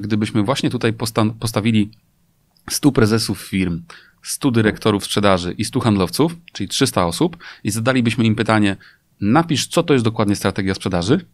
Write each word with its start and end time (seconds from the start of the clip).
Gdybyśmy 0.00 0.42
właśnie 0.42 0.70
tutaj 0.70 0.92
posta- 0.92 1.34
postawili 1.40 1.90
100 2.70 2.92
prezesów 2.92 3.40
firm, 3.40 3.82
100 4.22 4.50
dyrektorów 4.50 5.04
sprzedaży 5.04 5.52
i 5.52 5.64
100 5.64 5.80
handlowców, 5.80 6.36
czyli 6.52 6.68
300 6.68 7.06
osób, 7.06 7.36
i 7.64 7.70
zadalibyśmy 7.70 8.24
im 8.24 8.34
pytanie: 8.34 8.76
napisz, 9.20 9.66
co 9.66 9.82
to 9.82 9.92
jest 9.92 10.04
dokładnie 10.04 10.36
strategia 10.36 10.74
sprzedaży, 10.74 11.24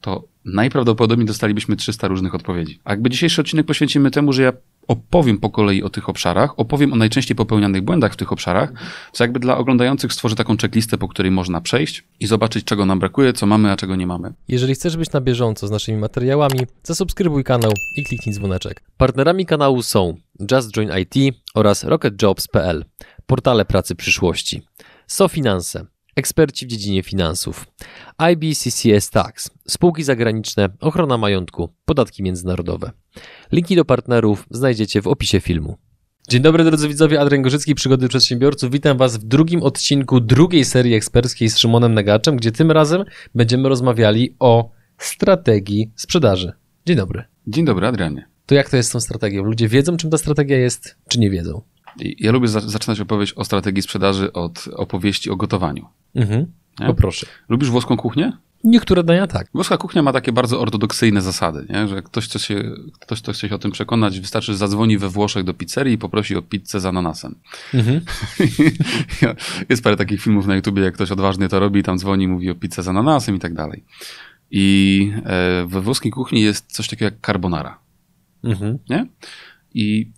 to 0.00 0.28
najprawdopodobniej 0.44 1.26
dostalibyśmy 1.26 1.76
300 1.76 2.08
różnych 2.08 2.34
odpowiedzi. 2.34 2.80
A 2.84 2.90
jakby 2.90 3.10
dzisiejszy 3.10 3.40
odcinek 3.40 3.66
poświęcimy 3.66 4.10
temu, 4.10 4.32
że 4.32 4.42
ja 4.42 4.52
opowiem 4.88 5.38
po 5.38 5.50
kolei 5.50 5.82
o 5.82 5.90
tych 5.90 6.08
obszarach, 6.08 6.58
opowiem 6.58 6.92
o 6.92 6.96
najczęściej 6.96 7.36
popełnianych 7.36 7.82
błędach 7.82 8.12
w 8.12 8.16
tych 8.16 8.32
obszarach, 8.32 8.72
co 9.12 9.24
jakby 9.24 9.40
dla 9.40 9.56
oglądających 9.56 10.12
stworzę 10.12 10.36
taką 10.36 10.56
checklistę, 10.56 10.98
po 10.98 11.08
której 11.08 11.32
można 11.32 11.60
przejść 11.60 12.04
i 12.20 12.26
zobaczyć, 12.26 12.64
czego 12.64 12.86
nam 12.86 12.98
brakuje, 12.98 13.32
co 13.32 13.46
mamy, 13.46 13.72
a 13.72 13.76
czego 13.76 13.96
nie 13.96 14.06
mamy. 14.06 14.32
Jeżeli 14.48 14.74
chcesz 14.74 14.96
być 14.96 15.12
na 15.12 15.20
bieżąco 15.20 15.66
z 15.66 15.70
naszymi 15.70 15.98
materiałami, 15.98 16.60
zasubskrybuj 16.82 17.44
kanał 17.44 17.72
i 17.96 18.04
kliknij 18.04 18.34
dzwoneczek. 18.34 18.82
Partnerami 18.96 19.46
kanału 19.46 19.82
są 19.82 20.16
Just 20.52 20.70
Join 20.70 20.90
IT 20.98 21.36
oraz 21.54 21.84
RocketJobs.pl, 21.84 22.84
portale 23.26 23.64
pracy 23.64 23.94
przyszłości, 23.94 24.62
SoFinanse, 25.06 25.86
eksperci 26.16 26.66
w 26.66 26.68
dziedzinie 26.68 27.02
finansów, 27.02 27.66
IBCCS 28.32 29.10
Tax, 29.10 29.50
spółki 29.68 30.02
zagraniczne, 30.02 30.68
ochrona 30.80 31.18
majątku, 31.18 31.68
podatki 31.84 32.22
międzynarodowe. 32.22 32.90
Linki 33.52 33.76
do 33.76 33.84
partnerów 33.84 34.46
znajdziecie 34.50 35.02
w 35.02 35.06
opisie 35.06 35.40
filmu. 35.40 35.78
Dzień 36.28 36.42
dobry 36.42 36.64
drodzy 36.64 36.88
widzowie, 36.88 37.20
Adrian 37.20 37.42
Gorzycki, 37.42 37.74
Przygody 37.74 38.08
Przedsiębiorców. 38.08 38.70
Witam 38.70 38.98
Was 38.98 39.16
w 39.16 39.24
drugim 39.24 39.62
odcinku 39.62 40.20
drugiej 40.20 40.64
serii 40.64 40.94
eksperckiej 40.94 41.50
z 41.50 41.58
Szymonem 41.58 41.94
Negaczem, 41.94 42.36
gdzie 42.36 42.52
tym 42.52 42.70
razem 42.70 43.04
będziemy 43.34 43.68
rozmawiali 43.68 44.36
o 44.38 44.70
strategii 44.98 45.92
sprzedaży. 45.96 46.52
Dzień 46.86 46.96
dobry. 46.96 47.24
Dzień 47.46 47.64
dobry, 47.64 47.86
Adrianie. 47.86 48.28
To 48.46 48.54
jak 48.54 48.70
to 48.70 48.76
jest 48.76 48.88
z 48.88 48.92
tą 48.92 49.00
strategią? 49.00 49.44
Ludzie 49.44 49.68
wiedzą, 49.68 49.96
czym 49.96 50.10
ta 50.10 50.18
strategia 50.18 50.58
jest, 50.58 50.96
czy 51.08 51.18
nie 51.18 51.30
wiedzą? 51.30 51.62
Ja 51.98 52.32
lubię 52.32 52.48
za 52.48 52.60
zaczynać 52.60 53.00
opowieść 53.00 53.32
o 53.32 53.44
strategii 53.44 53.82
sprzedaży 53.82 54.32
od 54.32 54.68
opowieści 54.76 55.30
o 55.30 55.36
gotowaniu. 55.36 55.86
Mhm. 56.14 56.46
Nie? 56.80 56.86
Poproszę. 56.86 57.26
Lubisz 57.48 57.70
włoską 57.70 57.96
kuchnię? 57.96 58.32
Niektóre 58.64 59.04
dania 59.04 59.26
tak. 59.26 59.46
Włoska 59.54 59.76
kuchnia 59.76 60.02
ma 60.02 60.12
takie 60.12 60.32
bardzo 60.32 60.60
ortodoksyjne 60.60 61.22
zasady, 61.22 61.66
nie? 61.70 61.88
że 61.88 62.02
ktoś 62.02 62.24
chce, 62.24 62.38
się, 62.38 62.62
ktoś, 63.00 63.22
kto 63.22 63.32
chce 63.32 63.48
się 63.48 63.54
o 63.54 63.58
tym 63.58 63.70
przekonać, 63.70 64.20
wystarczy, 64.20 64.52
że 64.52 64.58
zadzwoni 64.58 64.98
we 64.98 65.08
Włoszech 65.08 65.44
do 65.44 65.54
pizzerii 65.54 65.94
i 65.94 65.98
poprosi 65.98 66.36
o 66.36 66.42
pizzę 66.42 66.80
z 66.80 66.86
ananasem. 66.86 67.34
Mhm. 67.74 68.00
Jest 69.70 69.84
parę 69.84 69.96
takich 69.96 70.22
filmów 70.22 70.46
na 70.46 70.56
YouTubie, 70.56 70.82
jak 70.82 70.94
ktoś 70.94 71.10
odważnie 71.10 71.48
to 71.48 71.60
robi, 71.60 71.82
tam 71.82 71.98
dzwoni, 71.98 72.28
mówi 72.28 72.50
o 72.50 72.54
pizzę 72.54 72.82
z 72.82 72.88
ananasem 72.88 73.36
i 73.36 73.38
tak 73.38 73.54
dalej. 73.54 73.84
I 74.50 75.12
e, 75.24 75.66
we 75.68 75.80
włoskiej 75.80 76.12
kuchni 76.12 76.42
jest 76.42 76.72
coś 76.72 76.88
takiego 76.88 77.04
jak 77.04 77.26
carbonara. 77.26 77.78
Mhm. 78.44 78.78
Nie? 78.90 79.06
I 79.74 80.10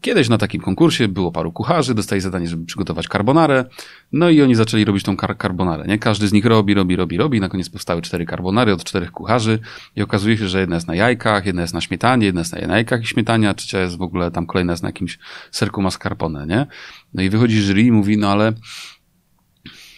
kiedyś 0.00 0.28
na 0.28 0.38
takim 0.38 0.60
konkursie 0.60 1.08
było 1.08 1.32
paru 1.32 1.52
kucharzy, 1.52 1.94
dostali 1.94 2.20
zadanie, 2.20 2.48
żeby 2.48 2.64
przygotować 2.64 3.06
carbonarę, 3.06 3.64
no 4.12 4.30
i 4.30 4.42
oni 4.42 4.54
zaczęli 4.54 4.84
robić 4.84 5.02
tą 5.02 5.16
kar 5.16 5.38
carbonarę, 5.38 5.84
nie? 5.86 5.98
Każdy 5.98 6.28
z 6.28 6.32
nich 6.32 6.46
robi, 6.46 6.74
robi, 6.74 6.96
robi, 6.96 7.16
robi, 7.16 7.40
na 7.40 7.48
koniec 7.48 7.70
powstały 7.70 8.02
cztery 8.02 8.26
carbonary 8.26 8.72
od 8.72 8.84
czterech 8.84 9.10
kucharzy 9.10 9.58
i 9.96 10.02
okazuje 10.02 10.38
się, 10.38 10.48
że 10.48 10.60
jedna 10.60 10.76
jest 10.76 10.88
na 10.88 10.94
jajkach, 10.94 11.46
jedna 11.46 11.62
jest 11.62 11.74
na 11.74 11.80
śmietanie, 11.80 12.26
jedna 12.26 12.40
jest 12.40 12.52
na 12.52 12.74
jajkach 12.74 13.02
i 13.02 13.06
śmietanie, 13.06 13.48
a 13.48 13.54
trzecia 13.54 13.80
jest 13.80 13.98
w 13.98 14.02
ogóle 14.02 14.30
tam 14.30 14.46
kolejna 14.46 14.72
jest 14.72 14.82
na 14.82 14.88
jakimś 14.88 15.18
serku 15.50 15.82
mascarpone, 15.82 16.46
nie? 16.46 16.66
No 17.14 17.22
i 17.22 17.30
wychodzi 17.30 17.62
jury 17.62 17.82
i 17.82 17.92
mówi, 17.92 18.18
no 18.18 18.28
ale 18.28 18.52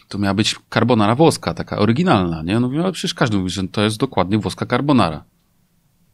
to 0.08 0.19
miała 0.19 0.34
być 0.34 0.56
carbonara 0.74 1.14
włoska, 1.14 1.54
taka 1.54 1.78
oryginalna, 1.78 2.42
nie? 2.42 2.60
No 2.60 2.70
ale 2.82 2.92
przecież 2.92 3.14
każdy 3.14 3.36
mówi, 3.36 3.50
że 3.50 3.69
to 3.69 3.82
jest 3.82 3.96
dokładnie 3.96 4.38
włoska 4.38 4.66
carbonara. 4.66 5.24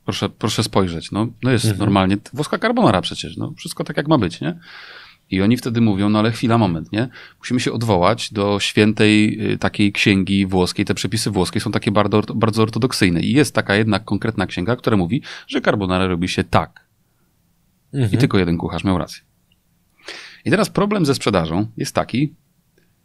Proszę, 0.04 0.28
proszę 0.28 0.62
spojrzeć, 0.62 1.10
no, 1.10 1.26
no 1.42 1.50
jest 1.50 1.64
Mhm. 1.64 1.78
normalnie 1.78 2.16
włoska 2.32 2.58
carbonara 2.58 3.00
przecież, 3.00 3.36
no 3.36 3.52
wszystko 3.56 3.84
tak 3.84 3.96
jak 3.96 4.08
ma 4.08 4.18
być, 4.18 4.40
nie? 4.40 4.58
I 5.30 5.42
oni 5.42 5.56
wtedy 5.56 5.80
mówią, 5.80 6.08
no 6.08 6.18
ale 6.18 6.30
chwila, 6.30 6.58
moment, 6.58 6.92
nie? 6.92 7.08
Musimy 7.38 7.60
się 7.60 7.72
odwołać 7.72 8.32
do 8.32 8.60
świętej 8.60 9.40
y, 9.52 9.58
takiej 9.58 9.92
księgi 9.92 10.46
włoskiej. 10.46 10.84
Te 10.84 10.94
przepisy 10.94 11.30
włoskie 11.30 11.60
są 11.60 11.72
takie 11.72 11.90
bardzo, 11.90 12.22
bardzo 12.34 12.62
ortodoksyjne. 12.62 13.20
I 13.20 13.32
jest 13.32 13.54
taka 13.54 13.74
jedna 13.74 13.98
konkretna 13.98 14.46
księga, 14.46 14.76
która 14.76 14.96
mówi, 14.96 15.22
że 15.46 15.60
carbonara 15.60 16.06
robi 16.06 16.28
się 16.28 16.44
tak. 16.44 16.86
Mhm. 17.94 18.12
I 18.12 18.18
tylko 18.18 18.38
jeden 18.38 18.56
kucharz 18.58 18.84
miał 18.84 18.98
rację. 18.98 19.22
I 20.44 20.50
teraz 20.50 20.70
problem 20.70 21.06
ze 21.06 21.14
sprzedażą 21.14 21.66
jest 21.76 21.94
taki, 21.94 22.34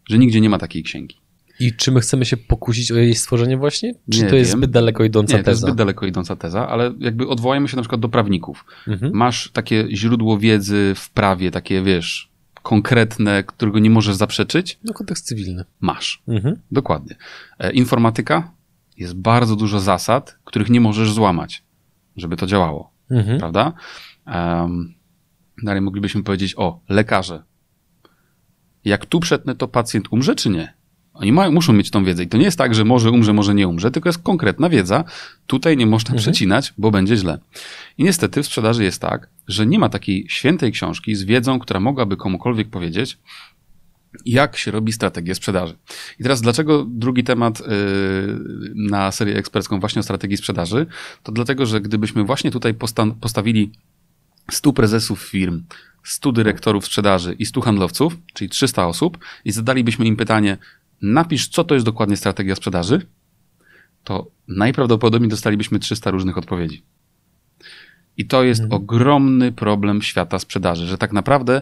że 0.10 0.18
nigdzie 0.18 0.42
nie 0.42 0.50
ma 0.50 0.58
takiej 0.58 0.84
księgi. 0.84 1.18
I 1.60 1.74
czy 1.74 1.92
my 1.92 2.00
chcemy 2.00 2.26
się 2.26 2.38
pokusić 2.38 2.92
o 2.92 2.96
jej 2.96 3.16
stworzenie 3.16 3.58
właśnie? 3.58 3.94
Czy 4.12 4.24
Nie 4.24 4.30
to 4.30 4.36
jest 4.36 4.52
wiem. 4.52 4.60
zbyt 4.60 4.72
daleko 4.72 5.04
idąca 5.04 5.38
Nie, 5.38 5.44
to 5.44 5.50
jest 5.50 5.62
teza? 5.62 5.68
zbyt 5.68 5.78
daleko 5.78 6.06
idąca 6.06 6.36
teza, 6.36 6.68
ale 6.70 6.94
jakby 7.00 7.28
odwołajmy 7.28 7.68
się 7.68 7.76
na 7.76 7.82
przykład 7.82 8.02
do 8.02 8.10
prawników. 8.10 8.66
Mhm. 8.88 9.12
Masz 9.16 9.52
takie 9.52 9.88
źródło 9.92 10.38
wiedzy 10.38 10.94
w 10.96 11.10
prawie, 11.10 11.52
takie 11.52 11.82
wiesz, 11.84 12.32
konkretne, 12.64 13.44
którego 13.44 13.80
nie 13.80 13.90
możesz 13.90 14.16
zaprzeczyć? 14.16 14.80
No 14.84 14.94
kontekst 14.94 15.26
cywilny. 15.26 15.66
Masz. 15.80 16.24
Mhm. 16.28 16.56
Dokładnie. 16.72 17.16
E, 17.60 17.72
informatyka 17.72 18.52
jest 18.98 19.14
bardzo 19.14 19.56
dużo 19.56 19.80
zasad, 19.80 20.38
których 20.46 20.70
nie 20.70 20.82
możesz 20.82 21.12
złamać, 21.12 21.64
żeby 22.18 22.38
to 22.38 22.48
działało, 22.48 22.92
Mhm. 23.12 23.40
prawda? 23.40 23.74
Um, 24.28 24.94
dalej 25.64 25.82
moglibyśmy 25.82 26.24
powiedzieć 26.24 26.54
o 26.58 26.80
lekarze. 26.90 27.44
Jak 28.86 29.06
tu 29.06 29.20
przetnę, 29.20 29.56
to 29.56 29.68
pacjent 29.68 30.08
umrze, 30.12 30.36
czy 30.36 30.50
nie? 30.50 30.74
Oni 31.16 31.32
mają, 31.32 31.52
muszą 31.52 31.74
mieć 31.74 31.90
tą 31.92 32.06
wiedzę. 32.06 32.24
I 32.24 32.28
to 32.28 32.38
nie 32.38 32.44
jest 32.46 32.58
tak, 32.58 32.76
że 32.76 32.86
może 32.86 33.12
umrze, 33.12 33.34
może 33.34 33.56
nie 33.56 33.68
umrze, 33.68 33.92
tylko 33.92 34.10
jest 34.10 34.24
konkretna 34.24 34.70
wiedza. 34.70 35.04
Tutaj 35.48 35.78
nie 35.78 35.86
można 35.86 36.08
Mhm. 36.10 36.20
przecinać, 36.22 36.74
bo 36.78 36.92
będzie 36.92 37.18
źle. 37.18 37.40
I 37.98 38.04
niestety 38.04 38.44
w 38.44 38.46
sprzedaży 38.46 38.84
jest 38.84 39.02
tak, 39.02 39.30
że 39.48 39.66
nie 39.66 39.80
ma 39.80 39.90
takiej 39.90 40.26
świętej 40.30 40.72
książki 40.72 41.16
z 41.16 41.24
wiedzą, 41.24 41.60
która 41.60 41.80
mogłaby 41.80 42.18
komukolwiek 42.18 42.70
powiedzieć, 42.70 43.18
jak 44.26 44.58
się 44.58 44.72
robi 44.72 44.92
strategię 44.94 45.36
sprzedaży. 45.36 45.76
I 46.20 46.24
teraz 46.24 46.42
dlaczego 46.42 46.86
drugi 46.90 47.24
temat 47.24 47.60
yy, 47.60 47.66
na 48.76 49.12
serię 49.12 49.38
ekspercką 49.38 49.80
właśnie 49.80 50.00
o 50.00 50.04
strategii 50.04 50.38
sprzedaży? 50.38 50.86
To 51.24 51.32
dlatego, 51.32 51.66
że 51.66 51.82
gdybyśmy 51.82 52.24
właśnie 52.24 52.52
tutaj 52.52 52.74
posta- 52.74 53.16
postawili 53.22 53.72
100 54.52 54.74
prezesów 54.74 55.20
firm, 55.22 55.64
100 56.04 56.32
dyrektorów 56.32 56.86
sprzedaży 56.86 57.34
i 57.40 57.46
100 57.46 57.62
handlowców, 57.62 58.18
czyli 58.34 58.50
300 58.50 58.88
osób 58.88 59.18
i 59.46 59.52
zadalibyśmy 59.52 60.06
im 60.06 60.16
pytanie, 60.16 60.58
napisz, 61.02 61.48
co 61.48 61.64
to 61.64 61.74
jest 61.74 61.86
dokładnie 61.86 62.18
strategia 62.18 62.56
sprzedaży, 62.56 63.02
to 64.04 64.32
najprawdopodobniej 64.48 65.30
dostalibyśmy 65.30 65.80
300 65.80 66.12
różnych 66.12 66.38
odpowiedzi. 66.38 66.84
I 68.18 68.26
to 68.26 68.44
jest 68.44 68.62
Mhm. 68.62 68.82
ogromny 68.82 69.52
problem 69.52 70.02
świata 70.02 70.40
sprzedaży, 70.40 70.88
że 70.88 70.98
tak 70.98 71.14
naprawdę 71.14 71.62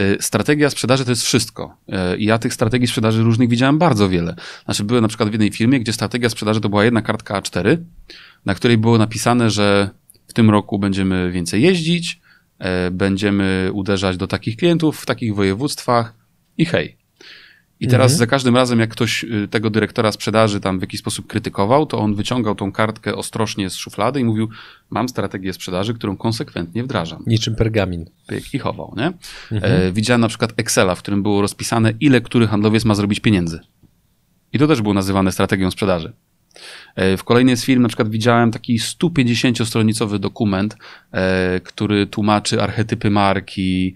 y, 0.00 0.16
strategia 0.20 0.70
sprzedaży 0.70 1.04
to 1.04 1.10
jest 1.10 1.22
wszystko. 1.22 1.76
Y, 2.12 2.16
I 2.18 2.24
ja 2.24 2.38
tych 2.38 2.54
strategii 2.54 2.86
sprzedaży 2.86 3.22
różnych 3.22 3.48
widziałem 3.48 3.78
bardzo 3.78 4.08
wiele. 4.08 4.34
Znaczy, 4.64 4.84
byłem 4.84 5.02
na 5.02 5.08
przykład 5.08 5.28
w 5.28 5.32
jednej 5.32 5.50
firmie, 5.50 5.80
gdzie 5.80 5.92
strategia 5.92 6.28
sprzedaży 6.30 6.60
to 6.60 6.68
była 6.68 6.84
jedna 6.84 7.02
kartka 7.02 7.40
A4, 7.40 7.76
na 8.44 8.54
której 8.54 8.78
było 8.78 8.98
napisane, 8.98 9.50
że 9.50 9.90
w 10.26 10.32
tym 10.32 10.50
roku 10.50 10.78
będziemy 10.78 11.30
więcej 11.32 11.62
jeździć, 11.62 12.20
e, 12.58 12.90
będziemy 12.90 13.70
uderzać 13.72 14.16
do 14.16 14.26
takich 14.26 14.56
klientów 14.56 15.00
w 15.00 15.06
takich 15.06 15.34
województwach 15.34 16.14
i 16.58 16.64
hej. 16.64 16.96
I 17.84 17.88
teraz 17.88 18.12
Mhm. 18.12 18.18
za 18.18 18.26
każdym 18.26 18.56
razem, 18.56 18.80
jak 18.80 18.90
ktoś 18.90 19.24
y, 19.24 19.48
tego 19.50 19.70
dyrektora 19.70 20.12
sprzedaży 20.12 20.60
tam 20.60 20.78
w 20.78 20.80
jakiś 20.80 21.00
sposób 21.00 21.26
krytykował, 21.26 21.86
to 21.86 21.98
on 21.98 22.14
wyciągał 22.14 22.54
tą 22.54 22.72
kartkę 22.72 23.14
ostrożnie 23.14 23.70
z 23.70 23.76
szuflady 23.76 24.20
i 24.20 24.24
mówił, 24.24 24.48
mam 24.90 25.08
strategię 25.08 25.52
sprzedaży, 25.52 25.94
którą 25.94 26.16
konsekwentnie 26.16 26.84
wdrażam. 26.84 27.22
Niczym 27.26 27.54
pergamin. 27.54 28.04
Pyk 28.26 28.54
I 28.54 28.58
chował, 28.58 28.94
nie? 28.96 29.12
Mhm. 29.52 29.82
E, 29.82 29.92
widziałem 29.92 30.20
na 30.20 30.28
przykład 30.28 30.52
Excela, 30.56 30.94
w 30.94 30.98
którym 30.98 31.22
było 31.22 31.40
rozpisane, 31.40 31.92
ile 32.00 32.20
który 32.20 32.46
handlowiec 32.46 32.84
ma 32.84 32.94
zrobić 32.94 33.20
pieniędzy. 33.20 33.60
I 34.52 34.58
to 34.58 34.66
też 34.66 34.82
było 34.82 34.94
nazywane 34.94 35.32
strategią 35.32 35.70
sprzedaży. 35.70 36.12
E, 36.96 37.16
W 37.16 37.24
kolejnej 37.24 37.56
z 37.56 37.64
firm 37.64 37.82
na 37.82 37.88
przykład 37.88 38.08
widziałem 38.08 38.50
taki 38.50 38.78
150-stronicowy 38.78 40.18
dokument, 40.18 40.76
e, 41.12 41.60
który 41.60 42.06
tłumaczy 42.06 42.62
archetypy 42.62 43.10
marki, 43.10 43.94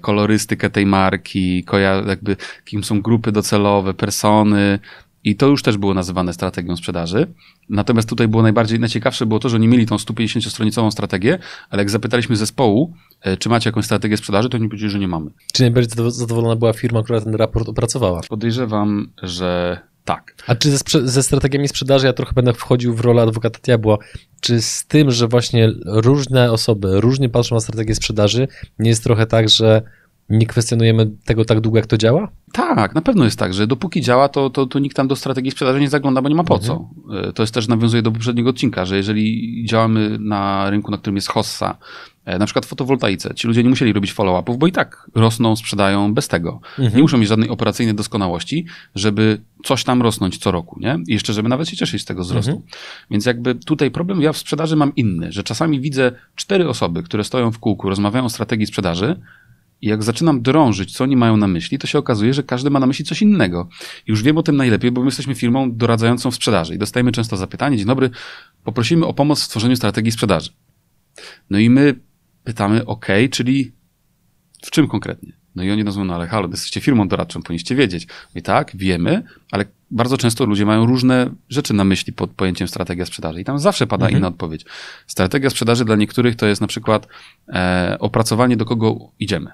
kolorystykę 0.00 0.70
tej 0.70 0.86
marki, 0.86 1.64
jakby 2.06 2.36
kim 2.64 2.84
są 2.84 3.02
grupy 3.02 3.32
docelowe, 3.32 3.94
persony. 3.94 4.78
I 5.24 5.36
to 5.36 5.46
już 5.46 5.62
też 5.62 5.76
było 5.76 5.94
nazywane 5.94 6.32
strategią 6.32 6.76
sprzedaży. 6.76 7.26
Natomiast 7.68 8.08
tutaj 8.08 8.28
było 8.28 8.42
najbardziej, 8.42 8.80
najciekawsze 8.80 9.26
było 9.26 9.40
to, 9.40 9.48
że 9.48 9.56
oni 9.56 9.68
mieli 9.68 9.86
tą 9.86 9.96
150-stronicową 9.96 10.90
strategię, 10.90 11.38
ale 11.70 11.82
jak 11.82 11.90
zapytaliśmy 11.90 12.36
zespołu, 12.36 12.94
e, 13.20 13.36
czy 13.36 13.48
macie 13.48 13.68
jakąś 13.68 13.84
strategię 13.84 14.16
sprzedaży, 14.16 14.48
to 14.48 14.56
oni 14.58 14.68
powiedzieli, 14.68 14.90
że 14.92 14.98
nie 14.98 15.08
mamy. 15.08 15.30
Czy 15.52 15.62
najbardziej 15.62 15.90
zado- 15.96 16.10
zadowolona 16.10 16.56
była 16.56 16.72
firma, 16.72 17.02
która 17.02 17.20
ten 17.20 17.34
raport 17.34 17.68
opracowała? 17.68 18.20
Podejrzewam, 18.28 19.10
że 19.22 19.78
tak. 20.08 20.34
A 20.46 20.54
czy 20.54 20.70
ze, 20.70 20.78
ze 21.04 21.22
strategiami 21.22 21.68
sprzedaży, 21.68 22.06
ja 22.06 22.12
trochę 22.12 22.32
będę 22.32 22.52
wchodził 22.52 22.94
w 22.94 23.00
rolę 23.00 23.22
adwokata 23.22 23.58
diabła, 23.62 23.98
czy 24.40 24.62
z 24.62 24.84
tym, 24.84 25.10
że 25.10 25.28
właśnie 25.28 25.70
różne 25.84 26.52
osoby 26.52 27.00
różnie 27.00 27.28
patrzą 27.28 27.54
na 27.54 27.60
strategię 27.60 27.94
sprzedaży, 27.94 28.48
nie 28.78 28.90
jest 28.90 29.04
trochę 29.04 29.26
tak, 29.26 29.48
że 29.48 29.82
nie 30.30 30.46
kwestionujemy 30.46 31.10
tego 31.24 31.44
tak 31.44 31.60
długo, 31.60 31.78
jak 31.78 31.86
to 31.86 31.98
działa? 31.98 32.28
Tak, 32.52 32.94
na 32.94 33.00
pewno 33.00 33.24
jest 33.24 33.38
tak, 33.38 33.54
że 33.54 33.66
dopóki 33.66 34.00
działa, 34.00 34.28
to, 34.28 34.50
to, 34.50 34.66
to 34.66 34.78
nikt 34.78 34.96
tam 34.96 35.08
do 35.08 35.16
strategii 35.16 35.50
sprzedaży 35.50 35.80
nie 35.80 35.88
zagląda, 35.88 36.22
bo 36.22 36.28
nie 36.28 36.34
ma 36.34 36.44
po 36.44 36.58
co. 36.58 36.88
Mhm. 37.06 37.32
To 37.32 37.42
jest 37.42 37.54
też 37.54 37.68
nawiązuje 37.68 38.02
do 38.02 38.12
poprzedniego 38.12 38.50
odcinka, 38.50 38.84
że 38.84 38.96
jeżeli 38.96 39.64
działamy 39.68 40.18
na 40.20 40.70
rynku, 40.70 40.90
na 40.90 40.98
którym 40.98 41.16
jest 41.16 41.28
hossa, 41.28 41.76
e, 42.24 42.38
na 42.38 42.44
przykład 42.46 42.66
w 42.66 42.68
fotowoltaice, 42.68 43.34
ci 43.34 43.46
ludzie 43.46 43.62
nie 43.62 43.68
musieli 43.68 43.92
robić 43.92 44.12
follow-upów, 44.12 44.58
bo 44.58 44.66
i 44.66 44.72
tak 44.72 45.10
rosną, 45.14 45.56
sprzedają 45.56 46.14
bez 46.14 46.28
tego. 46.28 46.60
Mhm. 46.78 46.96
Nie 46.96 47.02
muszą 47.02 47.18
mieć 47.18 47.28
żadnej 47.28 47.48
operacyjnej 47.48 47.94
doskonałości, 47.94 48.66
żeby 48.94 49.40
coś 49.64 49.84
tam 49.84 50.02
rosnąć 50.02 50.38
co 50.38 50.50
roku, 50.50 50.80
nie? 50.80 50.98
I 51.06 51.12
jeszcze, 51.12 51.32
żeby 51.32 51.48
nawet 51.48 51.68
się 51.68 51.76
cieszyć 51.76 52.02
z 52.02 52.04
tego 52.04 52.22
wzrostu. 52.22 52.50
Mhm. 52.50 52.68
Więc 53.10 53.26
jakby 53.26 53.54
tutaj 53.54 53.90
problem 53.90 54.22
ja 54.22 54.32
w 54.32 54.38
sprzedaży 54.38 54.76
mam 54.76 54.94
inny, 54.94 55.32
że 55.32 55.42
czasami 55.42 55.80
widzę 55.80 56.12
cztery 56.36 56.68
osoby, 56.68 57.02
które 57.02 57.24
stoją 57.24 57.52
w 57.52 57.58
kółku, 57.58 57.88
rozmawiają 57.88 58.24
o 58.24 58.30
strategii 58.30 58.66
sprzedaży, 58.66 59.20
i 59.82 59.88
jak 59.88 60.02
zaczynam 60.02 60.42
drążyć, 60.42 60.92
co 60.92 61.04
oni 61.04 61.16
mają 61.16 61.36
na 61.36 61.46
myśli, 61.46 61.78
to 61.78 61.86
się 61.86 61.98
okazuje, 61.98 62.34
że 62.34 62.42
każdy 62.42 62.70
ma 62.70 62.80
na 62.80 62.86
myśli 62.86 63.04
coś 63.04 63.22
innego. 63.22 63.68
Już 64.06 64.22
wiem 64.22 64.38
o 64.38 64.42
tym 64.42 64.56
najlepiej, 64.56 64.90
bo 64.90 65.00
my 65.00 65.06
jesteśmy 65.06 65.34
firmą 65.34 65.76
doradzającą 65.76 66.30
w 66.30 66.34
sprzedaży 66.34 66.74
i 66.74 66.78
dostajemy 66.78 67.12
często 67.12 67.36
zapytanie, 67.36 67.76
dzień 67.76 67.86
dobry, 67.86 68.10
poprosimy 68.64 69.06
o 69.06 69.14
pomoc 69.14 69.44
w 69.44 69.48
tworzeniu 69.48 69.76
strategii 69.76 70.12
sprzedaży. 70.12 70.50
No 71.50 71.58
i 71.58 71.70
my 71.70 71.94
pytamy, 72.44 72.86
ok, 72.86 73.06
czyli 73.30 73.72
w 74.62 74.70
czym 74.70 74.88
konkretnie? 74.88 75.32
No 75.54 75.62
i 75.62 75.70
oni 75.70 75.84
nas 75.84 75.96
mówią, 75.96 76.06
no 76.06 76.14
ale 76.14 76.26
halo, 76.26 76.48
jesteście 76.48 76.80
firmą 76.80 77.08
doradczą, 77.08 77.42
powinniście 77.42 77.74
wiedzieć. 77.74 78.06
I 78.34 78.42
tak, 78.42 78.72
wiemy, 78.74 79.22
ale 79.50 79.64
bardzo 79.90 80.16
często 80.16 80.46
ludzie 80.46 80.66
mają 80.66 80.86
różne 80.86 81.30
rzeczy 81.48 81.74
na 81.74 81.84
myśli 81.84 82.12
pod 82.12 82.30
pojęciem 82.30 82.68
strategia 82.68 83.06
sprzedaży 83.06 83.40
i 83.40 83.44
tam 83.44 83.58
zawsze 83.58 83.86
pada 83.86 84.06
mhm. 84.06 84.18
inna 84.18 84.28
odpowiedź. 84.28 84.64
Strategia 85.06 85.50
sprzedaży 85.50 85.84
dla 85.84 85.96
niektórych 85.96 86.36
to 86.36 86.46
jest 86.46 86.60
na 86.60 86.66
przykład 86.66 87.08
e, 87.48 87.96
opracowanie, 88.00 88.56
do 88.56 88.64
kogo 88.64 89.10
idziemy. 89.18 89.50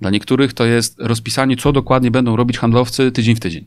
Dla 0.00 0.10
niektórych 0.10 0.52
to 0.52 0.66
jest 0.66 0.96
rozpisanie, 0.98 1.56
co 1.56 1.72
dokładnie 1.72 2.10
będą 2.10 2.36
robić 2.36 2.58
handlowcy 2.58 3.12
tydzień 3.12 3.36
w 3.36 3.40
tydzień. 3.40 3.66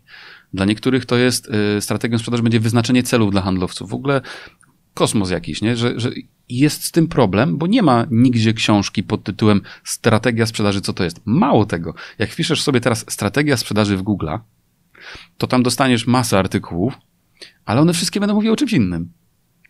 Dla 0.53 0.65
niektórych 0.65 1.05
to 1.05 1.17
jest 1.17 1.49
y, 1.77 1.81
strategią 1.81 2.17
sprzedaży, 2.17 2.43
będzie 2.43 2.59
wyznaczenie 2.59 3.03
celów 3.03 3.31
dla 3.31 3.41
handlowców. 3.41 3.89
W 3.89 3.93
ogóle 3.93 4.21
kosmos 4.93 5.29
jakiś, 5.29 5.61
nie? 5.61 5.77
Że, 5.77 5.99
że 5.99 6.11
jest 6.49 6.83
z 6.83 6.91
tym 6.91 7.07
problem, 7.07 7.57
bo 7.57 7.67
nie 7.67 7.81
ma 7.81 8.05
nigdzie 8.11 8.53
książki 8.53 9.03
pod 9.03 9.23
tytułem 9.23 9.61
Strategia 9.83 10.45
sprzedaży, 10.45 10.81
co 10.81 10.93
to 10.93 11.03
jest. 11.03 11.21
Mało 11.25 11.65
tego. 11.65 11.93
Jak 12.19 12.31
wpiszesz 12.31 12.61
sobie 12.61 12.81
teraz 12.81 13.05
Strategia 13.09 13.57
sprzedaży 13.57 13.97
w 13.97 14.01
Google, 14.01 14.29
to 15.37 15.47
tam 15.47 15.63
dostaniesz 15.63 16.07
masę 16.07 16.39
artykułów, 16.39 16.93
ale 17.65 17.81
one 17.81 17.93
wszystkie 17.93 18.19
będą 18.19 18.35
mówiły 18.35 18.53
o 18.53 18.57
czymś 18.57 18.73
innym. 18.73 19.11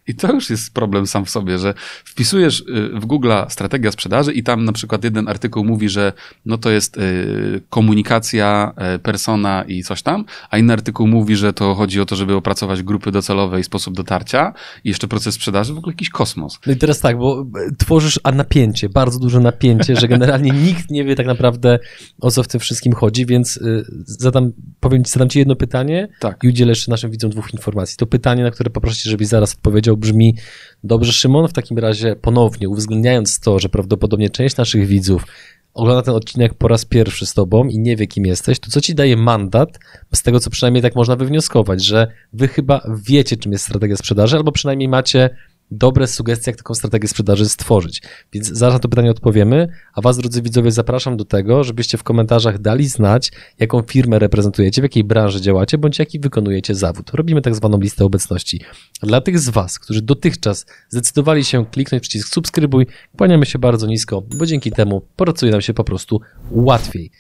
I 0.08 0.16
to 0.16 0.34
już 0.34 0.50
jest 0.50 0.74
problem 0.74 1.08
sam 1.08 1.26
w 1.26 1.30
sobie, 1.30 1.58
że 1.58 1.74
wpisujesz 2.06 2.60
y, 2.60 3.00
w 3.00 3.06
Google 3.06 3.32
strategia 3.50 3.92
sprzedaży 3.92 4.34
i 4.34 4.44
tam 4.44 4.66
na 4.66 4.72
przykład 4.72 5.04
jeden 5.04 5.28
artykuł 5.28 5.66
mówi, 5.66 5.90
że 5.90 6.14
no 6.46 6.58
to 6.58 6.70
jest 6.70 6.98
y, 6.98 7.62
komunikacja, 7.70 8.74
y, 8.96 9.00
persona 9.00 9.64
i 9.68 9.84
coś 9.84 10.02
tam, 10.02 10.26
a 10.50 10.58
inny 10.58 10.74
artykuł 10.74 11.08
mówi, 11.08 11.36
że 11.36 11.54
to 11.54 11.76
chodzi 11.76 12.02
o 12.02 12.06
to, 12.06 12.16
żeby 12.16 12.36
opracować 12.36 12.84
grupy 12.84 13.12
docelowe 13.12 13.60
i 13.60 13.64
sposób 13.64 13.96
dotarcia 13.96 14.54
i 14.84 14.90
jeszcze 14.90 15.08
proces 15.08 15.36
sprzedaży, 15.36 15.74
w 15.74 15.78
ogóle 15.78 15.94
jakiś 15.94 16.10
kosmos. 16.10 16.60
No 16.66 16.74
i 16.74 16.76
teraz 16.76 17.00
tak, 17.00 17.18
bo 17.18 17.46
tworzysz 17.78 18.20
a 18.24 18.32
napięcie, 18.32 18.90
bardzo 18.90 19.20
duże 19.20 19.40
napięcie, 19.40 19.96
że 19.96 20.08
generalnie 20.08 20.52
nikt 20.68 20.92
nie 20.92 21.04
wie 21.04 21.16
tak 21.16 21.26
naprawdę 21.26 21.80
o 22.22 22.32
co 22.32 22.44
w 22.44 22.48
tym 22.48 22.60
wszystkim 22.60 22.94
chodzi, 22.94 23.26
więc 23.26 23.60
zadam, 24.06 24.52
powiem 24.80 25.04
ci, 25.04 25.12
zadam 25.12 25.30
ci 25.30 25.40
jedno 25.40 25.56
pytanie 25.56 26.08
tak. 26.20 26.44
i 26.44 26.48
udzielę 26.48 26.72
jeszcze 26.72 26.92
naszym 26.92 27.12
widzom 27.12 27.32
dwóch 27.32 27.54
informacji. 27.54 27.98
To 27.98 28.06
pytanie, 28.06 28.44
na 28.44 28.52
które 28.52 28.70
poproszę 28.70 29.04
cię, 29.04 29.10
żebyś 29.10 29.28
zaraz 29.28 29.54
odpowiedział, 29.54 29.91
brzmi 29.98 30.36
dobrze, 30.84 31.12
Szymon. 31.12 31.48
W 31.48 31.54
takim 31.54 31.78
razie 31.78 32.16
ponownie, 32.16 32.70
uwzględniając 32.70 33.40
to, 33.40 33.60
że 33.60 33.70
prawdopodobnie 33.70 34.30
część 34.30 34.58
naszych 34.58 34.88
widzów 34.88 35.26
ogląda 35.74 36.02
ten 36.02 36.16
odcinek 36.16 36.54
po 36.54 36.68
raz 36.68 36.86
pierwszy 36.86 37.26
z 37.26 37.34
tobą 37.34 37.68
i 37.68 37.80
nie 37.80 37.96
wie, 37.96 38.08
kim 38.08 38.26
jesteś, 38.26 38.60
to 38.60 38.72
co 38.72 38.82
ci 38.82 38.96
daje 38.96 39.18
mandat, 39.18 39.80
z 40.14 40.24
tego 40.24 40.40
co 40.40 40.50
przynajmniej 40.50 40.82
tak 40.82 40.96
można 40.96 41.16
wywnioskować, 41.16 41.86
że 41.86 42.08
wy 42.34 42.48
chyba 42.48 42.82
wiecie, 43.08 43.38
czym 43.38 43.52
jest 43.52 43.66
strategia 43.66 43.98
sprzedaży, 43.98 44.38
albo 44.38 44.52
przynajmniej 44.52 44.90
macie 44.90 45.30
dobre 45.72 46.08
sugestie, 46.08 46.52
jak 46.52 46.58
taką 46.58 46.74
strategię 46.74 47.08
sprzedaży 47.08 47.50
stworzyć. 47.50 48.02
Więc 48.34 48.48
zaraz 48.48 48.74
na 48.74 48.80
to 48.80 48.90
pytanie 48.90 49.12
odpowiemy, 49.12 49.68
a 49.94 50.02
Was, 50.02 50.18
drodzy 50.18 50.42
widzowie, 50.42 50.72
zapraszam 50.72 51.18
do 51.18 51.26
tego, 51.26 51.64
żebyście 51.64 51.98
w 51.98 52.04
komentarzach 52.04 52.60
dali 52.60 52.88
znać, 52.88 53.32
jaką 53.60 53.82
firmę 53.82 54.20
reprezentujecie, 54.20 54.82
w 54.82 54.84
jakiej 54.84 55.04
branży 55.04 55.42
działacie, 55.42 55.78
bądź 55.78 56.00
jaki 56.00 56.20
wykonujecie 56.20 56.76
zawód. 56.76 57.12
Robimy 57.14 57.42
tak 57.42 57.56
zwaną 57.56 57.80
listę 57.80 58.06
obecności. 58.06 58.62
Dla 59.02 59.22
tych 59.22 59.40
z 59.40 59.50
Was, 59.50 59.80
którzy 59.80 60.02
dotychczas 60.02 60.66
zdecydowali 60.90 61.44
się 61.44 61.66
kliknąć 61.66 62.02
przycisk 62.02 62.34
subskrybuj, 62.34 62.88
kłaniamy 63.18 63.46
się 63.46 63.60
bardzo 63.60 63.88
nisko, 63.88 64.22
bo 64.22 64.46
dzięki 64.46 64.72
temu 64.72 65.02
pracuje 65.16 65.52
nam 65.52 65.62
się 65.62 65.74
po 65.74 65.84
prostu 65.84 66.22
łatwiej. 66.52 67.12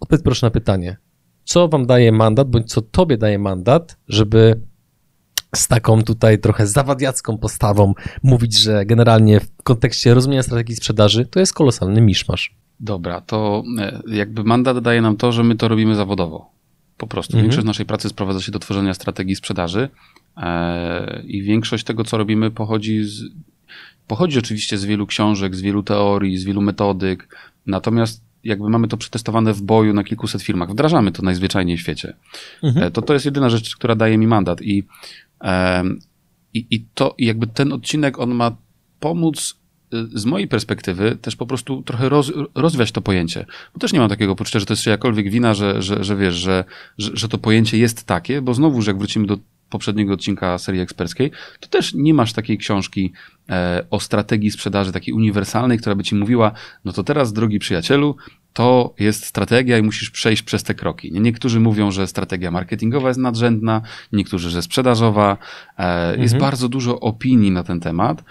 Odpowiedz 0.00 0.22
proszę 0.22 0.46
na 0.46 0.50
pytanie, 0.50 0.96
co 1.44 1.68
Wam 1.68 1.86
daje 1.86 2.12
mandat, 2.12 2.50
bądź 2.50 2.72
co 2.72 2.82
Tobie 2.82 3.16
daje 3.16 3.38
mandat, 3.38 3.96
żeby 4.08 4.60
z 5.54 5.68
taką 5.68 6.02
tutaj 6.02 6.38
trochę 6.38 6.66
zawadiacką 6.66 7.38
postawą 7.38 7.94
mówić, 8.22 8.58
że 8.58 8.86
generalnie 8.86 9.40
w 9.40 9.62
kontekście 9.62 10.14
rozumienia 10.14 10.42
strategii 10.42 10.76
sprzedaży 10.76 11.26
to 11.26 11.40
jest 11.40 11.54
kolosalny 11.54 12.00
miszmasz. 12.00 12.54
Dobra, 12.80 13.20
to 13.20 13.62
e, 13.78 14.00
jakby 14.06 14.44
mandat 14.44 14.78
daje 14.78 15.02
nam 15.02 15.16
to, 15.16 15.32
że 15.32 15.44
my 15.44 15.56
to 15.56 15.68
robimy 15.68 15.94
zawodowo. 15.94 16.50
Po 16.96 17.06
prostu. 17.06 17.32
Mhm. 17.32 17.44
Większość 17.44 17.66
naszej 17.66 17.86
pracy 17.86 18.08
sprowadza 18.08 18.40
się 18.40 18.52
do 18.52 18.58
tworzenia 18.58 18.94
strategii 18.94 19.36
sprzedaży 19.36 19.88
e, 20.36 21.22
i 21.26 21.42
większość 21.42 21.84
tego, 21.84 22.04
co 22.04 22.18
robimy, 22.18 22.50
pochodzi 22.50 23.04
z, 23.04 23.22
pochodzi 24.06 24.38
oczywiście 24.38 24.78
z 24.78 24.84
wielu 24.84 25.06
książek, 25.06 25.56
z 25.56 25.60
wielu 25.60 25.82
teorii, 25.82 26.38
z 26.38 26.44
wielu 26.44 26.60
metodyk, 26.60 27.36
natomiast 27.66 28.24
jakby 28.44 28.68
mamy 28.68 28.88
to 28.88 28.96
przetestowane 28.96 29.52
w 29.52 29.62
boju 29.62 29.94
na 29.94 30.04
kilkuset 30.04 30.42
firmach, 30.42 30.70
wdrażamy 30.70 31.12
to 31.12 31.22
najzwyczajniej 31.22 31.76
w 31.76 31.80
świecie. 31.80 32.14
Mhm. 32.62 32.86
E, 32.86 32.90
to 32.90 33.02
to 33.02 33.12
jest 33.12 33.24
jedyna 33.24 33.50
rzecz, 33.50 33.76
która 33.76 33.94
daje 33.94 34.18
mi 34.18 34.26
mandat 34.26 34.62
i 34.62 34.84
i, 36.54 36.66
I 36.70 36.86
to 36.94 37.14
jakby 37.18 37.46
ten 37.46 37.72
odcinek, 37.72 38.18
on 38.18 38.34
ma 38.34 38.56
pomóc 39.00 39.56
y, 39.94 40.18
z 40.18 40.24
mojej 40.24 40.48
perspektywy 40.48 41.16
też 41.16 41.36
po 41.36 41.46
prostu 41.46 41.82
trochę 41.82 42.08
roz, 42.08 42.32
rozwiać 42.54 42.92
to 42.92 43.00
pojęcie. 43.02 43.46
Bo 43.74 43.80
też 43.80 43.92
nie 43.92 43.98
mam 43.98 44.08
takiego 44.08 44.36
poczucia, 44.36 44.58
że 44.58 44.66
to 44.66 44.72
jest 44.72 44.82
czyjakolwiek 44.82 45.30
wina, 45.30 45.54
że, 45.54 45.82
że, 45.82 46.04
że 46.04 46.16
wiesz, 46.16 46.34
że, 46.34 46.64
że, 46.98 47.10
że 47.14 47.28
to 47.28 47.38
pojęcie 47.38 47.78
jest 47.78 48.04
takie, 48.04 48.42
bo 48.42 48.54
znowu, 48.54 48.82
że 48.82 48.90
jak 48.90 48.98
wrócimy 48.98 49.26
do 49.26 49.38
poprzedniego 49.74 50.14
odcinka 50.14 50.58
serii 50.58 50.80
eksperckiej, 50.80 51.30
to 51.60 51.68
też 51.68 51.94
nie 51.94 52.14
masz 52.14 52.32
takiej 52.32 52.58
książki 52.58 53.12
e, 53.48 53.84
o 53.90 54.00
strategii 54.00 54.50
sprzedaży, 54.50 54.92
takiej 54.92 55.14
uniwersalnej, 55.14 55.78
która 55.78 55.94
by 55.94 56.04
ci 56.04 56.14
mówiła, 56.14 56.52
no 56.84 56.92
to 56.92 57.04
teraz, 57.04 57.32
drogi 57.32 57.58
przyjacielu, 57.58 58.16
to 58.52 58.94
jest 58.98 59.24
strategia 59.24 59.78
i 59.78 59.82
musisz 59.82 60.10
przejść 60.10 60.42
przez 60.42 60.62
te 60.62 60.74
kroki. 60.74 61.12
Niektórzy 61.12 61.60
mówią, 61.60 61.90
że 61.90 62.06
strategia 62.06 62.50
marketingowa 62.50 63.08
jest 63.08 63.20
nadrzędna, 63.20 63.82
niektórzy, 64.12 64.50
że 64.50 64.62
sprzedażowa. 64.62 65.36
E, 65.78 66.10
jest 66.10 66.34
mhm. 66.34 66.40
bardzo 66.40 66.68
dużo 66.68 67.00
opinii 67.00 67.50
na 67.50 67.62
ten 67.62 67.80
temat. 67.80 68.24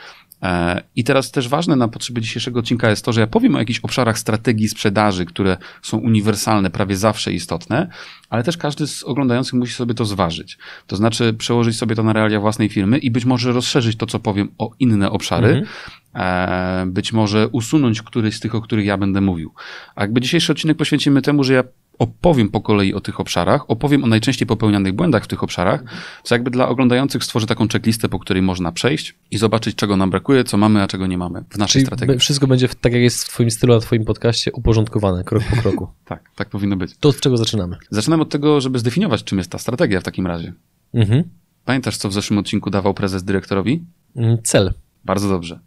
E, 0.44 0.82
I 0.96 1.04
teraz 1.04 1.32
też 1.32 1.48
ważne 1.48 1.76
na 1.76 1.88
potrzeby 1.88 2.22
dzisiejszego 2.22 2.60
odcinka 2.60 2.90
jest 2.90 3.06
to, 3.06 3.14
że 3.14 3.22
ja 3.22 3.28
powiem 3.28 3.56
o 3.56 3.60
jakichś 3.60 3.80
obszarach 3.80 4.20
strategii 4.20 4.70
sprzedaży, 4.70 5.26
które 5.26 5.58
są 5.82 5.98
uniwersalne, 5.98 6.70
prawie 6.70 6.96
zawsze 6.96 7.34
istotne, 7.34 7.88
ale 8.30 8.44
też 8.44 8.58
każdy 8.58 8.88
z 8.88 9.04
oglądających 9.04 9.54
musi 9.54 9.74
sobie 9.74 9.94
to 9.94 10.06
zważyć. 10.06 10.58
To 10.88 10.96
znaczy 10.96 11.34
przełożyć 11.34 11.78
sobie 11.78 11.96
to 11.96 12.04
na 12.04 12.14
realia 12.14 12.40
własnej 12.40 12.70
firmy 12.70 12.98
i 12.98 13.12
być 13.12 13.26
może 13.26 13.52
rozszerzyć 13.52 13.98
to, 13.98 14.06
co 14.06 14.20
powiem 14.20 14.52
o 14.58 14.72
inne 14.80 15.12
obszary, 15.12 15.48
mhm. 15.48 15.68
E, 16.16 16.86
być 16.88 17.14
może 17.14 17.48
usunąć 17.48 18.02
któryś 18.02 18.36
z 18.36 18.40
tych, 18.40 18.56
o 18.56 18.62
których 18.62 18.86
ja 18.86 18.98
będę 18.98 19.22
mówił. 19.22 19.54
A 19.96 20.02
jakby 20.02 20.22
dzisiejszy 20.22 20.52
odcinek 20.52 20.78
poświęcimy 20.78 21.22
temu, 21.22 21.44
że 21.44 21.54
ja 21.54 21.64
opowiem 22.00 22.50
po 22.50 22.62
kolei 22.62 22.94
o 22.94 23.02
tych 23.02 23.20
obszarach, 23.20 23.70
opowiem 23.70 24.04
o 24.04 24.08
najczęściej 24.08 24.48
popełnianych 24.48 24.94
błędach 24.94 25.24
w 25.24 25.28
tych 25.28 25.44
obszarach, 25.44 25.84
co 26.24 26.36
jakby 26.36 26.52
dla 26.52 26.68
oglądających 26.68 27.24
stworzę 27.24 27.48
taką 27.48 27.68
checklistę, 27.68 28.10
po 28.10 28.20
której 28.20 28.42
można 28.44 28.72
przejść 28.72 29.16
i 29.32 29.38
zobaczyć, 29.38 29.76
czego 29.76 29.98
nam 29.98 30.10
brakuje, 30.10 30.44
co 30.44 30.58
mamy, 30.58 30.82
a 30.82 30.88
czego 30.88 31.08
nie 31.08 31.18
mamy 31.18 31.44
w 31.50 31.58
naszej 31.58 31.74
Czyli 31.74 31.86
strategii. 31.86 32.20
Wszystko 32.20 32.48
będzie 32.48 32.68
tak, 32.68 32.94
jak 32.94 33.02
jest 33.02 33.24
w 33.24 33.30
twoim 33.30 33.52
stylu, 33.52 33.74
na 33.74 33.80
twoim 33.80 34.06
podcaście, 34.06 34.52
uporządkowane, 34.52 35.24
krok 35.24 35.44
po 35.50 35.56
kroku. 35.56 35.88
tak, 36.06 36.30
tak 36.36 36.50
powinno 36.50 36.76
być. 36.76 36.98
To 37.00 37.10
od 37.10 37.20
czego 37.20 37.38
zaczynamy? 37.38 37.78
Zaczynamy 37.90 38.24
od 38.24 38.30
tego, 38.30 38.62
żeby 38.62 38.80
zdefiniować, 38.80 39.24
czym 39.24 39.38
jest 39.38 39.52
ta 39.52 39.58
strategia 39.58 40.00
w 40.00 40.04
takim 40.04 40.28
razie. 40.28 40.54
Mhm. 40.94 41.24
Pamiętasz, 41.66 41.98
co 41.98 42.10
w 42.10 42.14
zeszłym 42.14 42.40
odcinku 42.40 42.70
dawał 42.70 42.94
prezes 42.94 43.24
dyrektorowi? 43.24 43.84
Mm, 44.16 44.38
cel. 44.44 44.74
Bardzo 45.06 45.30
dobrze. 45.30 45.60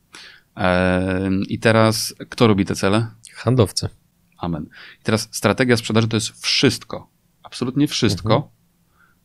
I 1.48 1.58
teraz 1.58 2.14
kto 2.28 2.46
robi 2.46 2.64
te 2.64 2.74
cele? 2.74 3.06
Handlowcy. 3.34 3.88
Amen. 4.36 4.66
I 5.00 5.02
teraz 5.02 5.28
strategia 5.30 5.76
sprzedaży 5.76 6.08
to 6.08 6.16
jest 6.16 6.42
wszystko, 6.42 7.10
absolutnie 7.42 7.88
wszystko 7.88 8.34
mhm. 8.34 8.52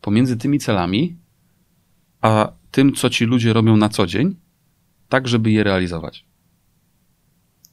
pomiędzy 0.01 0.37
tymi 0.37 0.59
celami, 0.59 1.17
a 2.21 2.51
tym, 2.71 2.93
co 2.93 3.09
ci 3.09 3.25
ludzie 3.25 3.53
robią 3.53 3.77
na 3.77 3.89
co 3.89 4.05
dzień, 4.05 4.35
tak, 5.09 5.27
żeby 5.27 5.51
je 5.51 5.63
realizować. 5.63 6.25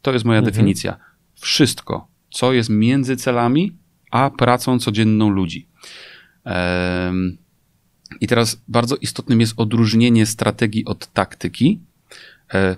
To 0.02 0.12
jest 0.12 0.24
moja 0.24 0.38
mhm. 0.38 0.54
definicja. 0.54 0.96
Wszystko, 1.34 2.08
co 2.30 2.52
jest 2.52 2.70
między 2.70 3.16
celami, 3.16 3.76
a 4.10 4.30
pracą 4.30 4.78
codzienną 4.78 5.30
ludzi. 5.30 5.68
I 8.20 8.26
teraz 8.26 8.62
bardzo 8.68 8.96
istotnym 8.96 9.40
jest 9.40 9.54
odróżnienie 9.56 10.26
strategii 10.26 10.84
od 10.84 11.06
taktyki. 11.12 11.80
E, 12.54 12.76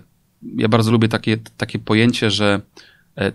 ja 0.57 0.69
bardzo 0.69 0.93
lubię 0.93 1.09
takie, 1.09 1.37
takie 1.37 1.79
pojęcie, 1.79 2.31
że 2.31 2.61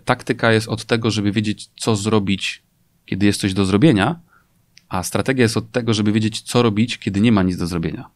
taktyka 0.05 0.51
jest 0.51 0.67
od 0.67 0.86
tego, 0.86 1.12
żeby 1.12 1.32
wiedzieć, 1.32 1.70
co 1.75 1.96
zrobić, 1.96 2.63
kiedy 3.05 3.25
jest 3.25 3.41
coś 3.41 3.53
do 3.53 3.65
zrobienia, 3.65 4.20
a 4.89 5.03
strategia 5.03 5.44
jest 5.44 5.58
od 5.58 5.72
tego, 5.72 5.94
żeby 5.94 6.12
wiedzieć, 6.12 6.41
co 6.41 6.62
robić, 6.62 6.98
kiedy 6.98 7.22
nie 7.22 7.32
ma 7.32 7.44
nic 7.44 7.58
do 7.58 7.67
zrobienia. 7.67 8.10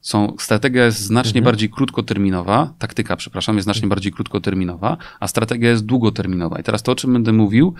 Są, 0.00 0.36
strategia 0.38 0.84
jest 0.84 1.00
znacznie 1.00 1.38
mhm. 1.38 1.44
bardziej 1.44 1.70
krótkoterminowa, 1.70 2.74
taktyka, 2.78 3.16
przepraszam, 3.16 3.56
jest 3.56 3.64
znacznie 3.64 3.88
bardziej 3.88 4.12
krótkoterminowa, 4.12 4.96
a 5.20 5.28
strategia 5.28 5.70
jest 5.70 5.86
długoterminowa. 5.86 6.58
I 6.60 6.62
teraz 6.62 6.82
to, 6.82 6.92
o 6.92 6.94
czym 6.94 7.12
będę 7.12 7.32
mówił, 7.32 7.74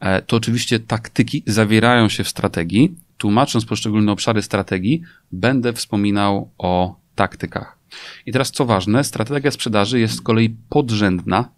e, 0.00 0.22
to 0.22 0.36
oczywiście 0.36 0.80
taktyki 0.80 1.42
zawierają 1.46 2.08
się 2.08 2.24
w 2.24 2.28
strategii. 2.28 2.94
Tłumacząc 3.18 3.64
poszczególne 3.64 4.12
obszary 4.12 4.42
strategii, 4.42 5.02
będę 5.32 5.72
wspominał 5.72 6.50
o 6.58 6.96
taktykach. 7.14 7.78
I 8.26 8.32
teraz 8.32 8.50
co 8.50 8.64
ważne, 8.64 9.04
strategia 9.04 9.50
sprzedaży 9.50 10.00
jest 10.00 10.14
z 10.14 10.20
kolei 10.20 10.56
podrzędna 10.68 11.48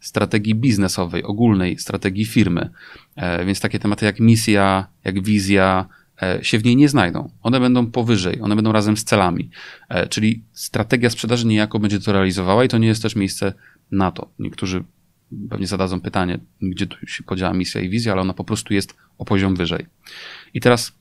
strategii 0.00 0.54
biznesowej, 0.54 1.24
ogólnej 1.24 1.78
strategii 1.78 2.24
firmy. 2.24 2.70
E, 3.16 3.44
więc 3.44 3.60
takie 3.60 3.78
tematy 3.78 4.06
jak 4.06 4.20
misja, 4.20 4.86
jak 5.04 5.22
wizja 5.22 5.88
e, 6.22 6.44
się 6.44 6.58
w 6.58 6.64
niej 6.64 6.76
nie 6.76 6.88
znajdą. 6.88 7.30
One 7.42 7.60
będą 7.60 7.86
powyżej, 7.86 8.40
one 8.40 8.56
będą 8.56 8.72
razem 8.72 8.96
z 8.96 9.04
celami. 9.04 9.50
E, 9.88 10.06
czyli 10.06 10.44
strategia 10.52 11.10
sprzedaży 11.10 11.46
niejako 11.46 11.78
będzie 11.78 12.00
to 12.00 12.12
realizowała 12.12 12.64
i 12.64 12.68
to 12.68 12.78
nie 12.78 12.88
jest 12.88 13.02
też 13.02 13.16
miejsce 13.16 13.52
na 13.90 14.10
to. 14.10 14.30
Niektórzy 14.38 14.84
pewnie 15.50 15.66
zadadzą 15.66 16.00
pytanie, 16.00 16.38
gdzie 16.62 16.86
tu 16.86 17.06
się 17.06 17.22
podziała 17.22 17.52
misja 17.52 17.80
i 17.80 17.88
wizja, 17.88 18.12
ale 18.12 18.20
ona 18.20 18.34
po 18.34 18.44
prostu 18.44 18.74
jest 18.74 18.96
o 19.18 19.24
poziom 19.24 19.56
wyżej. 19.56 19.86
I 20.54 20.60
teraz 20.60 20.92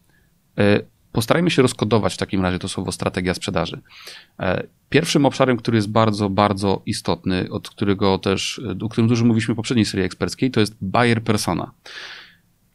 Postarajmy 1.12 1.52
się 1.52 1.62
rozkodować 1.62 2.14
w 2.14 2.18
takim 2.18 2.42
razie 2.42 2.60
to 2.60 2.68
słowo 2.68 2.92
strategia 2.92 3.34
sprzedaży. 3.34 3.82
E, 4.40 4.64
pierwszym 4.90 5.26
obszarem, 5.26 5.58
który 5.58 5.78
jest 5.78 5.90
bardzo, 5.90 6.30
bardzo 6.30 6.82
istotny, 6.86 7.50
od 7.52 7.70
którego 7.70 8.18
też, 8.18 8.62
o 8.82 8.90
którym 8.90 9.08
dużo 9.08 9.26
mówiliśmy 9.26 9.54
w 9.54 9.58
poprzedniej 9.58 9.86
serii 9.86 10.06
eksperckiej, 10.06 10.52
to 10.52 10.60
jest 10.60 10.76
buyer 10.82 11.24
persona. 11.24 11.72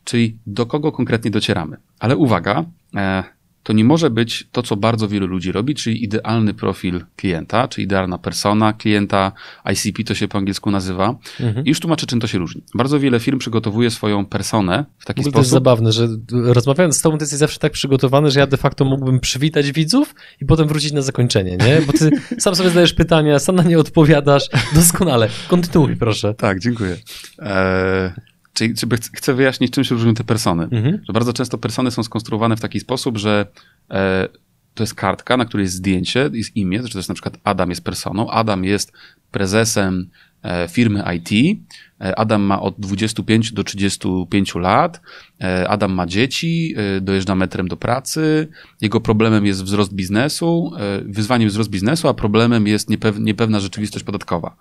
Czyli 0.04 0.38
do 0.46 0.66
kogo 0.66 0.92
konkretnie 0.92 1.30
docieramy. 1.30 1.76
Ale 1.98 2.16
uwaga, 2.16 2.64
e, 2.96 3.24
to 3.64 3.72
nie 3.72 3.84
może 3.84 4.10
być 4.10 4.48
to, 4.52 4.62
co 4.62 4.76
bardzo 4.76 5.08
wielu 5.08 5.26
ludzi 5.26 5.52
robi, 5.52 5.74
czyli 5.74 6.04
idealny 6.04 6.54
profil 6.54 7.04
klienta, 7.16 7.68
czy 7.68 7.82
idealna 7.82 8.18
persona 8.18 8.72
klienta, 8.72 9.32
ICP 9.72 10.04
to 10.04 10.14
się 10.14 10.28
po 10.28 10.38
angielsku 10.38 10.70
nazywa. 10.70 11.14
Mhm. 11.40 11.66
I 11.66 11.68
już 11.68 11.80
tłumaczę, 11.80 12.06
czym 12.06 12.20
to 12.20 12.26
się 12.26 12.38
różni. 12.38 12.62
Bardzo 12.74 13.00
wiele 13.00 13.20
firm 13.20 13.38
przygotowuje 13.38 13.90
swoją 13.90 14.26
personę 14.26 14.84
w 14.98 15.04
taki 15.04 15.22
sposób. 15.22 15.34
To 15.34 15.40
jest 15.40 15.50
zabawne, 15.50 15.92
że 15.92 16.08
rozmawiając 16.32 16.96
z 16.96 17.02
tobą, 17.02 17.18
ty 17.18 17.22
jesteś 17.22 17.38
zawsze 17.38 17.58
tak 17.58 17.72
przygotowany, 17.72 18.30
że 18.30 18.40
ja 18.40 18.46
de 18.46 18.56
facto 18.56 18.84
mógłbym 18.84 19.20
przywitać 19.20 19.72
widzów 19.72 20.14
i 20.40 20.44
potem 20.44 20.68
wrócić 20.68 20.92
na 20.92 21.02
zakończenie, 21.02 21.56
nie? 21.56 21.82
Bo 21.86 21.92
ty 21.92 22.10
sam 22.42 22.54
sobie 22.54 22.68
zadajesz 22.68 22.94
pytania, 22.94 23.38
sam 23.38 23.56
na 23.56 23.62
nie 23.62 23.78
odpowiadasz. 23.78 24.48
Doskonale. 24.74 25.28
Kontynuuj, 25.48 25.96
proszę. 25.96 26.34
Tak, 26.34 26.60
dziękuję. 26.60 26.96
Eee... 27.38 28.33
Czyli 28.54 28.74
chcę 29.14 29.34
wyjaśnić, 29.34 29.72
czym 29.72 29.84
się 29.84 29.94
różnią 29.94 30.14
te 30.14 30.24
persony. 30.24 30.62
Mhm. 30.62 31.00
Że 31.06 31.12
bardzo 31.12 31.32
często 31.32 31.58
persony 31.58 31.90
są 31.90 32.02
skonstruowane 32.02 32.56
w 32.56 32.60
taki 32.60 32.80
sposób, 32.80 33.18
że 33.18 33.46
e, 33.90 34.28
to 34.74 34.82
jest 34.82 34.94
kartka, 34.94 35.36
na 35.36 35.44
której 35.44 35.64
jest 35.64 35.74
zdjęcie, 35.74 36.30
jest 36.32 36.56
imię, 36.56 36.82
że 36.82 36.88
to 36.88 36.98
jest 36.98 37.08
na 37.08 37.14
przykład 37.14 37.38
Adam 37.44 37.70
jest 37.70 37.84
personą, 37.84 38.30
Adam 38.30 38.64
jest 38.64 38.92
prezesem 39.30 40.10
e, 40.42 40.68
firmy 40.68 41.04
IT, 41.16 41.58
e, 42.00 42.18
Adam 42.18 42.42
ma 42.42 42.60
od 42.60 42.74
25 42.78 43.52
do 43.52 43.64
35 43.64 44.54
lat, 44.54 45.00
e, 45.40 45.68
Adam 45.68 45.92
ma 45.92 46.06
dzieci, 46.06 46.74
dojeżdża 47.00 47.34
metrem 47.34 47.68
do 47.68 47.76
pracy, 47.76 48.48
jego 48.80 49.00
problemem 49.00 49.46
jest 49.46 49.64
wzrost 49.64 49.94
biznesu, 49.94 50.72
wyzwaniem 51.04 51.48
wzrost 51.48 51.70
biznesu, 51.70 52.08
a 52.08 52.14
problemem 52.14 52.66
jest 52.66 52.90
niepew 52.90 53.18
niepewna 53.18 53.60
rzeczywistość 53.60 54.04
podatkowa. 54.04 54.56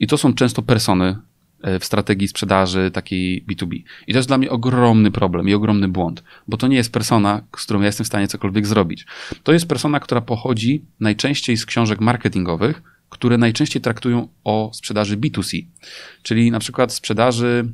I 0.00 0.06
to 0.06 0.18
są 0.18 0.34
często 0.34 0.62
persony 0.62 1.16
w 1.80 1.84
strategii 1.84 2.28
sprzedaży 2.28 2.90
takiej 2.90 3.44
B2B. 3.46 3.82
I 4.06 4.12
to 4.12 4.18
jest 4.18 4.28
dla 4.28 4.38
mnie 4.38 4.50
ogromny 4.50 5.10
problem 5.10 5.48
i 5.48 5.54
ogromny 5.54 5.88
błąd, 5.88 6.24
bo 6.48 6.56
to 6.56 6.66
nie 6.66 6.76
jest 6.76 6.92
persona, 6.92 7.42
z 7.56 7.64
którą 7.64 7.80
ja 7.80 7.86
jestem 7.86 8.04
w 8.04 8.06
stanie 8.06 8.28
cokolwiek 8.28 8.66
zrobić. 8.66 9.06
To 9.42 9.52
jest 9.52 9.68
persona, 9.68 10.00
która 10.00 10.20
pochodzi 10.20 10.84
najczęściej 11.00 11.56
z 11.56 11.66
książek 11.66 12.00
marketingowych, 12.00 12.82
które 13.08 13.38
najczęściej 13.38 13.82
traktują 13.82 14.28
o 14.44 14.70
sprzedaży 14.74 15.16
B2C, 15.16 15.66
czyli 16.22 16.50
na 16.50 16.58
przykład 16.58 16.92
sprzedaży 16.92 17.72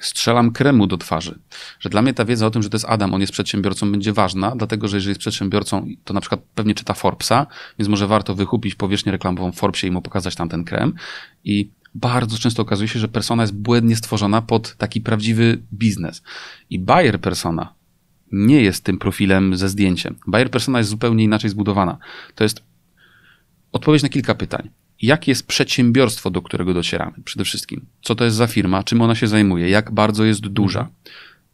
strzelam 0.00 0.52
kremu 0.52 0.86
do 0.86 0.98
twarzy. 0.98 1.38
Że 1.80 1.88
dla 1.88 2.02
mnie 2.02 2.14
ta 2.14 2.24
wiedza 2.24 2.46
o 2.46 2.50
tym, 2.50 2.62
że 2.62 2.70
to 2.70 2.74
jest 2.74 2.86
Adam, 2.88 3.14
on 3.14 3.20
jest 3.20 3.32
przedsiębiorcą, 3.32 3.92
będzie 3.92 4.12
ważna, 4.12 4.56
dlatego 4.56 4.88
że 4.88 4.96
jeżeli 4.96 5.10
jest 5.10 5.20
przedsiębiorcą, 5.20 5.86
to 6.04 6.14
na 6.14 6.20
przykład 6.20 6.40
pewnie 6.54 6.74
czyta 6.74 6.94
Forbesa, 6.94 7.46
więc 7.78 7.88
może 7.88 8.06
warto 8.06 8.34
wykupić 8.34 8.74
powierzchnię 8.74 9.12
reklamową 9.12 9.52
w 9.52 9.56
Forbesie 9.56 9.86
i 9.86 9.90
mu 9.90 10.02
pokazać 10.02 10.34
tam 10.34 10.48
ten 10.48 10.64
krem. 10.64 10.94
I 11.44 11.70
bardzo 11.94 12.38
często 12.38 12.62
okazuje 12.62 12.88
się, 12.88 12.98
że 12.98 13.08
persona 13.08 13.42
jest 13.42 13.54
błędnie 13.54 13.96
stworzona 13.96 14.42
pod 14.42 14.76
taki 14.76 15.00
prawdziwy 15.00 15.62
biznes. 15.72 16.22
I 16.70 16.78
buyer 16.78 17.20
persona 17.20 17.74
nie 18.32 18.62
jest 18.62 18.84
tym 18.84 18.98
profilem 18.98 19.56
ze 19.56 19.68
zdjęciem. 19.68 20.16
Buyer 20.26 20.50
persona 20.50 20.78
jest 20.78 20.90
zupełnie 20.90 21.24
inaczej 21.24 21.50
zbudowana. 21.50 21.98
To 22.34 22.44
jest 22.44 22.62
odpowiedź 23.72 24.02
na 24.02 24.08
kilka 24.08 24.34
pytań. 24.34 24.70
Jakie 25.02 25.30
jest 25.30 25.46
przedsiębiorstwo, 25.46 26.30
do 26.30 26.42
którego 26.42 26.74
docieramy? 26.74 27.12
Przede 27.24 27.44
wszystkim. 27.44 27.86
Co 28.02 28.14
to 28.14 28.24
jest 28.24 28.36
za 28.36 28.46
firma? 28.46 28.82
Czym 28.84 29.02
ona 29.02 29.14
się 29.14 29.28
zajmuje? 29.28 29.68
Jak 29.68 29.90
bardzo 29.92 30.24
jest 30.24 30.40
duża? 30.40 30.88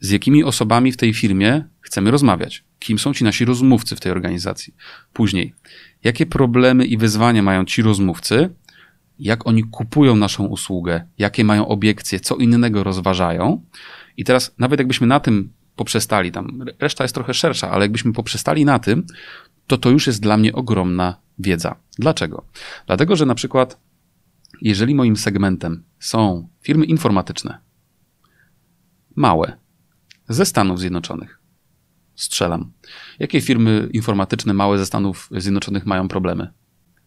Z 0.01 0.11
jakimi 0.11 0.45
osobami 0.45 0.93
w 0.93 0.97
tej 0.97 1.15
firmie 1.15 1.65
chcemy 1.81 2.11
rozmawiać? 2.11 2.65
Kim 2.79 2.99
są 2.99 3.15
ci 3.15 3.25
nasi 3.25 3.45
rozmówcy 3.45 3.97
w 3.97 4.01
tej 4.01 4.13
organizacji? 4.13 4.75
Później, 5.13 5.55
jakie 6.05 6.27
problemy 6.27 6.87
i 6.87 6.97
wyzwania 6.97 7.43
mają 7.43 7.65
ci 7.65 7.83
rozmówcy, 7.83 8.51
jak 9.19 9.47
oni 9.47 9.65
kupują 9.65 10.17
naszą 10.17 10.47
usługę, 10.47 11.07
jakie 11.19 11.45
mają 11.45 11.69
obiekcje, 11.69 12.21
co 12.21 12.37
innego 12.37 12.85
rozważają. 12.85 13.63
I 14.17 14.25
teraz, 14.25 14.55
nawet 14.59 14.81
jakbyśmy 14.81 15.07
na 15.07 15.21
tym 15.21 15.53
poprzestali, 15.77 16.33
tam 16.33 16.65
reszta 16.79 17.05
jest 17.05 17.15
trochę 17.15 17.35
szersza, 17.35 17.71
ale 17.71 17.85
jakbyśmy 17.85 18.13
poprzestali 18.13 18.65
na 18.65 18.79
tym, 18.79 19.07
to 19.67 19.79
to 19.79 19.91
już 19.91 20.07
jest 20.07 20.23
dla 20.23 20.37
mnie 20.37 20.53
ogromna 20.53 21.21
wiedza. 21.39 21.77
Dlaczego? 21.99 22.45
Dlatego, 22.87 23.17
że 23.17 23.27
na 23.27 23.35
przykład, 23.35 23.81
jeżeli 24.63 24.95
moim 24.95 25.17
segmentem 25.17 25.85
są 25.99 26.49
firmy 26.63 26.85
informatyczne, 26.85 27.59
małe, 29.17 29.57
ze 30.29 30.47
Stanów 30.47 30.81
Zjednoczonych, 30.81 31.41
strzelam. 32.15 32.73
Jakie 33.19 33.41
firmy 33.41 33.89
informatyczne 33.93 34.55
małe 34.55 34.79
ze 34.79 34.87
Stanów 34.87 35.29
Zjednoczonych 35.37 35.87
mają 35.87 36.09
problemy? 36.09 36.53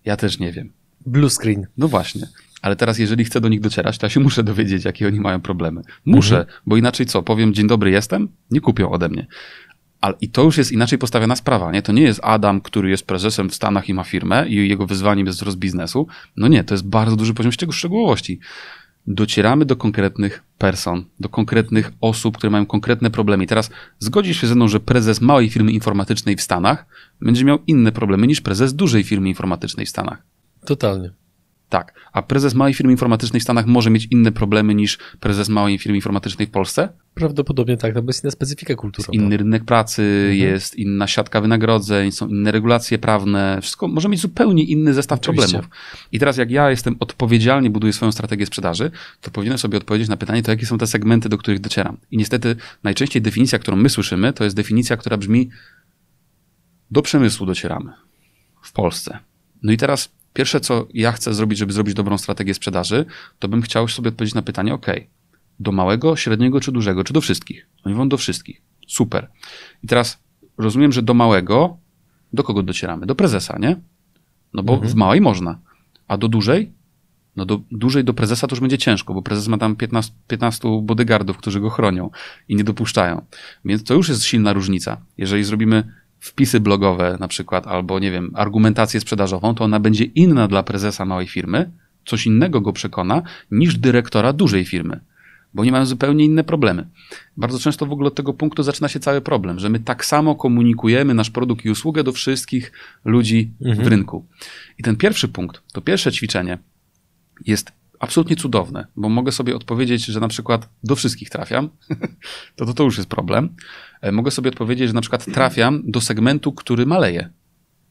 Ja 0.05 0.17
też 0.17 0.39
nie 0.39 0.51
wiem. 0.51 0.76
Blue 1.07 1.29
screen. 1.29 1.67
No 1.77 1.87
właśnie. 1.87 2.27
Ale 2.61 2.75
teraz, 2.75 2.99
jeżeli 2.99 3.25
chcę 3.25 3.41
do 3.41 3.49
nich 3.49 3.61
docierać, 3.61 3.97
to 3.97 4.05
ja 4.05 4.09
się 4.09 4.19
muszę 4.19 4.43
dowiedzieć, 4.43 4.85
jakie 4.85 5.07
oni 5.07 5.19
mają 5.19 5.41
problemy. 5.41 5.81
Muszę, 6.05 6.39
mhm. 6.39 6.57
bo 6.65 6.77
inaczej 6.77 7.05
co? 7.05 7.23
Powiem, 7.23 7.53
dzień 7.53 7.67
dobry, 7.67 7.91
jestem? 7.91 8.27
Nie 8.51 8.61
kupią 8.61 8.91
ode 8.91 9.09
mnie. 9.09 9.27
Ale 10.01 10.15
i 10.21 10.29
to 10.29 10.43
już 10.43 10.57
jest 10.57 10.71
inaczej 10.71 10.99
postawiona 10.99 11.35
sprawa, 11.35 11.71
nie? 11.71 11.81
To 11.81 11.91
nie 11.91 12.01
jest 12.01 12.19
Adam, 12.23 12.61
który 12.61 12.89
jest 12.89 13.07
prezesem 13.07 13.49
w 13.49 13.55
Stanach 13.55 13.89
i 13.89 13.93
ma 13.93 14.03
firmę 14.03 14.47
i 14.47 14.69
jego 14.69 14.87
wyzwaniem 14.87 15.25
jest 15.25 15.39
wzrost 15.39 15.57
biznesu. 15.57 16.07
No 16.37 16.47
nie, 16.47 16.63
to 16.63 16.73
jest 16.73 16.87
bardzo 16.87 17.15
duży 17.15 17.33
poziom 17.33 17.51
szczegółowości. 17.71 18.39
Docieramy 19.07 19.65
do 19.65 19.75
konkretnych 19.75 20.43
person, 20.57 21.05
do 21.19 21.29
konkretnych 21.29 21.91
osób, 22.01 22.37
które 22.37 22.49
mają 22.49 22.65
konkretne 22.65 23.11
problemy. 23.11 23.43
I 23.43 23.47
teraz 23.47 23.69
zgodzisz 23.99 24.41
się 24.41 24.47
ze 24.47 24.55
mną, 24.55 24.67
że 24.67 24.79
prezes 24.79 25.21
małej 25.21 25.49
firmy 25.49 25.71
informatycznej 25.71 26.35
w 26.35 26.41
Stanach 26.41 26.85
będzie 27.21 27.45
miał 27.45 27.59
inne 27.67 27.91
problemy 27.91 28.27
niż 28.27 28.41
prezes 28.41 28.73
dużej 28.73 29.03
firmy 29.03 29.29
informatycznej 29.29 29.85
w 29.85 29.89
Stanach. 29.89 30.23
Totalnie. 30.67 31.12
Tak. 31.69 31.93
A 32.13 32.21
prezes 32.21 32.53
małej 32.53 32.74
firmy 32.74 32.91
informatycznej 32.91 33.39
w 33.39 33.43
Stanach 33.43 33.65
może 33.65 33.89
mieć 33.89 34.07
inne 34.12 34.31
problemy 34.31 34.75
niż 34.75 34.97
prezes 35.19 35.50
małej 35.50 35.77
firmy 35.77 35.95
informatycznej 35.95 36.47
w 36.47 36.51
Polsce? 36.51 36.89
Prawdopodobnie 37.13 37.77
tak, 37.77 37.95
no 37.95 38.01
bo 38.01 38.09
jest 38.09 38.24
inna 38.24 38.31
specyfika 38.31 38.75
kulturowa. 38.75 39.13
Jest 39.13 39.24
inny 39.24 39.38
rynek 39.38 39.65
pracy, 39.65 40.01
mhm. 40.01 40.38
jest 40.38 40.75
inna 40.75 41.07
siatka 41.07 41.41
wynagrodzeń, 41.41 42.12
są 42.12 42.27
inne 42.27 42.51
regulacje 42.51 42.97
prawne, 42.97 43.59
wszystko 43.62 43.88
może 43.88 44.09
mieć 44.09 44.21
zupełnie 44.21 44.63
inny 44.63 44.93
zestaw 44.93 45.19
Oczywiście. 45.19 45.51
problemów. 45.51 45.77
I 46.12 46.19
teraz 46.19 46.38
jak 46.38 46.51
ja 46.51 46.69
jestem 46.69 46.95
odpowiedzialnie, 47.00 47.69
buduję 47.69 47.93
swoją 47.93 48.12
strategię 48.12 48.45
sprzedaży, 48.45 48.91
to 49.21 49.31
powinienem 49.31 49.57
sobie 49.57 49.77
odpowiedzieć 49.77 50.09
na 50.09 50.17
pytanie, 50.17 50.43
to 50.43 50.51
jakie 50.51 50.65
są 50.65 50.77
te 50.77 50.88
segmenty, 50.88 51.29
do 51.29 51.38
których 51.38 51.59
docieram. 51.59 51.97
I 52.12 52.17
niestety 52.17 52.55
najczęściej 52.83 53.21
definicja, 53.21 53.59
którą 53.59 53.77
my 53.77 53.89
słyszymy, 53.89 54.33
to 54.33 54.43
jest 54.43 54.55
definicja, 54.55 54.97
która 54.97 55.17
brzmi 55.17 55.50
do 56.91 57.01
przemysłu 57.01 57.45
docieramy 57.45 57.93
w 58.62 58.71
Polsce. 58.71 59.19
No 59.63 59.71
i 59.71 59.77
teraz 59.77 60.16
Pierwsze, 60.38 60.60
co 60.60 60.88
ja 60.94 61.12
chcę 61.12 61.34
zrobić, 61.34 61.60
żeby 61.60 61.74
zrobić 61.74 61.94
dobrą 61.94 62.17
strategię 62.17 62.53
sprzedaży, 62.53 63.06
to 63.39 63.48
bym 63.48 63.62
chciał 63.62 63.88
sobie 63.88 64.10
odpowiedzieć 64.10 64.36
na 64.36 64.41
pytanie, 64.41 64.74
ok, 64.74 64.86
do 65.60 65.72
małego, 65.72 66.15
średniego 66.15 66.60
czy 66.60 66.72
dużego, 66.72 67.03
czy 67.03 67.13
do 67.13 67.22
wszystkich? 67.22 67.67
Oni 67.84 67.96
mówią 67.96 68.10
do 68.10 68.17
wszystkich. 68.17 68.62
Super. 68.88 69.29
I 69.84 69.88
teraz 69.88 70.20
rozumiem, 70.58 70.91
że 70.91 71.01
do 71.01 71.13
małego, 71.13 71.77
do 72.34 72.44
kogo 72.44 72.63
docieramy? 72.63 73.06
Do 73.06 73.15
prezesa, 73.15 73.58
nie? 73.60 73.75
No 74.53 74.63
bo 74.63 74.74
mhm. 74.74 74.91
w 74.91 74.96
małej 74.96 75.22
można. 75.22 75.60
A 76.08 76.17
do 76.17 76.27
dużej? 76.27 76.72
No 77.36 77.46
do 77.46 77.62
dużej 77.72 78.03
do 78.03 78.13
prezesa 78.13 78.48
to 78.48 78.56
już 78.56 78.60
będzie 78.60 78.77
ciężko, 78.77 79.13
bo 79.13 79.22
prezes 79.22 79.48
ma 79.48 79.58
tam 79.58 79.75
15, 79.75 80.13
15 80.27 80.82
bodyguardów, 80.82 81.38
którzy 81.38 81.60
go 81.60 81.70
chronią 81.70 82.10
i 82.48 82.56
nie 82.56 82.63
dopuszczają. 82.63 83.25
Więc 83.65 83.84
to 83.84 83.94
już 83.94 84.10
jest 84.10 84.24
silna 84.24 84.53
różnica. 84.53 85.01
Jeżeli 85.17 85.44
zrobimy 85.44 85.94
wpisy 86.19 86.59
blogowe 86.59 87.17
na 87.19 87.27
przykład, 87.27 87.67
albo 87.67 88.00
nie 88.00 88.12
wiem, 88.12 88.31
argumentację 88.36 89.00
sprzedażową, 89.00 89.55
to 89.55 89.63
ona 89.63 89.79
będzie 89.79 90.03
inna 90.03 90.47
dla 90.47 90.63
prezesa 90.63 91.05
małej 91.05 91.27
firmy, 91.27 91.71
coś 92.05 92.25
innego 92.25 92.62
go 92.62 92.74
przekona 92.74 93.21
niż 93.51 93.77
dyrektora 93.77 94.33
dużej 94.33 94.65
firmy 94.65 95.00
bo 95.53 95.62
oni 95.62 95.71
mają 95.71 95.86
zupełnie 95.86 96.25
inne 96.25 96.43
problemy. 96.43 96.88
Bardzo 97.38 97.59
często 97.59 97.86
w 97.86 97.91
ogóle 97.91 98.07
od 98.07 98.15
tego 98.15 98.33
punktu 98.33 98.63
zaczyna 98.63 98.88
się 98.88 99.00
cały 99.00 99.21
problem, 99.21 99.59
że 99.59 99.69
my 99.69 99.79
tak 99.79 100.05
samo 100.05 100.36
komunikujemy 100.36 101.13
nasz 101.13 101.29
produkt 101.29 101.65
i 101.65 101.69
usługę 101.69 102.03
do 102.03 102.12
wszystkich 102.12 102.71
ludzi 103.05 103.51
mhm. 103.62 103.86
w 103.86 103.88
rynku. 103.88 104.25
I 104.77 104.83
ten 104.83 104.95
pierwszy 104.95 105.27
punkt, 105.27 105.62
to 105.74 105.81
pierwsze 105.81 106.12
ćwiczenie 106.12 106.57
jest 107.45 107.71
absolutnie 108.00 108.36
cudowne, 108.36 108.88
bo 108.95 109.09
mogę 109.09 109.31
sobie 109.31 109.55
odpowiedzieć, 109.55 110.05
że 110.05 110.19
na 110.19 110.27
przykład 110.27 110.69
do 110.83 110.95
wszystkich 110.95 111.29
trafiam, 111.29 111.69
to, 112.55 112.65
to 112.65 112.74
to 112.74 112.83
już 112.83 112.97
jest 112.97 113.09
problem. 113.09 113.50
E, 114.01 114.12
mogę 114.12 114.32
sobie 114.32 114.50
odpowiedzieć, 114.50 114.88
że 114.88 114.94
na 114.94 115.01
przykład 115.01 115.25
trafiam 115.25 115.84
do 115.86 116.01
segmentu, 116.01 116.54
który 116.54 116.86
maleje. 116.86 117.30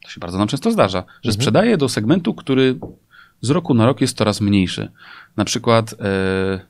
To 0.03 0.11
się 0.11 0.21
bardzo 0.21 0.39
nam 0.39 0.49
często 0.49 0.71
zdarza, 0.71 0.99
że 0.99 1.29
mhm. 1.29 1.33
sprzedaję 1.33 1.77
do 1.77 1.89
segmentu, 1.89 2.35
który 2.35 2.79
z 3.41 3.51
roku 3.51 3.75
na 3.75 3.87
rok 3.87 4.01
jest 4.01 4.17
coraz 4.17 4.41
mniejszy. 4.41 4.93
Na 5.37 5.45
przykład 5.45 5.95
e, 6.01 6.61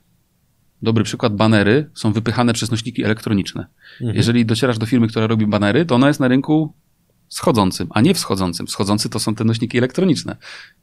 dobry 0.81 1.03
przykład, 1.03 1.35
banery 1.35 1.89
są 1.93 2.13
wypychane 2.13 2.53
przez 2.53 2.71
nośniki 2.71 3.03
elektroniczne. 3.03 3.67
Mhm. 4.01 4.17
Jeżeli 4.17 4.45
docierasz 4.45 4.77
do 4.77 4.85
firmy, 4.85 5.07
która 5.07 5.27
robi 5.27 5.47
banery, 5.47 5.85
to 5.85 5.95
ona 5.95 6.07
jest 6.07 6.19
na 6.19 6.27
rynku 6.27 6.73
schodzącym, 7.29 7.87
a 7.91 8.01
nie 8.01 8.13
wschodzącym. 8.13 8.67
Wschodzący 8.67 9.09
to 9.09 9.19
są 9.19 9.35
te 9.35 9.43
nośniki 9.43 9.77
elektroniczne. 9.77 10.35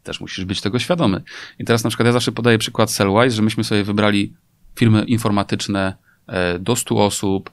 Też 0.03 0.21
musisz 0.21 0.45
być 0.45 0.61
tego 0.61 0.79
świadomy. 0.79 1.23
I 1.59 1.65
teraz 1.65 1.85
na 1.85 1.91
przykład 1.91 2.07
ja 2.07 2.13
zawsze 2.13 2.33
podaję 2.33 2.59
przykład 2.59 2.91
Cellwise, 2.91 3.37
że 3.37 3.43
myśmy 3.43 3.65
sobie 3.65 3.85
wybrali 3.85 4.35
firmy 4.77 5.05
informatyczne 5.05 5.95
e, 6.27 6.59
do 6.59 6.77
100 6.77 7.05
osób, 7.05 7.51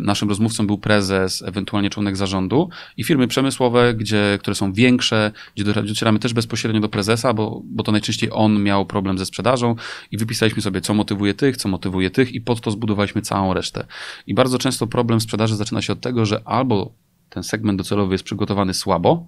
naszym 0.00 0.28
rozmówcą 0.28 0.66
był 0.66 0.78
prezes, 0.78 1.42
ewentualnie 1.42 1.90
członek 1.90 2.16
zarządu 2.16 2.68
i 2.96 3.04
firmy 3.04 3.28
przemysłowe, 3.28 3.94
gdzie, 3.94 4.38
które 4.40 4.54
są 4.54 4.72
większe, 4.72 5.32
gdzie 5.56 5.64
docieramy 5.64 6.18
też 6.18 6.32
bezpośrednio 6.32 6.80
do 6.80 6.88
prezesa, 6.88 7.34
bo, 7.34 7.62
bo 7.64 7.82
to 7.82 7.92
najczęściej 7.92 8.30
on 8.32 8.62
miał 8.62 8.86
problem 8.86 9.18
ze 9.18 9.26
sprzedażą 9.26 9.76
i 10.10 10.18
wypisaliśmy 10.18 10.62
sobie, 10.62 10.80
co 10.80 10.94
motywuje 10.94 11.34
tych, 11.34 11.56
co 11.56 11.68
motywuje 11.68 12.10
tych 12.10 12.32
i 12.32 12.40
pod 12.40 12.60
to 12.60 12.70
zbudowaliśmy 12.70 13.22
całą 13.22 13.54
resztę. 13.54 13.86
I 14.26 14.34
bardzo 14.34 14.58
często 14.58 14.86
problem 14.86 15.20
sprzedaży 15.20 15.56
zaczyna 15.56 15.82
się 15.82 15.92
od 15.92 16.00
tego, 16.00 16.26
że 16.26 16.40
albo 16.44 16.92
ten 17.30 17.42
segment 17.42 17.78
docelowy 17.78 18.14
jest 18.14 18.24
przygotowany 18.24 18.74
słabo, 18.74 19.26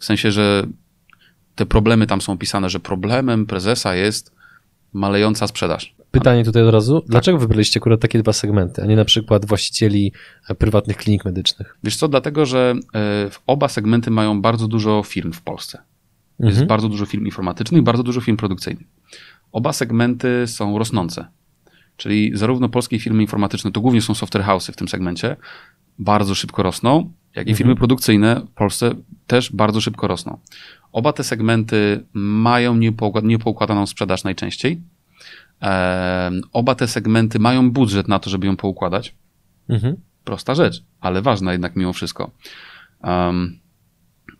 w 0.00 0.04
sensie, 0.04 0.32
że 0.32 0.66
te 1.54 1.66
problemy 1.66 2.06
tam 2.06 2.20
są 2.20 2.32
opisane, 2.32 2.70
że 2.70 2.80
problemem 2.80 3.46
prezesa 3.46 3.94
jest 3.94 4.34
malejąca 4.92 5.46
sprzedaż. 5.46 5.95
Pytanie 6.10 6.44
tutaj 6.44 6.62
od 6.62 6.74
razu. 6.74 7.02
Dlaczego 7.06 7.38
wybraliście 7.38 7.80
akurat 7.80 8.00
takie 8.00 8.22
dwa 8.22 8.32
segmenty, 8.32 8.82
a 8.82 8.86
nie 8.86 8.96
na 8.96 9.04
przykład 9.04 9.46
właścicieli 9.46 10.12
e, 10.48 10.54
prywatnych 10.54 10.96
klinik 10.96 11.24
medycznych? 11.24 11.78
Wiesz 11.84 11.96
co, 11.96 12.08
dlatego, 12.08 12.46
że 12.46 12.74
e, 12.94 13.30
oba 13.46 13.68
segmenty 13.68 14.10
mają 14.10 14.42
bardzo 14.42 14.68
dużo 14.68 15.02
firm 15.02 15.32
w 15.32 15.42
Polsce. 15.42 15.78
Jest 16.40 16.50
mhm. 16.50 16.68
bardzo 16.68 16.88
dużo 16.88 17.06
firm 17.06 17.24
informatycznych, 17.24 17.82
bardzo 17.82 18.02
dużo 18.02 18.20
firm 18.20 18.36
produkcyjnych. 18.36 18.86
Oba 19.52 19.72
segmenty 19.72 20.46
są 20.46 20.78
rosnące. 20.78 21.26
Czyli 21.96 22.30
zarówno 22.34 22.68
polskie 22.68 22.98
firmy 22.98 23.22
informatyczne, 23.22 23.72
to 23.72 23.80
głównie 23.80 24.02
są 24.02 24.14
software 24.14 24.44
house'y 24.44 24.72
w 24.72 24.76
tym 24.76 24.88
segmencie, 24.88 25.36
bardzo 25.98 26.34
szybko 26.34 26.62
rosną, 26.62 27.12
jak 27.34 27.48
i 27.48 27.54
firmy 27.54 27.72
mhm. 27.72 27.78
produkcyjne 27.78 28.40
w 28.40 28.54
Polsce 28.54 28.94
też 29.26 29.52
bardzo 29.52 29.80
szybko 29.80 30.06
rosną. 30.06 30.38
Oba 30.92 31.12
te 31.12 31.24
segmenty 31.24 32.04
mają 32.12 32.76
niepoukładaną 33.22 33.86
sprzedaż 33.86 34.24
najczęściej, 34.24 34.82
oba 36.52 36.74
te 36.74 36.88
segmenty 36.88 37.38
mają 37.38 37.70
budżet 37.70 38.08
na 38.08 38.18
to, 38.18 38.30
żeby 38.30 38.46
ją 38.46 38.56
poukładać. 38.56 39.14
Mhm. 39.68 39.96
Prosta 40.24 40.54
rzecz, 40.54 40.82
ale 41.00 41.22
ważna 41.22 41.52
jednak 41.52 41.76
mimo 41.76 41.92
wszystko. 41.92 42.30
Um, 43.02 43.58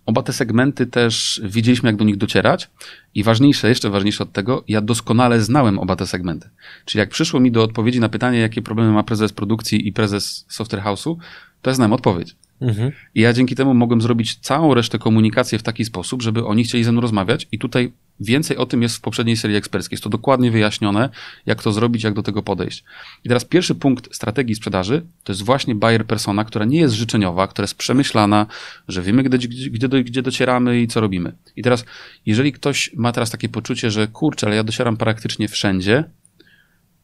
oba 0.07 0.23
te 0.23 0.33
segmenty 0.33 0.87
też 0.87 1.41
wiedzieliśmy, 1.45 1.89
jak 1.89 1.97
do 1.97 2.05
nich 2.05 2.17
docierać 2.17 2.71
i 3.15 3.23
ważniejsze, 3.23 3.69
jeszcze 3.69 3.91
ważniejsze 3.91 4.23
od 4.23 4.33
tego, 4.33 4.65
ja 4.69 4.81
doskonale 4.81 5.41
znałem 5.41 5.79
oba 5.79 5.97
te 5.97 6.07
segmenty. 6.07 6.51
Czyli 6.85 7.01
jak 7.01 7.11
przyszło 7.11 7.41
mi 7.41 7.53
do 7.53 7.63
odpowiedzi 7.63 8.01
na 8.01 8.09
pytanie, 8.09 8.39
jakie 8.39 8.63
problemy 8.63 8.93
ma 8.93 9.03
prezes 9.03 9.33
produkcji 9.33 9.89
i 9.89 9.93
prezes 9.93 10.47
software 10.49 10.83
house'u, 10.83 11.17
to 11.63 11.71
ja 11.71 11.75
znałem 11.75 11.93
odpowiedź. 11.93 12.37
Mhm. 12.61 12.93
I 13.15 13.21
ja 13.21 13.33
dzięki 13.33 13.55
temu 13.55 13.75
mogłem 13.75 14.01
zrobić 14.01 14.37
całą 14.37 14.75
resztę 14.75 14.99
komunikacji 14.99 15.59
w 15.59 15.63
taki 15.63 15.85
sposób, 15.85 16.23
żeby 16.23 16.47
oni 16.47 16.65
chcieli 16.65 16.85
ze 16.85 16.93
mną 16.93 17.01
rozmawiać 17.01 17.49
i 17.53 17.59
tutaj 17.59 17.93
Więcej 18.21 18.57
o 18.57 18.67
tym 18.67 18.83
jest 18.83 18.97
w 18.97 19.01
poprzedniej 19.01 19.37
serii 19.37 19.57
eksperckiej. 19.57 19.95
Jest 19.97 20.05
to 20.05 20.11
dokładnie 20.11 20.51
wyjaśnione, 20.51 21.09
jak 21.47 21.63
to 21.63 21.73
zrobić, 21.73 22.03
jak 22.03 22.15
do 22.15 22.23
tego 22.23 22.43
podejść. 22.43 22.85
I 23.25 23.29
teraz 23.29 23.45
pierwszy 23.45 23.75
punkt 23.75 24.15
strategii 24.15 24.55
sprzedaży 24.55 25.07
to 25.25 25.33
jest 25.33 25.43
właśnie 25.43 25.75
buyer 25.75 26.07
persona, 26.07 26.45
która 26.45 26.65
nie 26.65 26.79
jest 26.79 26.95
życzeniowa, 26.95 27.47
która 27.49 27.65
jest 27.65 27.75
przemyślana, 27.75 28.47
że 28.89 29.03
wiemy, 29.03 29.23
gdzie, 29.23 29.49
gdzie, 29.49 29.89
gdzie 29.89 30.23
docieramy 30.23 30.81
i 30.81 30.89
co 30.89 31.01
robimy. 31.01 31.33
I 31.57 31.63
teraz, 31.63 31.85
jeżeli 32.27 32.53
ktoś 32.53 32.91
ma 32.95 33.13
teraz 33.13 33.31
takie 33.31 33.49
poczucie, 33.49 33.91
że 33.91 34.09
kurczę, 34.09 34.47
ale 34.47 34.57
ja 34.57 34.65
docieram 34.65 34.97
praktycznie 34.97 35.49
wszędzie, 35.49 36.05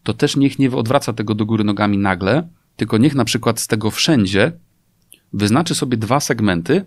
to 0.02 0.14
też 0.14 0.36
niech 0.36 0.58
nie 0.58 0.70
odwraca 0.70 1.12
tego 1.12 1.34
do 1.34 1.46
góry 1.46 1.64
nogami 1.64 1.98
nagle, 1.98 2.48
tylko 2.76 2.98
niech 2.98 3.14
na 3.14 3.24
przykład 3.24 3.60
z 3.60 3.66
tego 3.66 3.90
wszędzie 3.90 4.52
wyznaczy 5.32 5.74
sobie 5.74 5.96
dwa 5.96 6.20
segmenty, 6.20 6.84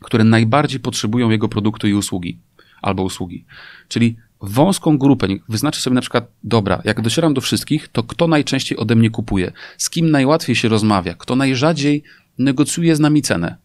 które 0.00 0.24
najbardziej 0.24 0.80
potrzebują 0.80 1.30
jego 1.30 1.48
produktu 1.48 1.88
i 1.88 1.94
usługi 1.94 2.38
albo 2.82 3.02
usługi. 3.02 3.44
Czyli 3.88 4.16
wąską 4.40 4.98
grupę, 4.98 5.26
wyznaczy 5.48 5.80
sobie 5.80 5.94
na 5.94 6.00
przykład, 6.00 6.30
dobra, 6.44 6.82
jak 6.84 7.00
docieram 7.00 7.34
do 7.34 7.40
wszystkich, 7.40 7.88
to 7.88 8.02
kto 8.02 8.28
najczęściej 8.28 8.78
ode 8.78 8.94
mnie 8.94 9.10
kupuje, 9.10 9.52
z 9.78 9.90
kim 9.90 10.10
najłatwiej 10.10 10.56
się 10.56 10.68
rozmawia, 10.68 11.14
kto 11.14 11.36
najrzadziej 11.36 12.02
negocjuje 12.38 12.96
z 12.96 13.00
nami 13.00 13.22
cenę. 13.22 13.56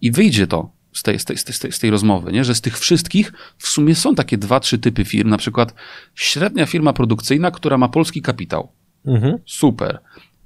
I 0.00 0.10
wyjdzie 0.10 0.46
to 0.46 0.70
z 0.92 1.02
tej, 1.02 1.18
z 1.18 1.24
tej, 1.24 1.38
z 1.38 1.44
tej, 1.44 1.72
z 1.72 1.78
tej 1.78 1.90
rozmowy, 1.90 2.32
nie? 2.32 2.44
że 2.44 2.54
z 2.54 2.60
tych 2.60 2.78
wszystkich 2.78 3.32
w 3.58 3.68
sumie 3.68 3.94
są 3.94 4.14
takie 4.14 4.38
dwa, 4.38 4.60
trzy 4.60 4.78
typy 4.78 5.04
firm, 5.04 5.30
na 5.30 5.38
przykład 5.38 5.74
średnia 6.14 6.66
firma 6.66 6.92
produkcyjna, 6.92 7.50
która 7.50 7.78
ma 7.78 7.88
polski 7.88 8.22
kapitał. 8.22 8.72
Mhm. 9.06 9.38
Super. 9.46 9.98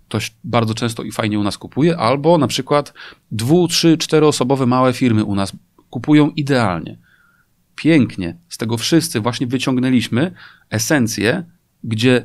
Ktoś 0.09 0.35
bardzo 0.45 0.75
często 0.75 1.03
i 1.03 1.13
fajnie 1.13 1.39
u 1.39 1.43
nas 1.43 1.59
kupuje, 1.59 1.97
albo 1.97 2.39
na 2.39 2.47
przykład 2.47 2.95
dwu, 3.31 3.69
trzy, 3.69 3.99
czteroosobowe 3.99 4.67
małe 4.67 4.93
firmy 4.93 5.25
u 5.25 5.35
nas 5.35 5.53
kupują 5.91 6.31
idealnie 6.31 6.99
pięknie 7.83 8.37
z 8.49 8.59
tego 8.59 8.77
wszyscy 8.77 9.21
właśnie 9.21 9.47
wyciągnęliśmy 9.47 10.33
esencję, 10.71 11.45
gdzie 11.85 12.25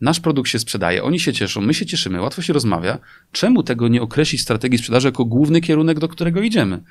nasz 0.00 0.20
produkt 0.20 0.50
się 0.50 0.58
sprzedaje, 0.58 1.02
oni 1.02 1.20
się 1.20 1.32
cieszą, 1.32 1.60
my 1.60 1.74
się 1.74 1.86
cieszymy, 1.86 2.20
łatwo 2.20 2.42
się 2.42 2.52
rozmawia. 2.52 2.98
Czemu 3.32 3.62
tego 3.62 3.88
nie 3.88 4.02
określić 4.02 4.42
strategii 4.42 4.78
sprzedaży 4.78 5.08
jako 5.08 5.24
główny 5.24 5.60
kierunek, 5.60 5.98
do 5.98 6.08
którego 6.08 6.40
idziemy? 6.40 6.82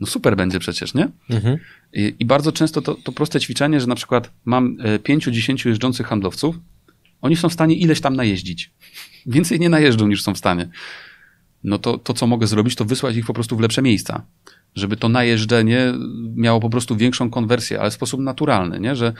No 0.00 0.06
super 0.06 0.36
będzie 0.36 0.58
przecież, 0.58 0.94
nie? 0.94 1.08
Mhm. 1.30 1.58
I, 1.92 2.14
I, 2.18 2.24
bardzo 2.24 2.52
często 2.52 2.82
to, 2.82 2.94
to 2.94 3.12
proste 3.12 3.40
ćwiczenie, 3.40 3.80
że 3.80 3.86
na 3.86 3.94
przykład 3.94 4.30
mam 4.44 4.76
e, 4.80 4.98
pięciu, 4.98 5.30
dziesięciu 5.30 5.68
jeżdżących 5.68 6.06
handlowców, 6.06 6.58
oni 7.20 7.36
są 7.36 7.48
w 7.48 7.52
stanie 7.52 7.74
ileś 7.74 8.00
tam 8.00 8.16
najeździć. 8.16 8.70
Więcej 9.26 9.60
nie 9.60 9.68
najeżdżą 9.68 10.06
niż 10.06 10.22
są 10.22 10.34
w 10.34 10.38
stanie. 10.38 10.68
No 11.64 11.78
to, 11.78 11.98
to, 11.98 12.14
co 12.14 12.26
mogę 12.26 12.46
zrobić, 12.46 12.74
to 12.74 12.84
wysłać 12.84 13.16
ich 13.16 13.26
po 13.26 13.34
prostu 13.34 13.56
w 13.56 13.60
lepsze 13.60 13.82
miejsca 13.82 14.26
żeby 14.76 14.96
to 14.96 15.08
najeżdżenie 15.08 15.92
miało 16.34 16.60
po 16.60 16.70
prostu 16.70 16.96
większą 16.96 17.30
konwersję, 17.30 17.80
ale 17.80 17.90
w 17.90 17.94
sposób 17.94 18.20
naturalny, 18.20 18.80
nie? 18.80 18.96
Że, 18.96 19.12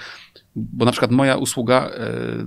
bo 0.57 0.85
na 0.85 0.91
przykład 0.91 1.11
moja 1.11 1.37
usługa, 1.37 1.91
e, 1.95 2.47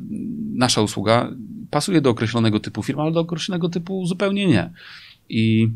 nasza 0.54 0.82
usługa 0.82 1.32
pasuje 1.70 2.02
do 2.02 2.10
określonego 2.10 2.60
typu 2.60 2.84
firm, 2.84 3.00
ale 3.00 3.12
do 3.12 3.20
określonego 3.20 3.70
typu 3.70 4.06
zupełnie 4.06 4.48
nie. 4.48 4.74
I 5.30 5.70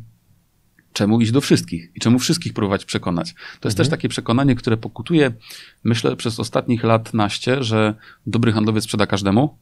czemu 0.93 1.22
iść 1.22 1.32
do 1.32 1.41
wszystkich 1.41 1.91
i 1.96 2.00
czemu 2.00 2.19
wszystkich 2.19 2.54
próbować 2.54 2.86
przekonać. 2.86 3.34
To 3.34 3.39
jest 3.39 3.56
mhm. 3.65 3.76
też 3.76 3.89
takie 3.89 4.10
przekonanie, 4.10 4.56
które 4.56 4.78
pokutuje, 4.78 5.32
myślę, 5.84 6.15
przez 6.15 6.39
ostatnich 6.39 6.84
lat 6.84 7.13
naście, 7.13 7.63
że 7.63 7.93
dobry 8.28 8.52
handlowiec 8.52 8.84
sprzeda 8.84 9.08
każdemu. 9.08 9.58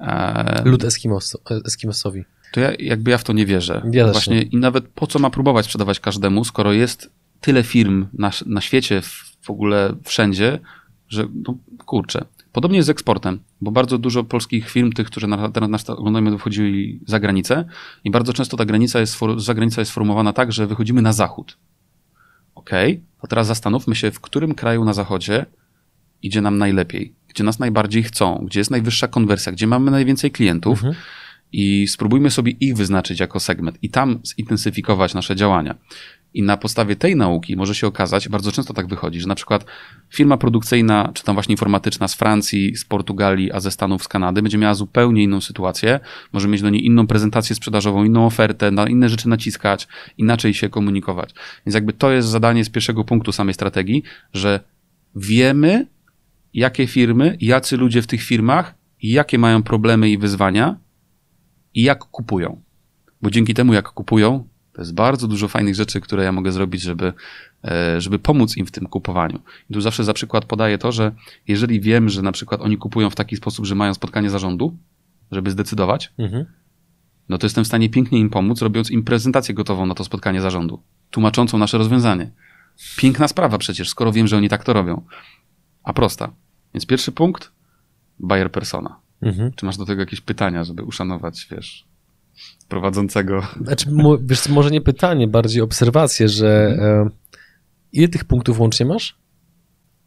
E, 0.00 0.62
Lud 0.64 0.84
Eskimos, 0.84 1.36
Eskimosowi 1.66 2.24
to 2.52 2.60
ja 2.60 2.72
jakby 2.78 3.10
ja 3.10 3.18
w 3.18 3.24
to 3.24 3.32
nie 3.32 3.46
wierzę. 3.46 3.82
Ja 3.92 4.12
Właśnie 4.12 4.36
nie. 4.36 4.42
i 4.42 4.56
nawet 4.56 4.88
po 4.88 5.06
co 5.06 5.18
ma 5.18 5.30
próbować 5.30 5.64
sprzedawać 5.64 6.00
każdemu, 6.00 6.44
skoro 6.44 6.72
jest 6.72 7.10
tyle 7.40 7.62
firm 7.62 8.06
na, 8.12 8.30
na 8.46 8.60
świecie, 8.60 9.02
w, 9.40 9.50
ogóle 9.50 9.94
wszędzie, 10.04 10.58
że 11.08 11.26
no, 11.48 11.56
kurczę. 11.86 12.24
Podobnie 12.52 12.76
jest 12.76 12.86
z 12.86 12.90
eksportem, 12.90 13.40
bo 13.60 13.70
bardzo 13.70 13.98
dużo 13.98 14.24
polskich 14.24 14.70
firm, 14.70 14.92
tych, 14.92 15.06
którzy 15.06 15.26
na, 15.26 15.48
teraz 15.48 15.70
nas 15.70 15.90
oglądają, 15.90 16.30
wychodzili 16.30 17.00
za 17.06 17.20
granicę 17.20 17.64
i 18.04 18.10
bardzo 18.10 18.32
często 18.32 18.56
ta 18.56 18.64
granica 18.64 19.00
jest, 19.00 19.18
zagranica 19.36 19.80
jest 19.80 19.90
sformułowana 19.90 20.32
tak, 20.32 20.52
że 20.52 20.66
wychodzimy 20.66 21.02
na 21.02 21.12
zachód. 21.12 21.58
Okej, 22.54 22.92
okay, 22.92 23.04
to 23.20 23.26
teraz 23.26 23.46
zastanówmy 23.46 23.94
się, 23.94 24.10
w 24.10 24.20
którym 24.20 24.54
kraju 24.54 24.84
na 24.84 24.92
zachodzie 24.92 25.46
idzie 26.22 26.40
nam 26.40 26.58
najlepiej, 26.58 27.14
gdzie 27.28 27.44
nas 27.44 27.58
najbardziej 27.58 28.02
chcą, 28.02 28.44
gdzie 28.46 28.60
jest 28.60 28.70
najwyższa 28.70 29.08
konwersja, 29.08 29.52
gdzie 29.52 29.66
mamy 29.66 29.90
najwięcej 29.90 30.30
klientów, 30.30 30.78
mhm 30.84 30.94
i 31.52 31.88
spróbujmy 31.88 32.30
sobie 32.30 32.52
ich 32.52 32.76
wyznaczyć 32.76 33.20
jako 33.20 33.40
segment 33.40 33.78
i 33.82 33.90
tam 33.90 34.18
zintensyfikować 34.36 35.14
nasze 35.14 35.36
działania. 35.36 35.74
I 36.34 36.42
na 36.42 36.56
podstawie 36.56 36.96
tej 36.96 37.16
nauki 37.16 37.56
może 37.56 37.74
się 37.74 37.86
okazać, 37.86 38.28
bardzo 38.28 38.52
często 38.52 38.74
tak 38.74 38.86
wychodzi, 38.86 39.20
że 39.20 39.28
na 39.28 39.34
przykład 39.34 39.64
firma 40.10 40.36
produkcyjna, 40.36 41.10
czy 41.14 41.24
tam 41.24 41.34
właśnie 41.36 41.52
informatyczna 41.52 42.08
z 42.08 42.14
Francji, 42.14 42.76
z 42.76 42.84
Portugalii, 42.84 43.52
a 43.52 43.60
ze 43.60 43.70
Stanów, 43.70 44.02
z 44.02 44.08
Kanady 44.08 44.42
będzie 44.42 44.58
miała 44.58 44.74
zupełnie 44.74 45.22
inną 45.22 45.40
sytuację, 45.40 46.00
może 46.32 46.48
mieć 46.48 46.62
do 46.62 46.70
niej 46.70 46.86
inną 46.86 47.06
prezentację 47.06 47.56
sprzedażową, 47.56 48.04
inną 48.04 48.26
ofertę, 48.26 48.70
na 48.70 48.88
inne 48.88 49.08
rzeczy 49.08 49.28
naciskać, 49.28 49.88
inaczej 50.18 50.54
się 50.54 50.68
komunikować. 50.68 51.34
Więc 51.66 51.74
jakby 51.74 51.92
to 51.92 52.10
jest 52.10 52.28
zadanie 52.28 52.64
z 52.64 52.70
pierwszego 52.70 53.04
punktu 53.04 53.32
samej 53.32 53.54
strategii, 53.54 54.02
że 54.34 54.60
wiemy, 55.16 55.86
jakie 56.54 56.86
firmy, 56.86 57.36
jacy 57.40 57.76
ludzie 57.76 58.02
w 58.02 58.06
tych 58.06 58.22
firmach, 58.22 58.74
jakie 59.02 59.38
mają 59.38 59.62
problemy 59.62 60.10
i 60.10 60.18
wyzwania 60.18 60.76
i 61.74 61.82
jak 61.82 61.98
kupują. 61.98 62.60
Bo 63.22 63.30
dzięki 63.30 63.54
temu, 63.54 63.72
jak 63.72 63.88
kupują, 63.88 64.44
to 64.72 64.80
jest 64.80 64.94
bardzo 64.94 65.28
dużo 65.28 65.48
fajnych 65.48 65.74
rzeczy, 65.74 66.00
które 66.00 66.24
ja 66.24 66.32
mogę 66.32 66.52
zrobić, 66.52 66.82
żeby, 66.82 67.12
e, 67.64 68.00
żeby 68.00 68.18
pomóc 68.18 68.56
im 68.56 68.66
w 68.66 68.70
tym 68.70 68.86
kupowaniu. 68.86 69.40
I 69.70 69.74
tu 69.74 69.80
zawsze 69.80 70.04
za 70.04 70.14
przykład 70.14 70.44
podaję 70.44 70.78
to, 70.78 70.92
że 70.92 71.12
jeżeli 71.48 71.80
wiem, 71.80 72.08
że 72.08 72.22
na 72.22 72.32
przykład 72.32 72.60
oni 72.60 72.76
kupują 72.76 73.10
w 73.10 73.14
taki 73.14 73.36
sposób, 73.36 73.66
że 73.66 73.74
mają 73.74 73.94
spotkanie 73.94 74.30
zarządu, 74.30 74.76
żeby 75.32 75.50
zdecydować, 75.50 76.12
mhm. 76.18 76.44
no 77.28 77.38
to 77.38 77.46
jestem 77.46 77.64
w 77.64 77.66
stanie 77.66 77.90
pięknie 77.90 78.18
im 78.18 78.30
pomóc, 78.30 78.62
robiąc 78.62 78.90
im 78.90 79.02
prezentację 79.02 79.54
gotową 79.54 79.86
na 79.86 79.94
to 79.94 80.04
spotkanie 80.04 80.40
zarządu, 80.40 80.82
tłumaczącą 81.10 81.58
nasze 81.58 81.78
rozwiązanie. 81.78 82.30
Piękna 82.96 83.28
sprawa 83.28 83.58
przecież, 83.58 83.88
skoro 83.88 84.12
wiem, 84.12 84.26
że 84.26 84.36
oni 84.36 84.48
tak 84.48 84.64
to 84.64 84.72
robią. 84.72 85.02
A 85.82 85.92
prosta. 85.92 86.32
Więc 86.74 86.86
pierwszy 86.86 87.12
punkt, 87.12 87.52
buyer 88.18 88.52
persona. 88.52 89.01
Mhm. 89.22 89.52
Czy 89.56 89.66
masz 89.66 89.76
do 89.76 89.86
tego 89.86 90.00
jakieś 90.00 90.20
pytania, 90.20 90.64
żeby 90.64 90.82
uszanować, 90.82 91.46
wiesz, 91.50 91.84
prowadzącego? 92.68 93.42
Znaczy, 93.64 93.90
wiesz, 94.20 94.48
może 94.48 94.70
nie 94.70 94.80
pytanie, 94.80 95.28
bardziej 95.28 95.62
obserwację, 95.62 96.28
że 96.28 96.66
mhm. 96.66 97.08
e, 97.08 97.10
ile 97.92 98.08
tych 98.08 98.24
punktów 98.24 98.60
łącznie 98.60 98.86
masz? 98.86 99.16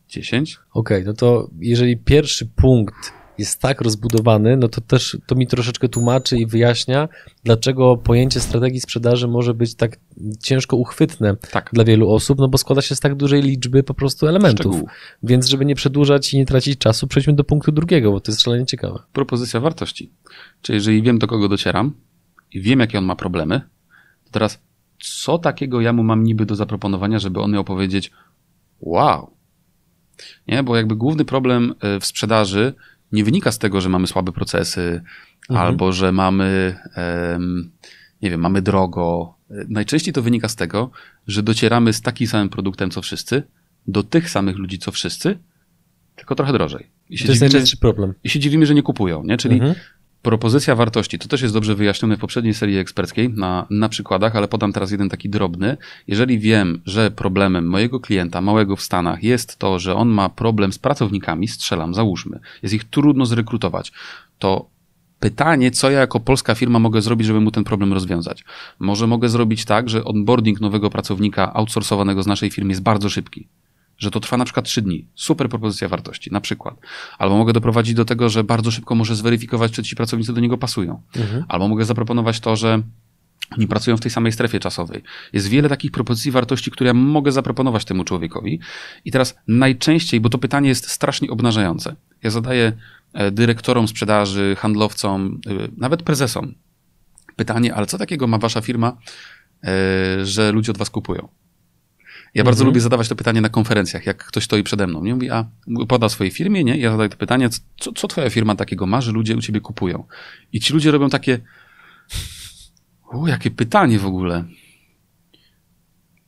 10. 0.07 0.59
Okej, 0.73 0.97
okay, 0.97 1.05
no 1.05 1.13
to 1.13 1.49
jeżeli 1.59 1.97
pierwszy 1.97 2.45
punkt 2.45 3.13
jest 3.37 3.61
tak 3.61 3.81
rozbudowany, 3.81 4.57
no 4.57 4.67
to 4.67 4.81
też 4.81 5.17
to 5.25 5.35
mi 5.35 5.47
troszeczkę 5.47 5.89
tłumaczy 5.89 6.37
i 6.37 6.45
wyjaśnia, 6.45 7.09
dlaczego 7.43 7.97
pojęcie 7.97 8.39
strategii 8.39 8.81
sprzedaży 8.81 9.27
może 9.27 9.53
być 9.53 9.75
tak 9.75 9.97
ciężko 10.43 10.77
uchwytne 10.77 11.35
tak. 11.51 11.69
dla 11.73 11.83
wielu 11.83 12.09
osób, 12.11 12.39
no 12.39 12.47
bo 12.47 12.57
składa 12.57 12.81
się 12.81 12.95
z 12.95 12.99
tak 12.99 13.15
dużej 13.15 13.41
liczby 13.41 13.83
po 13.83 13.93
prostu 13.93 14.27
elementów. 14.27 14.73
Szczegół. 14.73 14.89
Więc 15.23 15.47
żeby 15.47 15.65
nie 15.65 15.75
przedłużać 15.75 16.33
i 16.33 16.37
nie 16.37 16.45
tracić 16.45 16.79
czasu, 16.79 17.07
przejdźmy 17.07 17.33
do 17.33 17.43
punktu 17.43 17.71
drugiego, 17.71 18.11
bo 18.11 18.19
to 18.19 18.31
jest 18.31 18.41
szalenie 18.41 18.65
ciekawe. 18.65 18.99
Propozycja 19.13 19.59
wartości. 19.59 20.11
Czyli 20.61 20.75
jeżeli 20.75 21.01
wiem, 21.01 21.19
do 21.19 21.27
kogo 21.27 21.49
docieram 21.49 21.93
i 22.51 22.61
wiem, 22.61 22.79
jakie 22.79 22.97
on 22.97 23.05
ma 23.05 23.15
problemy, 23.15 23.61
to 24.23 24.31
teraz 24.31 24.59
co 24.99 25.37
takiego 25.37 25.81
ja 25.81 25.93
mu 25.93 26.03
mam 26.03 26.23
niby 26.23 26.45
do 26.45 26.55
zaproponowania, 26.55 27.19
żeby 27.19 27.41
on 27.41 27.51
miał 27.51 27.63
powiedzieć 27.63 28.11
wow. 28.79 29.35
Nie, 30.47 30.63
bo 30.63 30.75
jakby 30.75 30.95
główny 30.95 31.25
problem 31.25 31.75
e, 31.79 31.99
w 31.99 32.05
sprzedaży 32.05 32.73
nie 33.15 33.23
wynika 33.23 33.51
z 33.51 33.59
tego, 33.59 33.81
że 33.81 33.89
mamy 33.89 34.07
słabe 34.07 34.31
procesy 34.31 35.01
mhm. 35.49 35.67
albo 35.67 35.91
że 35.91 36.11
mamy, 36.11 36.75
nie 38.21 38.29
wiem, 38.29 38.41
mamy 38.41 38.61
drogo. 38.61 39.35
Najczęściej 39.49 40.13
to 40.13 40.21
wynika 40.21 40.49
z 40.49 40.55
tego, 40.55 40.91
że 41.27 41.43
docieramy 41.43 41.93
z 41.93 42.01
takim 42.01 42.27
samym 42.27 42.49
produktem 42.49 42.91
co 42.91 43.01
wszyscy, 43.01 43.43
do 43.87 44.03
tych 44.03 44.29
samych 44.29 44.57
ludzi 44.57 44.79
co 44.79 44.91
wszyscy, 44.91 45.37
tylko 46.15 46.35
trochę 46.35 46.53
drożej. 46.53 46.89
I 47.09 47.17
się 47.17 47.25
to 47.25 47.31
jest 47.31 47.41
najczęstszy 47.41 47.77
problem. 47.77 48.13
I 48.23 48.29
się 48.29 48.39
dziwimy, 48.39 48.65
że 48.65 48.75
nie 48.75 48.83
kupują, 48.83 49.23
nie? 49.23 49.37
Czyli 49.37 49.55
mhm. 49.55 49.75
Propozycja 50.25 50.75
wartości, 50.75 51.19
to 51.19 51.27
też 51.27 51.41
jest 51.41 51.53
dobrze 51.53 51.75
wyjaśnione 51.75 52.17
w 52.17 52.19
poprzedniej 52.19 52.53
serii 52.53 52.77
eksperckiej 52.77 53.29
na, 53.29 53.65
na 53.69 53.89
przykładach, 53.89 54.35
ale 54.35 54.47
podam 54.47 54.73
teraz 54.73 54.91
jeden 54.91 55.09
taki 55.09 55.29
drobny. 55.29 55.77
Jeżeli 56.07 56.39
wiem, 56.39 56.81
że 56.85 57.11
problemem 57.11 57.67
mojego 57.67 57.99
klienta, 57.99 58.41
małego 58.41 58.75
w 58.75 58.81
Stanach, 58.81 59.23
jest 59.23 59.57
to, 59.57 59.79
że 59.79 59.95
on 59.95 60.09
ma 60.09 60.29
problem 60.29 60.73
z 60.73 60.79
pracownikami, 60.79 61.47
strzelam, 61.47 61.93
załóżmy, 61.93 62.39
jest 62.63 62.73
ich 62.73 62.83
trudno 62.83 63.25
zrekrutować, 63.25 63.91
to 64.39 64.69
pytanie, 65.19 65.71
co 65.71 65.91
ja 65.91 65.99
jako 65.99 66.19
polska 66.19 66.55
firma 66.55 66.79
mogę 66.79 67.01
zrobić, 67.01 67.27
żeby 67.27 67.41
mu 67.41 67.51
ten 67.51 67.63
problem 67.63 67.93
rozwiązać. 67.93 68.43
Może 68.79 69.07
mogę 69.07 69.29
zrobić 69.29 69.65
tak, 69.65 69.89
że 69.89 70.03
onboarding 70.03 70.61
nowego 70.61 70.89
pracownika 70.89 71.53
outsourcowanego 71.53 72.23
z 72.23 72.27
naszej 72.27 72.51
firmy 72.51 72.71
jest 72.71 72.83
bardzo 72.83 73.09
szybki 73.09 73.47
że 73.97 74.11
to 74.11 74.19
trwa 74.19 74.37
na 74.37 74.45
przykład 74.45 74.65
3 74.65 74.81
dni. 74.81 75.07
Super 75.15 75.49
propozycja 75.49 75.89
wartości, 75.89 76.31
na 76.31 76.41
przykład. 76.41 76.75
Albo 77.17 77.37
mogę 77.37 77.53
doprowadzić 77.53 77.93
do 77.93 78.05
tego, 78.05 78.29
że 78.29 78.43
bardzo 78.43 78.71
szybko 78.71 78.95
może 78.95 79.15
zweryfikować, 79.15 79.71
czy 79.71 79.83
ci 79.83 79.95
pracownicy 79.95 80.33
do 80.33 80.41
niego 80.41 80.57
pasują. 80.57 81.01
Mhm. 81.15 81.45
Albo 81.47 81.67
mogę 81.67 81.85
zaproponować 81.85 82.39
to, 82.39 82.55
że 82.55 82.81
oni 83.57 83.67
pracują 83.67 83.97
w 83.97 84.01
tej 84.01 84.11
samej 84.11 84.31
strefie 84.31 84.59
czasowej. 84.59 85.03
Jest 85.33 85.47
wiele 85.47 85.69
takich 85.69 85.91
propozycji 85.91 86.31
wartości, 86.31 86.71
które 86.71 86.87
ja 86.87 86.93
mogę 86.93 87.31
zaproponować 87.31 87.85
temu 87.85 88.03
człowiekowi. 88.03 88.59
I 89.05 89.11
teraz 89.11 89.35
najczęściej, 89.47 90.19
bo 90.19 90.29
to 90.29 90.37
pytanie 90.37 90.69
jest 90.69 90.89
strasznie 90.89 91.29
obnażające. 91.29 91.95
Ja 92.23 92.29
zadaję 92.29 92.73
e, 93.13 93.31
dyrektorom 93.31 93.87
sprzedaży, 93.87 94.55
handlowcom, 94.59 95.39
e, 95.47 95.51
nawet 95.77 96.03
prezesom 96.03 96.53
pytanie, 97.35 97.75
ale 97.75 97.85
co 97.85 97.97
takiego 97.97 98.27
ma 98.27 98.37
wasza 98.37 98.61
firma, 98.61 98.97
e, 99.63 100.25
że 100.25 100.51
ludzie 100.51 100.71
od 100.71 100.77
was 100.77 100.89
kupują? 100.89 101.27
Ja 102.35 102.43
bardzo 102.43 102.59
mhm. 102.59 102.67
lubię 102.67 102.81
zadawać 102.81 103.09
to 103.09 103.15
pytanie 103.15 103.41
na 103.41 103.49
konferencjach, 103.49 104.05
jak 104.05 104.25
ktoś 104.25 104.43
stoi 104.43 104.63
przede 104.63 104.87
mną. 104.87 105.03
Nie 105.03 105.13
mówi, 105.13 105.29
a 105.29 105.45
poda 105.87 106.09
swojej 106.09 106.31
firmie, 106.31 106.63
nie? 106.63 106.77
Ja 106.77 106.91
zadaję 106.91 107.09
to 107.09 107.17
pytanie, 107.17 107.49
co, 107.77 107.91
co 107.91 108.07
twoja 108.07 108.29
firma 108.29 108.55
takiego 108.55 108.85
ma, 108.85 109.01
że 109.01 109.11
ludzie 109.11 109.35
u 109.35 109.41
ciebie 109.41 109.61
kupują? 109.61 110.03
I 110.53 110.59
ci 110.59 110.73
ludzie 110.73 110.91
robią 110.91 111.09
takie, 111.09 111.39
o, 113.09 113.27
jakie 113.27 113.51
pytanie 113.51 113.99
w 113.99 114.05
ogóle. 114.05 114.43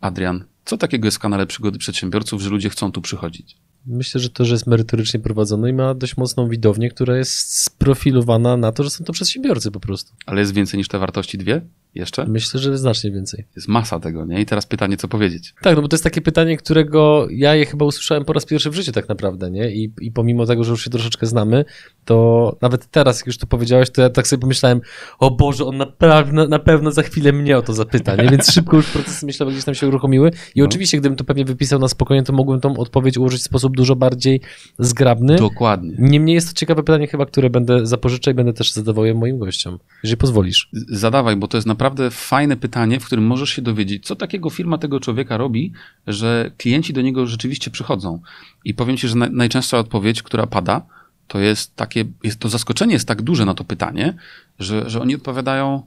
Adrian, 0.02 0.46
co 0.66 0.78
takiego 0.78 1.08
jest 1.08 1.18
w 1.18 1.20
kanale 1.20 1.48
Przygody 1.48 1.80
Przedsiębiorców, 1.80 2.42
że 2.42 2.50
ludzie 2.50 2.70
chcą 2.70 2.92
tu 2.92 3.02
przychodzić? 3.02 3.58
Myślę, 3.86 4.22
że 4.22 4.30
to, 4.30 4.46
że 4.46 4.54
jest 4.54 4.68
merytorycznie 4.68 5.20
prowadzone 5.20 5.70
i 5.70 5.74
ma 5.74 5.94
dość 5.94 6.18
mocną 6.18 6.50
widownię, 6.50 6.90
która 6.90 7.18
jest 7.18 7.64
sprofilowana 7.64 8.58
na 8.58 8.72
to, 8.72 8.84
że 8.84 8.90
są 8.90 9.04
to 9.04 9.14
przedsiębiorcy 9.14 9.72
po 9.72 9.80
prostu. 9.80 10.14
Ale 10.26 10.42
jest 10.42 10.54
więcej 10.54 10.78
niż 10.78 10.88
te 10.88 11.00
wartości 11.00 11.38
dwie? 11.38 11.62
Jeszcze? 11.98 12.26
Myślę, 12.26 12.60
że 12.60 12.78
znacznie 12.78 13.12
więcej. 13.12 13.46
Jest 13.56 13.68
masa 13.68 14.00
tego, 14.00 14.26
nie? 14.26 14.42
I 14.42 14.46
teraz 14.46 14.66
pytanie, 14.66 14.98
co 14.98 15.08
powiedzieć? 15.08 15.54
Tak, 15.62 15.76
no 15.76 15.82
bo 15.82 15.88
to 15.88 15.96
jest 15.96 16.04
takie 16.04 16.22
pytanie, 16.22 16.58
którego 16.58 17.28
ja 17.32 17.56
je 17.56 17.66
chyba 17.66 17.86
usłyszałem 17.86 18.26
po 18.26 18.34
raz 18.34 18.46
pierwszy 18.46 18.70
w 18.70 18.74
życiu 18.74 18.92
tak 18.92 19.10
naprawdę, 19.10 19.52
nie? 19.52 19.72
I, 19.72 19.92
i 20.02 20.12
pomimo 20.12 20.46
tego, 20.46 20.64
że 20.64 20.72
już 20.72 20.84
się 20.84 20.90
troszeczkę 20.90 21.28
znamy, 21.28 21.66
to 22.06 22.58
nawet 22.62 22.92
teraz, 22.92 23.20
jak 23.20 23.28
już 23.28 23.38
to 23.38 23.48
powiedziałeś, 23.48 23.90
to 23.90 24.02
ja 24.02 24.10
tak 24.10 24.28
sobie 24.28 24.42
pomyślałem, 24.42 24.82
o 25.20 25.32
Boże, 25.32 25.66
on 25.66 25.78
naprawdę, 25.78 26.48
na 26.48 26.60
pewno 26.60 26.92
za 26.92 27.02
chwilę 27.04 27.34
mnie 27.34 27.58
o 27.58 27.62
to 27.62 27.74
zapyta, 27.74 28.16
nie? 28.16 28.30
Więc 28.30 28.52
szybko 28.52 28.78
już 28.78 28.90
procesy 28.90 29.26
myślowe 29.26 29.52
gdzieś 29.52 29.64
tam 29.64 29.76
się 29.76 29.88
uruchomiły 29.88 30.32
i 30.56 30.60
no. 30.60 30.66
oczywiście, 30.66 30.98
gdybym 30.98 31.16
to 31.16 31.24
pewnie 31.24 31.46
wypisał 31.46 31.80
na 31.80 31.88
spokojnie, 31.88 32.24
to 32.24 32.34
mógłbym 32.34 32.62
tą 32.62 32.78
odpowiedź 32.78 33.18
ułożyć 33.18 33.42
w 33.42 33.46
sposób 33.46 33.76
dużo 33.76 33.96
bardziej 33.96 34.42
zgrabny. 34.80 35.36
Dokładnie. 35.36 35.96
Niemniej 36.00 36.36
jest 36.36 36.48
to 36.48 36.54
ciekawe 36.54 36.84
pytanie 36.84 37.08
chyba, 37.08 37.26
które 37.26 37.50
będę 37.50 37.86
zapożyczał 37.86 38.32
i 38.32 38.36
będę 38.36 38.54
też 38.54 38.74
zadawał 38.74 39.06
je 39.06 39.14
moim 39.14 39.40
gościom, 39.40 39.80
jeżeli 40.04 40.18
pozwolisz. 40.18 40.70
Zadawaj, 40.90 41.36
bo 41.36 41.48
to 41.48 41.58
jest 41.58 41.68
naprawdę 41.68 41.87
fajne 42.12 42.58
pytanie, 42.58 43.00
w 43.00 43.06
którym 43.06 43.26
możesz 43.26 43.50
się 43.50 43.62
dowiedzieć, 43.62 44.06
co 44.06 44.16
takiego 44.16 44.50
firma 44.50 44.78
tego 44.78 45.00
człowieka 45.00 45.38
robi, 45.38 45.74
że 46.08 46.52
klienci 46.58 46.94
do 46.94 47.02
niego 47.02 47.28
rzeczywiście 47.28 47.72
przychodzą. 47.72 48.22
I 48.66 48.74
powiem 48.74 48.98
ci, 48.98 49.08
że 49.08 49.16
najczęstsza 49.16 49.78
odpowiedź, 49.78 50.24
która 50.24 50.48
pada, 50.48 50.82
to 51.28 51.40
jest 51.40 51.76
takie, 51.76 52.06
jest 52.24 52.40
to 52.40 52.50
zaskoczenie 52.50 52.94
jest 52.94 53.08
tak 53.08 53.22
duże 53.22 53.46
na 53.46 53.54
to 53.54 53.64
pytanie, 53.64 54.14
że, 54.60 54.90
że 54.90 55.02
oni 55.02 55.16
odpowiadają, 55.16 55.84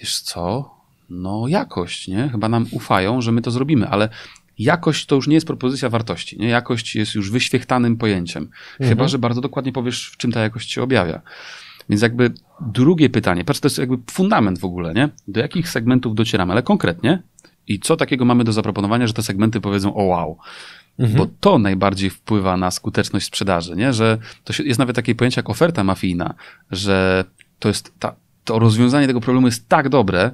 wiesz 0.00 0.20
co, 0.20 0.74
no 1.10 1.48
jakość, 1.48 2.08
nie? 2.08 2.28
Chyba 2.28 2.48
nam 2.48 2.66
ufają, 2.70 3.20
że 3.20 3.32
my 3.32 3.42
to 3.42 3.50
zrobimy, 3.50 3.88
ale 3.88 4.08
jakość 4.58 5.06
to 5.06 5.14
już 5.14 5.28
nie 5.28 5.34
jest 5.34 5.46
propozycja 5.46 5.88
wartości, 5.88 6.38
nie? 6.38 6.48
Jakość 6.48 6.96
jest 6.96 7.14
już 7.14 7.30
wyświechtanym 7.30 7.96
pojęciem. 7.96 8.42
Mhm. 8.42 8.90
Chyba, 8.90 9.08
że 9.08 9.18
bardzo 9.18 9.40
dokładnie 9.40 9.72
powiesz, 9.72 10.10
w 10.14 10.16
czym 10.16 10.32
ta 10.32 10.40
jakość 10.40 10.72
się 10.72 10.82
objawia. 10.82 11.20
Więc 11.88 12.02
jakby 12.02 12.32
drugie 12.60 13.10
pytanie, 13.10 13.44
patrz, 13.44 13.60
to 13.60 13.66
jest 13.66 13.78
jakby 13.78 13.96
fundament 14.10 14.58
w 14.58 14.64
ogóle, 14.64 14.94
nie? 14.94 15.08
Do 15.28 15.40
jakich 15.40 15.68
segmentów 15.68 16.14
docieramy, 16.14 16.52
ale 16.52 16.62
konkretnie 16.62 17.22
i 17.66 17.80
co 17.80 17.96
takiego 17.96 18.24
mamy 18.24 18.44
do 18.44 18.52
zaproponowania, 18.52 19.06
że 19.06 19.12
te 19.12 19.22
segmenty 19.22 19.60
powiedzą 19.60 19.94
o 19.94 20.02
wow. 20.02 20.38
Mhm. 20.98 21.18
Bo 21.18 21.26
to 21.40 21.58
najbardziej 21.58 22.10
wpływa 22.10 22.56
na 22.56 22.70
skuteczność 22.70 23.26
sprzedaży, 23.26 23.76
nie? 23.76 23.92
Że 23.92 24.18
to 24.44 24.62
jest 24.62 24.78
nawet 24.78 24.96
takie 24.96 25.14
pojęcie 25.14 25.38
jak 25.38 25.50
oferta 25.50 25.84
mafijna, 25.84 26.34
że 26.70 27.24
to 27.58 27.68
jest 27.68 27.92
ta, 27.98 28.14
to 28.44 28.58
rozwiązanie 28.58 29.06
tego 29.06 29.20
problemu 29.20 29.46
jest 29.46 29.68
tak 29.68 29.88
dobre, 29.88 30.30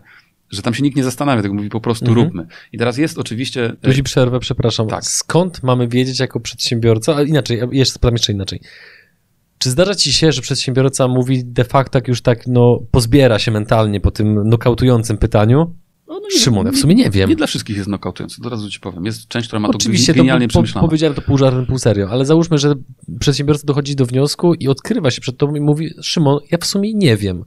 że 0.51 0.63
tam 0.63 0.75
się 0.75 0.83
nikt 0.83 0.97
nie 0.97 1.05
zastanawia, 1.05 1.43
tylko 1.43 1.55
mówi 1.55 1.69
po 1.69 1.81
prostu 1.81 2.07
mhm. 2.07 2.27
róbmy. 2.27 2.47
I 2.73 2.79
teraz 2.79 2.99
jest 2.99 3.19
oczywiście... 3.19 3.73
Tu 3.83 4.03
przerwę, 4.03 4.41
przepraszam. 4.41 4.89
Tak. 4.89 5.05
Skąd 5.05 5.63
mamy 5.63 5.89
wiedzieć 5.89 6.21
jako 6.21 6.41
przedsiębiorca, 6.41 7.15
ale 7.15 7.25
inaczej, 7.25 7.61
jeszcze 7.73 7.95
spytam 7.95 8.15
jeszcze 8.15 8.33
inaczej. 8.33 8.61
Czy 9.59 9.71
zdarza 9.71 9.95
ci 9.95 10.13
się, 10.13 10.33
że 10.33 10.43
przedsiębiorca 10.43 11.09
mówi 11.09 11.45
de 11.45 11.65
facto 11.65 11.99
jak 11.99 12.09
już 12.09 12.23
tak, 12.23 12.47
no, 12.47 12.81
pozbiera 12.91 13.39
się 13.39 13.51
mentalnie 13.51 14.01
po 14.01 14.11
tym 14.11 14.49
nokautującym 14.49 15.19
pytaniu? 15.19 15.75
No, 16.09 16.21
no 16.23 16.31
Szymon, 16.39 16.67
ja 16.67 16.73
w 16.73 16.77
sumie 16.77 16.95
nie 16.95 17.11
wiem. 17.11 17.31
Nie 17.31 17.37
dla 17.37 17.47
wszystkich 17.47 17.77
jest 17.77 17.89
nokautujący, 17.89 18.43
to 18.43 18.49
razu 18.49 18.71
ci 18.71 18.81
powiem. 18.81 19.05
Jest 19.05 19.29
część, 19.29 19.47
która 19.47 19.61
ma 19.61 19.69
Oczywiście, 19.69 20.15
to 20.15 20.19
genialnie 20.19 20.47
to, 20.47 20.51
przemyślane. 20.51 20.89
powiedziałem 20.89 21.15
to 21.15 21.23
pół 21.23 21.39
żartem, 21.39 21.67
pół 21.67 21.79
serio, 21.79 22.09
ale 22.11 22.25
załóżmy, 22.25 22.59
że 22.59 22.75
przedsiębiorca 23.21 23.67
dochodzi 23.67 23.97
do 23.97 24.07
wniosku 24.07 24.55
i 24.55 24.69
odkrywa 24.69 25.11
się 25.11 25.21
przed 25.21 25.37
tobą 25.37 25.55
i 25.55 25.61
mówi, 25.61 25.95
Szymon, 26.03 26.39
ja 26.51 26.59
w 26.59 26.67
sumie 26.67 26.95
nie 26.95 27.17
wiem. 27.17 27.45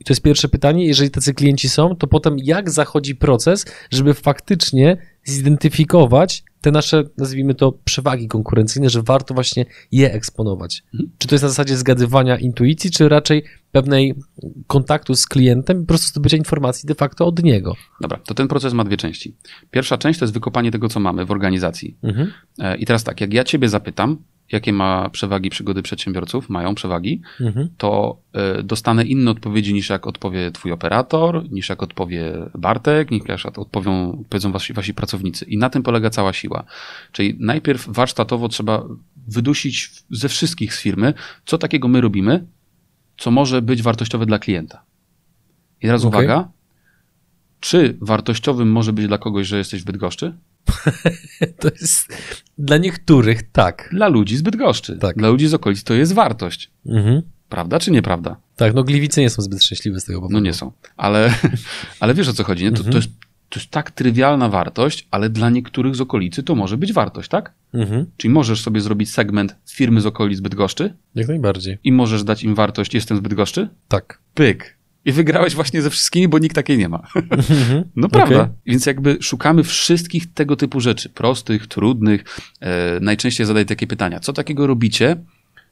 I 0.00 0.04
to 0.04 0.12
jest 0.12 0.22
pierwsze 0.22 0.48
pytanie. 0.48 0.86
Jeżeli 0.86 1.10
tacy 1.10 1.34
klienci 1.34 1.68
są, 1.68 1.96
to 1.96 2.06
potem 2.06 2.36
jak 2.38 2.70
zachodzi 2.70 3.16
proces, 3.16 3.64
żeby 3.90 4.14
faktycznie 4.14 4.96
zidentyfikować 5.24 6.44
te 6.60 6.70
nasze, 6.70 7.04
nazwijmy 7.18 7.54
to, 7.54 7.72
przewagi 7.84 8.28
konkurencyjne, 8.28 8.90
że 8.90 9.02
warto 9.02 9.34
właśnie 9.34 9.64
je 9.92 10.12
eksponować. 10.12 10.82
Mhm. 10.94 11.10
Czy 11.18 11.28
to 11.28 11.34
jest 11.34 11.42
na 11.42 11.48
zasadzie 11.48 11.76
zgadywania 11.76 12.38
intuicji, 12.38 12.90
czy 12.90 13.08
raczej 13.08 13.44
pewnej 13.72 14.14
kontaktu 14.66 15.14
z 15.14 15.26
klientem 15.26 15.78
i 15.78 15.80
po 15.80 15.86
prostu 15.86 16.06
zdobycia 16.06 16.36
informacji 16.36 16.86
de 16.86 16.94
facto 16.94 17.26
od 17.26 17.42
niego? 17.42 17.74
Dobra, 18.00 18.18
to 18.18 18.34
ten 18.34 18.48
proces 18.48 18.72
ma 18.72 18.84
dwie 18.84 18.96
części. 18.96 19.36
Pierwsza 19.70 19.98
część 19.98 20.18
to 20.18 20.24
jest 20.24 20.34
wykopanie 20.34 20.70
tego, 20.70 20.88
co 20.88 21.00
mamy 21.00 21.26
w 21.26 21.30
organizacji. 21.30 21.96
Mhm. 22.02 22.32
E, 22.58 22.76
I 22.76 22.86
teraz 22.86 23.04
tak, 23.04 23.20
jak 23.20 23.32
ja 23.32 23.44
ciebie 23.44 23.68
zapytam, 23.68 24.18
jakie 24.52 24.72
ma 24.72 25.08
przewagi 25.10 25.50
przygody 25.50 25.82
przedsiębiorców, 25.82 26.48
mają 26.48 26.74
przewagi, 26.74 27.22
Mhm. 27.40 27.68
to 27.78 28.16
y, 28.60 28.62
dostanę 28.62 29.04
inne 29.04 29.30
odpowiedzi 29.30 29.74
niż 29.74 29.88
jak 29.90 30.06
odpowie 30.06 30.50
twój 30.50 30.72
operator, 30.72 31.50
niż 31.50 31.68
jak 31.68 31.82
odpowie 31.82 32.32
Bartek, 32.58 33.10
niż 33.10 33.22
jak 33.44 33.58
odpowią, 33.58 34.20
odpowiedzą 34.20 34.52
wasi, 34.52 34.72
wasi 34.72 34.94
pracownicy. 34.94 35.44
I 35.44 35.58
na 35.58 35.70
tym 35.70 35.82
polega 35.82 36.10
cała 36.10 36.32
siła. 36.32 36.64
Czyli 37.12 37.36
najpierw 37.40 37.88
warsztatowo 37.88 38.48
trzeba 38.48 38.84
wydusić 39.28 39.90
ze 40.10 40.28
wszystkich 40.28 40.74
z 40.74 40.80
firmy, 40.82 41.14
co 41.44 41.58
takiego 41.58 41.88
my 41.88 42.00
robimy, 42.00 42.46
co 43.18 43.30
może 43.30 43.62
być 43.62 43.82
wartościowe 43.82 44.26
dla 44.26 44.38
klienta. 44.38 44.82
I 45.82 45.86
teraz 45.86 46.04
Okej. 46.04 46.24
uwaga, 46.24 46.48
czy 47.60 47.96
wartościowym 48.00 48.72
może 48.72 48.92
być 48.92 49.06
dla 49.06 49.18
kogoś, 49.18 49.46
że 49.46 49.58
jesteś 49.58 49.82
w 49.82 49.84
Bydgoszczy? 49.84 50.34
To 51.60 51.68
jest 51.80 52.16
dla 52.58 52.76
niektórych 52.76 53.50
tak. 53.52 53.88
Dla 53.92 54.08
ludzi 54.08 54.36
z 54.36 54.42
Bydgoszczy. 54.42 54.96
Tak. 54.98 55.16
Dla 55.16 55.28
ludzi 55.28 55.48
z 55.48 55.54
okolic 55.54 55.84
to 55.84 55.94
jest 55.94 56.12
wartość. 56.12 56.70
Mhm. 56.86 57.22
Prawda 57.48 57.78
czy 57.80 57.90
nieprawda? 57.90 58.36
Tak, 58.56 58.74
no 58.74 58.84
gliwice 58.84 59.20
nie 59.20 59.30
są 59.30 59.42
zbyt 59.42 59.64
szczęśliwe 59.64 60.00
z 60.00 60.04
tego 60.04 60.18
powodu. 60.18 60.32
No 60.34 60.40
nie 60.40 60.52
są. 60.54 60.72
Ale, 60.96 61.34
ale 62.00 62.14
wiesz 62.14 62.28
o 62.28 62.32
co 62.32 62.44
chodzi, 62.44 62.64
nie? 62.64 62.70
To, 62.72 62.76
Mhm. 62.76 62.92
to, 62.92 62.98
jest, 62.98 63.10
to 63.48 63.60
jest 63.60 63.70
tak 63.70 63.90
trywialna 63.90 64.48
wartość, 64.48 65.08
ale 65.10 65.30
dla 65.30 65.50
niektórych 65.50 65.96
z 65.96 66.00
okolicy 66.00 66.42
to 66.42 66.54
może 66.54 66.76
być 66.76 66.92
wartość, 66.92 67.28
tak? 67.28 67.52
Mhm. 67.74 68.06
Czyli 68.16 68.34
możesz 68.34 68.60
sobie 68.62 68.80
zrobić 68.80 69.10
segment 69.10 69.56
firmy 69.70 70.00
z 70.00 70.06
okolic 70.06 70.40
Bydgoszczy 70.40 70.94
Jak 71.14 71.28
najbardziej. 71.28 71.78
i 71.84 71.92
możesz 71.92 72.24
dać 72.24 72.42
im 72.44 72.54
wartość 72.54 72.94
jestem 72.94 73.16
z 73.16 73.20
Bydgoszczy? 73.20 73.68
Tak. 73.88 74.18
Pyk. 74.34 74.76
I 75.04 75.12
wygrałeś 75.12 75.54
właśnie 75.54 75.82
ze 75.82 75.90
wszystkimi, 75.90 76.28
bo 76.28 76.38
nikt 76.38 76.54
takiej 76.54 76.78
nie 76.78 76.88
ma. 76.88 77.02
Mhm. 77.30 77.84
No 77.96 78.08
prawda. 78.08 78.40
Okej. 78.40 78.54
Więc 78.66 78.86
jakby 78.86 79.18
szukamy 79.20 79.64
wszystkich 79.64 80.32
tego 80.32 80.56
typu 80.56 80.80
rzeczy. 80.80 81.08
Prostych, 81.08 81.66
trudnych. 81.66 82.24
E, 82.60 83.00
najczęściej 83.00 83.46
zadaję 83.46 83.66
takie 83.66 83.86
pytania. 83.86 84.20
Co 84.20 84.32
takiego 84.32 84.66
robicie, 84.66 85.16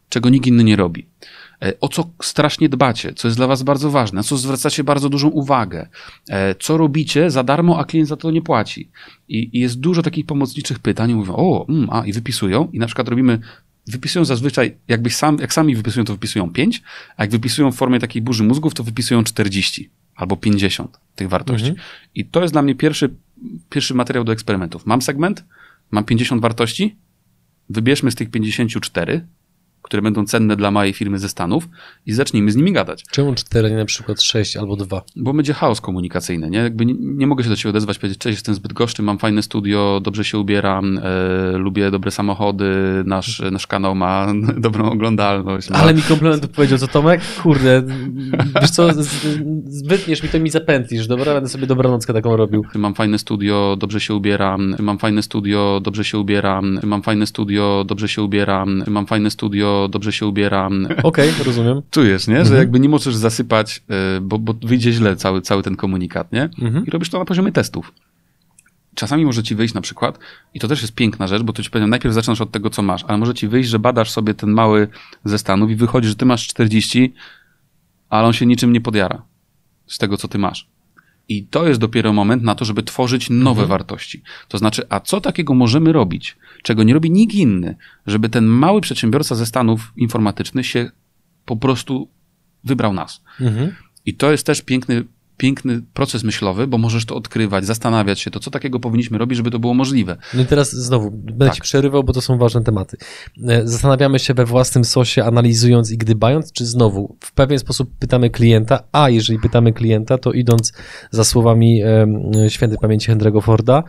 czego 0.08 0.28
nikt 0.28 0.46
inny 0.46 0.64
nie 0.64 0.76
robi? 0.76 1.06
E, 1.62 1.80
o 1.80 1.88
co 1.88 2.10
strasznie 2.22 2.68
dbacie? 2.68 3.12
Co 3.14 3.28
jest 3.28 3.38
dla 3.38 3.46
was 3.46 3.62
bardzo 3.62 3.90
ważne? 3.90 4.16
Na 4.16 4.22
co 4.22 4.36
zwracacie 4.36 4.84
bardzo 4.84 5.08
dużą 5.08 5.28
uwagę? 5.28 5.88
E, 6.30 6.54
co 6.54 6.76
robicie 6.76 7.30
za 7.30 7.44
darmo, 7.44 7.78
a 7.78 7.84
klient 7.84 8.08
za 8.08 8.16
to 8.16 8.30
nie 8.30 8.42
płaci? 8.42 8.90
I, 9.28 9.50
i 9.52 9.60
jest 9.60 9.80
dużo 9.80 10.02
takich 10.02 10.26
pomocniczych 10.26 10.78
pytań. 10.78 11.14
Mówią, 11.14 11.34
o, 11.36 11.66
mm, 11.68 11.88
a, 11.90 12.06
i 12.06 12.12
wypisują. 12.12 12.68
I 12.72 12.78
na 12.78 12.86
przykład 12.86 13.08
robimy 13.08 13.38
Wypisują 13.88 14.24
zazwyczaj, 14.24 14.76
jakbyś 14.88 15.16
sam, 15.16 15.38
jak 15.40 15.52
sami 15.52 15.76
wypisują, 15.76 16.04
to 16.04 16.12
wypisują 16.12 16.52
5, 16.52 16.82
a 17.16 17.22
jak 17.22 17.30
wypisują 17.30 17.72
w 17.72 17.76
formie 17.76 17.98
takiej 17.98 18.22
burzy 18.22 18.44
mózgów, 18.44 18.74
to 18.74 18.84
wypisują 18.84 19.24
40 19.24 19.90
albo 20.14 20.36
50 20.36 21.00
tych 21.14 21.28
wartości. 21.28 21.68
Mhm. 21.68 21.86
I 22.14 22.24
to 22.24 22.42
jest 22.42 22.54
dla 22.54 22.62
mnie 22.62 22.74
pierwszy, 22.74 23.14
pierwszy 23.70 23.94
materiał 23.94 24.24
do 24.24 24.32
eksperymentów. 24.32 24.86
Mam 24.86 25.02
segment, 25.02 25.44
mam 25.90 26.04
50 26.04 26.42
wartości, 26.42 26.96
wybierzmy 27.70 28.10
z 28.10 28.14
tych 28.14 28.30
54, 28.30 29.26
które 29.82 30.02
będą 30.02 30.26
cenne 30.26 30.56
dla 30.56 30.70
mojej 30.70 30.92
firmy 30.92 31.18
ze 31.18 31.28
Stanów 31.28 31.68
i 32.06 32.12
zacznijmy 32.12 32.52
z 32.52 32.56
nimi 32.56 32.72
gadać. 32.72 33.04
Czemu 33.10 33.34
cztery, 33.34 33.70
nie 33.70 33.76
na 33.76 33.84
przykład 33.84 34.22
sześć 34.22 34.56
albo 34.56 34.76
dwa? 34.76 35.02
Bo 35.16 35.34
będzie 35.34 35.54
chaos 35.54 35.80
komunikacyjny, 35.80 36.50
nie? 36.50 36.58
Jakby 36.58 36.86
nie, 36.86 36.94
nie 36.98 37.26
mogę 37.26 37.44
się 37.44 37.50
do 37.50 37.56
ciebie 37.56 37.70
odezwać, 37.70 37.98
powiedzieć, 37.98 38.18
cześć, 38.18 38.36
jestem 38.36 38.54
zbyt 38.54 38.72
goszczy, 38.72 39.02
mam 39.02 39.18
fajne 39.18 39.42
studio, 39.42 40.00
dobrze 40.02 40.24
się 40.24 40.38
ubieram, 40.38 40.98
e, 40.98 41.58
lubię 41.58 41.90
dobre 41.90 42.10
samochody, 42.10 42.72
nasz, 43.06 43.42
nasz 43.52 43.66
kanał 43.66 43.94
ma 43.94 44.26
dobrą 44.66 44.90
oglądalność. 44.90 45.70
Ale 45.70 45.94
mi 45.94 46.02
komplement 46.02 46.46
powiedział, 46.46 46.78
co 46.78 46.88
Tomek? 46.88 47.20
Kurde, 47.42 47.82
wiesz 48.60 48.70
co, 48.70 48.88
zbytniesz 49.66 50.22
mi 50.22 50.28
to 50.28 50.40
mi 50.40 50.50
zapętlisz, 50.50 51.06
dobra? 51.06 51.34
Będę 51.34 51.48
sobie 51.48 51.66
dobranockę 51.66 52.12
taką 52.12 52.36
robił. 52.36 52.64
Mam 52.74 52.94
fajne 52.94 53.18
studio, 53.18 53.76
dobrze 53.78 54.00
się 54.00 54.14
ubieram, 54.14 54.76
mam 54.78 54.98
fajne 54.98 55.22
studio, 55.22 55.80
dobrze 55.82 56.04
się 56.04 56.18
ubieram, 56.18 56.80
mam 56.82 57.02
fajne 57.02 57.26
studio, 57.26 57.84
dobrze 57.86 58.08
się 58.08 58.22
ubieram, 58.22 58.84
mam 58.86 59.06
fajne 59.06 59.30
studio, 59.30 59.67
dobrze 59.90 60.12
się 60.12 60.26
ubieram. 60.26 60.88
Okej, 61.02 61.30
rozumiem. 61.44 61.82
Czujesz, 61.90 62.26
nie? 62.26 62.34
Że 62.34 62.40
Mhm. 62.40 62.58
jakby 62.58 62.80
nie 62.80 62.88
możesz 62.88 63.16
zasypać, 63.16 63.82
y, 64.16 64.20
bo, 64.20 64.38
bo 64.38 64.54
wyjdzie 64.62 64.92
źle 64.92 65.16
cały, 65.16 65.40
cały 65.40 65.62
ten 65.62 65.76
komunikat, 65.76 66.32
nie? 66.32 66.42
Mhm. 66.62 66.86
I 66.86 66.90
robisz 66.90 67.10
to 67.10 67.18
na 67.18 67.24
poziomie 67.24 67.52
testów. 67.52 67.92
Czasami 68.94 69.24
może 69.24 69.42
ci 69.42 69.54
wyjść 69.54 69.74
na 69.74 69.80
przykład, 69.80 70.18
i 70.54 70.60
to 70.60 70.68
też 70.68 70.80
jest 70.82 70.94
piękna 70.94 71.26
rzecz, 71.26 71.42
bo 71.42 71.52
to 71.52 71.62
ci 71.62 71.70
powiem, 71.70 71.90
najpierw 71.90 72.14
zaczynasz 72.14 72.40
od 72.40 72.50
tego, 72.50 72.70
co 72.70 72.82
masz, 72.82 73.04
ale 73.04 73.18
może 73.18 73.34
ci 73.34 73.48
wyjść, 73.48 73.70
że 73.70 73.78
badasz 73.78 74.10
sobie 74.10 74.34
ten 74.34 74.50
mały 74.50 74.88
ze 75.24 75.38
Stanów 75.38 75.70
i 75.70 75.76
wychodzi, 75.76 76.08
że 76.08 76.14
ty 76.14 76.26
masz 76.26 76.46
40, 76.46 77.14
ale 78.10 78.26
on 78.26 78.32
się 78.32 78.46
niczym 78.46 78.72
nie 78.72 78.80
podjara 78.80 79.22
z 79.86 79.98
tego, 79.98 80.16
co 80.16 80.28
ty 80.28 80.38
masz. 80.38 80.66
I 81.28 81.46
to 81.46 81.68
jest 81.68 81.80
dopiero 81.80 82.12
moment 82.12 82.42
na 82.42 82.54
to, 82.54 82.64
żeby 82.64 82.82
tworzyć 82.82 83.30
nowe 83.30 83.50
Mhm. 83.62 83.68
wartości. 83.68 84.22
To 84.48 84.58
znaczy, 84.58 84.82
a 84.88 85.00
co 85.00 85.20
takiego 85.20 85.54
możemy 85.54 85.92
robić, 85.92 86.36
czego 86.62 86.82
nie 86.82 86.94
robi 86.94 87.10
nikt 87.10 87.34
inny, 87.34 87.76
żeby 88.06 88.28
ten 88.28 88.44
mały 88.46 88.80
przedsiębiorca 88.80 89.34
ze 89.34 89.46
Stanów 89.46 89.92
informatycznych 89.96 90.66
się 90.66 90.90
po 91.44 91.56
prostu 91.56 92.08
wybrał 92.64 92.92
nas. 92.92 93.22
Mhm. 93.40 93.74
I 94.06 94.14
to 94.14 94.30
jest 94.30 94.46
też 94.46 94.62
piękny, 94.62 95.04
piękny 95.38 95.82
proces 95.94 96.24
myślowy, 96.24 96.66
bo 96.66 96.78
możesz 96.78 97.06
to 97.06 97.16
odkrywać, 97.16 97.66
zastanawiać 97.66 98.20
się, 98.20 98.30
to 98.30 98.40
co 98.40 98.50
takiego 98.50 98.80
powinniśmy 98.80 99.18
robić, 99.18 99.36
żeby 99.36 99.50
to 99.50 99.58
było 99.58 99.74
możliwe. 99.74 100.16
No 100.34 100.42
i 100.42 100.46
teraz 100.46 100.72
znowu, 100.72 101.10
będę 101.10 101.46
Tak. 101.46 101.54
ci 101.54 101.60
przerywał, 101.60 102.04
bo 102.04 102.12
to 102.12 102.20
są 102.20 102.38
ważne 102.38 102.64
tematy. 102.64 102.96
E, 103.48 103.66
Zastanawiamy 103.68 104.18
się 104.18 104.34
we 104.34 104.44
własnym 104.44 104.84
sosie, 104.84 105.24
analizując 105.24 105.90
i 105.90 105.98
gdybając, 105.98 106.52
czy 106.52 106.66
znowu 106.66 107.16
w 107.20 107.32
pewien 107.32 107.58
sposób 107.58 107.90
pytamy 107.98 108.30
klienta, 108.30 108.82
a 108.92 109.10
jeżeli 109.10 109.38
pytamy 109.40 109.72
klienta, 109.72 110.18
to 110.18 110.32
idąc 110.32 110.72
za 111.10 111.24
słowami 111.24 111.82
em, 111.82 112.32
świętej 112.48 112.78
pamięci 112.78 113.12
Henry'ego 113.12 113.42
Forda, 113.42 113.82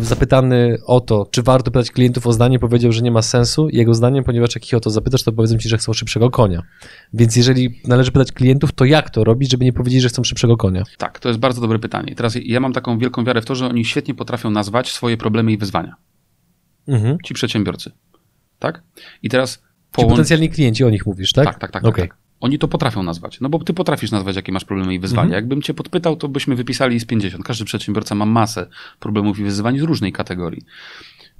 zapytany 0.00 0.78
o 0.86 1.00
to, 1.00 1.26
czy 1.30 1.42
warto 1.42 1.70
pytać 1.70 1.90
klientów 1.90 2.26
o 2.26 2.32
zdanie, 2.32 2.58
powiedział, 2.58 2.92
że 2.92 3.02
nie 3.02 3.10
ma 3.10 3.22
sensu. 3.22 3.68
Jego 3.72 3.94
zdaniem, 3.94 4.24
ponieważ 4.24 4.54
jak 4.54 4.66
ich 4.66 4.74
o 4.74 4.80
to 4.80 4.90
zapytasz, 4.90 5.22
to 5.22 5.32
powiedzą 5.32 5.58
ci, 5.58 5.68
że 5.68 5.78
chcą 5.78 5.92
szybszego 5.92 6.30
konia. 6.30 6.62
Więc 7.14 7.36
jeżeli 7.36 7.80
należy 7.84 8.12
pytać 8.12 8.32
klientów, 8.32 8.72
to 8.72 8.84
jak 8.84 9.10
to 9.10 9.24
robić, 9.24 9.50
żeby 9.50 9.64
nie 9.64 9.72
powiedzieć, 9.72 10.02
że 10.02 10.08
chcą 10.08 10.24
szybszego 10.24 10.56
konia? 10.56 10.82
Tak, 10.98 11.18
to 11.18 11.28
jest 11.28 11.40
bardzo 11.40 11.60
dobre 11.60 11.78
pytanie. 11.78 12.14
Teraz 12.14 12.34
ja 12.44 12.60
mam 12.60 12.72
taką 12.72 12.98
wielką 12.98 13.24
wiarę 13.24 13.42
w 13.42 13.44
to, 13.44 13.54
że 13.54 13.66
oni 13.66 13.84
świetnie 13.84 14.14
potrafią 14.14 14.50
nazwać 14.50 14.92
swoje 14.92 15.16
problemy 15.16 15.52
i 15.52 15.58
wyzwania. 15.58 15.94
Mhm. 16.88 17.18
Ci 17.24 17.34
przedsiębiorcy. 17.34 17.90
Tak? 18.58 18.82
I 19.22 19.28
teraz 19.28 19.54
Ci 19.54 19.62
połącz... 19.92 20.10
potencjalni 20.10 20.50
klienci, 20.50 20.84
o 20.84 20.90
nich 20.90 21.06
mówisz, 21.06 21.32
tak? 21.32 21.44
Tak, 21.44 21.58
tak, 21.58 21.70
tak. 21.70 21.82
Tak, 21.82 21.96
tak. 21.96 22.23
Oni 22.40 22.58
to 22.58 22.68
potrafią 22.68 23.02
nazwać. 23.02 23.40
No 23.40 23.48
bo 23.48 23.58
ty 23.58 23.74
potrafisz 23.74 24.10
nazwać, 24.10 24.36
jakie 24.36 24.52
masz 24.52 24.64
problemy 24.64 24.94
i 24.94 24.98
wyzwania. 24.98 25.24
Mhm. 25.24 25.42
Jakbym 25.42 25.62
cię 25.62 25.74
podpytał, 25.74 26.16
to 26.16 26.28
byśmy 26.28 26.56
wypisali 26.56 27.00
z 27.00 27.04
50. 27.04 27.44
Każdy 27.44 27.64
przedsiębiorca 27.64 28.14
ma 28.14 28.26
masę 28.26 28.66
problemów 29.00 29.38
i 29.38 29.44
wyzwań 29.44 29.78
z 29.78 29.82
różnej 29.82 30.12
kategorii. 30.12 30.62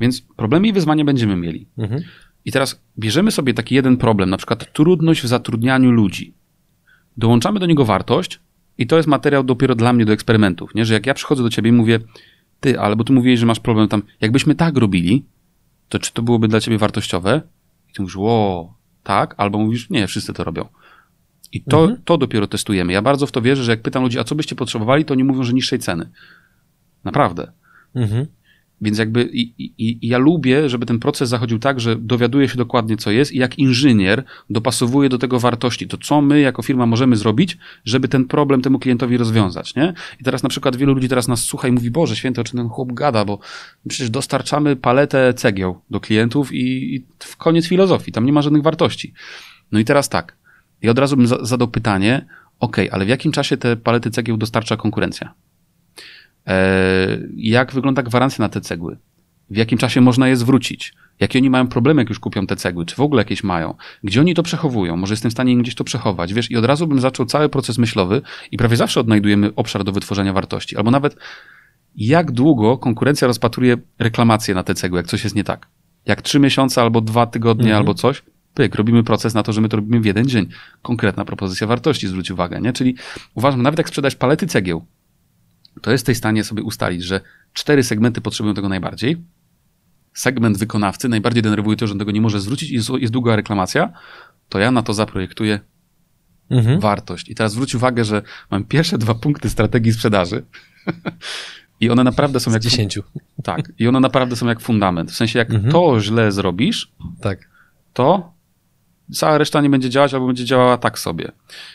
Więc 0.01 0.21
problemy 0.21 0.69
i 0.69 0.73
wyzwania 0.73 1.05
będziemy 1.05 1.37
mieli. 1.37 1.67
Mhm. 1.79 2.03
I 2.45 2.53
teraz 2.53 2.81
bierzemy 2.99 3.31
sobie 3.31 3.55
taki 3.55 3.75
jeden 3.75 3.97
problem, 3.97 4.31
na 4.31 4.37
przykład 4.37 4.73
trudność 4.73 5.23
w 5.23 5.27
zatrudnianiu 5.27 5.91
ludzi. 5.91 6.35
Dołączamy 7.17 7.61
do 7.61 7.67
niego 7.67 7.85
wartość 7.85 8.41
i 8.79 8.87
to 8.87 8.97
jest 8.97 9.09
materiał 9.09 9.45
dopiero 9.45 9.75
dla 9.75 9.93
mnie 9.93 10.05
do 10.05 10.13
eksperymentów, 10.13 10.75
nie? 10.75 10.85
Że 10.85 10.95
jak 10.95 11.07
ja 11.07 11.15
przychodzę 11.15 11.43
do 11.43 11.51
ciebie 11.51 11.71
i 11.71 11.73
mówię, 11.73 12.01
ty, 12.61 12.81
ale 12.81 12.97
bo 12.97 13.05
ty 13.05 13.13
mówiłeś, 13.13 13.41
że 13.41 13.47
masz 13.47 13.61
problem 13.61 13.89
tam, 13.89 14.03
jakbyśmy 14.21 14.55
tak 14.55 14.77
robili, 14.77 15.25
to 15.89 15.99
czy 15.99 16.13
to 16.13 16.23
byłoby 16.23 16.49
dla 16.49 16.61
ciebie 16.61 16.79
wartościowe? 16.79 17.43
I 17.91 17.93
ty 17.93 18.03
mówisz, 18.03 18.17
o, 18.19 18.75
tak, 19.03 19.35
albo 19.37 19.59
mówisz, 19.59 19.91
nie, 19.91 20.07
wszyscy 20.07 20.33
to 20.33 20.45
robią. 20.45 20.69
I 21.55 21.61
to, 21.61 21.81
Mhm. 21.81 22.01
to 22.05 22.19
dopiero 22.19 22.47
testujemy. 22.47 22.93
Ja 22.93 23.03
bardzo 23.03 23.27
w 23.27 23.33
to 23.33 23.43
wierzę, 23.43 23.65
że 23.65 23.71
jak 23.71 23.83
pytam 23.83 24.03
ludzi, 24.03 24.19
a 24.19 24.25
co 24.25 24.35
byście 24.35 24.55
potrzebowali, 24.57 25.05
to 25.05 25.15
oni 25.15 25.25
mówią, 25.25 25.43
że 25.45 25.53
niższej 25.53 25.79
ceny. 25.79 26.09
Naprawdę. 27.05 27.53
Mhm. 27.95 28.27
Więc 28.81 28.99
jakby 28.99 29.23
i, 29.33 29.41
i, 29.59 29.75
i 29.79 30.09
ja 30.09 30.19
lubię, 30.19 30.69
żeby 30.69 30.87
ten 30.87 30.99
proces 30.99 31.29
zachodził 31.29 31.59
tak, 31.59 31.81
że 31.81 31.97
dowiaduję 31.97 32.49
się 32.49 32.57
dokładnie, 32.57 32.97
co 32.97 33.11
jest 33.11 33.33
i 33.33 33.39
jak 33.39 33.59
inżynier 33.59 34.25
dopasowuje 34.51 35.09
do 35.09 35.19
tego 35.19 35.41
wartości. 35.41 35.89
To 35.89 35.97
co 35.97 36.21
my 36.21 36.41
jako 36.41 36.63
firma 36.63 36.87
możemy 36.87 37.17
zrobić, 37.17 37.59
żeby 37.85 38.09
ten 38.09 38.25
problem 38.25 38.63
temu 38.63 38.79
klientowi 38.79 39.17
rozwiązać, 39.17 39.75
nie? 39.75 39.95
I 40.21 40.25
teraz 40.25 40.43
na 40.43 40.49
przykład 40.49 40.77
wielu 40.77 40.95
ludzi 40.95 41.09
teraz 41.09 41.29
nas 41.29 41.43
słucha 41.43 41.69
i 41.69 41.73
mówi, 41.73 41.91
Boże 41.91 42.17
święty, 42.17 42.41
o 42.41 42.45
czym 42.45 42.59
ten 42.59 42.69
chłop 42.69 42.93
gada, 42.93 43.25
bo 43.25 43.39
przecież 43.89 44.11
dostarczamy 44.11 44.77
paletę 44.77 45.35
cegieł 45.35 45.81
do 45.91 46.01
klientów 46.01 46.53
i, 46.53 46.95
i 46.95 47.05
w 47.19 47.37
koniec 47.37 47.67
filozofii, 47.67 48.13
tam 48.13 48.27
nie 48.27 48.33
ma 48.33 48.43
żadnych 48.43 48.63
wartości. 48.63 49.13
No 49.73 49.79
i 49.79 49.85
teraz 49.85 50.09
tak, 50.09 50.37
i 50.83 50.89
od 50.89 50.99
razu 50.99 51.17
bym 51.17 51.27
za- 51.27 51.45
zadał 51.45 51.69
pytanie, 51.69 52.27
ok, 52.61 52.77
ale 52.91 53.05
w 53.05 53.09
jakim 53.09 53.33
czasie 53.33 53.57
te 53.57 53.77
palety 53.77 54.11
cegieł 54.11 54.37
dostarcza 54.37 54.77
konkurencja? 54.77 55.35
E, 56.47 57.19
jak 57.37 57.73
wygląda 57.73 58.03
gwarancja 58.03 58.43
na 58.43 58.49
te 58.49 58.61
cegły? 58.61 58.97
W 59.51 59.57
jakim 59.57 59.79
czasie 59.79 60.01
można 60.01 60.29
je 60.29 60.37
zwrócić? 60.37 60.95
Jakie 61.21 61.39
oni 61.39 61.51
mają 61.51 61.67
problemy, 61.69 62.03
jak 62.03 62.09
już 62.09 62.19
kupią 62.19 62.47
te 62.47 62.57
cegły? 62.57 62.87
Czy 62.87 62.97
w 62.97 63.01
ogóle 63.01 63.21
jakieś 63.21 63.45
mają? 63.45 63.75
Gdzie 64.05 64.21
oni 64.21 64.35
to 64.35 64.43
przechowują? 64.43 64.97
Może 64.97 65.13
jestem 65.13 65.31
w 65.31 65.35
stanie 65.35 65.53
im 65.53 65.63
gdzieś 65.63 65.75
to 65.75 65.85
przechować? 65.85 66.35
Wiesz, 66.35 66.51
i 66.51 66.57
od 66.57 66.65
razu 66.65 66.87
bym 66.87 67.01
zaczął 67.01 67.27
cały 67.27 67.49
proces 67.49 67.79
myślowy 67.79 68.23
i 68.51 68.57
prawie 68.57 68.77
zawsze 68.77 69.01
odnajdujemy 69.01 69.51
obszar 69.57 69.85
do 69.85 69.93
wytworzenia 69.93 70.33
wartości. 70.33 70.77
Albo 70.77 70.91
nawet 70.91 71.17
jak 71.97 72.33
długo 72.33 72.79
konkurencja 72.79 73.29
rozpatruje 73.29 73.77
reklamacje 73.99 74.55
na 74.55 74.63
te 74.63 74.75
cegły, 74.75 74.99
jak 74.99 75.07
coś 75.07 75.25
jest 75.25 75.37
nie 75.37 75.45
tak. 75.45 75.69
Jak 76.07 76.23
trzy 76.23 76.41
miesiące, 76.41 76.83
albo 76.83 77.01
dwa 77.01 77.27
tygodnie, 77.27 77.65
Mhm. 77.65 77.79
albo 77.79 77.95
coś, 77.95 78.23
pyk, 78.55 78.75
robimy 78.75 79.05
proces 79.05 79.35
na 79.35 79.43
to, 79.43 79.53
że 79.53 79.61
my 79.61 79.69
to 79.69 79.77
robimy 79.77 80.01
w 80.01 80.05
jeden 80.05 80.27
dzień. 80.29 80.49
Konkretna 80.83 81.25
propozycja 81.25 81.67
wartości, 81.67 82.09
zwróć 82.09 82.31
uwagę, 82.31 82.61
nie? 82.61 82.73
Czyli 82.73 82.97
uważam, 83.35 83.63
nawet 83.63 83.79
jak 83.79 83.89
sprzedać 83.89 84.15
palety 84.17 84.47
cegieł, 84.47 84.85
to 85.83 85.93
jesteś 85.93 86.17
w 86.17 86.19
stanie 86.19 86.45
sobie 86.45 86.63
ustalić, 86.63 87.05
że 87.05 87.21
cztery 87.53 87.83
segmenty 87.83 88.21
potrzebują 88.21 88.55
tego 88.55 88.69
najbardziej 88.69 89.17
segment 90.15 90.59
wykonawcy 90.59 91.09
najbardziej 91.09 91.43
denerwuje 91.43 91.77
to, 91.77 91.87
że 91.87 91.93
on 91.93 91.99
tego 91.99 92.11
nie 92.11 92.21
może 92.21 92.41
zwrócić 92.41 92.71
i 92.71 92.75
jest, 92.75 92.91
jest 92.99 93.13
długa 93.13 93.37
reklamacja, 93.37 93.93
to 94.49 94.59
ja 94.59 94.71
na 94.71 94.83
to 94.83 94.95
zaprojektuję 94.95 95.61
Mhm. 96.51 96.81
wartość. 96.81 97.29
I 97.29 97.35
teraz 97.35 97.53
zwróć 97.53 97.75
uwagę, 97.75 98.05
że 98.05 98.23
mam 98.51 98.65
pierwsze 98.65 98.99
dwa 98.99 99.15
punkty 99.15 99.51
strategii 99.51 99.93
sprzedaży 99.93 100.45
i 101.81 101.91
one 101.91 102.05
naprawdę 102.05 102.41
są 102.41 102.51
Z 102.51 102.55
jak... 102.55 102.63
10. 102.63 102.99
Tak, 103.43 103.73
i 103.79 103.89
one 103.89 104.01
naprawdę 104.01 104.37
są 104.37 104.47
jak 104.47 104.61
fundament. 104.61 105.11
W 105.13 105.15
sensie, 105.15 105.39
jak 105.39 105.51
Mhm. 105.51 105.73
to 105.73 106.01
źle 106.01 106.33
zrobisz, 106.33 106.93
Tak. 107.21 107.49
to 107.93 108.34
cała 109.13 109.39
reszta 109.39 109.61
nie 109.61 109.71
będzie 109.71 109.91
działać 109.91 110.15
albo 110.15 110.27
będzie 110.27 110.45
działała 110.45 110.79
tak 110.79 110.99
sobie. 110.99 111.33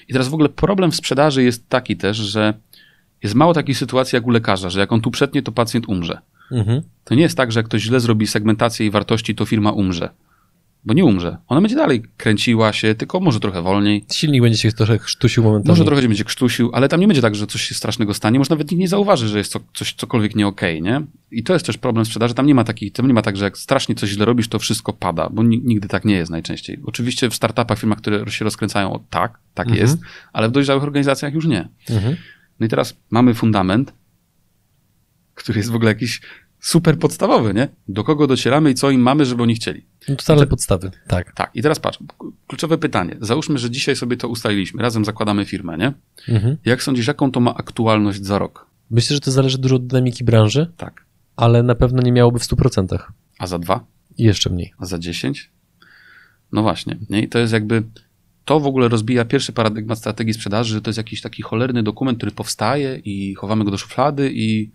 I 0.07 0.13
teraz 0.13 0.27
w 0.27 0.33
ogóle 0.33 0.49
problem 0.49 0.91
w 0.91 0.95
sprzedaży 0.95 1.43
jest 1.43 1.69
taki 1.69 1.97
też, 1.97 2.17
że 2.17 2.53
jest 3.23 3.35
mało 3.35 3.53
takich 3.53 3.77
sytuacji 3.77 4.15
jak 4.15 4.27
u 4.27 4.29
lekarza, 4.29 4.69
że 4.69 4.79
jak 4.79 4.91
on 4.91 5.01
tu 5.01 5.11
przetnie, 5.11 5.41
to 5.41 5.51
pacjent 5.51 5.89
umrze. 5.89 6.21
Mhm. 6.51 6.81
To 7.03 7.15
nie 7.15 7.21
jest 7.21 7.37
tak, 7.37 7.51
że 7.51 7.59
jak 7.59 7.65
ktoś 7.65 7.81
źle 7.81 7.99
zrobi 7.99 8.27
segmentację 8.27 8.85
i 8.85 8.91
wartości, 8.91 9.35
to 9.35 9.45
firma 9.45 9.71
umrze. 9.71 10.09
Bo 10.85 10.93
nie 10.93 11.05
umrze. 11.05 11.37
Ona 11.47 11.61
będzie 11.61 11.75
dalej 11.75 12.03
kręciła 12.17 12.73
się, 12.73 12.95
tylko 12.95 13.19
może 13.19 13.39
trochę 13.39 13.61
wolniej. 13.61 14.05
Silnik 14.13 14.41
będzie 14.41 14.57
się 14.57 14.71
trochę 14.71 14.99
sztusił 15.05 15.43
momentami. 15.43 15.69
Może 15.69 15.85
trochę 15.85 16.01
będzie 16.01 16.23
krztusił, 16.23 16.69
ale 16.73 16.89
tam 16.89 16.99
nie 16.99 17.07
będzie 17.07 17.21
tak, 17.21 17.35
że 17.35 17.47
coś 17.47 17.61
się 17.61 17.75
strasznego 17.75 18.13
stanie. 18.13 18.39
Może 18.39 18.49
nawet 18.49 18.71
nikt 18.71 18.79
nie 18.81 18.87
zauważy, 18.87 19.27
że 19.27 19.37
jest 19.37 19.51
co, 19.51 19.59
coś 19.73 19.93
cokolwiek 19.93 20.35
nie 20.35 20.47
okej, 20.47 20.81
nie? 20.81 21.01
I 21.31 21.43
to 21.43 21.53
jest 21.53 21.65
też 21.65 21.77
problem 21.77 22.05
sprzedaży. 22.05 22.33
Tam 22.33 22.45
nie 22.45 22.55
ma 22.55 22.63
takich, 22.63 22.93
tam 22.93 23.07
nie 23.07 23.13
ma 23.13 23.21
tak, 23.21 23.37
że 23.37 23.45
jak 23.45 23.57
strasznie 23.57 23.95
coś 23.95 24.09
źle 24.09 24.25
robisz, 24.25 24.47
to 24.47 24.59
wszystko 24.59 24.93
pada, 24.93 25.29
bo 25.29 25.43
ni- 25.43 25.61
nigdy 25.63 25.87
tak 25.87 26.05
nie 26.05 26.15
jest 26.15 26.31
najczęściej. 26.31 26.79
Oczywiście 26.85 27.29
w 27.29 27.35
startupach, 27.35 27.79
firmach, 27.79 27.97
które 27.97 28.31
się 28.31 28.45
rozkręcają, 28.45 29.03
tak, 29.09 29.39
tak 29.53 29.67
Mhm. 29.67 29.81
jest, 29.87 29.97
ale 30.33 30.49
w 30.49 30.51
dojrzałych 30.51 30.83
organizacjach 30.83 31.33
już 31.33 31.45
nie. 31.45 31.69
Mhm. 31.89 32.15
No 32.59 32.65
i 32.65 32.69
teraz 32.69 32.97
mamy 33.11 33.33
fundament, 33.33 33.93
który 35.35 35.59
jest 35.59 35.71
w 35.71 35.75
ogóle 35.75 35.91
jakiś 35.91 36.21
super 36.59 36.99
podstawowy, 36.99 37.53
nie? 37.53 37.67
Do 37.87 38.03
kogo 38.03 38.27
docieramy 38.27 38.71
i 38.71 38.75
co 38.75 38.91
im 38.91 39.01
mamy, 39.01 39.25
żeby 39.25 39.43
oni 39.43 39.55
chcieli. 39.55 39.85
No 40.09 40.15
totalne 40.15 40.47
podstawy. 40.47 40.91
Tak. 41.07 41.33
Tak, 41.35 41.51
i 41.53 41.61
teraz 41.61 41.79
patrz, 41.79 41.99
kluczowe 42.47 42.77
pytanie. 42.77 43.17
Załóżmy, 43.21 43.57
że 43.57 43.69
dzisiaj 43.69 43.95
sobie 43.95 44.17
to 44.17 44.27
ustaliliśmy, 44.27 44.81
razem 44.81 45.05
zakładamy 45.05 45.45
firmę, 45.45 45.77
nie? 45.77 45.93
Mhm. 46.35 46.57
Jak 46.65 46.83
sądzisz, 46.83 47.07
jaką 47.07 47.31
to 47.31 47.39
ma 47.39 47.55
aktualność 47.55 48.25
za 48.25 48.39
rok? 48.39 48.65
Myślę, 48.91 49.13
że 49.13 49.19
to 49.19 49.31
zależy 49.31 49.57
dużo 49.57 49.75
od 49.75 49.87
dynamiki 49.87 50.23
branży, 50.23 50.71
Tak. 50.77 51.05
ale 51.35 51.63
na 51.63 51.75
pewno 51.75 52.01
nie 52.01 52.11
miałoby 52.11 52.39
w 52.39 52.43
100%. 52.43 52.97
A 53.39 53.47
za 53.47 53.59
dwa? 53.59 53.85
I 54.17 54.23
jeszcze 54.23 54.49
mniej. 54.49 54.73
A 54.77 54.85
za 54.85 54.99
dziesięć? 54.99 55.51
No 56.51 56.61
właśnie. 56.61 56.97
Nie? 57.09 57.21
I 57.21 57.29
to 57.29 57.39
jest 57.39 57.53
jakby. 57.53 57.83
To 58.45 58.59
w 58.59 58.65
ogóle 58.67 58.87
rozbija 58.87 59.25
pierwszy 59.25 59.53
paradygmat 59.53 59.97
strategii 59.97 60.33
sprzedaży, 60.33 60.73
że 60.73 60.81
to 60.81 60.89
jest 60.89 60.97
jakiś 60.97 61.21
taki 61.21 61.43
cholerny 61.43 61.83
dokument, 61.83 62.17
który 62.17 62.31
powstaje 62.31 62.95
i 63.05 63.35
chowamy 63.35 63.65
go 63.65 63.71
do 63.71 63.77
szuflady 63.77 64.31
i, 64.33 64.71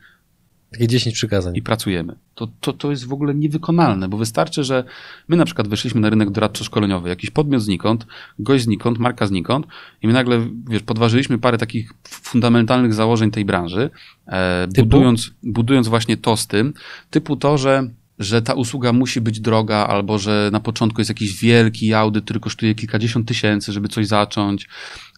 Takie 0.72 0.88
10 0.88 1.14
przykazań. 1.14 1.56
i 1.56 1.62
pracujemy. 1.62 2.16
To, 2.34 2.48
to, 2.60 2.72
to 2.72 2.90
jest 2.90 3.06
w 3.06 3.12
ogóle 3.12 3.34
niewykonalne, 3.34 4.08
bo 4.08 4.16
wystarczy, 4.16 4.64
że 4.64 4.84
my 5.28 5.36
na 5.36 5.44
przykład 5.44 5.68
weszliśmy 5.68 6.00
na 6.00 6.10
rynek 6.10 6.30
doradczo-szkoleniowy, 6.30 7.08
jakiś 7.08 7.30
podmiot 7.30 7.62
znikąd, 7.62 8.06
gość 8.38 8.64
znikąd, 8.64 8.98
marka 8.98 9.26
znikąd 9.26 9.66
i 10.02 10.06
my 10.06 10.12
nagle, 10.12 10.48
wiesz, 10.68 10.82
podważyliśmy 10.82 11.38
parę 11.38 11.58
takich 11.58 11.92
fundamentalnych 12.08 12.94
założeń 12.94 13.30
tej 13.30 13.44
branży, 13.44 13.90
e, 14.26 14.68
budując, 14.76 15.30
budując 15.42 15.88
właśnie 15.88 16.16
to 16.16 16.36
z 16.36 16.46
tym, 16.46 16.74
typu 17.10 17.36
to, 17.36 17.58
że 17.58 17.88
że 18.18 18.42
ta 18.42 18.54
usługa 18.54 18.92
musi 18.92 19.20
być 19.20 19.40
droga, 19.40 19.76
albo 19.76 20.18
że 20.18 20.50
na 20.52 20.60
początku 20.60 21.00
jest 21.00 21.08
jakiś 21.08 21.40
wielki 21.40 21.94
audyt, 21.94 22.24
który 22.24 22.40
kosztuje 22.40 22.74
kilkadziesiąt 22.74 23.28
tysięcy, 23.28 23.72
żeby 23.72 23.88
coś 23.88 24.06
zacząć, 24.06 24.68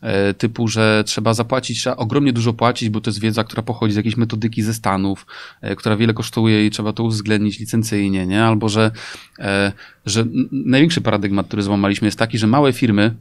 e, 0.03 0.35
typu, 0.35 0.69
że 0.69 1.03
trzeba 1.07 1.35
zapłacić, 1.35 1.79
trzeba 1.79 1.97
ogromnie 1.97 2.33
dużo 2.33 2.53
płacić, 2.53 2.89
bo 2.89 3.01
to 3.01 3.11
jest 3.11 3.21
wiedza, 3.21 3.45
która 3.45 3.63
pochodzi 3.63 3.95
z 3.95 3.97
jakiejś 3.97 4.17
metodyki 4.17 4.63
ze 4.63 4.75
Stanów, 4.75 5.27
e, 5.61 5.77
która 5.77 5.97
wiele 5.97 6.15
kosztuje 6.15 6.67
i 6.67 6.71
trzeba 6.71 6.93
to 6.93 7.05
uwzględnić 7.05 7.59
licencyjnie, 7.59 8.27
nie? 8.27 8.45
Albo, 8.45 8.69
że, 8.69 8.91
e, 9.39 9.73
że 10.07 10.25
największy 10.53 11.01
paradygmat, 11.01 11.47
który 11.47 11.63
złamaliśmy 11.63 12.07
jest 12.07 12.19
taki, 12.19 12.39
że 12.39 12.47
małe 12.47 12.73
firmy 12.73 13.15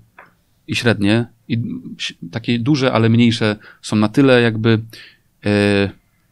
i 0.68 0.76
średnie, 0.76 1.26
i 1.48 1.58
takie 2.32 2.60
duże, 2.60 2.94
ale 2.94 3.10
mniejsze 3.10 3.56
są 3.82 3.96
na 3.96 4.10
tyle 4.10 4.42
jakby 4.42 4.80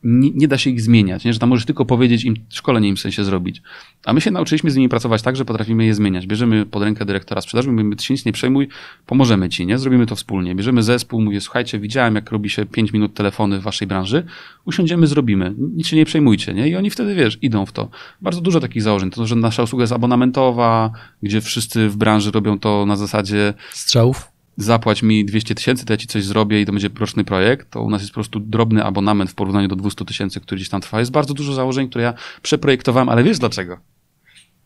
nie, 0.03 0.31
nie 0.31 0.47
da 0.47 0.57
się 0.57 0.69
ich 0.69 0.81
zmieniać, 0.81 1.25
nie? 1.25 1.33
że 1.33 1.39
tam 1.39 1.49
możesz 1.49 1.65
tylko 1.65 1.85
powiedzieć 1.85 2.25
im, 2.25 2.35
szkolenie 2.49 2.89
im 2.89 2.95
w 2.95 2.99
sensie 2.99 3.23
zrobić. 3.23 3.61
A 4.05 4.13
my 4.13 4.21
się 4.21 4.31
nauczyliśmy 4.31 4.71
z 4.71 4.75
nimi 4.75 4.89
pracować 4.89 5.21
tak, 5.21 5.35
że 5.35 5.45
potrafimy 5.45 5.85
je 5.85 5.93
zmieniać. 5.93 6.27
Bierzemy 6.27 6.65
pod 6.65 6.83
rękę 6.83 7.05
dyrektora 7.05 7.41
sprzedaży, 7.41 7.71
mówimy, 7.71 7.95
ty 7.95 8.03
się 8.03 8.13
nic 8.13 8.25
nie 8.25 8.31
przejmuj, 8.31 8.67
pomożemy 9.05 9.49
ci, 9.49 9.65
nie? 9.65 9.77
Zrobimy 9.77 10.05
to 10.05 10.15
wspólnie. 10.15 10.55
Bierzemy 10.55 10.83
zespół, 10.83 11.21
mówię, 11.21 11.41
słuchajcie, 11.41 11.79
widziałem, 11.79 12.15
jak 12.15 12.31
robi 12.31 12.49
się 12.49 12.65
5 12.65 12.93
minut 12.93 13.13
telefony 13.13 13.59
w 13.59 13.63
waszej 13.63 13.87
branży, 13.87 14.25
usiądziemy, 14.65 15.07
zrobimy. 15.07 15.53
Nic 15.57 15.87
się 15.87 15.95
nie 15.95 16.05
przejmujcie, 16.05 16.53
nie? 16.53 16.69
I 16.69 16.75
oni 16.75 16.89
wtedy, 16.89 17.15
wiesz, 17.15 17.37
idą 17.41 17.65
w 17.65 17.71
to. 17.71 17.89
Bardzo 18.21 18.41
dużo 18.41 18.59
takich 18.59 18.81
założeń. 18.81 19.09
To, 19.09 19.27
że 19.27 19.35
nasza 19.35 19.63
usługa 19.63 19.83
jest 19.83 19.93
abonamentowa, 19.93 20.91
gdzie 21.23 21.41
wszyscy 21.41 21.89
w 21.89 21.97
branży 21.97 22.31
robią 22.31 22.59
to 22.59 22.85
na 22.85 22.95
zasadzie 22.95 23.53
Strzałów? 23.71 24.32
Zapłać 24.57 25.03
mi 25.03 25.25
200 25.25 25.55
tysięcy, 25.55 25.85
to 25.85 25.93
ja 25.93 25.97
ci 25.97 26.07
coś 26.07 26.23
zrobię 26.25 26.61
i 26.61 26.65
to 26.65 26.71
będzie 26.71 26.89
roczny 26.99 27.23
projekt, 27.23 27.69
to 27.71 27.81
u 27.81 27.89
nas 27.89 28.01
jest 28.01 28.11
po 28.11 28.15
prostu 28.15 28.39
drobny 28.39 28.83
abonament 28.83 29.31
w 29.31 29.35
porównaniu 29.35 29.67
do 29.67 29.75
200 29.75 30.05
tysięcy, 30.05 30.39
który 30.39 30.57
gdzieś 30.59 30.69
tam 30.69 30.81
trwa. 30.81 30.99
Jest 30.99 31.11
bardzo 31.11 31.33
dużo 31.33 31.53
założeń, 31.53 31.89
które 31.89 32.03
ja 32.03 32.13
przeprojektowałem, 32.41 33.09
ale 33.09 33.23
wiesz 33.23 33.39
dlaczego? 33.39 33.77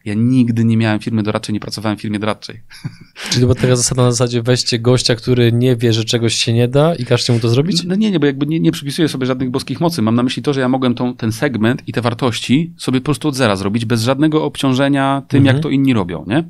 Ja 0.05 0.13
nigdy 0.13 0.65
nie 0.65 0.77
miałem 0.77 0.99
firmy 0.99 1.23
doradczej, 1.23 1.53
nie 1.53 1.59
pracowałem 1.59 1.97
w 1.97 2.01
firmie 2.01 2.19
doradczej. 2.19 2.61
Czyli 3.29 3.33
to 3.33 3.47
była 3.47 3.55
taka 3.55 3.75
zasada 3.75 4.03
na 4.03 4.11
zasadzie 4.11 4.41
weźcie 4.41 4.79
gościa, 4.79 5.15
który 5.15 5.51
nie 5.51 5.75
wie, 5.75 5.93
że 5.93 6.03
czegoś 6.03 6.35
się 6.35 6.53
nie 6.53 6.67
da 6.67 6.95
i 6.95 7.05
każcie 7.05 7.33
mu 7.33 7.39
to 7.39 7.49
zrobić? 7.49 7.83
No 7.83 7.95
nie, 7.95 8.11
nie, 8.11 8.19
bo 8.19 8.25
jakby 8.25 8.45
nie, 8.45 8.59
nie 8.59 8.71
przypisuję 8.71 9.07
sobie 9.07 9.25
żadnych 9.25 9.49
boskich 9.51 9.79
mocy. 9.79 10.01
Mam 10.01 10.15
na 10.15 10.23
myśli 10.23 10.43
to, 10.43 10.53
że 10.53 10.61
ja 10.61 10.69
mogłem 10.69 10.95
tą, 10.95 11.15
ten 11.15 11.31
segment 11.31 11.83
i 11.87 11.93
te 11.93 12.01
wartości 12.01 12.73
sobie 12.77 13.01
po 13.01 13.05
prostu 13.05 13.27
od 13.27 13.35
zera 13.35 13.55
zrobić, 13.55 13.85
bez 13.85 14.01
żadnego 14.03 14.43
obciążenia 14.45 15.21
tym, 15.27 15.37
Mhm. 15.39 15.55
jak 15.55 15.63
to 15.63 15.69
inni 15.69 15.93
robią, 15.93 16.25
nie? 16.27 16.43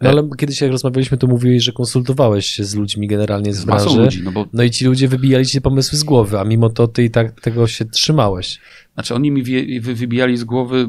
No 0.00 0.10
ale 0.10 0.28
kiedyś 0.38 0.60
jak 0.60 0.70
rozmawialiśmy, 0.70 1.18
to 1.18 1.26
mówiłeś, 1.26 1.62
że 1.62 1.72
konsultowałeś 1.72 2.46
się 2.46 2.64
z 2.64 2.74
ludźmi 2.74 3.06
generalnie 3.06 3.52
z 3.52 3.56
Z 3.56 3.64
branży. 3.64 3.98
ludzi, 4.00 4.22
no 4.22 4.32
bo 4.32 4.46
No 4.52 4.62
i 4.62 4.70
ci 4.70 4.84
ludzie 4.84 5.08
wybijali 5.08 5.46
ci 5.46 5.60
pomysły 5.60 5.98
z 5.98 6.04
głowy, 6.04 6.40
a 6.40 6.44
mimo 6.44 6.70
to 6.70 6.88
ty 6.88 7.04
i 7.04 7.10
tak 7.10 7.40
tego 7.40 7.66
się 7.66 7.84
trzymałeś. 7.84 8.58
Znaczy 8.96 9.14
oni 9.14 9.30
mi 9.30 9.42
wybijali 9.80 10.36
z 10.36 10.44
głowy, 10.44 10.88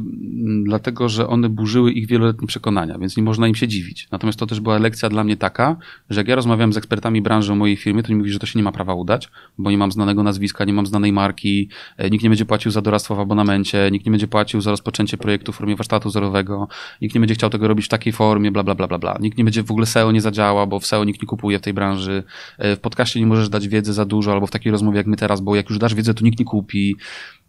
dlatego 0.64 1.10
że 1.10 1.28
one 1.28 1.50
burzyły 1.50 1.92
ich 1.92 2.08
wieloletnie 2.08 2.48
przekonania, 2.48 2.98
więc 2.98 3.18
nie 3.18 3.24
można 3.24 3.48
im 3.48 3.56
się 3.56 3.68
dziwić. 3.68 4.08
Natomiast 4.12 4.40
to 4.40 4.46
też 4.46 4.60
była 4.60 4.78
lekcja 4.78 5.10
dla 5.10 5.24
mnie 5.24 5.38
taka, 5.38 5.76
że 6.10 6.20
jak 6.20 6.28
ja 6.28 6.36
rozmawiam 6.36 6.74
z 6.74 6.78
ekspertami 6.78 7.22
branży 7.22 7.52
o 7.52 7.56
mojej 7.56 7.78
firmie, 7.78 8.04
to 8.04 8.08
oni 8.08 8.16
mówi, 8.16 8.32
że 8.32 8.40
to 8.40 8.46
się 8.46 8.60
nie 8.60 8.64
ma 8.64 8.72
prawa 8.72 8.94
udać, 8.94 9.30
bo 9.58 9.72
nie 9.72 9.78
mam 9.78 9.92
znanego 9.92 10.24
nazwiska, 10.24 10.66
nie 10.66 10.74
mam 10.74 10.86
znanej 10.86 11.14
marki, 11.14 11.70
e, 11.98 12.10
nikt 12.10 12.24
nie 12.24 12.30
będzie 12.30 12.46
płacił 12.46 12.72
za 12.72 12.82
doradztwo 12.82 13.16
w 13.16 13.20
abonamencie, 13.20 13.90
nikt 13.92 14.06
nie 14.06 14.12
będzie 14.12 14.28
płacił 14.28 14.62
za 14.62 14.72
rozpoczęcie 14.72 15.18
projektu 15.18 15.52
w 15.52 15.56
formie 15.56 15.76
warsztatu 15.76 16.10
zerowego, 16.10 16.68
nikt 17.02 17.16
nie 17.16 17.22
będzie 17.22 17.36
chciał 17.36 17.50
tego 17.50 17.68
robić 17.68 17.86
w 17.86 17.90
takiej 17.90 18.14
formie, 18.14 18.52
bla, 18.52 18.64
bla, 18.64 18.76
bla, 18.76 18.88
bla, 18.88 19.00
bla. 19.00 19.18
Nikt 19.22 19.38
nie 19.38 19.44
będzie 19.44 19.64
w 19.64 19.72
ogóle 19.72 19.86
SEO 19.86 20.12
nie 20.12 20.22
zadziała, 20.22 20.66
bo 20.66 20.80
w 20.80 20.86
SEO 20.86 21.04
nikt 21.04 21.22
nie 21.22 21.28
kupuje 21.28 21.60
w 21.60 21.62
tej 21.62 21.74
branży. 21.74 22.24
E, 22.58 22.76
W 22.76 22.80
podcaście 22.80 23.20
nie 23.20 23.28
możesz 23.28 23.50
dać 23.50 23.68
wiedzy 23.68 23.94
za 23.94 24.06
dużo, 24.06 24.32
albo 24.32 24.48
w 24.48 24.52
takiej 24.52 24.72
rozmowie 24.72 24.98
jak 24.98 25.08
my 25.08 25.18
teraz, 25.18 25.42
bo 25.42 25.56
jak 25.56 25.70
już 25.70 25.80
dasz 25.80 25.96
wiedzę, 25.96 26.14
to 26.14 26.26
nikt 26.26 26.40
nie 26.40 26.46
kupi. 26.46 26.96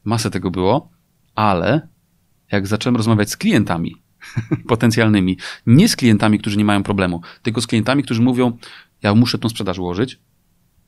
Masę 0.08 0.30
tego 0.30 0.50
było, 0.50 0.90
ale 1.34 1.88
jak 2.52 2.66
zacząłem 2.66 2.96
rozmawiać 2.96 3.30
z 3.30 3.36
klientami 3.36 3.94
potencjalnymi, 4.68 5.38
nie 5.66 5.88
z 5.88 5.96
klientami, 5.96 6.38
którzy 6.38 6.56
nie 6.56 6.64
mają 6.64 6.82
problemu, 6.82 7.20
tylko 7.42 7.60
z 7.60 7.66
klientami, 7.66 8.02
którzy 8.02 8.22
mówią, 8.22 8.58
ja 9.02 9.14
muszę 9.14 9.38
tą 9.38 9.48
sprzedaż 9.48 9.78
ułożyć, 9.78 10.18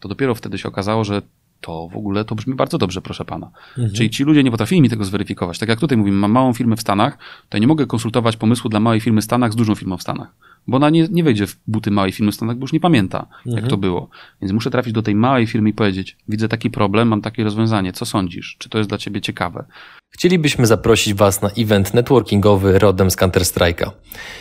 to 0.00 0.08
dopiero 0.08 0.34
wtedy 0.34 0.58
się 0.58 0.68
okazało, 0.68 1.04
że 1.04 1.22
to 1.60 1.88
w 1.92 1.96
ogóle 1.96 2.24
to 2.24 2.34
brzmi 2.34 2.54
bardzo 2.54 2.78
dobrze, 2.78 3.02
proszę 3.02 3.24
pana. 3.24 3.50
Mhm. 3.78 3.94
Czyli 3.94 4.10
ci 4.10 4.24
ludzie 4.24 4.42
nie 4.44 4.50
potrafili 4.50 4.82
mi 4.82 4.90
tego 4.90 5.04
zweryfikować. 5.04 5.58
Tak 5.58 5.68
jak 5.68 5.80
tutaj 5.80 5.98
mówimy, 5.98 6.16
mam 6.16 6.32
małą 6.32 6.52
firmę 6.52 6.76
w 6.76 6.80
Stanach, 6.80 7.18
to 7.48 7.56
ja 7.56 7.60
nie 7.60 7.66
mogę 7.66 7.86
konsultować 7.86 8.36
pomysłu 8.36 8.70
dla 8.70 8.80
małej 8.80 9.00
firmy 9.00 9.20
w 9.20 9.24
Stanach 9.24 9.52
z 9.52 9.56
dużą 9.56 9.74
firmą 9.74 9.96
w 9.96 10.02
Stanach. 10.02 10.28
Bo 10.66 10.76
ona 10.76 10.90
nie, 10.90 11.08
nie 11.10 11.24
wejdzie 11.24 11.46
w 11.46 11.56
buty 11.66 11.90
małej 11.90 12.12
firmy 12.12 12.32
w 12.32 12.34
Stanach, 12.34 12.56
bo 12.56 12.64
już 12.64 12.72
nie 12.72 12.80
pamięta, 12.80 13.26
jak 13.46 13.54
Mhm. 13.54 13.70
to 13.70 13.76
było. 13.76 14.08
Więc 14.42 14.52
muszę 14.52 14.70
trafić 14.70 14.92
do 14.92 15.02
tej 15.02 15.14
małej 15.14 15.46
firmy 15.46 15.68
i 15.68 15.72
powiedzieć, 15.72 16.16
widzę 16.28 16.48
taki 16.48 16.70
problem, 16.70 17.08
mam 17.08 17.22
takie 17.22 17.44
rozwiązanie, 17.44 17.92
co 17.92 18.06
sądzisz? 18.06 18.56
Czy 18.58 18.68
to 18.68 18.78
jest 18.78 18.90
dla 18.90 18.98
ciebie 18.98 19.20
ciekawe? 19.20 19.64
Chcielibyśmy 20.10 20.66
zaprosić 20.66 21.14
Was 21.14 21.42
na 21.42 21.50
event 21.58 21.94
networkingowy 21.94 22.78
rodem 22.78 23.10
z 23.10 23.16
Counter-Strike'a. 23.16 23.90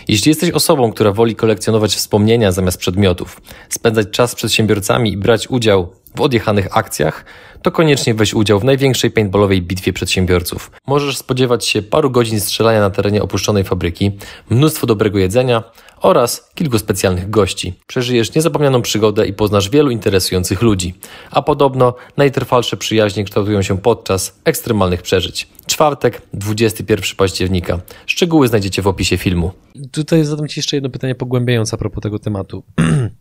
Jeśli 0.07 0.29
jesteś 0.29 0.51
osobą, 0.51 0.91
która 0.91 1.11
woli 1.11 1.35
kolekcjonować 1.35 1.95
wspomnienia 1.95 2.51
zamiast 2.51 2.77
przedmiotów, 2.79 3.41
spędzać 3.69 4.09
czas 4.11 4.31
z 4.31 4.35
przedsiębiorcami 4.35 5.11
i 5.11 5.17
brać 5.17 5.47
udział 5.49 5.93
w 6.15 6.21
odjechanych 6.21 6.77
akcjach, 6.77 7.25
to 7.61 7.71
koniecznie 7.71 8.13
weź 8.13 8.33
udział 8.33 8.59
w 8.59 8.63
największej 8.63 9.11
paintballowej 9.11 9.61
bitwie 9.61 9.93
przedsiębiorców. 9.93 10.71
Możesz 10.87 11.17
spodziewać 11.17 11.65
się 11.65 11.81
paru 11.81 12.09
godzin 12.09 12.39
strzelania 12.39 12.79
na 12.79 12.89
terenie 12.89 13.23
opuszczonej 13.23 13.63
fabryki, 13.63 14.11
mnóstwo 14.49 14.87
dobrego 14.87 15.19
jedzenia 15.19 15.63
oraz 16.01 16.51
kilku 16.55 16.79
specjalnych 16.79 17.29
gości. 17.29 17.73
Przeżyjesz 17.87 18.35
niezapomnianą 18.35 18.81
przygodę 18.81 19.27
i 19.27 19.33
poznasz 19.33 19.69
wielu 19.69 19.91
interesujących 19.91 20.61
ludzi. 20.61 20.93
A 21.31 21.41
podobno 21.41 21.93
najtrwalsze 22.17 22.77
przyjaźnie 22.77 23.23
kształtują 23.23 23.61
się 23.61 23.77
podczas 23.77 24.39
ekstremalnych 24.45 25.01
przeżyć. 25.01 25.47
Czwartek, 25.67 26.21
21 26.33 27.05
października. 27.17 27.79
Szczegóły 28.05 28.47
znajdziecie 28.47 28.81
w 28.81 28.87
opisie 28.87 29.17
filmu. 29.17 29.51
Tutaj 29.91 30.23
zadam 30.23 30.47
Ci 30.47 30.59
jeszcze 30.59 30.77
jedno 30.77 30.89
pytanie 30.89 31.15
pogłębiające 31.15 31.75
a 31.75 31.77
propos 31.77 32.03
tego 32.03 32.19
tematu. 32.19 32.63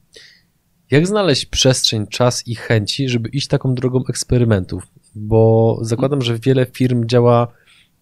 Jak 0.91 1.07
znaleźć 1.07 1.47
przestrzeń, 1.47 2.07
czas 2.07 2.47
i 2.47 2.55
chęci, 2.55 3.09
żeby 3.09 3.28
iść 3.28 3.47
taką 3.47 3.74
drogą 3.74 4.03
eksperymentów? 4.09 4.86
Bo 5.14 5.78
zakładam, 5.82 6.22
że 6.22 6.39
wiele 6.39 6.66
firm 6.66 7.07
działa 7.07 7.49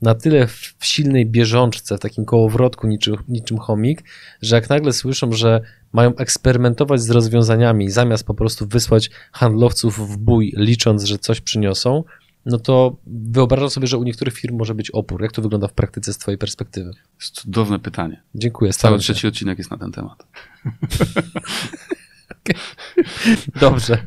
na 0.02 0.14
tyle 0.14 0.46
w 0.46 0.76
silnej 0.82 1.26
bieżączce, 1.26 1.96
w 1.96 2.00
takim 2.00 2.24
kołowrotku 2.24 2.86
niczym, 2.86 3.16
niczym 3.28 3.58
chomik, 3.58 4.04
że 4.42 4.56
jak 4.56 4.70
nagle 4.70 4.92
słyszą, 4.92 5.32
że 5.32 5.60
mają 5.92 6.16
eksperymentować 6.16 7.00
z 7.00 7.10
rozwiązaniami, 7.10 7.90
zamiast 7.90 8.24
po 8.26 8.34
prostu 8.34 8.66
wysłać 8.66 9.10
handlowców 9.32 10.10
w 10.10 10.16
bój, 10.16 10.52
licząc, 10.56 11.04
że 11.04 11.18
coś 11.18 11.40
przyniosą, 11.40 12.04
no 12.46 12.58
to 12.58 12.96
wyobrażam 13.06 13.70
sobie, 13.70 13.86
że 13.86 13.98
u 13.98 14.04
niektórych 14.04 14.34
firm 14.34 14.56
może 14.56 14.74
być 14.74 14.90
opór. 14.90 15.22
Jak 15.22 15.32
to 15.32 15.42
wygląda 15.42 15.68
w 15.68 15.72
praktyce 15.72 16.12
z 16.12 16.18
Twojej 16.18 16.38
perspektywy? 16.38 16.90
Cudowne 17.18 17.78
pytanie. 17.78 18.22
Dziękuję. 18.34 18.72
Cały 18.72 18.98
trzeci 18.98 19.26
odcinek 19.26 19.58
jest 19.58 19.70
na 19.70 19.78
ten 19.78 19.92
temat. 19.92 20.26
Dobrze. 23.60 23.98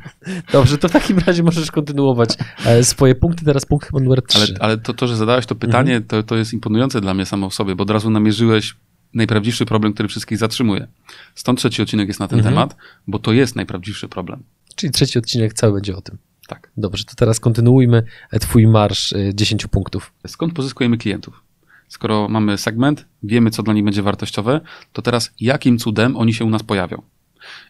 Dobrze, 0.52 0.78
to 0.78 0.90
w 0.90 0.92
takim 0.92 1.20
razie 1.20 1.44
możesz 1.44 1.72
kontynuować 1.72 2.38
e, 2.66 2.84
swoje 2.84 3.16
punkty. 3.16 3.46
Teraz 3.46 3.66
punkt 3.66 3.88
chyba 3.88 4.00
numer 4.00 4.22
3. 4.22 4.40
Ale, 4.40 4.48
ale 4.60 4.78
to, 4.78 4.94
to, 4.94 5.08
że 5.08 5.16
zadałeś 5.16 5.46
to 5.46 5.56
pytanie, 5.56 5.96
mhm. 5.96 6.08
to, 6.08 6.24
to 6.24 6.36
jest 6.36 6.54
imponujące 6.54 7.02
dla 7.02 7.14
mnie 7.14 7.26
samo 7.26 7.50
w 7.50 7.54
sobie, 7.54 7.76
bo 7.76 7.84
od 7.84 7.90
razu 7.90 8.10
namierzyłeś 8.10 8.76
najprawdziwszy 9.14 9.66
problem, 9.66 9.94
który 9.94 10.10
wszystkich 10.10 10.38
zatrzymuje. 10.38 10.88
Stąd 11.36 11.60
trzeci 11.60 11.82
odcinek 11.82 12.08
jest 12.08 12.20
na 12.20 12.28
ten 12.28 12.40
mhm. 12.40 12.56
temat, 12.56 12.76
bo 13.08 13.20
to 13.20 13.34
jest 13.34 13.56
najprawdziwszy 13.56 14.08
problem. 14.08 14.44
Czyli 14.76 14.92
trzeci 14.92 15.20
odcinek 15.20 15.54
cały 15.54 15.74
będzie 15.74 15.96
o 15.96 16.02
tym. 16.02 16.18
Tak. 16.48 16.72
Dobrze, 16.78 17.04
to 17.04 17.16
teraz 17.16 17.40
kontynuujmy 17.40 18.04
e, 18.32 18.40
twój 18.40 18.68
marsz 18.68 19.14
10 19.34 19.66
e, 19.66 19.68
punktów. 19.68 20.14
Skąd 20.28 20.54
pozyskujemy 20.54 20.98
klientów? 20.98 21.44
Skoro 21.88 22.28
mamy 22.30 22.58
segment, 22.58 23.06
wiemy, 23.24 23.52
co 23.52 23.64
dla 23.64 23.74
nich 23.74 23.84
będzie 23.84 24.02
wartościowe, 24.02 24.62
to 24.94 25.02
teraz 25.02 25.32
jakim 25.40 25.78
cudem 25.78 26.18
oni 26.18 26.34
się 26.34 26.46
u 26.46 26.50
nas 26.50 26.64
pojawią? 26.64 27.02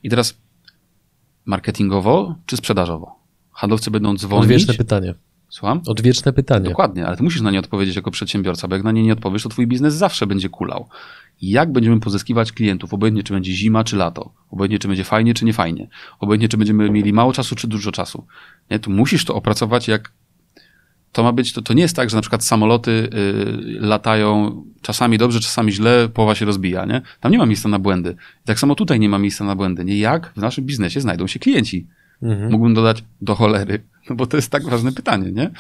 I 0.04 0.10
teraz 0.10 0.38
marketingowo 1.50 2.36
czy 2.46 2.58
sprzedażowo? 2.58 3.16
Handlowcy 3.52 3.92
będą 3.92 4.18
dzwonić. 4.18 4.44
Odwieczne 4.44 4.74
pytanie. 4.74 5.14
Słucham? 5.50 5.82
Odwieczne 5.88 6.34
pytanie. 6.34 6.70
Dokładnie, 6.70 7.08
ale 7.08 7.18
ty 7.18 7.24
musisz 7.24 7.42
na 7.42 7.52
nie 7.52 7.60
odpowiedzieć 7.60 7.96
jako 7.96 8.12
przedsiębiorca, 8.12 8.68
bo 8.68 8.76
jak 8.76 8.84
na 8.84 8.92
nie 8.92 9.04
nie 9.04 9.14
odpowiesz, 9.14 9.44
to 9.44 9.50
twój 9.50 9.68
biznes 9.68 9.94
zawsze 9.94 10.28
będzie 10.28 10.50
kulał. 10.50 10.88
Jak 11.42 11.72
będziemy 11.72 12.00
pozyskiwać 12.00 12.52
klientów, 12.52 12.94
obojętnie 12.94 13.24
czy 13.24 13.34
będzie 13.34 13.52
zima, 13.52 13.84
czy 13.84 13.96
lato, 13.96 14.32
obojętnie 14.52 14.80
czy 14.80 14.88
będzie 14.88 15.04
fajnie, 15.04 15.34
czy 15.34 15.46
nie 15.46 15.54
fajnie, 15.54 15.88
obojętnie 16.20 16.50
czy 16.50 16.58
będziemy 16.58 16.90
mieli 16.90 17.14
mało 17.14 17.34
czasu, 17.34 17.56
czy 17.56 17.68
dużo 17.68 17.92
czasu. 17.92 18.26
Nie? 18.72 18.80
Tu 18.80 18.92
musisz 18.92 19.26
to 19.26 19.36
opracować 19.36 19.88
jak 19.88 20.12
to 21.12 21.24
ma 21.24 21.32
być, 21.32 21.54
to, 21.54 21.62
to 21.62 21.74
nie 21.74 21.82
jest 21.82 21.96
tak, 21.96 22.10
że 22.10 22.16
na 22.16 22.22
przykład 22.22 22.44
samoloty 22.44 22.92
y, 22.92 23.10
latają 23.80 24.64
czasami 24.82 25.18
dobrze, 25.18 25.40
czasami 25.40 25.72
źle, 25.72 26.10
połowa 26.14 26.36
się 26.36 26.46
rozbija, 26.46 26.86
nie? 26.86 27.02
Tam 27.20 27.32
nie 27.32 27.38
ma 27.38 27.46
miejsca 27.46 27.70
na 27.70 27.80
błędy. 27.80 28.16
I 28.44 28.48
tak 28.48 28.60
samo 28.60 28.76
tutaj 28.76 29.00
nie 29.00 29.10
ma 29.10 29.20
miejsca 29.20 29.46
na 29.46 29.56
błędy, 29.56 29.86
nie? 29.86 29.98
Jak 29.98 30.34
w 30.36 30.38
naszym 30.38 30.66
biznesie 30.66 31.02
znajdą 31.02 31.28
się 31.28 31.40
klienci? 31.40 31.88
Mhm. 32.22 32.52
Mógłbym 32.52 32.74
dodać 32.74 33.04
do 33.22 33.36
cholery, 33.36 33.84
no 34.10 34.16
bo 34.16 34.26
to 34.26 34.38
jest 34.38 34.52
tak 34.52 34.64
ważne 34.64 34.92
pytanie, 34.92 35.32
nie? 35.32 35.52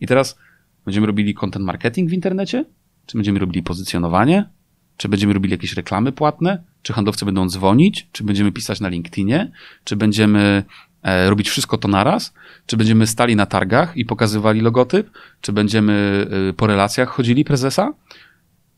I 0.00 0.06
teraz 0.06 0.38
będziemy 0.84 1.06
robili 1.06 1.34
content 1.34 1.64
marketing 1.64 2.10
w 2.10 2.12
internecie? 2.12 2.64
Czy 3.06 3.18
będziemy 3.18 3.38
robili 3.38 3.62
pozycjonowanie? 3.62 4.48
Czy 4.96 5.08
będziemy 5.08 5.32
robili 5.32 5.52
jakieś 5.52 5.72
reklamy 5.72 6.12
płatne? 6.12 6.62
Czy 6.82 6.92
handlowcy 6.92 7.24
będą 7.24 7.48
dzwonić? 7.48 8.08
Czy 8.12 8.24
będziemy 8.24 8.52
pisać 8.52 8.80
na 8.80 8.88
LinkedInie? 8.88 9.50
Czy 9.84 9.96
będziemy 9.96 10.64
robić 11.04 11.50
wszystko 11.50 11.78
to 11.78 11.88
naraz? 11.88 12.34
Czy 12.66 12.76
będziemy 12.76 13.06
stali 13.06 13.36
na 13.36 13.46
targach 13.46 13.96
i 13.96 14.04
pokazywali 14.04 14.60
logotyp? 14.60 15.10
Czy 15.40 15.52
będziemy 15.52 16.26
e, 16.50 16.52
po 16.52 16.66
relacjach 16.66 17.08
chodzili 17.08 17.44
prezesa? 17.44 17.92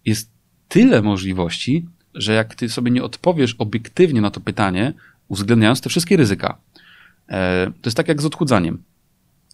Jest 0.05 0.31
tyle 0.68 1.03
możliwości, 1.03 1.87
że 2.14 2.33
jak 2.33 2.55
ty 2.55 2.68
sobie 2.68 2.91
nie 2.91 3.03
odpowiesz 3.03 3.55
obiektywnie 3.59 4.20
na 4.20 4.31
to 4.31 4.41
pytanie, 4.41 4.93
uwzględniając 5.29 5.81
te 5.81 5.89
wszystkie 5.89 6.16
ryzyka, 6.16 6.59
e, 7.29 7.66
to 7.66 7.89
jest 7.89 7.97
tak 7.97 8.09
jak 8.09 8.22
z 8.22 8.24
odchudzaniem. 8.24 8.83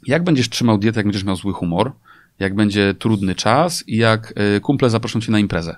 Jak 0.06 0.24
będziesz 0.24 0.48
trzymał 0.48 0.78
dietę, 0.78 0.98
jak 1.00 1.06
będziesz 1.06 1.24
miał 1.24 1.36
zły 1.36 1.52
humor, 1.52 1.92
jak 2.38 2.54
będzie 2.54 2.94
trudny 2.94 3.34
czas 3.34 3.88
i 3.88 3.96
jak 3.96 4.34
e, 4.36 4.60
kumple 4.60 4.90
zaproszą 4.90 5.20
cię 5.20 5.32
na 5.32 5.38
imprezę? 5.38 5.76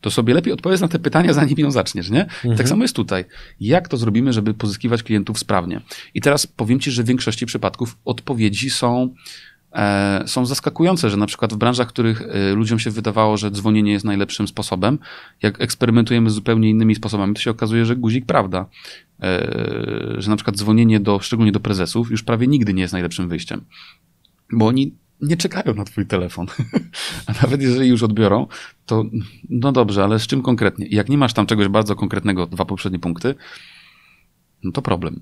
To 0.00 0.10
sobie 0.10 0.34
lepiej 0.34 0.52
odpowiedz 0.52 0.80
na 0.80 0.88
te 0.88 0.98
pytania, 0.98 1.32
zanim 1.32 1.58
ją 1.58 1.70
zaczniesz, 1.70 2.10
nie? 2.10 2.24
Tak 2.24 2.34
mhm. 2.34 2.56
Tak 2.56 2.68
samo 2.68 2.84
jest 2.84 2.96
tutaj. 2.96 3.24
Jak 3.60 3.88
to 3.88 3.96
zrobimy, 3.96 4.32
żeby 4.32 4.54
pozyskiwać 4.54 5.02
klientów 5.02 5.38
sprawnie? 5.38 5.80
I 6.14 6.20
teraz 6.20 6.46
powiem 6.46 6.80
ci, 6.80 6.90
że 6.90 7.02
w 7.02 7.06
większości 7.06 7.46
przypadków 7.46 7.96
odpowiedzi 8.04 8.70
są, 8.70 9.14
e, 9.72 10.22
są 10.26 10.46
zaskakujące, 10.46 11.10
że 11.10 11.16
na 11.16 11.26
przykład 11.26 11.54
w 11.54 11.56
branżach, 11.56 11.88
w 11.88 11.90
których 11.90 12.22
e, 12.22 12.54
ludziom 12.54 12.78
się 12.78 12.90
wydawało, 12.90 13.36
że 13.36 13.50
dzwonienie 13.50 13.92
jest 13.92 14.04
najlepszym 14.04 14.48
sposobem, 14.48 14.98
jak 15.42 15.60
eksperymentujemy 15.60 16.30
z 16.30 16.34
zupełnie 16.34 16.70
innymi 16.70 16.94
sposobami, 16.94 17.34
to 17.34 17.40
się 17.40 17.50
okazuje, 17.50 17.86
że 17.86 17.96
guzik 17.96 18.26
prawda. 18.26 18.66
E, 19.22 19.46
że 20.18 20.30
na 20.30 20.36
przykład 20.36 20.56
dzwonienie 20.56 21.00
do, 21.00 21.18
szczególnie 21.20 21.52
do 21.52 21.60
prezesów, 21.60 22.10
już 22.10 22.22
prawie 22.22 22.46
nigdy 22.46 22.74
nie 22.74 22.82
jest 22.82 22.92
najlepszym 22.92 23.28
wyjściem. 23.28 23.64
Bo 24.52 24.66
oni 24.66 24.92
nie 25.22 25.36
czekają 25.36 25.74
na 25.74 25.84
twój 25.84 26.06
telefon. 26.06 26.46
A 27.26 27.32
nawet 27.42 27.62
jeżeli 27.62 27.88
już 27.88 28.02
odbiorą, 28.02 28.46
to 28.86 29.04
no 29.48 29.72
dobrze, 29.72 30.04
ale 30.04 30.18
z 30.18 30.26
czym 30.26 30.42
konkretnie? 30.42 30.86
jak 30.90 31.08
nie 31.08 31.18
masz 31.18 31.32
tam 31.32 31.46
czegoś 31.46 31.68
bardzo 31.68 31.96
konkretnego, 31.96 32.46
dwa 32.46 32.64
poprzednie 32.64 32.98
punkty, 32.98 33.34
no 34.62 34.72
to 34.72 34.82
problem. 34.82 35.20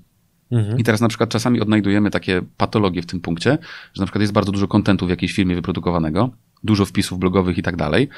Mhm. 0.51 0.79
I 0.79 0.83
teraz 0.83 1.01
na 1.01 1.07
przykład 1.07 1.29
czasami 1.29 1.61
odnajdujemy 1.61 2.11
takie 2.11 2.41
patologie 2.57 3.01
w 3.01 3.05
tym 3.05 3.21
punkcie, 3.21 3.57
że 3.93 4.01
na 4.01 4.05
przykład 4.05 4.21
jest 4.21 4.33
bardzo 4.33 4.51
dużo 4.51 4.67
kontentu 4.67 5.07
w 5.07 5.09
jakiejś 5.09 5.33
firmie 5.33 5.55
wyprodukowanego, 5.55 6.29
dużo 6.63 6.85
wpisów 6.85 7.19
blogowych 7.19 7.57
i 7.57 7.63
tak 7.63 7.75
dalej. 7.75 8.09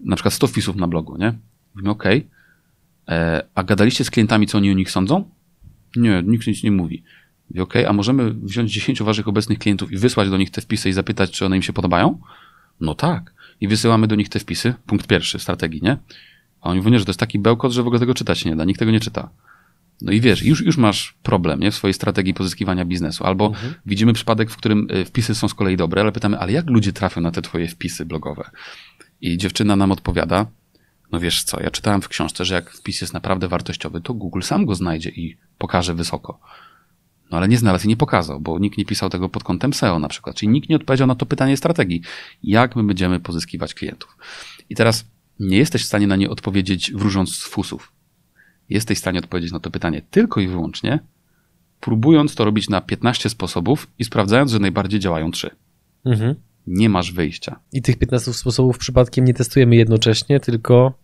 Na 0.00 0.16
przykład 0.16 0.34
100 0.34 0.46
wpisów 0.46 0.76
na 0.76 0.88
blogu, 0.88 1.16
nie? 1.16 1.34
Mówimy, 1.74 1.90
OK, 1.90 2.04
e, 3.08 3.42
a 3.54 3.62
gadaliście 3.62 4.04
z 4.04 4.10
klientami, 4.10 4.46
co 4.46 4.58
oni 4.58 4.70
o 4.70 4.74
nich 4.74 4.90
sądzą? 4.90 5.30
Nie, 5.96 6.22
nikt 6.26 6.46
nic 6.46 6.62
nie 6.62 6.70
mówi. 6.70 7.02
I 7.54 7.60
OK, 7.60 7.74
a 7.88 7.92
możemy 7.92 8.34
wziąć 8.34 8.72
10 8.72 9.02
waszych 9.02 9.28
obecnych 9.28 9.58
klientów 9.58 9.92
i 9.92 9.96
wysłać 9.96 10.30
do 10.30 10.36
nich 10.36 10.50
te 10.50 10.60
wpisy 10.60 10.88
i 10.88 10.92
zapytać, 10.92 11.30
czy 11.30 11.46
one 11.46 11.56
im 11.56 11.62
się 11.62 11.72
podobają? 11.72 12.18
No 12.80 12.94
tak. 12.94 13.34
I 13.60 13.68
wysyłamy 13.68 14.06
do 14.06 14.14
nich 14.14 14.28
te 14.28 14.38
wpisy. 14.38 14.74
Punkt 14.86 15.06
pierwszy 15.06 15.38
strategii, 15.38 15.80
nie? 15.82 15.96
A 16.60 16.70
oni 16.70 16.80
mówią, 16.80 16.98
że 16.98 17.04
to 17.04 17.10
jest 17.10 17.20
taki 17.20 17.38
bełkot, 17.38 17.72
że 17.72 17.82
w 17.82 17.86
ogóle 17.86 18.00
tego 18.00 18.14
czytać 18.14 18.44
nie 18.44 18.56
da. 18.56 18.64
Nikt 18.64 18.78
tego 18.78 18.92
nie 18.92 19.00
czyta. 19.00 19.30
No 20.02 20.12
i 20.12 20.20
wiesz, 20.20 20.42
już, 20.42 20.60
już 20.60 20.76
masz 20.76 21.14
problem 21.22 21.60
nie? 21.60 21.70
w 21.70 21.74
swojej 21.74 21.94
strategii 21.94 22.34
pozyskiwania 22.34 22.84
biznesu. 22.84 23.24
Albo 23.24 23.46
mhm. 23.46 23.74
widzimy 23.86 24.12
przypadek, 24.12 24.50
w 24.50 24.56
którym 24.56 24.88
y, 24.90 25.04
wpisy 25.04 25.34
są 25.34 25.48
z 25.48 25.54
kolei 25.54 25.76
dobre, 25.76 26.02
ale 26.02 26.12
pytamy, 26.12 26.38
ale 26.38 26.52
jak 26.52 26.70
ludzie 26.70 26.92
trafią 26.92 27.20
na 27.20 27.30
te 27.30 27.42
twoje 27.42 27.68
wpisy 27.68 28.06
blogowe? 28.06 28.50
I 29.20 29.38
dziewczyna 29.38 29.76
nam 29.76 29.92
odpowiada, 29.92 30.46
no 31.12 31.20
wiesz 31.20 31.44
co, 31.44 31.62
ja 31.62 31.70
czytałem 31.70 32.02
w 32.02 32.08
książce, 32.08 32.44
że 32.44 32.54
jak 32.54 32.70
wpis 32.70 33.00
jest 33.00 33.14
naprawdę 33.14 33.48
wartościowy, 33.48 34.00
to 34.00 34.14
Google 34.14 34.42
sam 34.42 34.66
go 34.66 34.74
znajdzie 34.74 35.10
i 35.10 35.36
pokaże 35.58 35.94
wysoko. 35.94 36.40
No 37.32 37.38
ale 37.38 37.48
nie 37.48 37.58
znalazł 37.58 37.84
i 37.84 37.88
nie 37.88 37.96
pokazał, 37.96 38.40
bo 38.40 38.58
nikt 38.58 38.78
nie 38.78 38.84
pisał 38.84 39.10
tego 39.10 39.28
pod 39.28 39.44
kątem 39.44 39.72
SEO 39.74 39.98
na 39.98 40.08
przykład. 40.08 40.36
Czyli 40.36 40.48
nikt 40.48 40.68
nie 40.68 40.76
odpowiedział 40.76 41.06
na 41.06 41.14
to 41.14 41.26
pytanie 41.26 41.56
strategii. 41.56 42.02
Jak 42.42 42.76
my 42.76 42.84
będziemy 42.84 43.20
pozyskiwać 43.20 43.74
klientów? 43.74 44.16
I 44.70 44.74
teraz 44.74 45.04
nie 45.40 45.58
jesteś 45.58 45.82
w 45.82 45.86
stanie 45.86 46.06
na 46.06 46.16
nie 46.16 46.30
odpowiedzieć 46.30 46.92
wróżąc 46.92 47.34
z 47.34 47.44
fusów. 47.44 47.92
Jesteś 48.68 48.98
w 48.98 49.00
stanie 49.00 49.18
odpowiedzieć 49.18 49.52
na 49.52 49.60
to 49.60 49.70
pytanie 49.70 50.02
tylko 50.10 50.40
i 50.40 50.48
wyłącznie, 50.48 50.98
próbując 51.80 52.34
to 52.34 52.44
robić 52.44 52.68
na 52.68 52.80
15 52.80 53.30
sposobów 53.30 53.90
i 53.98 54.04
sprawdzając, 54.04 54.50
że 54.50 54.58
najbardziej 54.58 55.00
działają 55.00 55.30
trzy. 55.30 55.50
Mhm. 56.04 56.34
Nie 56.66 56.88
masz 56.88 57.12
wyjścia. 57.12 57.60
I 57.72 57.82
tych 57.82 57.98
15 57.98 58.32
sposobów 58.32 58.78
przypadkiem 58.78 59.24
nie 59.24 59.34
testujemy 59.34 59.76
jednocześnie, 59.76 60.40
tylko 60.40 61.01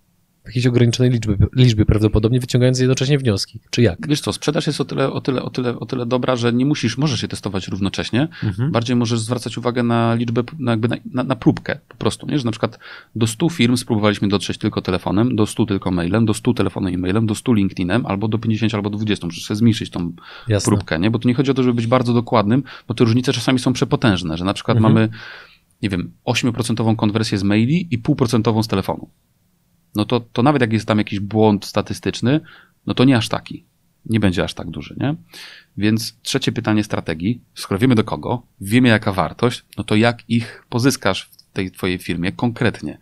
jakiejś 0.48 0.66
ograniczonej 0.66 1.12
liczby, 1.12 1.36
liczby 1.56 1.86
prawdopodobnie, 1.86 2.40
wyciągając 2.40 2.78
jednocześnie 2.78 3.18
wnioski. 3.18 3.60
Czy 3.70 3.82
jak? 3.82 4.08
Wiesz 4.08 4.20
co, 4.20 4.32
sprzedaż 4.32 4.66
jest 4.66 4.80
o 4.80 4.84
tyle, 4.84 5.12
o 5.12 5.20
tyle, 5.20 5.42
o 5.42 5.50
tyle, 5.50 5.78
o 5.78 5.86
tyle 5.86 6.06
dobra, 6.06 6.36
że 6.36 6.52
nie 6.52 6.66
musisz, 6.66 6.98
możesz 6.98 7.20
się 7.20 7.28
testować 7.28 7.68
równocześnie. 7.68 8.28
Mhm. 8.44 8.72
Bardziej 8.72 8.96
możesz 8.96 9.20
zwracać 9.20 9.58
uwagę 9.58 9.82
na 9.82 10.14
liczbę, 10.14 10.42
na, 10.58 10.70
jakby 10.70 10.88
na, 10.88 10.96
na, 11.12 11.22
na, 11.22 11.36
próbkę 11.36 11.78
po 11.88 11.96
prostu, 11.96 12.26
nie? 12.26 12.38
Że 12.38 12.44
na 12.44 12.50
przykład 12.50 12.78
do 13.16 13.26
100 13.26 13.48
firm 13.48 13.76
spróbowaliśmy 13.76 14.28
dotrzeć 14.28 14.58
tylko 14.58 14.82
telefonem, 14.82 15.36
do 15.36 15.46
100 15.46 15.66
tylko 15.66 15.90
mailem, 15.90 16.26
do 16.26 16.34
100 16.34 16.54
telefonem 16.54 16.92
i 16.92 16.98
mailem, 16.98 17.26
do 17.26 17.34
100 17.34 17.52
LinkedInem, 17.52 18.06
albo 18.06 18.28
do 18.28 18.38
50, 18.38 18.74
albo 18.74 18.90
do 18.90 18.98
20. 18.98 19.26
Muszę 19.26 19.40
sobie 19.40 19.56
zmniejszyć 19.56 19.90
tą 19.90 20.12
Jasne. 20.48 20.70
próbkę, 20.70 20.98
nie? 20.98 21.10
Bo 21.10 21.18
tu 21.18 21.28
nie 21.28 21.34
chodzi 21.34 21.50
o 21.50 21.54
to, 21.54 21.62
żeby 21.62 21.74
być 21.74 21.86
bardzo 21.86 22.14
dokładnym, 22.14 22.62
bo 22.88 22.94
te 22.94 23.04
różnice 23.04 23.32
czasami 23.32 23.58
są 23.58 23.72
przepotężne, 23.72 24.36
że 24.36 24.44
na 24.44 24.54
przykład 24.54 24.76
mhm. 24.76 24.94
mamy 24.94 25.08
nie 25.82 25.88
wiem, 25.88 26.12
8% 26.26 26.96
konwersję 26.96 27.38
z 27.38 27.42
maili 27.42 27.88
i 27.90 27.98
0,5% 27.98 28.62
z 28.62 28.68
telefonu 28.68 29.08
no 29.98 30.04
to, 30.04 30.20
to 30.20 30.42
nawet 30.42 30.62
jak 30.62 30.72
jest 30.72 30.86
tam 30.86 30.98
jakiś 30.98 31.20
błąd 31.20 31.64
statystyczny, 31.64 32.40
no 32.86 32.94
to 32.94 33.04
nie 33.04 33.16
aż 33.16 33.28
taki. 33.28 33.64
Nie 34.06 34.20
będzie 34.20 34.44
aż 34.44 34.54
tak 34.54 34.70
duży, 34.70 34.96
nie? 35.00 35.14
Więc 35.76 36.16
trzecie 36.22 36.52
pytanie 36.52 36.84
strategii. 36.84 37.40
Skoro 37.54 37.78
wiemy 37.78 37.94
do 37.94 38.04
kogo, 38.04 38.42
wiemy 38.60 38.88
jaka 38.88 39.12
wartość, 39.12 39.64
no 39.76 39.84
to 39.84 39.96
jak 39.96 40.30
ich 40.30 40.64
pozyskasz 40.68 41.22
w 41.22 41.52
tej 41.52 41.70
twojej 41.70 41.98
firmie 41.98 42.32
konkretnie? 42.32 42.98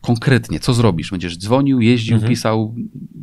Konkretnie, 0.00 0.60
co 0.60 0.74
zrobisz? 0.74 1.10
Będziesz 1.10 1.38
dzwonił, 1.38 1.80
jeździł, 1.80 2.14
mhm. 2.14 2.30
pisał, 2.30 2.74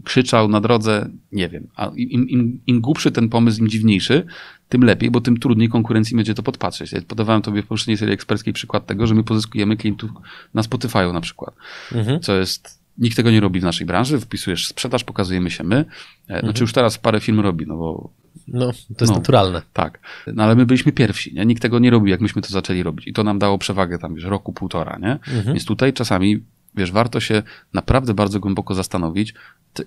krzyczał 0.03 0.47
na 0.47 0.61
drodze? 0.61 1.09
Nie 1.31 1.49
wiem. 1.49 1.67
A 1.75 1.91
im, 1.95 2.29
im, 2.29 2.61
im 2.67 2.81
głupszy 2.81 3.11
ten 3.11 3.29
pomysł, 3.29 3.61
im 3.61 3.69
dziwniejszy, 3.69 4.25
tym 4.69 4.83
lepiej, 4.83 5.11
bo 5.11 5.21
tym 5.21 5.37
trudniej 5.37 5.69
konkurencji 5.69 6.15
będzie 6.15 6.33
to 6.33 6.43
podpatrzeć. 6.43 6.91
Ja 6.91 7.01
podawałem 7.01 7.41
tobie 7.41 7.63
w 7.63 7.67
poprzedniej 7.67 7.97
serii 7.97 8.13
eksperckiej 8.13 8.53
przykład 8.53 8.85
tego, 8.85 9.07
że 9.07 9.15
my 9.15 9.23
pozyskujemy 9.23 9.77
klientów 9.77 10.11
na 10.53 10.61
Spotify'u 10.61 11.13
na 11.13 11.21
przykład, 11.21 11.55
mhm. 11.91 12.19
co 12.19 12.35
jest 12.35 12.83
Nikt 12.97 13.15
tego 13.15 13.31
nie 13.31 13.39
robi 13.39 13.59
w 13.59 13.63
naszej 13.63 13.87
branży, 13.87 14.19
wpisujesz 14.19 14.67
sprzedaż, 14.67 15.03
pokazujemy 15.03 15.51
się 15.51 15.63
my. 15.63 15.75
E, 15.75 15.85
znaczy 16.27 16.47
mhm. 16.47 16.61
już 16.61 16.73
teraz 16.73 16.97
parę 16.97 17.19
firm 17.19 17.39
robi, 17.39 17.67
no 17.67 17.77
bo 17.77 18.09
No, 18.47 18.65
to 18.71 19.05
jest 19.05 19.11
No. 19.11 19.17
naturalne. 19.17 19.61
Tak. 19.73 19.99
No 20.27 20.43
ale 20.43 20.55
my 20.55 20.65
byliśmy 20.65 20.91
pierwsi, 20.91 21.33
nie? 21.33 21.45
Nikt 21.45 21.61
tego 21.61 21.79
nie 21.79 21.89
robił, 21.89 22.07
jak 22.07 22.21
myśmy 22.21 22.41
to 22.41 22.49
zaczęli 22.49 22.83
robić. 22.83 23.07
I 23.07 23.13
to 23.13 23.23
nam 23.23 23.39
dało 23.39 23.57
przewagę 23.57 23.97
tam, 23.99 24.15
wiesz, 24.15 24.23
roku, 24.23 24.53
półtora, 24.53 24.97
nie? 25.01 25.11
Mhm. 25.11 25.45
Więc 25.45 25.65
tutaj 25.65 25.93
czasami, 25.93 26.43
wiesz, 26.75 26.91
warto 26.91 27.19
się 27.19 27.43
naprawdę 27.73 28.13
bardzo 28.13 28.39
głęboko 28.39 28.73
zastanowić 28.73 29.33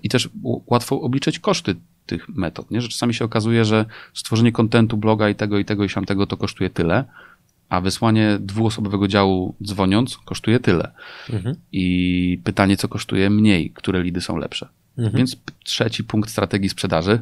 i 0.03 0.09
też 0.09 0.29
łatwo 0.65 1.01
obliczyć 1.01 1.39
koszty 1.39 1.75
tych 2.05 2.29
metod, 2.29 2.71
nie? 2.71 2.81
Że 2.81 2.89
czasami 2.89 3.13
się 3.13 3.25
okazuje, 3.25 3.65
że 3.65 3.85
stworzenie 4.13 4.51
kontentu, 4.51 4.97
bloga 4.97 5.29
i 5.29 5.35
tego, 5.35 5.59
i 5.59 5.65
tego, 5.65 5.83
i 5.83 5.89
siamtego 5.89 6.27
to 6.27 6.37
kosztuje 6.37 6.69
tyle, 6.69 7.05
a 7.69 7.81
wysłanie 7.81 8.37
dwuosobowego 8.39 9.07
działu 9.07 9.55
dzwoniąc 9.63 10.17
kosztuje 10.17 10.59
tyle. 10.59 10.91
Mhm. 11.29 11.55
I 11.71 12.39
pytanie, 12.43 12.77
co 12.77 12.87
kosztuje 12.87 13.29
mniej, 13.29 13.71
które 13.71 14.03
lidy 14.03 14.21
są 14.21 14.37
lepsze. 14.37 14.67
Mhm. 14.97 15.17
Więc 15.17 15.37
trzeci 15.63 16.03
punkt 16.03 16.29
strategii 16.29 16.69
sprzedaży. 16.69 17.19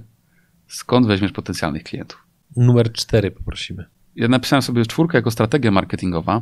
Skąd 0.68 1.07
weźmiesz 1.07 1.32
potencjalnych 1.32 1.84
klientów? 1.84 2.24
Numer 2.57 2.91
cztery 2.93 3.32
poprosimy. 3.32 3.86
Ja 4.16 4.28
napisałem 4.28 4.61
sobie 4.61 4.86
czwórkę 4.86 5.18
jako 5.18 5.32
strategia 5.32 5.72
marketingowa, 5.72 6.41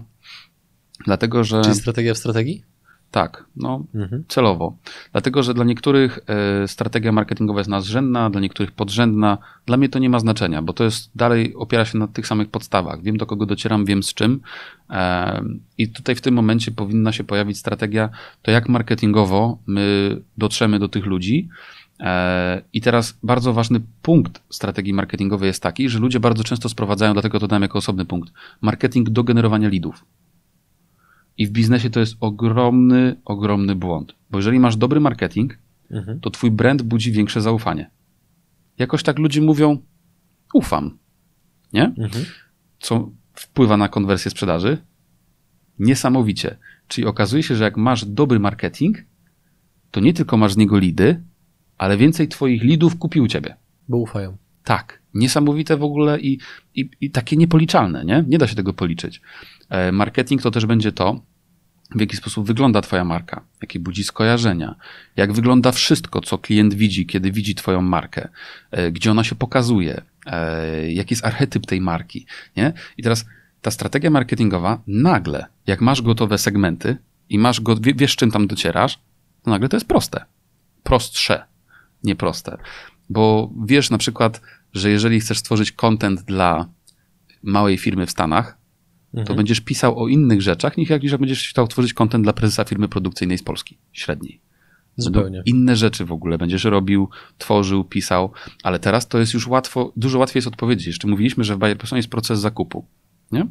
dlatego 1.06 1.44
że 1.44 1.62
Czyli 1.62 1.76
strategia 1.76 2.14
w 2.14 2.18
strategii? 2.18 2.64
tak, 3.12 3.46
no 3.56 3.86
Mhm. 3.96 4.24
celowo. 4.28 4.78
Dlatego, 5.12 5.44
że 5.44 5.54
dla 5.54 5.64
niektórych 5.66 6.20
e, 6.28 6.68
strategia 6.68 7.12
marketingowa 7.12 7.60
jest 7.60 7.70
nadrzędna, 7.70 8.30
dla 8.30 8.42
niektórych 8.42 8.72
podrzędna. 8.72 9.38
Dla 9.66 9.78
mnie 9.78 9.90
to 9.90 10.00
nie 10.00 10.10
ma 10.10 10.20
znaczenia, 10.20 10.62
bo 10.62 10.74
to 10.74 10.84
jest 10.84 11.12
dalej 11.16 11.56
opiera 11.56 11.86
się 11.86 11.98
na 11.98 12.08
tych 12.08 12.28
samych 12.28 12.50
podstawach. 12.50 13.02
Wiem 13.04 13.18
do 13.18 13.26
kogo 13.26 13.46
docieram, 13.46 13.86
wiem 13.86 14.04
z 14.04 14.14
czym. 14.14 14.42
E, 14.90 15.44
I 15.78 15.90
tutaj 15.90 16.16
w 16.16 16.22
tym 16.22 16.34
momencie 16.34 16.72
powinna 16.72 17.12
się 17.12 17.24
pojawić 17.24 17.58
strategia, 17.58 18.10
to 18.42 18.52
jak 18.52 18.70
marketingowo 18.70 19.58
my 19.68 20.18
dotrzemy 20.38 20.80
do 20.80 20.90
tych 20.90 21.06
ludzi. 21.06 21.50
E, 22.04 22.62
I 22.74 22.82
teraz 22.82 23.18
bardzo 23.24 23.54
ważny 23.54 23.82
punkt 24.02 24.42
strategii 24.50 24.94
marketingowej 24.94 25.48
jest 25.48 25.64
taki, 25.64 25.90
że 25.90 26.00
ludzie 26.00 26.20
bardzo 26.20 26.44
często 26.44 26.70
sprowadzają, 26.70 27.14
dlatego 27.14 27.40
to 27.40 27.48
dam 27.48 27.62
jako 27.62 27.78
osobny 27.78 28.06
punkt, 28.06 28.34
marketing 28.62 29.10
do 29.10 29.24
generowania 29.24 29.70
lidów. 29.70 30.06
I 31.38 31.48
w 31.48 31.52
biznesie 31.52 31.90
to 31.90 32.00
jest 32.00 32.18
ogromny, 32.20 33.16
ogromny 33.26 33.76
błąd. 33.76 34.16
Bo 34.30 34.38
jeżeli 34.40 34.60
masz 34.60 34.78
dobry 34.78 35.00
marketing, 35.00 35.58
Mhm. 35.92 36.20
to 36.20 36.30
twój 36.30 36.52
brand 36.52 36.82
budzi 36.82 37.12
większe 37.12 37.42
zaufanie. 37.42 37.90
Jakoś 38.78 39.04
tak 39.04 39.20
ludzie 39.20 39.42
mówią, 39.42 39.78
ufam. 40.54 40.98
Nie? 41.74 41.84
Mhm. 41.84 42.26
Co 42.80 43.12
wpływa 43.34 43.78
na 43.78 43.88
konwersję 43.90 44.32
sprzedaży? 44.32 44.78
Niesamowicie. 45.80 46.58
Czyli 46.88 47.08
okazuje 47.08 47.44
się, 47.44 47.56
że 47.56 47.64
jak 47.64 47.78
masz 47.78 48.06
dobry 48.06 48.40
marketing, 48.40 48.98
to 49.92 50.00
nie 50.00 50.14
tylko 50.14 50.38
masz 50.38 50.54
z 50.54 50.58
niego 50.58 50.78
lidy, 50.80 51.24
ale 51.84 51.98
więcej 51.98 52.28
twoich 52.28 52.64
lidów 52.64 52.98
kupi 52.98 53.22
u 53.22 53.28
ciebie. 53.28 53.56
Bo 53.90 53.98
ufają. 53.98 54.38
Tak, 54.64 55.00
niesamowite 55.14 55.78
w 55.78 55.84
ogóle 55.84 56.20
i, 56.20 56.40
i, 56.76 56.90
i 57.02 57.12
takie 57.12 57.38
niepoliczalne, 57.38 58.06
nie? 58.06 58.24
Nie 58.28 58.38
da 58.38 58.48
się 58.48 58.56
tego 58.56 58.74
policzyć. 58.74 59.22
E, 59.70 59.92
Marketing 59.92 60.42
to 60.42 60.52
też 60.52 60.66
będzie 60.66 60.92
to, 60.92 61.22
w 61.96 62.00
jaki 62.00 62.16
sposób 62.18 62.48
wygląda 62.48 62.82
Twoja 62.82 63.06
marka, 63.06 63.44
jakie 63.62 63.80
budzi 63.80 64.04
skojarzenia, 64.04 64.76
jak 65.16 65.34
wygląda 65.34 65.72
wszystko, 65.72 66.22
co 66.22 66.38
klient 66.38 66.74
widzi, 66.74 67.06
kiedy 67.06 67.32
widzi 67.32 67.56
Twoją 67.56 67.82
markę, 67.82 68.30
e, 68.72 68.92
gdzie 68.92 69.12
ona 69.12 69.24
się 69.24 69.36
pokazuje, 69.36 70.02
e, 70.26 70.92
jaki 70.92 71.14
jest 71.14 71.26
archetyp 71.26 71.66
tej 71.66 71.82
marki, 71.82 72.26
nie? 72.58 72.74
I 72.98 73.04
teraz 73.04 73.26
ta 73.62 73.72
strategia 73.72 74.10
marketingowa 74.10 74.82
nagle, 74.88 75.46
jak 75.68 75.82
masz 75.82 76.02
gotowe 76.02 76.38
segmenty 76.38 76.98
i 77.30 77.40
masz 77.40 77.62
go, 77.62 77.76
wie- 77.76 77.94
wiesz, 77.94 78.16
czym 78.16 78.32
tam 78.32 78.48
docierasz, 78.48 79.00
to 79.44 79.52
nagle 79.52 79.70
to 79.70 79.76
jest 79.78 79.88
proste. 79.88 80.26
Prostsze, 80.84 81.44
nie 82.04 82.16
proste. 82.16 82.58
Bo 83.10 83.52
wiesz 83.66 83.90
na 83.90 83.98
przykład, 83.98 84.42
że 84.74 84.90
jeżeli 84.90 85.20
chcesz 85.20 85.38
stworzyć 85.38 85.72
content 85.72 86.22
dla 86.22 86.70
małej 87.44 87.78
firmy 87.78 88.06
w 88.06 88.12
Stanach, 88.12 88.58
to 89.14 89.20
Mhm. 89.20 89.38
będziesz 89.38 89.62
pisał 89.62 90.00
o 90.04 90.08
innych 90.08 90.42
rzeczach, 90.42 90.78
niż 90.78 90.90
jak 90.90 91.04
niż 91.04 91.12
jak 91.12 91.22
będziesz 91.22 91.50
chciał 91.50 91.68
tworzyć 91.68 91.94
content 91.94 92.24
dla 92.24 92.34
prezesa 92.34 92.64
firmy 92.64 92.88
produkcyjnej 92.88 93.38
z 93.38 93.44
Polski, 93.44 93.78
średniej. 93.92 94.42
Zupełnie. 94.98 95.42
Inne 95.46 95.76
rzeczy 95.76 96.06
w 96.06 96.12
ogóle 96.12 96.38
będziesz 96.38 96.64
robił, 96.64 97.10
tworzył, 97.38 97.84
pisał, 97.84 98.32
ale 98.64 98.80
teraz 98.80 99.08
to 99.08 99.20
jest 99.20 99.34
już 99.34 99.48
łatwo, 99.48 99.94
dużo 99.96 100.20
łatwiej 100.20 100.38
jest 100.38 100.48
odpowiedzieć. 100.48 100.88
Jeszcze 100.88 101.08
mówiliśmy, 101.08 101.44
że 101.44 101.56
w 101.56 101.58
Bayer 101.58 101.78
Persona 101.78 101.98
jest 101.98 102.10
proces 102.10 102.40
zakupu, 102.40 102.86
nie? 103.32 103.48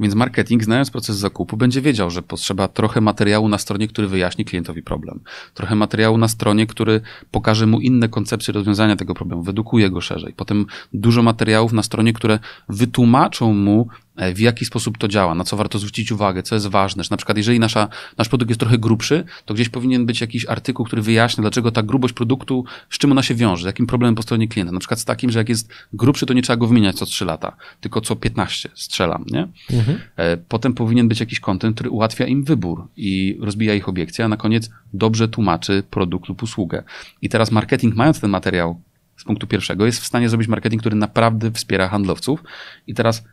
Więc 0.00 0.14
marketing, 0.14 0.64
znając 0.64 0.90
proces 0.90 1.16
zakupu, 1.16 1.56
będzie 1.56 1.80
wiedział, 1.80 2.10
że 2.10 2.22
potrzeba 2.22 2.68
trochę 2.68 3.00
materiału 3.00 3.48
na 3.48 3.58
stronie, 3.58 3.88
który 3.88 4.08
wyjaśni 4.08 4.44
klientowi 4.44 4.82
problem. 4.82 5.20
Trochę 5.54 5.74
materiału 5.74 6.18
na 6.18 6.28
stronie, 6.28 6.66
który 6.66 7.00
pokaże 7.30 7.66
mu 7.66 7.80
inne 7.80 8.08
koncepcje 8.08 8.54
rozwiązania 8.54 8.96
tego 8.96 9.14
problemu, 9.14 9.42
wydukuje 9.42 9.90
go 9.90 10.00
szerzej. 10.00 10.32
Potem 10.36 10.66
dużo 10.92 11.22
materiałów 11.22 11.72
na 11.72 11.82
stronie, 11.82 12.12
które 12.12 12.38
wytłumaczą 12.68 13.54
mu, 13.54 13.88
w 14.34 14.38
jaki 14.38 14.64
sposób 14.64 14.98
to 14.98 15.08
działa, 15.08 15.34
na 15.34 15.44
co 15.44 15.56
warto 15.56 15.78
zwrócić 15.78 16.12
uwagę, 16.12 16.42
co 16.42 16.54
jest 16.54 16.66
ważne. 16.66 17.04
Że 17.04 17.08
na 17.10 17.16
przykład, 17.16 17.36
jeżeli 17.36 17.60
nasza, 17.60 17.88
nasz 18.18 18.28
produkt 18.28 18.50
jest 18.50 18.60
trochę 18.60 18.78
grubszy, 18.78 19.24
to 19.44 19.54
gdzieś 19.54 19.68
powinien 19.68 20.06
być 20.06 20.20
jakiś 20.20 20.46
artykuł, 20.46 20.86
który 20.86 21.02
wyjaśnia, 21.02 21.42
dlaczego 21.42 21.70
ta 21.70 21.82
grubość 21.82 22.14
produktu, 22.14 22.64
z 22.90 22.98
czym 22.98 23.12
ona 23.12 23.22
się 23.22 23.34
wiąże, 23.34 23.62
z 23.62 23.66
jakim 23.66 23.86
problemem 23.86 24.14
po 24.14 24.22
stronie 24.22 24.48
klienta. 24.48 24.72
Na 24.72 24.78
przykład 24.78 25.00
z 25.00 25.04
takim, 25.04 25.30
że 25.30 25.38
jak 25.38 25.48
jest 25.48 25.68
grubszy, 25.92 26.26
to 26.26 26.34
nie 26.34 26.42
trzeba 26.42 26.56
go 26.56 26.66
wymieniać 26.66 26.96
co 26.96 27.06
3 27.06 27.24
lata, 27.24 27.56
tylko 27.80 28.00
co 28.00 28.16
15 28.16 28.68
strzelam, 28.74 29.24
nie? 29.30 29.48
Mhm. 29.70 29.98
E, 30.16 30.36
Potem 30.36 30.74
powinien 30.74 31.08
być 31.08 31.20
jakiś 31.20 31.40
kontent, 31.40 31.74
który 31.74 31.90
ułatwia 31.90 32.26
im 32.26 32.44
wybór 32.44 32.88
i 32.96 33.38
rozbija 33.40 33.74
ich 33.74 33.88
obiekcje, 33.88 34.24
a 34.24 34.28
na 34.28 34.36
koniec 34.36 34.70
dobrze 34.92 35.28
tłumaczy 35.28 35.82
produkt 35.90 36.28
lub 36.28 36.42
usługę. 36.42 36.82
I 37.22 37.28
teraz 37.28 37.50
marketing, 37.50 37.94
mając 37.94 38.20
ten 38.20 38.30
materiał 38.30 38.80
z 39.16 39.24
punktu 39.24 39.46
pierwszego, 39.46 39.86
jest 39.86 40.00
w 40.00 40.06
stanie 40.06 40.28
zrobić 40.28 40.48
marketing, 40.48 40.82
który 40.82 40.96
naprawdę 40.96 41.50
wspiera 41.50 41.88
handlowców. 41.88 42.42
I 42.86 42.94
teraz 42.94 43.24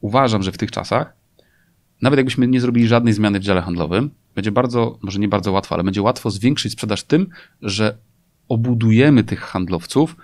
uważam, 0.00 0.42
że 0.42 0.52
w 0.52 0.58
tych 0.58 0.70
czasach, 0.70 1.12
nawet 2.02 2.16
jakbyśmy 2.18 2.48
nie 2.48 2.60
zrobili 2.60 2.88
żadnej 2.88 3.14
zmiany 3.14 3.40
w 3.40 3.42
dziale 3.42 3.62
handlowym, 3.62 4.10
będzie 4.34 4.52
bardzo, 4.52 4.98
może 5.02 5.18
nie 5.18 5.28
bardzo 5.28 5.52
łatwo, 5.52 5.74
ale 5.74 5.84
będzie 5.84 6.02
łatwo 6.02 6.30
zwiększyć 6.30 6.72
sprzedaż 6.72 7.02
tym, 7.02 7.26
że 7.62 7.98
obudujemy 8.48 9.24
tych 9.24 9.40
handlowców 9.40 10.16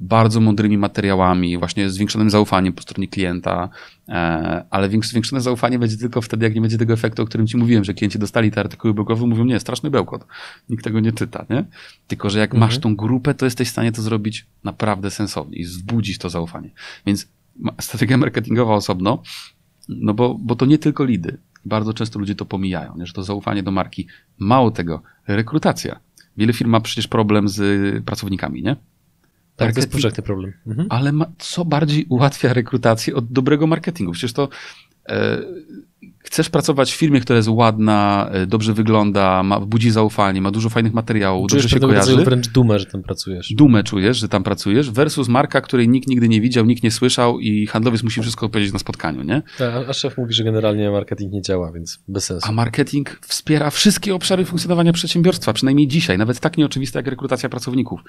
bardzo 0.00 0.40
mądrymi 0.40 0.78
materiałami, 0.78 1.58
właśnie 1.58 1.90
zwiększonym 1.90 2.30
zaufaniem 2.30 2.72
po 2.72 2.82
stronie 2.82 3.08
klienta, 3.08 3.68
e, 4.08 4.64
ale 4.70 4.88
zwiększone 5.02 5.40
zaufanie 5.40 5.78
będzie 5.78 5.96
tylko 5.96 6.20
wtedy, 6.22 6.44
jak 6.44 6.54
nie 6.54 6.60
będzie 6.60 6.78
tego 6.78 6.92
efektu, 6.92 7.22
o 7.22 7.26
którym 7.26 7.46
ci 7.46 7.56
mówiłem, 7.56 7.84
że 7.84 7.94
klienci 7.94 8.18
dostali 8.18 8.50
te 8.50 8.60
artykuły 8.60 8.94
blogowe, 8.94 9.26
mówią, 9.26 9.44
nie, 9.44 9.60
straszny 9.60 9.90
bełkot, 9.90 10.26
nikt 10.70 10.84
tego 10.84 11.00
nie 11.00 11.12
czyta, 11.12 11.46
nie? 11.50 11.64
Tylko, 12.06 12.30
że 12.30 12.38
jak 12.38 12.50
Mhm. 12.54 12.60
masz 12.60 12.78
tą 12.78 12.96
grupę, 12.96 13.34
to 13.34 13.44
jesteś 13.44 13.68
w 13.68 13.70
stanie 13.70 13.92
to 13.92 14.02
zrobić 14.02 14.46
naprawdę 14.64 15.10
sensownie 15.10 15.58
i 15.58 15.64
wzbudzić 15.64 16.18
to 16.18 16.30
zaufanie. 16.30 16.70
Więc 17.06 17.28
strategia 17.80 18.16
marketingowa 18.16 18.74
osobno, 18.74 19.22
no 19.88 20.14
bo, 20.14 20.36
bo 20.40 20.56
to 20.56 20.66
nie 20.66 20.78
tylko 20.78 21.04
lidy. 21.04 21.38
Bardzo 21.64 21.94
często 21.94 22.18
ludzie 22.18 22.34
to 22.34 22.44
pomijają, 22.44 22.96
nie? 22.96 23.06
że 23.06 23.12
to 23.12 23.22
zaufanie 23.22 23.62
do 23.62 23.70
marki. 23.70 24.06
Mało 24.38 24.70
tego, 24.70 25.02
rekrutacja. 25.26 26.00
Wiele 26.36 26.52
firm 26.52 26.70
ma 26.70 26.80
przecież 26.80 27.08
problem 27.08 27.48
z 27.48 28.04
pracownikami, 28.04 28.62
nie? 28.62 28.76
Tak, 29.56 29.72
to 29.72 29.78
jest 29.78 29.92
powszechny 29.92 30.22
problem. 30.22 30.52
Mhm. 30.66 30.86
ale 30.90 31.12
ma, 31.12 31.26
co 31.38 31.64
bardziej 31.64 32.06
ułatwia 32.08 32.52
rekrutację 32.52 33.14
od 33.14 33.32
dobrego 33.32 33.66
marketingu? 33.66 34.12
Przecież 34.12 34.32
to 34.32 34.48
chcesz 36.24 36.50
pracować 36.50 36.92
w 36.92 36.96
firmie, 36.96 37.20
która 37.20 37.36
jest 37.36 37.48
ładna, 37.48 38.28
e, 38.32 38.46
dobrze 38.46 38.72
wygląda, 38.72 39.42
ma, 39.42 39.60
budzi 39.60 39.90
zaufanie, 39.90 40.40
ma 40.40 40.50
dużo 40.50 40.68
fajnych 40.70 40.94
materiałów, 40.94 41.50
Czujesz 41.50 41.64
dobrze 41.64 41.76
się 41.76 41.80
kojarzy. 41.80 42.24
wręcz 42.24 42.48
dumę, 42.48 42.78
że 42.78 42.86
tam 42.86 43.02
pracujesz. 43.02 43.52
Dumę 43.52 43.84
czujesz, 43.84 44.16
że 44.16 44.28
tam 44.28 44.42
pracujesz, 44.42 44.90
versus 44.90 45.28
marka, 45.28 45.60
której 45.60 45.88
nikt 45.88 46.08
nigdy 46.08 46.28
nie 46.28 46.40
widział, 46.40 46.64
nikt 46.64 46.82
nie 46.82 46.90
słyszał 46.90 47.40
i 47.40 47.66
handlowiec 47.66 48.02
musi 48.02 48.20
wszystko 48.22 48.48
powiedzieć 48.48 48.72
na 48.72 48.78
spotkaniu, 48.78 49.22
nie? 49.22 49.42
A, 49.60 49.88
a 49.88 49.92
szef 49.92 50.18
mówi, 50.18 50.34
że 50.34 50.44
generalnie 50.44 50.90
marketing 50.90 51.32
nie 51.32 51.42
działa, 51.42 51.72
więc 51.72 51.98
bez 52.08 52.24
sensu. 52.24 52.46
A 52.48 52.52
marketing 52.52 53.18
wspiera 53.20 53.70
wszystkie 53.70 54.14
obszary 54.14 54.44
funkcjonowania 54.44 54.92
przedsiębiorstwa, 54.92 55.52
przynajmniej 55.52 55.88
dzisiaj, 55.88 56.18
nawet 56.18 56.40
tak 56.40 56.58
nieoczywiste 56.58 56.98
jak 56.98 57.06
rekrutacja 57.06 57.48
pracowników. 57.48 58.00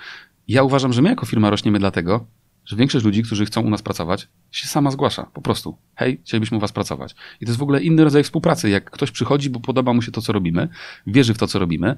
Ja 0.48 0.64
uważam, 0.64 0.94
że 0.94 1.02
my 1.02 1.10
jako 1.10 1.26
firma 1.26 1.50
rośniemy 1.50 1.80
dlatego, 1.80 2.26
że 2.66 2.76
większość 2.76 3.06
ludzi, 3.06 3.24
którzy 3.24 3.46
chcą 3.46 3.62
u 3.62 3.70
nas 3.70 3.82
pracować, 3.82 4.28
się 4.52 4.68
sama 4.68 4.92
zgłasza. 4.92 5.24
Po 5.34 5.42
prostu. 5.42 5.78
Hej, 5.96 6.22
chcielibyśmy 6.24 6.58
u 6.58 6.60
was 6.60 6.72
pracować. 6.72 7.16
I 7.42 7.46
to 7.46 7.50
jest 7.50 7.60
w 7.60 7.64
ogóle 7.64 7.84
inny 7.84 8.04
rodzaj 8.04 8.24
współpracy. 8.24 8.70
Jak 8.70 8.92
ktoś 8.92 9.12
przychodzi, 9.12 9.50
bo 9.50 9.60
podoba 9.60 9.94
mu 9.94 10.02
się 10.02 10.12
to, 10.12 10.22
co 10.22 10.34
robimy, 10.34 10.68
wierzy 11.08 11.34
w 11.34 11.38
to, 11.38 11.48
co 11.48 11.60
robimy, 11.60 11.96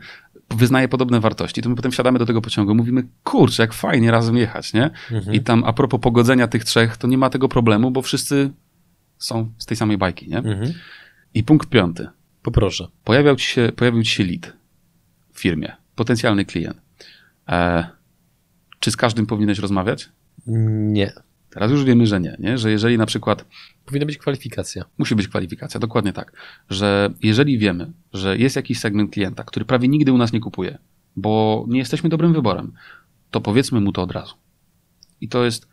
wyznaje 0.50 0.88
podobne 0.88 1.20
wartości, 1.20 1.62
to 1.62 1.70
my 1.70 1.76
potem 1.76 1.92
wsiadamy 1.92 2.20
do 2.20 2.26
tego 2.26 2.42
pociągu, 2.42 2.76
mówimy, 2.76 3.04
kurczę, 3.24 3.64
jak 3.64 3.74
fajnie 3.74 4.12
razem 4.12 4.38
jechać, 4.38 4.74
nie? 4.74 4.90
Mhm. 5.12 5.36
I 5.36 5.42
tam 5.42 5.64
a 5.64 5.74
propos 5.74 6.02
pogodzenia 6.02 6.48
tych 6.48 6.64
trzech, 6.64 6.98
to 6.98 7.08
nie 7.08 7.18
ma 7.18 7.30
tego 7.30 7.50
problemu, 7.50 7.92
bo 7.92 8.02
wszyscy 8.02 8.52
są 9.18 9.52
z 9.58 9.66
tej 9.66 9.78
samej 9.78 9.98
bajki, 9.98 10.30
nie? 10.30 10.38
Mhm. 10.38 10.74
I 11.34 11.44
punkt 11.44 11.70
piąty. 11.70 12.08
Poproszę. 12.42 12.88
Pojawiał 13.04 13.36
ci 13.36 13.46
się, 13.46 13.72
pojawił 13.76 14.04
ci 14.04 14.12
się 14.12 14.24
lead 14.24 14.54
w 15.34 15.40
firmie, 15.40 15.76
potencjalny 15.96 16.46
klient. 16.46 16.82
E, 17.50 17.88
czy 18.80 18.92
z 18.92 18.98
każdym 18.98 19.26
powinieneś 19.26 19.60
rozmawiać? 19.60 20.10
Nie. 20.48 21.14
Teraz 21.50 21.72
już 21.72 21.84
wiemy, 21.84 22.08
że 22.08 22.22
nie, 22.22 22.38
nie. 22.40 22.58
Że 22.58 22.72
jeżeli 22.72 22.98
na 22.98 23.06
przykład 23.06 23.46
Powinna 23.88 24.06
być 24.06 24.18
kwalifikacja. 24.18 24.86
musi 24.98 25.16
być 25.16 25.28
kwalifikacja, 25.28 25.80
dokładnie 25.80 26.14
tak, 26.14 26.32
że 26.70 27.14
jeżeli 27.24 27.58
wiemy, 27.58 27.92
że 28.14 28.38
jest 28.38 28.56
jakiś 28.56 28.80
segment 28.80 29.12
klienta, 29.12 29.44
który 29.44 29.66
prawie 29.66 29.88
nigdy 29.88 30.12
u 30.12 30.18
nas 30.18 30.34
nie 30.34 30.40
kupuje, 30.40 30.78
bo 31.16 31.66
nie 31.68 31.80
jesteśmy 31.80 32.10
dobrym 32.10 32.34
wyborem, 32.34 32.74
to 33.32 33.42
powiedzmy 33.42 33.82
mu 33.82 33.92
to 33.92 34.02
od 34.02 34.12
razu. 34.12 34.36
I 35.22 35.30
to 35.30 35.46
jest 35.46 35.68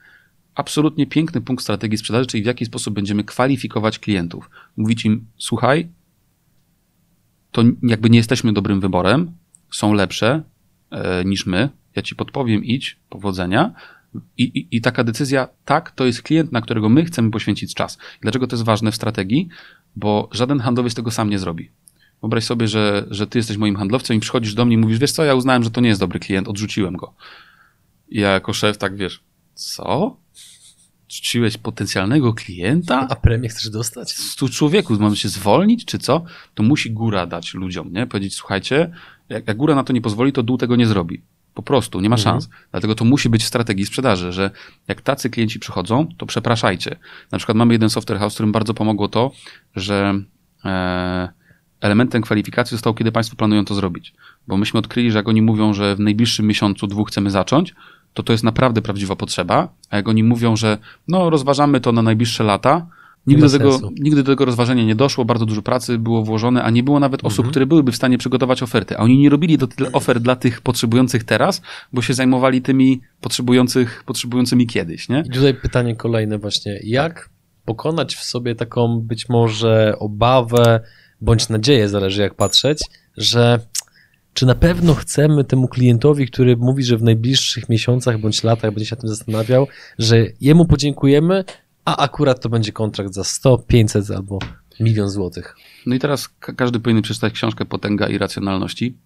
absolutnie 0.54 1.06
piękny 1.06 1.40
punkt 1.40 1.62
strategii 1.62 1.98
sprzedaży, 1.98 2.26
czyli 2.26 2.42
w 2.42 2.46
jaki 2.46 2.66
sposób 2.66 2.94
będziemy 2.94 3.24
kwalifikować 3.24 3.98
klientów. 3.98 4.50
Mówić 4.76 5.04
im, 5.04 5.26
słuchaj, 5.38 5.88
to 7.50 7.62
jakby 7.82 8.10
nie 8.10 8.18
jesteśmy 8.18 8.52
dobrym 8.52 8.80
wyborem, 8.80 9.32
są 9.70 9.92
lepsze 9.92 10.42
e, 10.90 11.24
niż 11.24 11.46
my, 11.46 11.68
ja 11.96 12.02
ci 12.02 12.16
podpowiem, 12.16 12.64
idź, 12.64 12.98
powodzenia. 13.08 13.74
I, 14.38 14.42
i, 14.42 14.76
I 14.76 14.80
taka 14.80 15.04
decyzja, 15.04 15.48
tak, 15.64 15.90
to 15.90 16.06
jest 16.06 16.22
klient, 16.22 16.52
na 16.52 16.60
którego 16.60 16.88
my 16.88 17.04
chcemy 17.04 17.30
poświęcić 17.30 17.74
czas. 17.74 17.98
Dlaczego 18.20 18.46
to 18.46 18.56
jest 18.56 18.64
ważne 18.64 18.92
w 18.92 18.96
strategii? 18.96 19.48
Bo 19.96 20.28
żaden 20.32 20.60
handlowiec 20.60 20.94
tego 20.94 21.10
sam 21.10 21.30
nie 21.30 21.38
zrobi. 21.38 21.70
Wyobraź 22.20 22.44
sobie, 22.44 22.68
że, 22.68 23.06
że 23.10 23.26
ty 23.26 23.38
jesteś 23.38 23.56
moim 23.56 23.76
handlowcem 23.76 24.16
i 24.16 24.20
przychodzisz 24.20 24.54
do 24.54 24.64
mnie 24.64 24.74
i 24.74 24.78
mówisz, 24.78 24.98
wiesz 24.98 25.12
co, 25.12 25.24
ja 25.24 25.34
uznałem, 25.34 25.62
że 25.62 25.70
to 25.70 25.80
nie 25.80 25.88
jest 25.88 26.00
dobry 26.00 26.20
klient, 26.20 26.48
odrzuciłem 26.48 26.96
go. 26.96 27.14
I 28.08 28.20
ja 28.20 28.30
jako 28.30 28.52
szef 28.52 28.78
tak, 28.78 28.96
wiesz, 28.96 29.20
co? 29.54 30.16
Czciłeś 31.06 31.56
potencjalnego 31.56 32.34
klienta? 32.34 33.06
A 33.10 33.16
premię 33.16 33.48
chcesz 33.48 33.70
dostać? 33.70 34.16
Tu 34.36 34.48
człowieku, 34.48 34.94
mamy 35.00 35.16
się 35.16 35.28
zwolnić, 35.28 35.84
czy 35.84 35.98
co? 35.98 36.24
To 36.54 36.62
musi 36.62 36.90
góra 36.90 37.26
dać 37.26 37.54
ludziom, 37.54 37.92
nie? 37.92 38.06
Powiedzieć, 38.06 38.34
słuchajcie, 38.34 38.90
jak, 39.28 39.48
jak 39.48 39.56
góra 39.56 39.74
na 39.74 39.84
to 39.84 39.92
nie 39.92 40.00
pozwoli, 40.00 40.32
to 40.32 40.42
dół 40.42 40.58
tego 40.58 40.76
nie 40.76 40.86
zrobi. 40.86 41.22
Po 41.54 41.62
prostu, 41.62 42.00
nie 42.00 42.08
ma 42.08 42.16
mhm. 42.16 42.34
szans. 42.34 42.48
Dlatego 42.70 42.94
to 42.94 43.04
musi 43.04 43.28
być 43.28 43.44
w 43.44 43.46
strategii 43.46 43.86
sprzedaży, 43.86 44.32
że 44.32 44.50
jak 44.88 45.00
tacy 45.00 45.30
klienci 45.30 45.58
przychodzą, 45.58 46.06
to 46.16 46.26
przepraszajcie. 46.26 46.96
Na 47.32 47.38
przykład 47.38 47.56
mamy 47.56 47.74
jeden 47.74 47.90
software 47.90 48.18
house, 48.18 48.34
którym 48.34 48.52
bardzo 48.52 48.74
pomogło 48.74 49.08
to, 49.08 49.30
że 49.76 50.20
e, 50.64 51.28
elementem 51.80 52.22
kwalifikacji 52.22 52.74
zostało, 52.74 52.94
kiedy 52.94 53.12
Państwo 53.12 53.36
planują 53.36 53.64
to 53.64 53.74
zrobić. 53.74 54.14
Bo 54.46 54.56
myśmy 54.56 54.78
odkryli, 54.78 55.10
że 55.10 55.18
jak 55.18 55.28
oni 55.28 55.42
mówią, 55.42 55.74
że 55.74 55.96
w 55.96 56.00
najbliższym 56.00 56.46
miesiącu, 56.46 56.86
dwóch 56.86 57.08
chcemy 57.08 57.30
zacząć, 57.30 57.74
to 58.14 58.22
to 58.22 58.32
jest 58.32 58.44
naprawdę 58.44 58.82
prawdziwa 58.82 59.16
potrzeba. 59.16 59.68
A 59.90 59.96
jak 59.96 60.08
oni 60.08 60.22
mówią, 60.22 60.56
że 60.56 60.78
no 61.08 61.30
rozważamy 61.30 61.80
to 61.80 61.92
na 61.92 62.02
najbliższe 62.02 62.44
lata, 62.44 62.86
Nigdy 63.26 63.42
do, 63.42 63.58
tego, 63.58 63.90
nigdy 64.00 64.22
do 64.22 64.32
tego 64.32 64.44
rozważenia 64.44 64.84
nie 64.84 64.94
doszło, 64.94 65.24
bardzo 65.24 65.46
dużo 65.46 65.62
pracy 65.62 65.98
było 65.98 66.24
włożone, 66.24 66.62
a 66.62 66.70
nie 66.70 66.82
było 66.82 67.00
nawet 67.00 67.24
osób, 67.24 67.38
mhm. 67.38 67.50
które 67.50 67.66
byłyby 67.66 67.92
w 67.92 67.96
stanie 67.96 68.18
przygotować 68.18 68.62
oferty. 68.62 68.98
A 68.98 69.00
oni 69.00 69.18
nie 69.18 69.30
robili 69.30 69.58
do 69.58 69.68
ofert 69.92 70.22
dla 70.22 70.36
tych 70.36 70.60
potrzebujących 70.60 71.24
teraz, 71.24 71.62
bo 71.92 72.02
się 72.02 72.14
zajmowali 72.14 72.62
tymi 72.62 73.00
potrzebujących, 73.20 74.04
potrzebującymi 74.06 74.66
kiedyś. 74.66 75.08
Nie? 75.08 75.22
I 75.26 75.30
tutaj 75.30 75.54
pytanie 75.54 75.96
kolejne 75.96 76.38
właśnie. 76.38 76.80
Jak 76.82 77.30
pokonać 77.64 78.16
w 78.16 78.24
sobie 78.24 78.54
taką 78.54 79.00
być 79.00 79.28
może 79.28 79.94
obawę, 79.98 80.80
bądź 81.20 81.48
nadzieję, 81.48 81.88
zależy 81.88 82.22
jak 82.22 82.34
patrzeć, 82.34 82.82
że 83.16 83.60
czy 84.34 84.46
na 84.46 84.54
pewno 84.54 84.94
chcemy 84.94 85.44
temu 85.44 85.68
klientowi, 85.68 86.26
który 86.26 86.56
mówi, 86.56 86.84
że 86.84 86.96
w 86.96 87.02
najbliższych 87.02 87.68
miesiącach 87.68 88.20
bądź 88.20 88.44
latach 88.44 88.70
będzie 88.70 88.86
się 88.86 88.96
tym 88.96 89.08
zastanawiał, 89.08 89.66
że 89.98 90.26
jemu 90.40 90.66
podziękujemy, 90.66 91.44
a 91.84 91.96
akurat 91.96 92.40
to 92.40 92.48
będzie 92.48 92.72
kontrakt 92.72 93.14
za 93.14 93.24
100, 93.24 93.58
500 93.58 94.10
albo 94.10 94.38
milion 94.80 95.10
złotych. 95.10 95.56
No 95.86 95.94
i 95.94 95.98
teraz 95.98 96.28
każdy 96.56 96.80
powinien 96.80 97.02
przeczytać 97.02 97.32
książkę 97.32 97.64
Potęga 97.64 98.08
irracjonalności 98.08 98.96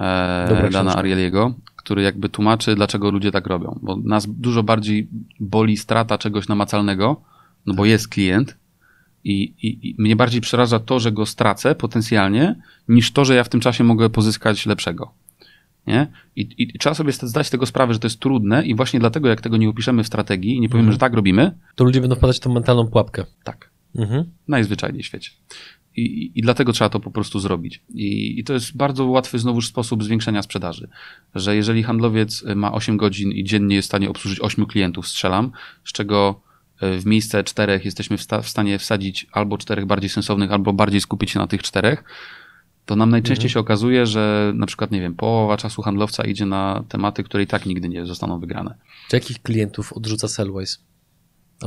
e, 0.00 0.70
Dana 0.72 0.96
Arieliego, 0.96 1.54
który 1.76 2.02
jakby 2.02 2.28
tłumaczy, 2.28 2.74
dlaczego 2.74 3.10
ludzie 3.10 3.30
tak 3.30 3.46
robią. 3.46 3.78
Bo 3.82 3.96
nas 3.96 4.26
dużo 4.28 4.62
bardziej 4.62 5.08
boli 5.40 5.76
strata 5.76 6.18
czegoś 6.18 6.48
namacalnego, 6.48 7.20
no 7.66 7.74
bo 7.74 7.84
jest 7.84 8.08
klient, 8.08 8.56
i, 9.24 9.42
i, 9.42 9.90
I, 9.90 9.94
mnie 9.98 10.16
bardziej 10.16 10.40
przeraża 10.40 10.80
to, 10.80 11.00
że 11.00 11.12
go 11.12 11.26
stracę 11.26 11.74
potencjalnie, 11.74 12.56
niż 12.88 13.12
to, 13.12 13.24
że 13.24 13.34
ja 13.34 13.44
w 13.44 13.48
tym 13.48 13.60
czasie 13.60 13.84
mogę 13.84 14.10
pozyskać 14.10 14.66
lepszego. 14.66 15.12
Nie? 15.86 16.06
I, 16.36 16.48
I, 16.58 16.78
trzeba 16.78 16.94
sobie 16.94 17.12
zdać 17.12 17.50
tego 17.50 17.66
sprawę, 17.66 17.92
że 17.92 17.98
to 17.98 18.06
jest 18.06 18.20
trudne, 18.20 18.66
i 18.66 18.74
właśnie 18.74 19.00
dlatego, 19.00 19.28
jak 19.28 19.40
tego 19.40 19.56
nie 19.56 19.68
opiszemy 19.68 20.04
w 20.04 20.06
strategii 20.06 20.56
i 20.56 20.60
nie 20.60 20.68
powiemy, 20.68 20.86
mhm. 20.86 20.92
że 20.92 20.98
tak 20.98 21.14
robimy, 21.14 21.58
to 21.74 21.84
ludzie 21.84 22.00
będą 22.00 22.16
wpadać 22.16 22.36
w 22.36 22.40
tą 22.40 22.52
mentalną 22.52 22.86
pułapkę. 22.86 23.24
Tak. 23.44 23.70
Mhm. 23.96 24.24
Najzwyczajniej 24.48 25.02
w 25.02 25.06
świecie. 25.06 25.30
I, 25.96 26.32
I, 26.34 26.42
dlatego 26.42 26.72
trzeba 26.72 26.88
to 26.88 27.00
po 27.00 27.10
prostu 27.10 27.40
zrobić. 27.40 27.82
I, 27.94 28.40
I 28.40 28.44
to 28.44 28.52
jest 28.52 28.76
bardzo 28.76 29.06
łatwy 29.06 29.38
znowuż 29.38 29.68
sposób 29.68 30.04
zwiększenia 30.04 30.42
sprzedaży. 30.42 30.88
Że 31.34 31.56
jeżeli 31.56 31.82
handlowiec 31.82 32.44
ma 32.56 32.72
8 32.72 32.96
godzin 32.96 33.32
i 33.32 33.44
dziennie 33.44 33.76
jest 33.76 33.86
w 33.86 33.90
stanie 33.90 34.10
obsłużyć 34.10 34.40
8 34.40 34.66
klientów, 34.66 35.08
strzelam, 35.08 35.52
z 35.84 35.92
czego 35.92 36.40
E, 36.80 36.98
w 36.98 37.06
miejsce 37.06 37.44
czterech 37.44 37.84
jesteśmy 37.84 38.18
w, 38.18 38.22
sta 38.22 38.42
w 38.42 38.48
stanie 38.48 38.78
wsadzić 38.78 39.26
albo 39.32 39.58
czterech 39.58 39.86
bardziej 39.86 40.10
sensownych, 40.10 40.52
albo 40.52 40.72
bardziej 40.72 41.00
skupić 41.00 41.30
się 41.30 41.38
na 41.38 41.46
tych 41.46 41.62
czterech, 41.62 42.04
to 42.86 42.96
nam 42.96 43.10
najczęściej 43.10 43.46
mhm. 43.46 43.52
się 43.52 43.60
okazuje, 43.60 44.06
że 44.06 44.52
na 44.54 44.66
przykład, 44.66 44.90
nie 44.90 45.00
wiem, 45.00 45.14
połowa 45.14 45.56
czasu 45.56 45.82
handlowca 45.82 46.24
idzie 46.24 46.46
na 46.46 46.84
tematy, 46.88 47.22
które 47.22 47.42
i 47.42 47.46
tak 47.46 47.66
nigdy 47.66 47.88
nie 47.88 48.06
zostaną 48.06 48.40
wygrane. 48.40 48.74
Czy 49.08 49.16
jakich 49.16 49.42
klientów 49.42 49.92
odrzuca 49.92 50.28
Sellwise? 50.28 50.78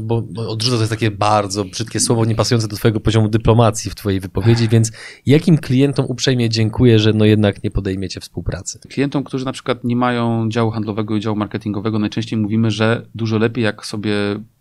Bo, 0.01 0.21
bo 0.21 0.49
odrzuca 0.49 0.75
to 0.75 0.81
jest 0.81 0.91
takie 0.91 1.11
bardzo 1.11 1.65
brzydkie 1.65 1.99
słowo, 1.99 2.25
nie 2.25 2.35
pasujące 2.35 2.67
do 2.67 2.75
twojego 2.75 2.99
poziomu 2.99 3.29
dyplomacji 3.29 3.91
w 3.91 3.95
twojej 3.95 4.19
wypowiedzi, 4.19 4.67
więc 4.69 4.91
jakim 5.25 5.57
klientom 5.57 6.05
uprzejmie 6.05 6.49
dziękuję, 6.49 6.99
że 6.99 7.13
no 7.13 7.25
jednak 7.25 7.63
nie 7.63 7.71
podejmiecie 7.71 8.19
współpracy? 8.19 8.79
Klientom, 8.89 9.23
którzy 9.23 9.45
na 9.45 9.51
przykład 9.51 9.83
nie 9.83 9.95
mają 9.95 10.49
działu 10.49 10.71
handlowego 10.71 11.15
i 11.15 11.19
działu 11.19 11.35
marketingowego, 11.37 11.99
najczęściej 11.99 12.39
mówimy, 12.39 12.71
że 12.71 13.05
dużo 13.15 13.37
lepiej 13.37 13.63
jak 13.63 13.85
sobie 13.85 14.13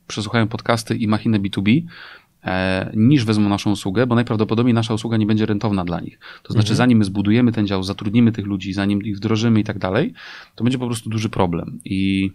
przesłuchają 0.06 0.48
podcasty 0.48 0.96
i 0.96 1.08
machinę 1.08 1.38
B2B, 1.38 1.80
e, 1.80 1.82
niż 2.94 3.24
wezmą 3.24 3.48
naszą 3.48 3.70
usługę, 3.70 4.06
bo 4.06 4.14
najprawdopodobniej 4.14 4.74
nasza 4.74 4.94
usługa 4.94 5.16
nie 5.16 5.26
będzie 5.26 5.46
rentowna 5.46 5.84
dla 5.84 6.00
nich. 6.00 6.18
To 6.42 6.52
znaczy, 6.52 6.72
mhm. 6.72 6.76
zanim 6.76 6.98
my 6.98 7.04
zbudujemy 7.04 7.52
ten 7.52 7.66
dział, 7.66 7.82
zatrudnimy 7.82 8.32
tych 8.32 8.46
ludzi, 8.46 8.72
zanim 8.72 9.02
ich 9.02 9.16
wdrożymy 9.16 9.60
i 9.60 9.64
tak 9.64 9.78
dalej, 9.78 10.12
to 10.54 10.64
będzie 10.64 10.78
po 10.78 10.86
prostu 10.86 11.10
duży 11.10 11.28
problem. 11.28 11.80
I, 11.84 12.30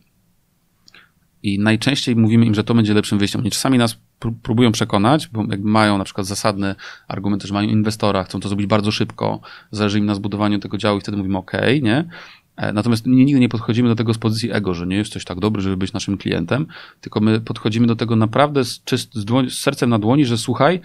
i 1.43 1.59
najczęściej 1.59 2.15
mówimy 2.15 2.45
im, 2.45 2.55
że 2.55 2.63
to 2.63 2.73
będzie 2.73 2.93
lepszym 2.93 3.19
wyjściem. 3.19 3.41
Oni 3.41 3.51
czasami 3.51 3.77
nas 3.77 3.97
próbują 4.43 4.71
przekonać, 4.71 5.27
bo 5.27 5.45
jakby 5.49 5.69
mają 5.69 5.97
na 5.97 6.03
przykład 6.03 6.27
zasadne 6.27 6.75
argumenty, 7.07 7.47
że 7.47 7.53
mają 7.53 7.69
inwestora, 7.69 8.23
chcą 8.23 8.39
to 8.39 8.49
zrobić 8.49 8.67
bardzo 8.67 8.91
szybko, 8.91 9.39
zależy 9.71 9.99
im 9.99 10.05
na 10.05 10.15
zbudowaniu 10.15 10.59
tego 10.59 10.77
działu 10.77 10.97
i 10.97 11.01
wtedy 11.01 11.17
mówimy 11.17 11.37
OK, 11.37 11.51
nie? 11.81 12.09
E, 12.57 12.73
natomiast 12.73 13.07
nigdy 13.07 13.39
nie 13.39 13.49
podchodzimy 13.49 13.89
do 13.89 13.95
tego 13.95 14.13
z 14.13 14.17
pozycji 14.17 14.51
ego, 14.51 14.73
że 14.73 14.87
nie 14.87 14.95
jesteś 14.95 15.25
tak 15.25 15.39
dobry, 15.39 15.61
żeby 15.61 15.77
być 15.77 15.93
naszym 15.93 16.17
klientem, 16.17 16.67
tylko 17.01 17.19
my 17.19 17.41
podchodzimy 17.41 17.87
do 17.87 17.95
tego 17.95 18.15
naprawdę 18.15 18.65
z, 18.65 18.83
czyst, 18.83 19.15
z, 19.15 19.25
dłoń, 19.25 19.49
z 19.49 19.59
sercem 19.59 19.89
na 19.89 19.99
dłoni, 19.99 20.25
że 20.25 20.37
słuchaj, 20.37 20.81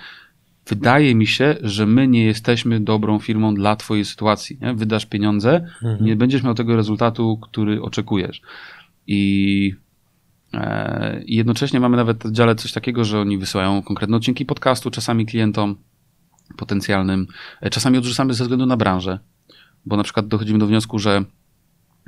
wydaje 0.66 1.14
mi 1.14 1.26
się, 1.26 1.56
że 1.60 1.86
my 1.86 2.08
nie 2.08 2.24
jesteśmy 2.24 2.80
dobrą 2.80 3.18
firmą 3.18 3.54
dla 3.54 3.76
twojej 3.76 4.04
sytuacji. 4.04 4.58
Nie? 4.60 4.74
Wydasz 4.74 5.06
pieniądze, 5.06 5.54
mhm. 5.82 6.04
nie 6.04 6.16
będziesz 6.16 6.42
miał 6.42 6.54
tego 6.54 6.76
rezultatu, 6.76 7.38
który 7.42 7.82
oczekujesz. 7.82 8.42
I 9.06 9.74
e, 10.54 11.22
jednocześnie 11.26 11.80
mamy 11.80 11.96
nawet 11.96 12.24
w 12.24 12.32
dziale 12.32 12.54
coś 12.54 12.72
takiego, 12.72 13.04
że 13.04 13.20
oni 13.20 13.38
wysyłają 13.38 13.82
konkretne 13.82 14.16
odcinki 14.16 14.46
podcastu 14.46 14.90
czasami 14.90 15.26
klientom 15.26 15.76
potencjalnym. 16.56 17.26
E, 17.60 17.70
czasami 17.70 17.98
odrzucamy 17.98 18.34
ze 18.34 18.44
względu 18.44 18.66
na 18.66 18.76
branżę, 18.76 19.18
bo 19.86 19.96
na 19.96 20.02
przykład 20.02 20.28
dochodzimy 20.28 20.58
do 20.58 20.66
wniosku, 20.66 20.98
że 20.98 21.24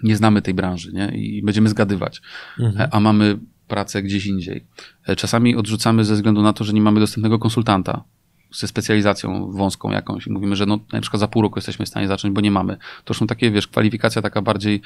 nie 0.03 0.17
znamy 0.17 0.43
tej 0.43 0.55
branży 0.55 0.93
nie? 0.93 1.09
i 1.09 1.43
będziemy 1.43 1.69
zgadywać, 1.69 2.23
mhm. 2.59 2.89
a 2.93 3.01
mamy 3.01 3.39
pracę 3.69 4.03
gdzieś 4.03 4.27
indziej. 4.27 4.67
E, 5.07 5.17
czasami 5.17 5.57
odrzucamy 5.57 6.05
ze 6.05 6.15
względu 6.15 6.43
na 6.43 6.53
to, 6.53 6.65
że 6.65 6.73
nie 6.73 6.81
mamy 6.81 7.01
dostępnego 7.01 7.39
konsultanta 7.39 8.05
ze 8.53 8.69
specjalizacją 8.69 9.51
wąską 9.51 9.91
jakąś 9.91 10.27
i 10.27 10.33
mówimy, 10.33 10.57
że 10.57 10.67
no, 10.67 10.79
na 10.93 11.01
przykład 11.01 11.21
za 11.21 11.29
pół 11.29 11.43
roku 11.43 11.59
jesteśmy 11.59 11.85
w 11.85 11.89
stanie 11.89 12.09
zacząć, 12.09 12.35
bo 12.35 12.41
nie 12.41 12.51
mamy. 12.51 12.77
To 13.05 13.15
są 13.15 13.27
takie, 13.27 13.51
wiesz, 13.51 13.69
kwalifikacja 13.69 14.23
taka 14.23 14.43
bardziej 14.43 14.83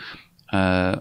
e, 0.53 1.01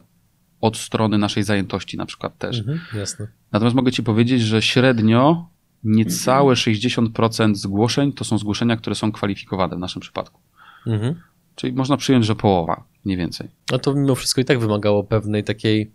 od 0.62 0.78
strony 0.78 1.18
naszej 1.18 1.44
zajętości 1.44 1.98
na 1.98 2.06
przykład 2.06 2.38
też. 2.38 2.60
Mhm, 2.60 2.80
jasne. 2.94 3.28
Natomiast 3.52 3.76
mogę 3.76 3.92
ci 3.92 4.04
powiedzieć, 4.04 4.42
że 4.42 4.62
średnio 4.62 5.50
niecałe 5.84 6.56
60% 6.56 7.56
zgłoszeń 7.56 8.14
to 8.14 8.24
są 8.24 8.38
zgłoszenia, 8.38 8.78
które 8.78 8.96
są 8.96 9.12
kwalifikowane 9.12 9.76
w 9.76 9.80
naszym 9.80 10.02
przypadku. 10.02 10.42
Mhm. 10.88 11.16
Czyli 11.56 11.74
można 11.74 11.98
przyjąć, 11.98 12.26
że 12.26 12.36
połowa, 12.36 12.84
mniej 13.06 13.18
więcej. 13.18 13.50
No 13.72 13.80
to 13.80 13.94
mimo 13.94 14.16
wszystko 14.16 14.42
i 14.42 14.46
tak 14.46 14.60
wymagało 14.60 15.04
pewnej 15.04 15.44
takiej 15.44 15.92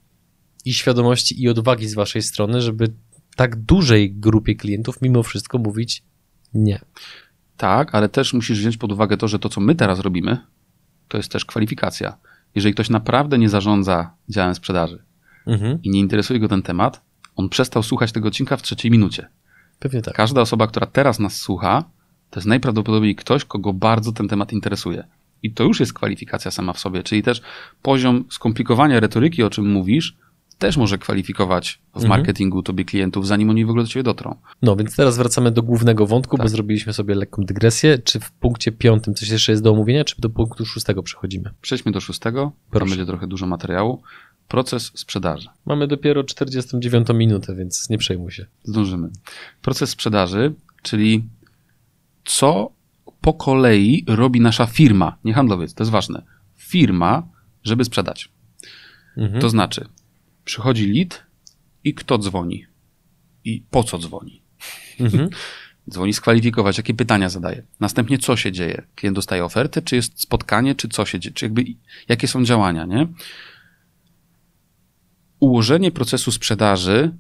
i 0.65 0.75
świadomości, 0.75 1.43
i 1.43 1.49
odwagi 1.49 1.89
z 1.89 1.95
waszej 1.95 2.23
strony, 2.23 2.63
żeby 2.63 2.93
tak 3.37 3.57
dużej 3.57 4.15
grupie 4.15 4.55
klientów 4.55 5.03
mimo 5.03 5.23
wszystko 5.23 5.59
mówić 5.59 6.03
nie. 6.55 6.81
Tak, 7.57 7.95
ale 7.95 8.09
też 8.09 8.35
musisz 8.35 8.59
wziąć 8.59 8.77
pod 8.77 8.93
uwagę 8.93 9.17
to, 9.17 9.29
że 9.29 9.39
to, 9.39 9.49
co 9.49 9.61
my 9.61 9.75
teraz 9.75 10.01
robimy, 10.01 10.39
to 11.09 11.17
jest 11.17 11.33
też 11.33 11.45
kwalifikacja. 11.45 12.17
Jeżeli 12.55 12.75
ktoś 12.75 12.91
naprawdę 12.91 13.39
nie 13.39 13.49
zarządza 13.49 14.15
działem 14.29 14.55
sprzedaży 14.55 15.05
mhm. 15.47 15.83
i 15.83 15.91
nie 15.91 16.01
interesuje 16.01 16.41
go 16.41 16.49
ten 16.49 16.63
temat, 16.63 17.03
on 17.37 17.49
przestał 17.49 17.83
słuchać 17.83 18.13
tego 18.13 18.29
odcinka 18.29 18.57
w 18.57 18.63
trzeciej 18.63 18.91
minucie. 18.91 19.29
Pewnie 19.79 20.03
tak. 20.03 20.15
Każda 20.15 20.41
osoba, 20.41 20.67
która 20.67 20.87
teraz 20.87 21.19
nas 21.19 21.37
słucha, 21.37 21.85
to 22.31 22.41
jest 22.41 22.47
najprawdopodobniej 22.47 23.15
ktoś, 23.15 23.45
kogo 23.45 23.73
bardzo 23.73 24.13
ten 24.13 24.29
temat 24.29 24.53
interesuje. 24.53 25.05
I 25.47 25.51
to 25.51 25.65
już 25.65 25.81
jest 25.81 25.93
kwalifikacja 25.93 26.51
sama 26.51 26.73
w 26.73 26.79
sobie, 26.79 27.03
czyli 27.03 27.23
też 27.23 27.43
poziom 27.83 28.25
skomplikowania 28.31 29.01
retoryki, 29.01 29.43
o 29.43 29.51
czym 29.51 29.73
mówisz, 29.73 30.17
też 30.59 30.77
może 30.77 30.99
kwalifikować 30.99 31.81
w 31.93 31.97
mhm. 31.97 32.09
marketingu 32.09 32.63
tobie 32.63 32.85
klientów, 32.85 33.27
zanim 33.27 33.51
oni 33.51 33.65
w 33.65 33.71
ogóle 33.71 33.85
do 33.85 33.89
ciebie 33.91 34.03
dotrą. 34.03 34.37
No, 34.63 34.77
więc 34.77 34.97
teraz 34.97 35.17
wracamy 35.17 35.51
do 35.51 35.63
głównego 35.63 36.07
wątku, 36.07 36.37
tak. 36.37 36.47
bo 36.47 36.49
zrobiliśmy 36.49 36.93
sobie 36.93 37.15
lekką 37.15 37.43
dygresję. 37.43 37.99
Czy 37.99 38.21
w 38.21 38.31
punkcie 38.33 38.73
piątym 38.73 39.15
coś 39.15 39.29
jeszcze 39.29 39.53
jest 39.53 39.63
do 39.63 39.71
omówienia, 39.71 40.05
czy 40.05 40.21
do 40.21 40.31
punktu 40.31 40.67
szóstego 40.67 41.03
przechodzimy? 41.03 41.51
Przejdźmy 41.61 41.93
do 41.93 42.01
szóstego, 42.01 42.53
Proszę. 42.71 42.81
tam 42.81 42.89
będzie 42.89 43.07
trochę 43.07 43.27
dużo 43.27 43.47
materiału. 43.47 44.03
proces 44.49 44.93
sprzedaży. 44.95 45.49
Mamy 45.67 45.87
dopiero 45.87 46.25
49 46.25 47.09
minutę, 47.15 47.55
więc 47.55 47.91
nie 47.91 47.99
przejmuj 47.99 48.31
się. 48.31 48.47
Zdążymy. 48.65 49.09
Proces 49.63 49.91
sprzedaży, 49.91 50.55
czyli 50.83 51.25
co 52.25 52.76
po 53.27 53.35
kolei 53.35 54.05
robi 54.07 54.41
nasza 54.41 54.66
firma, 54.66 55.18
nie 55.24 55.35
handlowiec, 55.35 55.74
to 55.74 55.83
jest 55.83 55.91
ważne. 55.91 56.22
Firma, 56.57 57.29
żeby 57.64 57.85
sprzedać. 57.85 58.29
Mhm. 59.16 59.41
To 59.41 59.49
znaczy, 59.49 59.89
przychodzi 60.45 60.93
lead 60.93 61.22
i 61.85 61.95
kto 61.95 62.18
dzwoni? 62.18 62.66
I 63.45 63.62
po 63.70 63.85
co 63.85 63.99
dzwoni? 63.99 64.43
Mhm. 65.01 65.29
Dzwoni 65.91 66.12
skwalifikować, 66.12 66.77
jakie 66.79 66.95
pytania 66.95 67.29
zadaje. 67.29 67.62
Następnie 67.81 68.18
co 68.18 68.37
się 68.37 68.53
dzieje? 68.53 68.83
Klient 68.95 69.14
dostaje 69.14 69.45
ofertę, 69.45 69.83
czy 69.83 69.97
jest 69.97 70.20
spotkanie, 70.20 70.74
czy 70.74 70.89
co 70.89 71.05
się 71.05 71.20
dzieje? 71.20 71.35
Czy 71.35 71.45
jakby, 71.45 71.64
jakie 72.09 72.29
są 72.29 72.45
działania, 72.45 72.85
nie? 72.85 73.07
Ułożenie 75.41 75.91
procesu 75.91 76.33
sprzedaży 76.33 77.14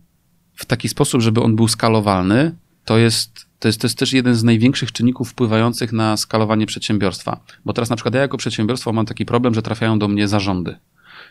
w 0.54 0.64
taki 0.64 0.88
sposób, 0.88 1.20
żeby 1.20 1.42
on 1.42 1.56
był 1.56 1.68
skalowalny, 1.68 2.56
to 2.86 2.98
jest, 2.98 3.46
to 3.58 3.68
jest, 3.68 3.80
to 3.80 3.86
jest 3.86 3.98
też 3.98 4.12
jeden 4.12 4.34
z 4.34 4.44
największych 4.44 4.92
czynników 4.92 5.30
wpływających 5.30 5.92
na 5.92 6.16
skalowanie 6.16 6.66
przedsiębiorstwa. 6.66 7.40
Bo 7.64 7.72
teraz 7.72 7.90
na 7.90 7.96
przykład 7.96 8.14
ja 8.14 8.20
jako 8.20 8.36
przedsiębiorstwo 8.36 8.92
mam 8.92 9.06
taki 9.06 9.26
problem, 9.26 9.54
że 9.54 9.62
trafiają 9.62 9.98
do 9.98 10.08
mnie 10.08 10.28
zarządy. 10.28 10.76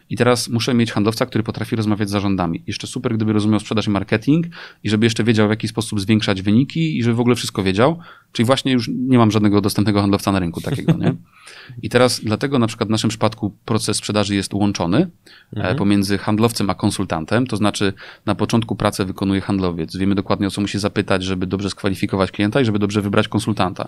I 0.10 0.18
teraz 0.18 0.50
muszę 0.50 0.74
mieć 0.74 0.92
handlowca, 0.92 1.26
który 1.26 1.44
potrafi 1.44 1.76
rozmawiać 1.76 2.10
z 2.10 2.12
zarządami. 2.12 2.64
Jeszcze 2.68 2.88
super, 2.88 3.16
gdyby 3.16 3.34
rozumiał 3.34 3.60
sprzedaż 3.60 3.88
i 3.88 3.90
marketing 3.90 4.46
i 4.84 4.90
żeby 4.90 5.06
jeszcze 5.06 5.24
wiedział, 5.24 5.48
w 5.48 5.50
jaki 5.50 5.68
sposób 5.68 6.00
zwiększać 6.00 6.42
wyniki 6.42 6.98
i 6.98 7.04
żeby 7.04 7.16
w 7.16 7.20
ogóle 7.20 7.36
wszystko 7.36 7.64
wiedział. 7.64 8.00
Czyli 8.32 8.46
właśnie 8.46 8.72
już 8.72 8.90
nie 8.94 9.18
mam 9.18 9.32
żadnego 9.32 9.62
dostępnego 9.62 10.02
handlowca 10.02 10.32
na 10.32 10.40
rynku 10.40 10.62
takiego, 10.62 10.94
nie? 10.98 11.16
I 11.82 11.90
teraz 11.90 12.22
dlatego 12.24 12.60
na 12.60 12.68
przykład 12.68 12.90
w 12.90 12.92
naszym 12.92 13.10
przypadku 13.10 13.54
proces 13.66 13.98
sprzedaży 13.98 14.36
jest 14.36 14.54
łączony 14.54 15.10
mhm. 15.56 15.78
pomiędzy 15.78 16.18
handlowcem 16.18 16.70
a 16.70 16.76
konsultantem. 16.76 17.48
To 17.48 17.58
znaczy 17.58 17.94
na 18.26 18.36
początku 18.36 18.76
pracę 18.76 19.06
wykonuje 19.06 19.42
handlowiec. 19.42 19.98
Wiemy 19.98 20.16
dokładnie 20.16 20.48
o 20.48 20.52
co 20.52 20.62
musi 20.62 20.80
zapytać, 20.80 21.24
żeby 21.24 21.48
dobrze 21.48 21.70
skwalifikować 21.70 22.32
klienta 22.32 22.62
i 22.62 22.66
żeby 22.66 22.80
dobrze 22.80 23.02
wybrać 23.02 23.28
konsultanta. 23.28 23.88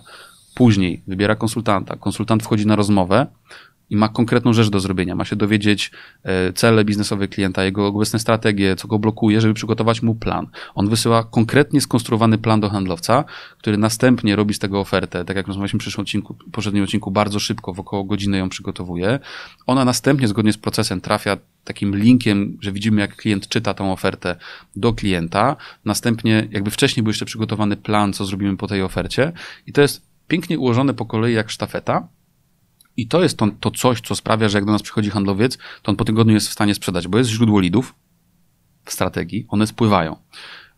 Później 0.56 1.02
wybiera 1.08 1.36
konsultanta. 1.36 1.96
Konsultant 1.96 2.44
wchodzi 2.44 2.68
na 2.68 2.76
rozmowę, 2.76 3.28
i 3.90 3.96
ma 3.96 4.10
konkretną 4.10 4.54
rzecz 4.54 4.70
do 4.70 4.80
zrobienia. 4.80 5.16
Ma 5.16 5.26
się 5.26 5.36
dowiedzieć 5.36 5.92
e, 6.24 6.54
cele 6.54 6.86
biznesowe 6.86 7.28
klienta, 7.28 7.64
jego 7.64 7.88
obecne 7.88 8.20
strategie, 8.20 8.76
co 8.76 8.88
go 8.88 9.00
blokuje, 9.00 9.42
żeby 9.42 9.54
przygotować 9.54 10.02
mu 10.02 10.16
plan. 10.16 10.48
On 10.76 10.90
wysyła 10.90 11.24
konkretnie 11.24 11.82
skonstruowany 11.82 12.38
plan 12.38 12.60
do 12.60 12.70
handlowca, 12.70 13.24
który 13.58 13.78
następnie 13.78 14.36
robi 14.36 14.54
z 14.54 14.60
tego 14.60 14.80
ofertę, 14.80 15.26
tak 15.26 15.38
jak 15.38 15.48
rozmawialiśmy 15.48 15.80
w 15.80 15.82
przyszłym 15.82 16.02
odcinku, 16.02 16.36
poprzednim 16.52 16.84
odcinku, 16.84 17.12
bardzo 17.12 17.40
szybko, 17.40 17.74
w 17.74 17.80
około 17.80 18.04
godziny 18.04 18.38
ją 18.38 18.50
przygotowuje. 18.50 19.20
Ona 19.68 19.86
następnie, 19.86 20.28
zgodnie 20.28 20.54
z 20.54 20.58
procesem, 20.58 21.02
trafia 21.02 21.38
takim 21.64 21.96
linkiem, 21.96 22.58
że 22.62 22.72
widzimy, 22.72 23.02
jak 23.02 23.16
klient 23.16 23.48
czyta 23.48 23.74
tą 23.74 23.92
ofertę 23.92 24.36
do 24.76 24.94
klienta. 24.94 25.56
Następnie, 25.86 26.48
jakby 26.52 26.72
wcześniej 26.72 27.04
był 27.04 27.10
jeszcze 27.10 27.26
przygotowany 27.26 27.78
plan, 27.78 28.14
co 28.14 28.26
zrobimy 28.26 28.58
po 28.58 28.68
tej 28.68 28.82
ofercie. 28.82 29.32
I 29.68 29.74
to 29.74 29.82
jest 29.82 30.02
pięknie 30.28 30.60
ułożone 30.60 30.94
po 30.94 31.06
kolei 31.06 31.34
jak 31.34 31.50
sztafeta 31.50 32.08
i 32.98 33.08
to 33.08 33.24
jest 33.24 33.38
to, 33.38 33.48
to 33.60 33.72
coś, 33.72 34.02
co 34.02 34.16
sprawia, 34.16 34.50
że 34.50 34.58
jak 34.58 34.66
do 34.66 34.72
nas 34.72 34.82
przychodzi 34.82 35.10
handlowiec, 35.10 35.58
to 35.82 35.92
on 35.92 35.96
po 35.96 36.06
tygodniu 36.06 36.34
jest 36.34 36.50
w 36.50 36.52
stanie 36.52 36.76
sprzedać, 36.76 37.08
bo 37.08 37.18
jest 37.18 37.30
źródło 37.30 37.60
lidów 37.60 37.96
w 38.86 38.92
strategii, 38.92 39.46
one 39.50 39.68
spływają. 39.68 40.16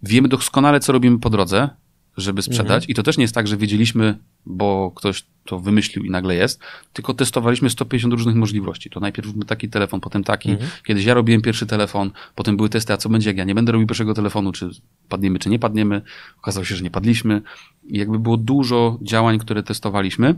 Wiemy 0.03 0.27
doskonale, 0.27 0.79
co 0.79 0.91
robimy 0.91 1.19
po 1.19 1.29
drodze, 1.29 1.69
żeby 2.17 2.41
sprzedać. 2.41 2.83
Mhm. 2.83 2.89
I 2.89 2.93
to 2.93 3.03
też 3.03 3.17
nie 3.17 3.23
jest 3.23 3.35
tak, 3.35 3.47
że 3.47 3.57
wiedzieliśmy, 3.57 4.17
bo 4.45 4.91
ktoś 4.95 5.25
to 5.45 5.59
wymyślił 5.59 6.05
i 6.05 6.09
nagle 6.09 6.35
jest, 6.35 6.61
tylko 6.93 7.13
testowaliśmy 7.13 7.69
150 7.69 8.13
różnych 8.13 8.35
możliwości. 8.35 8.89
To 8.89 8.99
najpierw 8.99 9.29
taki 9.47 9.69
telefon, 9.69 9.99
potem 9.99 10.23
taki. 10.23 10.51
Mhm. 10.51 10.69
Kiedyś 10.83 11.05
ja 11.05 11.13
robiłem 11.13 11.41
pierwszy 11.41 11.65
telefon, 11.65 12.11
potem 12.35 12.57
były 12.57 12.69
testy, 12.69 12.93
a 12.93 12.97
co 12.97 13.09
będzie, 13.09 13.29
jak 13.29 13.37
ja 13.37 13.43
nie 13.43 13.55
będę 13.55 13.71
robił 13.71 13.87
pierwszego 13.87 14.13
telefonu, 14.13 14.51
czy 14.51 14.69
padniemy, 15.09 15.39
czy 15.39 15.49
nie 15.49 15.59
padniemy. 15.59 16.01
Okazało 16.37 16.65
się, 16.65 16.75
że 16.75 16.83
nie 16.83 16.91
padliśmy. 16.91 17.41
I 17.87 17.97
jakby 17.97 18.19
było 18.19 18.37
dużo 18.37 18.99
działań, 19.01 19.39
które 19.39 19.63
testowaliśmy. 19.63 20.35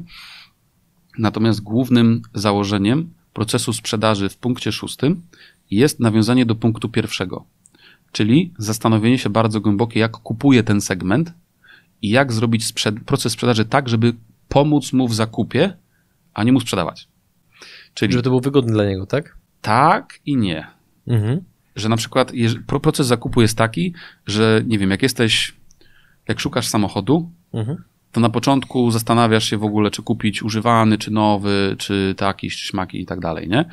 Natomiast 1.17 1.61
głównym 1.61 2.21
założeniem 2.33 3.13
procesu 3.33 3.73
sprzedaży 3.73 4.29
w 4.29 4.37
punkcie 4.37 4.71
szóstym 4.71 5.21
jest 5.71 5.99
nawiązanie 5.99 6.45
do 6.45 6.55
punktu 6.55 6.89
pierwszego, 6.89 7.45
czyli 8.11 8.53
zastanowienie 8.57 9.17
się 9.17 9.29
bardzo 9.29 9.61
głębokie, 9.61 9.99
jak 9.99 10.11
kupuje 10.11 10.63
ten 10.63 10.81
segment 10.81 11.33
i 12.01 12.09
jak 12.09 12.33
zrobić 12.33 12.65
sprzed 12.65 12.99
proces 12.99 13.33
sprzedaży 13.33 13.65
tak, 13.65 13.89
żeby 13.89 14.13
pomóc 14.47 14.93
mu 14.93 15.07
w 15.07 15.15
zakupie, 15.15 15.73
a 16.33 16.43
nie 16.43 16.51
mu 16.51 16.59
sprzedawać. 16.59 17.07
Czyli 17.93 18.11
żeby 18.11 18.23
to 18.23 18.29
było 18.29 18.41
wygodne 18.41 18.73
dla 18.73 18.85
niego, 18.85 19.05
tak? 19.05 19.37
Tak 19.61 20.19
i 20.25 20.37
nie. 20.37 20.67
Mhm. 21.07 21.41
Że 21.75 21.89
na 21.89 21.97
przykład 21.97 22.31
proces 22.81 23.07
zakupu 23.07 23.41
jest 23.41 23.57
taki, 23.57 23.93
że 24.25 24.61
nie 24.67 24.79
wiem, 24.79 24.91
jak 24.91 25.03
jesteś, 25.03 25.55
jak 26.27 26.39
szukasz 26.39 26.67
samochodu, 26.67 27.31
mhm 27.53 27.83
to 28.11 28.19
na 28.19 28.29
początku 28.29 28.91
zastanawiasz 28.91 29.49
się 29.49 29.57
w 29.57 29.63
ogóle, 29.63 29.91
czy 29.91 30.03
kupić 30.03 30.43
używany, 30.43 30.97
czy 30.97 31.11
nowy, 31.11 31.75
czy 31.77 32.15
taki, 32.17 32.49
czy 32.49 32.67
śmaki 32.67 33.01
i 33.01 33.05
tak 33.05 33.19
dalej, 33.19 33.47
nie? 33.47 33.65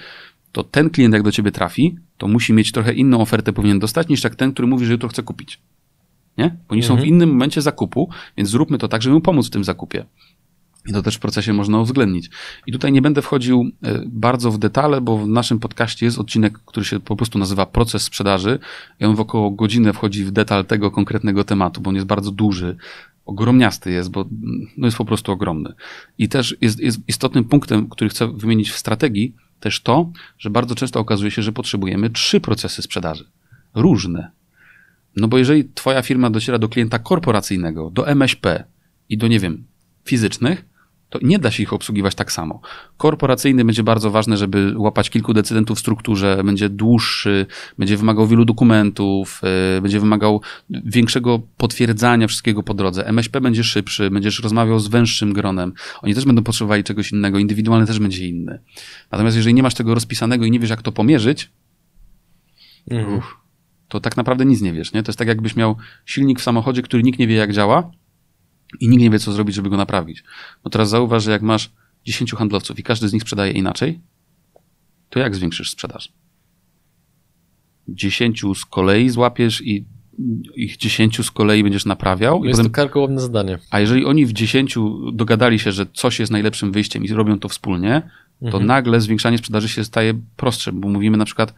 To 0.52 0.64
ten 0.64 0.90
klient, 0.90 1.14
jak 1.14 1.22
do 1.22 1.32
ciebie 1.32 1.52
trafi, 1.52 1.96
to 2.16 2.28
musi 2.28 2.52
mieć 2.52 2.72
trochę 2.72 2.92
inną 2.92 3.20
ofertę 3.20 3.52
powinien 3.52 3.78
dostać, 3.78 4.08
niż 4.08 4.24
jak 4.24 4.34
ten, 4.34 4.52
który 4.52 4.68
mówi, 4.68 4.86
że 4.86 4.92
jutro 4.92 5.08
chce 5.08 5.22
kupić. 5.22 5.60
Nie? 6.38 6.44
Oni 6.44 6.80
mhm. 6.80 6.82
są 6.82 6.94
w 6.94 6.98
mhm. 6.98 7.08
innym 7.08 7.28
momencie 7.28 7.62
zakupu, 7.62 8.10
więc 8.36 8.48
zróbmy 8.48 8.78
to 8.78 8.88
tak, 8.88 9.02
żeby 9.02 9.14
mu 9.14 9.20
pomóc 9.20 9.46
w 9.46 9.50
tym 9.50 9.64
zakupie. 9.64 10.04
I 10.88 10.92
to 10.92 11.02
też 11.02 11.16
w 11.16 11.18
procesie 11.18 11.52
można 11.52 11.78
uwzględnić. 11.80 12.30
I 12.66 12.72
tutaj 12.72 12.92
nie 12.92 13.02
będę 13.02 13.22
wchodził 13.22 13.70
e, 13.82 14.02
bardzo 14.06 14.50
w 14.50 14.58
detale, 14.58 15.00
bo 15.00 15.18
w 15.18 15.28
naszym 15.28 15.58
podcaście 15.58 16.06
jest 16.06 16.18
odcinek, 16.18 16.58
który 16.66 16.86
się 16.86 17.00
po 17.00 17.16
prostu 17.16 17.38
nazywa 17.38 17.66
Proces 17.66 18.02
Sprzedaży 18.02 18.58
i 19.00 19.04
on 19.04 19.14
w 19.14 19.20
około 19.20 19.50
godzinę 19.50 19.92
wchodzi 19.92 20.24
w 20.24 20.30
detal 20.30 20.64
tego 20.64 20.90
konkretnego 20.90 21.44
tematu, 21.44 21.80
bo 21.80 21.88
on 21.88 21.94
jest 21.94 22.06
bardzo 22.06 22.30
duży 22.30 22.76
ogromniasty 23.28 23.90
jest, 23.90 24.10
bo 24.10 24.28
no 24.76 24.86
jest 24.86 24.96
po 24.96 25.04
prostu 25.04 25.32
ogromny. 25.32 25.72
I 26.18 26.28
też 26.28 26.56
jest, 26.60 26.80
jest 26.80 26.98
istotnym 27.08 27.44
punktem, 27.44 27.88
który 27.88 28.10
chcę 28.10 28.32
wymienić 28.32 28.70
w 28.70 28.78
strategii, 28.78 29.34
też 29.60 29.80
to, 29.80 30.12
że 30.38 30.50
bardzo 30.50 30.74
często 30.74 31.00
okazuje 31.00 31.30
się, 31.30 31.42
że 31.42 31.52
potrzebujemy 31.52 32.10
trzy 32.10 32.40
procesy 32.40 32.82
sprzedaży. 32.82 33.24
Różne. 33.74 34.30
No 35.16 35.28
bo 35.28 35.38
jeżeli 35.38 35.70
twoja 35.74 36.02
firma 36.02 36.30
dociera 36.30 36.58
do 36.58 36.68
klienta 36.68 36.98
korporacyjnego, 36.98 37.90
do 37.90 38.08
MŚP 38.08 38.64
i 39.08 39.18
do, 39.18 39.28
nie 39.28 39.40
wiem, 39.40 39.64
fizycznych, 40.04 40.64
to 41.10 41.18
nie 41.22 41.38
da 41.38 41.50
się 41.50 41.62
ich 41.62 41.72
obsługiwać 41.72 42.14
tak 42.14 42.32
samo. 42.32 42.60
Korporacyjny 42.96 43.64
będzie 43.64 43.82
bardzo 43.82 44.10
ważne, 44.10 44.36
żeby 44.36 44.74
łapać 44.76 45.10
kilku 45.10 45.34
decydentów 45.34 45.78
w 45.78 45.80
strukturze, 45.80 46.42
będzie 46.44 46.68
dłuższy, 46.68 47.46
będzie 47.78 47.96
wymagał 47.96 48.26
wielu 48.26 48.44
dokumentów, 48.44 49.40
yy, 49.74 49.82
będzie 49.82 50.00
wymagał 50.00 50.40
większego 50.70 51.38
potwierdzania 51.56 52.26
wszystkiego 52.26 52.62
po 52.62 52.74
drodze. 52.74 53.06
MŚP 53.06 53.40
będzie 53.40 53.64
szybszy, 53.64 54.10
będziesz 54.10 54.40
rozmawiał 54.40 54.78
z 54.78 54.88
węższym 54.88 55.32
gronem. 55.32 55.72
Oni 56.02 56.14
też 56.14 56.24
będą 56.24 56.42
potrzebowali 56.42 56.84
czegoś 56.84 57.12
innego, 57.12 57.38
indywidualny 57.38 57.86
też 57.86 57.98
będzie 57.98 58.26
inny. 58.26 58.58
Natomiast 59.10 59.36
jeżeli 59.36 59.54
nie 59.54 59.62
masz 59.62 59.74
tego 59.74 59.94
rozpisanego 59.94 60.44
i 60.44 60.50
nie 60.50 60.60
wiesz, 60.60 60.70
jak 60.70 60.82
to 60.82 60.92
pomierzyć, 60.92 61.50
mhm. 62.90 63.20
to 63.88 64.00
tak 64.00 64.16
naprawdę 64.16 64.44
nic 64.44 64.60
nie 64.60 64.72
wiesz. 64.72 64.92
Nie? 64.92 65.02
To 65.02 65.10
jest 65.10 65.18
tak, 65.18 65.28
jakbyś 65.28 65.56
miał 65.56 65.76
silnik 66.06 66.40
w 66.40 66.42
samochodzie, 66.42 66.82
który 66.82 67.02
nikt 67.02 67.18
nie 67.18 67.26
wie, 67.26 67.34
jak 67.34 67.52
działa, 67.52 67.90
i 68.80 68.88
nikt 68.88 69.02
nie 69.02 69.10
wie, 69.10 69.18
co 69.18 69.32
zrobić, 69.32 69.54
żeby 69.54 69.70
go 69.70 69.76
naprawić. 69.76 70.24
No 70.64 70.70
teraz 70.70 70.88
zauważ, 70.88 71.24
że 71.24 71.30
jak 71.30 71.42
masz 71.42 71.70
10 72.04 72.32
handlowców 72.32 72.78
i 72.78 72.82
każdy 72.82 73.08
z 73.08 73.12
nich 73.12 73.22
sprzedaje 73.22 73.52
inaczej, 73.52 74.00
to 75.10 75.18
jak 75.18 75.34
zwiększysz 75.34 75.70
sprzedaż? 75.70 76.12
10 77.88 78.42
z 78.54 78.64
kolei 78.64 79.10
złapiesz 79.10 79.62
i 79.62 79.84
ich 80.54 80.76
10 80.76 81.26
z 81.26 81.30
kolei 81.30 81.62
będziesz 81.62 81.84
naprawiał. 81.84 82.44
jest 82.44 82.58
potem... 82.58 82.72
to 82.72 82.76
karkołomne 82.76 83.20
zadanie. 83.20 83.58
A 83.70 83.80
jeżeli 83.80 84.04
oni 84.04 84.26
w 84.26 84.32
10 84.32 84.74
dogadali 85.12 85.58
się, 85.58 85.72
że 85.72 85.86
coś 85.94 86.18
jest 86.18 86.32
najlepszym 86.32 86.72
wyjściem 86.72 87.04
i 87.04 87.08
robią 87.08 87.38
to 87.38 87.48
wspólnie, 87.48 88.02
to 88.40 88.46
mhm. 88.46 88.66
nagle 88.66 89.00
zwiększanie 89.00 89.38
sprzedaży 89.38 89.68
się 89.68 89.84
staje 89.84 90.20
prostsze, 90.36 90.72
bo 90.72 90.88
mówimy 90.88 91.16
na 91.16 91.24
przykład 91.24 91.54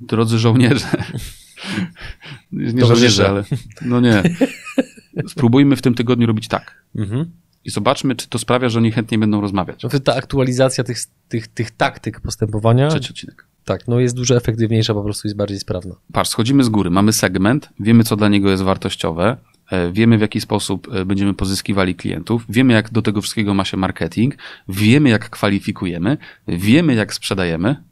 drodzy 0.00 0.38
żołnierze, 0.38 0.86
nie 2.52 2.86
żołnierze, 2.86 3.28
ale 3.28 3.44
no 3.82 4.00
nie. 4.00 4.22
spróbujmy 5.28 5.76
w 5.76 5.82
tym 5.82 5.94
tygodniu 5.94 6.26
robić 6.26 6.48
tak. 6.48 6.84
Mhm. 6.96 7.30
I 7.64 7.70
zobaczmy, 7.70 8.16
czy 8.16 8.28
to 8.28 8.38
sprawia, 8.38 8.68
że 8.68 8.78
oni 8.78 8.92
chętnie 8.92 9.18
będą 9.18 9.40
rozmawiać. 9.40 9.82
No 9.82 9.90
ta 10.00 10.14
aktualizacja 10.14 10.84
tych, 10.84 10.98
tych, 11.28 11.48
tych 11.48 11.70
taktyk 11.70 12.20
postępowania. 12.20 12.88
Trzeci 12.88 13.10
odcinek. 13.10 13.46
Tak, 13.64 13.88
no 13.88 14.00
jest 14.00 14.16
dużo 14.16 14.36
efektywniejsza, 14.36 14.94
po 14.94 15.02
prostu 15.02 15.28
jest 15.28 15.36
bardziej 15.36 15.58
sprawna. 15.58 15.94
Patrz, 16.12 16.30
schodzimy 16.30 16.64
z 16.64 16.68
góry, 16.68 16.90
mamy 16.90 17.12
segment, 17.12 17.68
wiemy, 17.80 18.04
co 18.04 18.16
dla 18.16 18.28
niego 18.28 18.50
jest 18.50 18.62
wartościowe, 18.62 19.36
e, 19.70 19.92
wiemy, 19.92 20.18
w 20.18 20.20
jaki 20.20 20.40
sposób 20.40 20.88
e, 20.92 21.04
będziemy 21.04 21.34
pozyskiwali 21.34 21.94
klientów, 21.94 22.44
wiemy, 22.48 22.72
jak 22.72 22.92
do 22.92 23.02
tego 23.02 23.20
wszystkiego 23.20 23.54
ma 23.54 23.64
się 23.64 23.76
marketing, 23.76 24.36
wiemy, 24.68 25.08
jak 25.08 25.30
kwalifikujemy, 25.30 26.16
wiemy, 26.48 26.94
jak 26.94 27.14
sprzedajemy. 27.14 27.84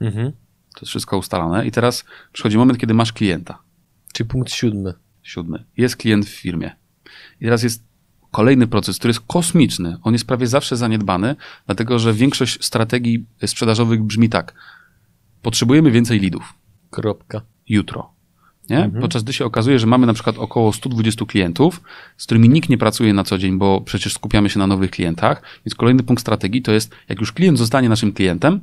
Mhm. 0.00 0.32
To 0.74 0.80
jest 0.80 0.90
wszystko 0.90 1.18
ustalone. 1.18 1.66
I 1.66 1.70
teraz 1.70 2.04
przychodzi 2.32 2.58
moment, 2.58 2.78
kiedy 2.78 2.94
masz 2.94 3.12
klienta. 3.12 3.58
Czyli 4.12 4.28
punkt 4.28 4.52
siódmy 4.52 4.94
siódmy. 5.28 5.64
Jest 5.76 5.96
klient 5.96 6.26
w 6.26 6.40
firmie. 6.40 6.70
I 7.40 7.44
teraz 7.44 7.62
jest 7.62 7.84
kolejny 8.30 8.66
proces, 8.66 8.98
który 8.98 9.10
jest 9.10 9.20
kosmiczny. 9.20 9.96
On 10.02 10.12
jest 10.12 10.26
prawie 10.26 10.46
zawsze 10.46 10.76
zaniedbany, 10.76 11.36
dlatego 11.66 11.98
że 11.98 12.12
większość 12.12 12.64
strategii 12.64 13.26
sprzedażowych 13.46 14.02
brzmi 14.02 14.28
tak. 14.28 14.54
potrzebujemy 15.42 15.90
więcej 15.90 16.20
lidów. 16.20 16.54
Kropka. 16.90 17.40
Jutro. 17.68 18.10
Nie? 18.70 18.84
Mhm. 18.84 19.02
Podczas 19.02 19.22
gdy 19.22 19.32
się 19.32 19.44
okazuje, 19.44 19.78
że 19.78 19.86
mamy 19.86 20.06
na 20.06 20.14
przykład 20.14 20.38
około 20.38 20.72
120 20.72 21.24
klientów, 21.24 21.80
z 22.16 22.24
którymi 22.24 22.48
nikt 22.48 22.68
nie 22.68 22.78
pracuje 22.78 23.12
na 23.12 23.24
co 23.24 23.38
dzień, 23.38 23.58
bo 23.58 23.80
przecież 23.80 24.14
skupiamy 24.14 24.50
się 24.50 24.58
na 24.58 24.66
nowych 24.66 24.90
klientach. 24.90 25.42
Więc 25.66 25.74
kolejny 25.74 26.02
punkt 26.02 26.20
strategii 26.20 26.62
to 26.62 26.72
jest, 26.72 26.94
jak 27.08 27.20
już 27.20 27.32
klient 27.32 27.58
zostanie 27.58 27.88
naszym 27.88 28.12
klientem, 28.12 28.60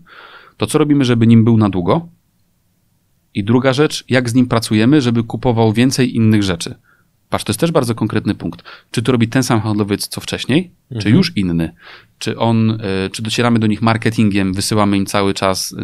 to 0.57 0.67
co 0.67 0.77
robimy, 0.77 1.05
żeby 1.05 1.27
nim 1.27 1.43
był 1.43 1.57
na 1.57 1.69
długo? 1.69 2.07
I 3.35 3.43
druga 3.43 3.73
rzecz, 3.73 4.03
jak 4.09 4.29
z 4.29 4.33
nim 4.33 4.47
pracujemy, 4.47 5.01
żeby 5.01 5.23
kupował 5.23 5.73
więcej 5.73 6.15
innych 6.15 6.43
rzeczy. 6.43 6.75
Patrz, 7.29 7.43
to 7.45 7.51
jest 7.51 7.59
też 7.59 7.71
bardzo 7.71 7.95
konkretny 7.95 8.35
punkt. 8.35 8.63
Czy 8.91 9.01
to 9.01 9.11
robi 9.11 9.27
ten 9.27 9.43
sam 9.43 9.61
handlowiec 9.61 10.07
co 10.07 10.21
wcześniej, 10.21 10.71
mhm. 10.91 11.01
czy 11.01 11.09
już 11.09 11.37
inny? 11.37 11.73
Czy 12.19 12.37
on, 12.37 12.71
e, 12.71 13.09
czy 13.09 13.21
docieramy 13.21 13.59
do 13.59 13.67
nich 13.67 13.81
marketingiem, 13.81 14.53
wysyłamy 14.53 14.97
im 14.97 15.05
cały 15.05 15.33
czas 15.33 15.75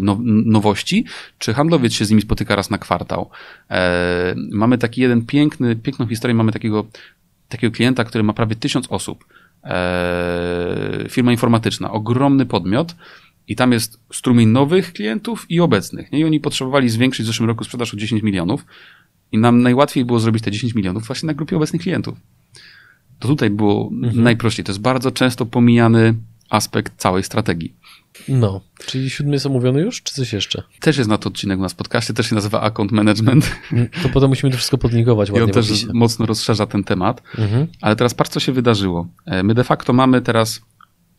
nowości, 0.46 1.06
czy 1.38 1.54
handlowiec 1.54 1.94
się 1.94 2.06
z 2.06 2.10
nimi 2.10 2.22
spotyka 2.22 2.56
raz 2.56 2.70
na 2.70 2.78
kwartał? 2.78 3.30
E, 3.70 4.36
mamy 4.52 4.78
taki 4.78 5.02
jeden 5.02 5.26
piękny, 5.26 5.76
piękną 5.76 6.08
historię, 6.08 6.36
mamy 6.36 6.52
takiego, 6.52 6.88
takiego 7.50 7.76
klienta, 7.76 8.04
który 8.04 8.24
ma 8.24 8.34
prawie 8.34 8.56
tysiąc 8.56 8.88
osób. 8.90 9.26
E, 9.64 11.06
firma 11.10 11.32
informatyczna, 11.32 11.92
ogromny 11.92 12.46
podmiot, 12.46 12.96
i 13.52 13.56
tam 13.56 13.72
jest 13.72 14.00
strumień 14.14 14.50
nowych 14.50 14.94
klientów 14.94 15.46
i 15.50 15.60
obecnych. 15.60 16.12
Nie? 16.12 16.20
I 16.20 16.24
oni 16.24 16.40
potrzebowali 16.40 16.90
zwiększyć 16.90 17.26
w 17.26 17.28
zeszłym 17.28 17.50
roku 17.50 17.64
sprzedaż 17.64 17.94
o 17.94 17.98
10 17.98 18.24
milionów. 18.24 18.66
I 19.32 19.38
nam 19.38 19.62
najłatwiej 19.62 20.06
było 20.06 20.20
zrobić 20.20 20.44
te 20.44 20.52
10 20.52 20.76
milionów 20.76 21.08
właśnie 21.08 21.28
na 21.28 21.34
grupie 21.34 21.56
obecnych 21.56 21.82
klientów. 21.82 22.18
To 23.20 23.28
tutaj 23.28 23.50
było 23.50 23.90
mhm. 23.94 24.24
najprościej. 24.24 24.66
To 24.66 24.72
jest 24.72 24.82
bardzo 24.82 25.12
często 25.12 25.46
pomijany 25.46 26.14
aspekt 26.50 26.94
całej 26.98 27.24
strategii. 27.24 27.76
No, 28.28 28.62
czyli 28.86 29.10
siódmy 29.10 29.34
jest 29.34 29.46
omówiony 29.46 29.82
już, 29.82 30.04
czy 30.04 30.14
coś 30.14 30.34
jeszcze? 30.34 30.64
Też 30.80 30.98
jest 30.98 31.10
na 31.10 31.18
to 31.18 31.30
odcinek 31.30 31.60
u 31.60 31.62
nas 31.62 31.74
w 31.74 31.76
podcaście, 31.76 32.14
też 32.14 32.30
się 32.30 32.36
nazywa 32.36 32.62
Account 32.62 32.92
Management. 32.92 33.56
To 34.04 34.10
potem 34.10 34.30
musimy 34.30 34.52
to 34.52 34.58
wszystko 34.58 34.78
podlinkować 34.78 35.32
ładnie. 35.32 35.42
I 35.42 35.44
on 35.44 35.52
też 35.52 35.86
mocno 35.94 36.26
rozszerza 36.26 36.66
ten 36.66 36.84
temat. 36.84 37.22
Mhm. 37.38 37.68
Ale 37.82 37.96
teraz 37.96 38.14
patrz, 38.14 38.30
co 38.32 38.40
się 38.40 38.52
wydarzyło. 38.52 39.08
E, 39.26 39.44
my 39.44 39.54
de 39.54 39.64
facto 39.64 39.94
mamy 39.94 40.22
teraz 40.22 40.62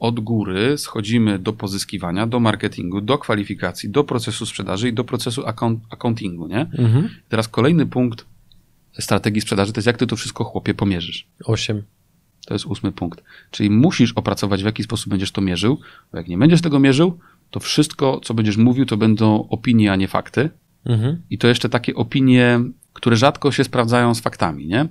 od 0.02 0.20
góry 0.20 0.78
schodzimy 0.78 1.38
do 1.38 1.52
pozyskiwania, 1.52 2.26
do 2.26 2.40
marketingu, 2.40 3.00
do 3.00 3.18
kwalifikacji, 3.18 3.90
do 3.90 4.04
procesu 4.04 4.46
sprzedaży 4.46 4.88
i 4.88 4.92
do 4.92 5.04
procesu 5.04 5.46
account, 5.46 5.80
accountingu, 5.90 6.48
nie? 6.48 6.60
Mhm. 6.60 7.08
Teraz 7.28 7.48
kolejny 7.48 7.86
punkt 7.86 8.26
strategii 8.98 9.40
sprzedaży 9.40 9.72
to 9.72 9.78
jest 9.78 9.86
jak 9.86 9.96
ty 9.96 10.06
to 10.06 10.16
wszystko 10.16 10.44
chłopie 10.44 10.74
pomierzysz. 10.74 11.26
Osiem. 11.44 11.82
To 12.46 12.54
jest 12.54 12.66
ósmy 12.66 12.92
punkt. 12.92 13.22
Czyli 13.50 13.70
musisz 13.70 14.12
opracować, 14.12 14.62
w 14.62 14.66
jaki 14.66 14.82
sposób 14.82 15.10
będziesz 15.10 15.32
to 15.32 15.40
mierzył, 15.40 15.80
bo 16.12 16.18
jak 16.18 16.28
nie 16.28 16.38
będziesz 16.38 16.60
tego 16.60 16.78
mierzył, 16.78 17.18
to 17.50 17.60
wszystko, 17.60 18.20
co 18.24 18.34
będziesz 18.34 18.56
mówił, 18.56 18.86
to 18.86 18.96
będą 18.96 19.48
opinie, 19.48 19.92
a 19.92 19.96
nie 19.96 20.08
fakty. 20.08 20.50
Mhm. 20.84 21.22
I 21.30 21.38
to 21.38 21.48
jeszcze 21.48 21.68
takie 21.68 21.94
opinie, 21.94 22.60
które 22.92 23.16
rzadko 23.16 23.52
się 23.52 23.64
sprawdzają 23.64 24.14
z 24.14 24.20
faktami, 24.20 24.66
nie? 24.66 24.88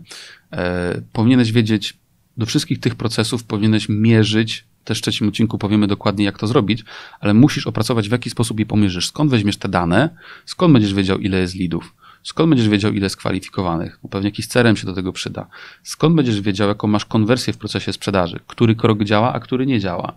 E, 0.51 1.01
powinieneś 1.13 1.51
wiedzieć, 1.51 1.97
do 2.37 2.45
wszystkich 2.45 2.79
tych 2.79 2.95
procesów 2.95 3.43
powinieneś 3.43 3.89
mierzyć 3.89 4.70
też 4.83 4.99
w 4.99 5.01
trzecim 5.01 5.27
odcinku 5.27 5.57
powiemy 5.57 5.87
dokładnie, 5.87 6.25
jak 6.25 6.37
to 6.37 6.47
zrobić, 6.47 6.83
ale 7.19 7.33
musisz 7.33 7.67
opracować, 7.67 8.09
w 8.09 8.11
jaki 8.11 8.29
sposób 8.29 8.59
je 8.59 8.65
pomierzysz. 8.65 9.07
Skąd 9.07 9.31
weźmiesz 9.31 9.57
te 9.57 9.69
dane, 9.69 10.09
skąd 10.45 10.73
będziesz 10.73 10.93
wiedział, 10.93 11.19
ile 11.19 11.39
jest 11.39 11.55
lidów, 11.55 11.95
skąd 12.23 12.49
będziesz 12.49 12.69
wiedział, 12.69 12.91
ile 12.91 13.05
jest 13.05 13.17
kwalifikowanych, 13.17 13.99
bo 14.03 14.09
pewnie 14.09 14.27
jakiś 14.27 14.47
cerem 14.47 14.75
się 14.75 14.85
do 14.85 14.93
tego 14.93 15.13
przyda. 15.13 15.47
Skąd 15.83 16.15
będziesz 16.15 16.41
wiedział, 16.41 16.67
jaką 16.67 16.87
masz 16.87 17.05
konwersję 17.05 17.53
w 17.53 17.57
procesie 17.57 17.93
sprzedaży, 17.93 18.39
który 18.47 18.75
krok 18.75 19.03
działa, 19.03 19.33
a 19.33 19.39
który 19.39 19.65
nie 19.65 19.79
działa. 19.79 20.13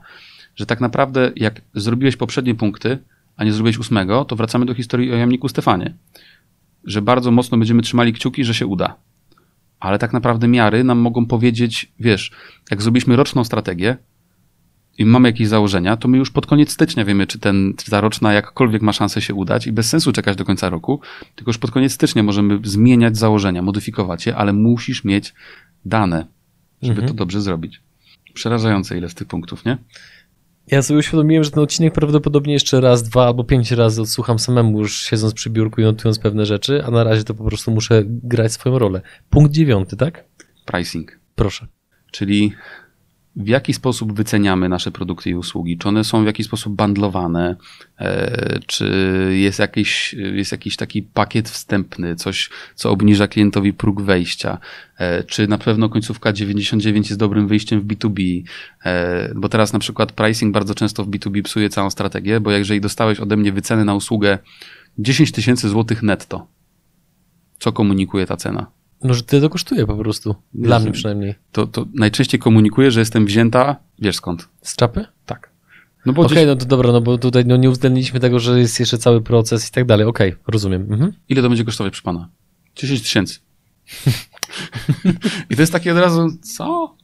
Że 0.56 0.66
tak 0.66 0.80
naprawdę, 0.80 1.32
jak 1.36 1.60
zrobiłeś 1.74 2.16
poprzednie 2.16 2.54
punkty, 2.54 2.98
a 3.36 3.44
nie 3.44 3.52
zrobiłeś 3.52 3.78
ósmego, 3.78 4.24
to 4.24 4.36
wracamy 4.36 4.66
do 4.66 4.74
historii 4.74 5.12
o 5.12 5.16
jamniku 5.16 5.48
Stefanie. 5.48 5.94
Że 6.84 7.02
bardzo 7.02 7.30
mocno 7.30 7.58
będziemy 7.58 7.82
trzymali 7.82 8.12
kciuki, 8.12 8.44
że 8.44 8.54
się 8.54 8.66
uda. 8.66 8.96
Ale 9.80 9.98
tak 9.98 10.12
naprawdę 10.12 10.48
miary 10.48 10.84
nam 10.84 10.98
mogą 10.98 11.26
powiedzieć, 11.26 11.92
wiesz, 12.00 12.30
jak 12.70 12.82
zrobiliśmy 12.82 13.16
roczną 13.16 13.44
strategię, 13.44 13.96
i 14.98 15.04
mamy 15.04 15.28
jakieś 15.28 15.48
założenia, 15.48 15.96
to 15.96 16.08
my 16.08 16.18
już 16.18 16.30
pod 16.30 16.46
koniec 16.46 16.72
stycznia 16.72 17.04
wiemy, 17.04 17.26
czy, 17.26 17.38
ten, 17.38 17.74
ta 17.90 18.00
roczna 18.00 18.32
jakkolwiek 18.32 18.82
ma 18.82 18.92
szansę 18.92 19.20
się 19.22 19.34
udać 19.34 19.66
i 19.66 19.72
bez 19.72 19.88
sensu 19.88 20.12
czekać 20.12 20.36
do 20.36 20.44
końca 20.44 20.68
roku, 20.68 21.00
tylko 21.34 21.48
już 21.48 21.58
pod 21.58 21.70
koniec 21.70 21.92
stycznia 21.92 22.22
możemy 22.22 22.58
zmieniać 22.64 23.16
założenia, 23.16 23.62
modyfikować 23.62 24.26
je, 24.26 24.36
ale 24.36 24.52
musisz 24.52 25.04
mieć 25.04 25.34
dane, 25.84 26.26
żeby 26.82 27.00
mhm. 27.00 27.08
to 27.08 27.14
dobrze 27.14 27.40
zrobić. 27.40 27.80
Przerażające 28.34 28.98
ile 28.98 29.08
z 29.08 29.14
tych 29.14 29.28
punktów, 29.28 29.64
nie? 29.64 29.78
Ja 30.66 30.82
sobie 30.82 30.98
uświadomiłem, 30.98 31.44
że 31.44 31.50
ten 31.50 31.62
odcinek 31.62 31.94
prawdopodobnie 31.94 32.52
jeszcze 32.52 32.80
raz, 32.80 33.02
dwa 33.02 33.26
albo 33.26 33.44
pięć 33.44 33.70
razy 33.70 34.02
odsłucham 34.02 34.38
samemu, 34.38 34.78
już 34.78 35.02
siedząc 35.02 35.34
przy 35.34 35.50
biurku 35.50 35.80
i 35.80 35.84
notując 35.84 36.18
pewne 36.18 36.46
rzeczy, 36.46 36.84
a 36.84 36.90
na 36.90 37.04
razie 37.04 37.24
to 37.24 37.34
po 37.34 37.44
prostu 37.44 37.70
muszę 37.70 38.02
grać 38.06 38.52
swoją 38.52 38.78
rolę. 38.78 39.00
Punkt 39.30 39.52
dziewiąty, 39.52 39.96
tak? 39.96 40.24
Pricing. 40.64 41.18
Proszę. 41.34 41.66
Czyli 42.10 42.52
w 43.36 43.48
jaki 43.48 43.74
sposób 43.74 44.12
wyceniamy 44.12 44.68
nasze 44.68 44.90
produkty 44.90 45.30
i 45.30 45.34
usługi, 45.34 45.78
czy 45.78 45.88
one 45.88 46.04
są 46.04 46.22
w 46.22 46.26
jakiś 46.26 46.46
sposób 46.46 46.74
bandlowane, 46.74 47.56
e, 47.98 48.58
czy 48.66 48.88
jest 49.32 49.58
jakiś, 49.58 50.12
jest 50.12 50.52
jakiś 50.52 50.76
taki 50.76 51.02
pakiet 51.02 51.48
wstępny, 51.48 52.16
coś, 52.16 52.50
co 52.74 52.90
obniża 52.90 53.28
klientowi 53.28 53.72
próg 53.72 54.02
wejścia, 54.02 54.58
e, 54.98 55.24
czy 55.24 55.48
na 55.48 55.58
pewno 55.58 55.88
końcówka 55.88 56.32
99 56.32 57.08
jest 57.08 57.20
dobrym 57.20 57.48
wyjściem 57.48 57.80
w 57.80 57.86
B2B, 57.86 58.42
e, 58.84 59.32
bo 59.34 59.48
teraz 59.48 59.72
na 59.72 59.78
przykład 59.78 60.12
pricing 60.12 60.54
bardzo 60.54 60.74
często 60.74 61.04
w 61.04 61.08
B2B 61.08 61.42
psuje 61.42 61.68
całą 61.68 61.90
strategię, 61.90 62.40
bo 62.40 62.50
jeżeli 62.50 62.80
dostałeś 62.80 63.20
ode 63.20 63.36
mnie 63.36 63.52
wycenę 63.52 63.84
na 63.84 63.94
usługę 63.94 64.38
10 64.98 65.32
tysięcy 65.32 65.68
złotych 65.68 66.02
netto, 66.02 66.46
co 67.58 67.72
komunikuje 67.72 68.26
ta 68.26 68.36
cena? 68.36 68.83
No, 69.02 69.14
że 69.14 69.22
tyle 69.22 69.42
to 69.42 69.50
kosztuje 69.50 69.86
po 69.86 69.96
prostu. 69.96 70.34
Dla 70.54 70.78
mnie 70.78 70.92
przynajmniej. 70.92 71.34
To, 71.52 71.66
to 71.66 71.86
najczęściej 71.94 72.40
komunikuję, 72.40 72.90
że 72.90 73.00
jestem 73.00 73.26
wzięta, 73.26 73.76
wiesz 73.98 74.16
skąd? 74.16 74.48
Z 74.62 74.76
czapy? 74.76 75.04
Tak. 75.26 75.50
No 76.06 76.12
Okej, 76.12 76.24
okay, 76.24 76.36
gdzieś... 76.36 76.46
no 76.46 76.56
to 76.56 76.66
dobra, 76.66 76.92
no 76.92 77.00
bo 77.00 77.18
tutaj 77.18 77.44
no, 77.46 77.56
nie 77.56 77.70
uwzględniliśmy 77.70 78.20
tego, 78.20 78.40
że 78.40 78.60
jest 78.60 78.80
jeszcze 78.80 78.98
cały 78.98 79.22
proces 79.22 79.68
i 79.68 79.72
tak 79.72 79.84
dalej. 79.84 80.06
Okej, 80.06 80.32
okay, 80.32 80.42
rozumiem. 80.46 80.82
Mhm. 80.92 81.12
Ile 81.28 81.42
to 81.42 81.48
będzie 81.48 81.64
kosztować 81.64 81.92
przy 81.92 82.02
pana? 82.02 82.28
10 82.76 83.02
tysięcy. 83.02 83.38
I 85.50 85.56
to 85.56 85.62
jest 85.62 85.72
takie 85.72 85.92
od 85.92 85.98
razu, 85.98 86.28
co? 86.42 86.96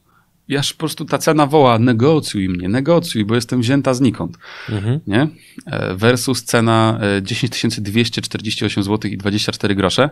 Jaż 0.48 0.72
po 0.72 0.78
prostu 0.78 1.04
ta 1.04 1.18
cena 1.18 1.46
woła, 1.46 1.78
negocjuj 1.78 2.48
mnie, 2.48 2.68
negocjuj, 2.68 3.24
bo 3.24 3.34
jestem 3.34 3.60
wzięta 3.60 3.94
znikąd. 3.94 4.38
Mhm. 4.68 5.00
Nie? 5.06 5.28
E, 5.66 5.94
versus 5.94 6.44
cena 6.44 7.00
10 7.22 7.80
248 7.80 8.82
zł 8.82 9.10
i 9.10 9.16
24 9.16 9.74
grosze 9.74 10.10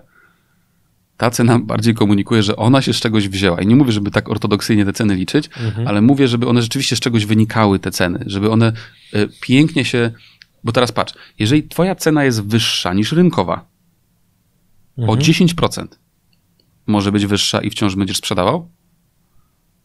ta 1.19 1.31
cena 1.31 1.59
bardziej 1.59 1.95
komunikuje, 1.95 2.43
że 2.43 2.57
ona 2.57 2.83
się 2.83 2.93
z 2.93 3.01
czegoś 3.01 3.29
wzięła. 3.29 3.61
I 3.61 3.67
nie 3.67 3.77
mówię, 3.77 3.93
żeby 3.93 4.11
tak 4.11 4.29
ortodoksyjnie 4.29 4.85
te 4.85 4.93
ceny 4.93 5.15
liczyć, 5.15 5.51
mhm. 5.61 5.89
ale 5.89 6.01
mówię, 6.01 6.29
żeby 6.29 6.49
one 6.49 6.63
rzeczywiście 6.63 6.97
z 6.97 7.01
czegoś 7.01 7.27
wynikały, 7.27 7.79
te 7.79 7.91
ceny, 7.91 8.25
żeby 8.27 8.51
one 8.51 8.73
e, 9.13 9.27
pięknie 9.41 9.85
się. 9.85 10.11
Bo 10.65 10.73
teraz 10.73 10.93
patrz, 10.93 11.15
jeżeli 11.39 11.63
twoja 11.63 11.95
cena 11.95 12.25
jest 12.25 12.45
wyższa 12.45 12.95
niż 12.95 13.13
rynkowa 13.13 13.69
mhm. 14.99 15.19
o 15.19 15.23
10%, 15.23 15.87
może 16.87 17.13
być 17.13 17.27
wyższa 17.27 17.61
i 17.61 17.71
wciąż 17.71 17.97
będziesz 17.97 18.17
sprzedawał? 18.17 18.69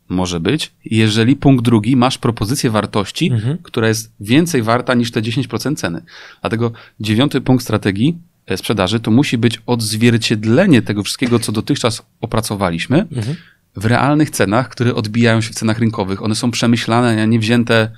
Może 0.09 0.39
być. 0.39 0.71
Jeżeli 0.85 1.35
punkt 1.35 1.65
drugi, 1.65 1.95
masz 1.95 2.17
propozycję 2.17 2.69
wartości, 2.69 3.31
mhm. 3.31 3.57
która 3.57 3.87
jest 3.87 4.13
więcej 4.19 4.61
warta 4.61 4.93
niż 4.93 5.11
te 5.11 5.21
10% 5.21 5.75
ceny. 5.75 6.01
Dlatego 6.41 6.71
dziewiąty 6.99 7.41
punkt 7.41 7.63
strategii 7.63 8.17
sprzedaży, 8.55 8.99
to 8.99 9.11
musi 9.11 9.37
być 9.37 9.61
odzwierciedlenie 9.65 10.81
tego 10.81 11.03
wszystkiego, 11.03 11.39
co 11.39 11.51
dotychczas 11.51 12.05
opracowaliśmy 12.21 13.07
mhm. 13.15 13.35
w 13.75 13.85
realnych 13.85 14.29
cenach, 14.29 14.69
które 14.69 14.95
odbijają 14.95 15.41
się 15.41 15.51
w 15.51 15.55
cenach 15.55 15.79
rynkowych. 15.79 16.23
One 16.23 16.35
są 16.35 16.51
przemyślane, 16.51 17.21
a 17.21 17.25
nie 17.25 17.39
wzięte, 17.39 17.91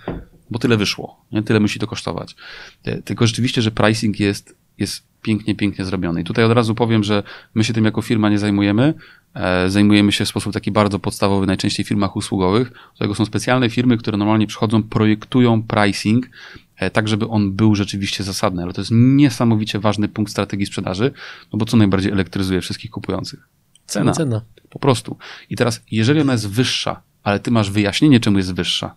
bo 0.52 0.60
tyle 0.60 0.78
wyszło, 0.78 1.26
nie? 1.32 1.44
tyle 1.44 1.60
musi 1.60 1.80
to 1.80 1.88
kosztować. 1.88 2.36
E, 2.84 3.02
tylko 3.02 3.28
rzeczywiście, 3.28 3.62
że 3.62 3.72
pricing 3.72 4.20
jest, 4.20 4.56
jest 4.78 5.04
pięknie, 5.22 5.56
pięknie 5.56 5.86
zrobiony. 5.86 6.22
I 6.22 6.24
tutaj 6.24 6.46
od 6.46 6.52
razu 6.52 6.76
powiem, 6.76 7.04
że 7.04 7.24
my 7.56 7.64
się 7.64 7.74
tym 7.74 7.86
jako 7.86 8.02
firma 8.02 8.30
nie 8.30 8.40
zajmujemy. 8.40 8.94
E, 9.34 9.70
zajmujemy 9.70 10.12
się 10.12 10.26
w 10.26 10.28
sposób 10.28 10.54
taki 10.54 10.72
bardzo 10.72 11.00
podstawowy, 11.00 11.46
najczęściej 11.48 11.86
w 11.86 11.88
firmach 11.88 12.16
usługowych. 12.16 12.72
Do 12.72 13.00
tego 13.00 13.16
są 13.16 13.26
specjalne 13.26 13.70
firmy, 13.70 13.98
które 13.98 14.18
normalnie 14.18 14.48
przychodzą, 14.48 14.84
projektują 14.84 15.64
pricing 15.64 16.26
E, 16.26 16.65
tak 16.94 17.08
żeby 17.08 17.28
on 17.28 17.52
był 17.52 17.76
rzeczywiście 17.76 18.24
zasadny. 18.24 18.64
Ale 18.64 18.74
to 18.74 18.82
jest 18.82 18.92
niesamowicie 18.94 19.80
ważny 19.80 20.08
punkt 20.08 20.32
strategii 20.32 20.66
sprzedaży, 20.66 21.12
no 21.54 21.60
bo 21.60 21.66
co 21.66 21.78
najbardziej 21.78 22.12
elektryzuje 22.12 22.62
wszystkich 22.62 22.92
kupujących? 22.92 23.50
Cena. 23.86 24.12
Cena. 24.12 24.42
Po 24.70 24.80
prostu. 24.80 25.18
I 25.50 25.56
teraz, 25.56 25.82
jeżeli 25.92 26.22
ona 26.22 26.32
jest 26.32 26.50
wyższa, 26.50 27.02
ale 27.24 27.40
ty 27.40 27.52
masz 27.52 27.72
wyjaśnienie, 27.72 28.20
czemu 28.20 28.38
jest 28.38 28.54
wyższa, 28.54 28.96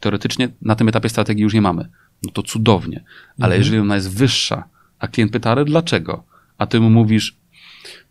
teoretycznie 0.00 0.48
na 0.62 0.74
tym 0.74 0.88
etapie 0.88 1.08
strategii 1.08 1.42
już 1.42 1.54
nie 1.54 1.62
mamy. 1.62 1.88
No 2.22 2.32
to 2.32 2.42
cudownie. 2.42 3.04
Ale 3.40 3.54
mhm. 3.54 3.60
jeżeli 3.60 3.78
ona 3.78 3.94
jest 3.94 4.14
wyższa, 4.14 4.64
a 4.98 5.08
klient 5.08 5.32
pyta, 5.32 5.50
ale 5.50 5.64
dlaczego? 5.64 6.24
A 6.58 6.66
ty 6.66 6.80
mu 6.80 6.90
mówisz, 6.90 7.36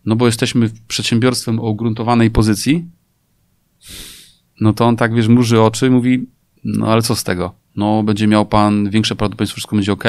no 0.04 0.16
bo 0.16 0.26
jesteśmy 0.26 0.70
przedsiębiorstwem 0.88 1.60
o 1.60 1.62
ugruntowanej 1.62 2.30
pozycji, 2.30 2.88
no 4.60 4.72
to 4.72 4.86
on 4.86 4.96
tak, 4.96 5.14
wiesz, 5.14 5.28
murzy 5.28 5.60
oczy 5.60 5.86
i 5.86 5.90
mówi, 5.90 6.26
no 6.64 6.86
ale 6.86 7.02
co 7.02 7.16
z 7.16 7.24
tego? 7.24 7.54
No 7.78 8.02
będzie 8.02 8.26
miał 8.26 8.46
pan 8.46 8.90
większe 8.90 9.16
prawdopodobieństwo, 9.16 9.54
wszystko 9.56 9.76
będzie 9.76 9.92
ok. 9.92 10.04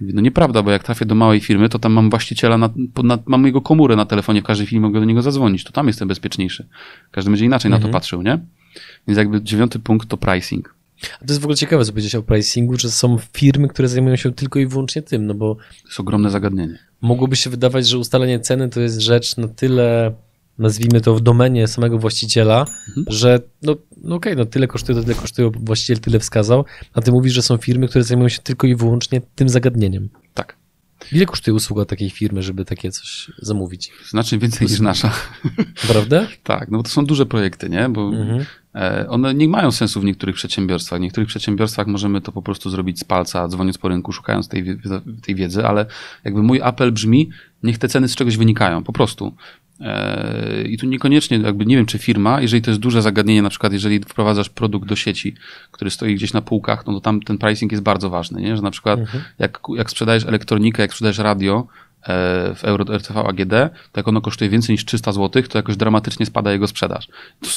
No 0.00 0.20
nieprawda, 0.20 0.62
bo 0.62 0.70
jak 0.70 0.82
trafię 0.84 1.06
do 1.06 1.14
małej 1.14 1.40
firmy, 1.40 1.68
to 1.68 1.78
tam 1.78 1.92
mam 1.92 2.10
właściciela, 2.10 2.58
na, 2.58 2.70
na, 3.02 3.18
mam 3.26 3.46
jego 3.46 3.60
komórę 3.60 3.96
na 3.96 4.04
telefonie, 4.04 4.40
w 4.40 4.44
każdej 4.44 4.66
chwili 4.66 4.80
mogę 4.80 5.00
do 5.00 5.06
niego 5.06 5.22
zadzwonić, 5.22 5.64
to 5.64 5.72
tam 5.72 5.86
jestem 5.86 6.08
bezpieczniejszy. 6.08 6.66
Każdy 7.10 7.30
będzie 7.30 7.44
inaczej 7.44 7.70
na 7.70 7.76
to 7.76 7.80
Mhm. 7.86 7.92
patrzył, 7.92 8.22
nie? 8.22 8.38
Więc 9.08 9.18
jakby 9.18 9.42
dziewiąty 9.42 9.78
punkt 9.78 10.08
to 10.08 10.16
pricing. 10.16 10.74
A 11.14 11.18
to 11.18 11.24
jest 11.28 11.40
w 11.40 11.44
ogóle 11.44 11.56
ciekawe, 11.56 11.84
co 11.84 11.92
powiedziałeś 11.92 12.14
o 12.14 12.22
pricingu, 12.22 12.76
że 12.78 12.90
są 12.90 13.18
firmy, 13.32 13.68
które 13.68 13.88
zajmują 13.88 14.16
się 14.16 14.32
tylko 14.32 14.58
i 14.58 14.66
wyłącznie 14.66 15.02
tym, 15.02 15.26
no 15.26 15.34
bo 15.34 15.54
To 15.54 15.88
jest 15.88 16.00
ogromne 16.00 16.30
zagadnienie. 16.30 16.78
mogłoby 17.00 17.36
się 17.36 17.50
wydawać, 17.50 17.88
że 17.88 17.98
ustalenie 17.98 18.40
ceny 18.40 18.68
to 18.68 18.80
jest 18.80 19.00
rzecz 19.00 19.36
na 19.36 19.48
tyle, 19.48 20.12
nazwijmy 20.58 21.00
to 21.00 21.14
w 21.14 21.20
domenie 21.20 21.68
samego 21.68 21.98
właściciela, 21.98 22.66
Mhm. 22.88 23.06
że 23.08 23.40
no, 23.62 23.76
no 24.02 24.14
okej, 24.16 24.36
no 24.36 24.44
tyle 24.46 24.66
kosztuje, 24.66 24.98
to 24.98 25.02
tyle 25.04 25.14
kosztuje, 25.14 25.50
właściciel 25.54 25.98
tyle 25.98 26.18
wskazał, 26.18 26.64
a 26.94 27.00
ty 27.00 27.12
mówisz, 27.12 27.32
że 27.32 27.42
są 27.42 27.56
firmy, 27.56 27.88
które 27.88 28.04
zajmują 28.04 28.28
się 28.28 28.42
tylko 28.42 28.66
i 28.66 28.74
wyłącznie 28.76 29.20
tym 29.34 29.48
zagadnieniem. 29.48 30.08
Tak. 30.34 30.56
Ile 31.12 31.26
kosztuje 31.26 31.54
usługa 31.54 31.84
takiej 31.84 32.10
firmy, 32.10 32.42
żeby 32.42 32.64
takie 32.64 32.90
coś 32.90 33.30
zamówić? 33.38 33.92
Znacznie 34.08 34.38
więcej 34.38 34.66
niż 34.68 34.80
nasza. 34.80 35.12
Prawda? 35.88 36.26
Tak, 36.42 36.70
no 36.70 36.78
bo 36.78 36.84
to 36.84 36.90
są 36.90 37.06
duże 37.06 37.26
projekty, 37.26 37.68
nie? 37.70 37.88
Bo 37.88 38.08
Mhm. 38.08 38.44
e, 38.74 39.08
one 39.08 39.34
nie 39.34 39.48
mają 39.48 39.72
sensu 39.72 40.00
w 40.00 40.04
niektórych 40.04 40.34
przedsiębiorstwach. 40.36 40.98
W 40.98 41.02
niektórych 41.02 41.28
przedsiębiorstwach 41.28 41.86
możemy 41.86 42.20
to 42.20 42.32
po 42.32 42.42
prostu 42.42 42.70
zrobić 42.70 42.98
z 43.00 43.04
palca, 43.04 43.48
dzwoniąc 43.48 43.78
po 43.78 43.88
rynku, 43.88 44.12
szukając 44.12 44.48
tej, 44.48 44.78
tej 45.22 45.34
wiedzy, 45.34 45.66
ale 45.66 45.86
jakby 46.24 46.42
mój 46.42 46.62
apel 46.62 46.92
brzmi, 46.92 47.30
niech 47.62 47.78
te 47.78 47.88
ceny 47.88 48.08
z 48.08 48.14
czegoś 48.14 48.36
wynikają, 48.36 48.84
po 48.84 48.92
prostu. 48.92 49.32
E, 49.84 50.62
I 50.62 50.78
tu 50.78 50.86
niekoniecznie, 50.86 51.38
jakby 51.38 51.66
nie 51.66 51.76
wiem, 51.76 51.86
czy 51.86 51.98
firma, 51.98 52.40
jeżeli 52.40 52.62
to 52.62 52.70
jest 52.70 52.80
duże 52.80 53.02
zagadnienie, 53.02 53.42
na 53.42 53.50
przykład 53.50 53.72
jeżeli 53.72 54.00
wprowadzasz 54.00 54.48
produkt 54.48 54.88
do 54.88 54.96
sieci, 54.96 55.34
który 55.70 55.90
stoi 55.90 56.14
gdzieś 56.14 56.32
na 56.32 56.42
półkach, 56.42 56.86
no 56.86 56.92
to 56.92 57.00
tam 57.00 57.20
ten 57.20 57.38
pricing 57.38 57.72
jest 57.72 57.84
bardzo 57.84 58.10
ważny, 58.10 58.42
nie? 58.42 58.56
Że 58.56 58.62
na 58.62 58.70
przykład 58.70 59.00
jak, 59.38 59.60
jak 59.76 59.90
sprzedajesz 59.90 60.24
elektronikę, 60.24 60.82
jak 60.82 60.90
sprzedajesz 60.90 61.18
radio 61.18 61.66
w 62.54 62.60
Euro 62.62 62.94
RTV 62.94 63.20
AGD, 63.20 63.50
to 63.92 64.00
jak 64.00 64.08
ono 64.08 64.20
kosztuje 64.20 64.50
więcej 64.50 64.72
niż 64.72 64.84
300 64.84 65.12
zł, 65.12 65.42
to 65.42 65.58
jakoś 65.58 65.76
dramatycznie 65.76 66.26
spada 66.26 66.52
jego 66.52 66.66
sprzedaż. 66.66 67.08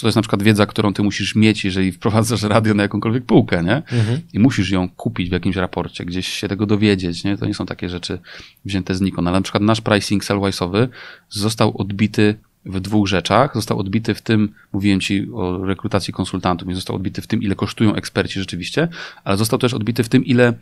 To, 0.01 0.07
jest 0.07 0.15
na 0.15 0.21
przykład 0.21 0.43
wiedza, 0.43 0.65
którą 0.65 0.93
ty 0.93 1.03
musisz 1.03 1.35
mieć, 1.35 1.65
jeżeli 1.65 1.91
wprowadzasz 1.91 2.43
radio 2.43 2.73
na 2.73 2.83
jakąkolwiek 2.83 3.25
półkę, 3.25 3.63
nie? 3.63 3.75
Mhm. 3.75 4.19
I 4.33 4.39
musisz 4.39 4.69
ją 4.69 4.89
kupić 4.89 5.29
w 5.29 5.31
jakimś 5.31 5.55
raporcie, 5.55 6.05
gdzieś 6.05 6.27
się 6.27 6.47
tego 6.47 6.65
dowiedzieć, 6.65 7.23
nie? 7.23 7.37
To 7.37 7.45
nie 7.45 7.53
są 7.53 7.65
takie 7.65 7.89
rzeczy 7.89 8.19
wzięte 8.65 8.95
znikąd. 8.95 9.27
Ale 9.27 9.37
na 9.37 9.41
przykład 9.41 9.63
nasz 9.63 9.81
pricing 9.81 10.23
sellwise'owy 10.23 10.87
został 11.29 11.77
odbity 11.77 12.35
w 12.65 12.79
dwóch 12.79 13.07
rzeczach. 13.07 13.55
Został 13.55 13.79
odbity 13.79 14.13
w 14.13 14.21
tym, 14.21 14.53
mówiłem 14.73 14.99
ci 14.99 15.27
o 15.33 15.65
rekrutacji 15.65 16.13
konsultantów, 16.13 16.67
nie 16.67 16.75
został 16.75 16.95
odbity 16.95 17.21
w 17.21 17.27
tym, 17.27 17.41
ile 17.41 17.55
kosztują 17.55 17.95
eksperci 17.95 18.39
rzeczywiście, 18.39 18.87
ale 19.23 19.37
został 19.37 19.59
też 19.59 19.73
odbity 19.73 20.03
w 20.03 20.09
tym, 20.09 20.25
ile 20.25 20.53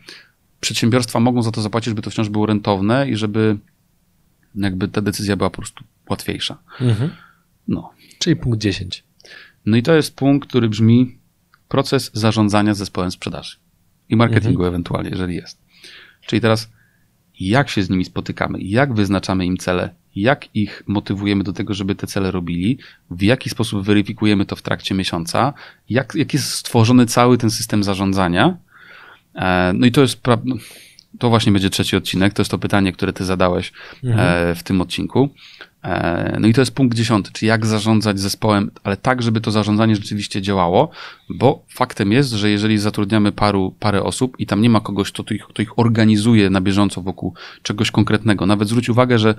przedsiębiorstwa 0.60 1.20
mogą 1.20 1.42
za 1.42 1.50
to 1.50 1.62
zapłacić, 1.62 1.88
żeby 1.88 2.02
to 2.02 2.10
wciąż 2.10 2.28
było 2.28 2.46
rentowne 2.46 3.10
i 3.10 3.16
żeby 3.16 3.56
jakby 4.56 4.88
ta 4.88 5.00
decyzja 5.00 5.36
była 5.36 5.50
po 5.50 5.56
prostu 5.56 5.84
łatwiejsza. 6.10 6.58
Mhm. 6.80 7.10
No. 7.68 7.90
Czyli 8.18 8.36
punkt 8.36 8.58
10. 8.58 9.04
No 9.66 9.76
i 9.76 9.82
to 9.82 9.94
jest 9.94 10.16
punkt, 10.16 10.48
który 10.48 10.68
brzmi 10.68 11.18
proces 11.68 12.10
zarządzania 12.14 12.74
zespołem 12.74 13.10
sprzedaży 13.10 13.56
i 14.08 14.16
marketingu 14.16 14.64
ewentualnie, 14.64 15.10
jeżeli 15.10 15.34
jest. 15.34 15.58
Czyli 16.26 16.40
teraz 16.40 16.68
jak 17.40 17.68
się 17.68 17.82
z 17.82 17.90
nimi 17.90 18.04
spotykamy, 18.04 18.58
jak 18.60 18.94
wyznaczamy 18.94 19.46
im 19.46 19.56
cele, 19.56 19.94
jak 20.16 20.56
ich 20.56 20.82
motywujemy 20.86 21.44
do 21.44 21.52
tego, 21.52 21.74
żeby 21.74 21.94
te 21.94 22.06
cele 22.06 22.30
robili, 22.30 22.78
w 23.10 23.22
jaki 23.22 23.50
sposób 23.50 23.84
weryfikujemy 23.84 24.46
to 24.46 24.56
w 24.56 24.62
trakcie 24.62 24.94
miesiąca, 24.94 25.52
jak, 25.88 26.14
jak 26.14 26.34
jest 26.34 26.50
stworzony 26.50 27.06
cały 27.06 27.38
ten 27.38 27.50
system 27.50 27.84
zarządzania. 27.84 28.56
E, 29.34 29.72
No 29.72 29.86
i 29.86 29.92
to 29.92 30.00
jest, 30.00 30.20
no, 30.44 30.56
to 31.18 31.28
właśnie 31.28 31.52
będzie 31.52 31.70
trzeci 31.70 31.96
odcinek, 31.96 32.34
to 32.34 32.42
jest 32.42 32.50
to 32.50 32.58
pytanie, 32.58 32.92
które 32.92 33.12
ty 33.12 33.24
zadałeś 33.24 33.72
e, 34.04 34.54
w 34.54 34.62
tym 34.62 34.80
odcinku. 34.80 35.28
E, 35.84 36.36
No 36.40 36.48
i 36.48 36.54
to 36.54 36.60
jest 36.60 36.74
punkt 36.74 36.96
dziesiąty, 36.96 37.30
czy 37.32 37.46
jak 37.46 37.66
zarządzać 37.66 38.20
zespołem, 38.20 38.70
ale 38.84 38.96
tak, 38.96 39.22
żeby 39.22 39.40
to 39.40 39.50
zarządzanie 39.50 39.96
rzeczywiście 39.96 40.42
działało, 40.42 40.90
bo 41.28 41.64
faktem 41.68 42.12
jest, 42.12 42.30
że 42.30 42.50
jeżeli 42.50 42.78
zatrudniamy 42.78 43.32
paru, 43.32 43.74
parę 43.80 44.02
osób 44.02 44.36
i 44.38 44.46
tam 44.46 44.62
nie 44.62 44.70
ma 44.70 44.80
kogoś, 44.80 45.12
kto 45.12 45.24
to 45.24 45.34
ich, 45.34 45.46
kto 45.46 45.62
ich 45.62 45.78
organizuje 45.78 46.50
na 46.50 46.60
bieżąco 46.60 47.02
wokół 47.02 47.34
czegoś 47.62 47.90
konkretnego, 47.90 48.46
nawet 48.46 48.68
zwróć 48.68 48.88
uwagę, 48.88 49.18
że 49.18 49.34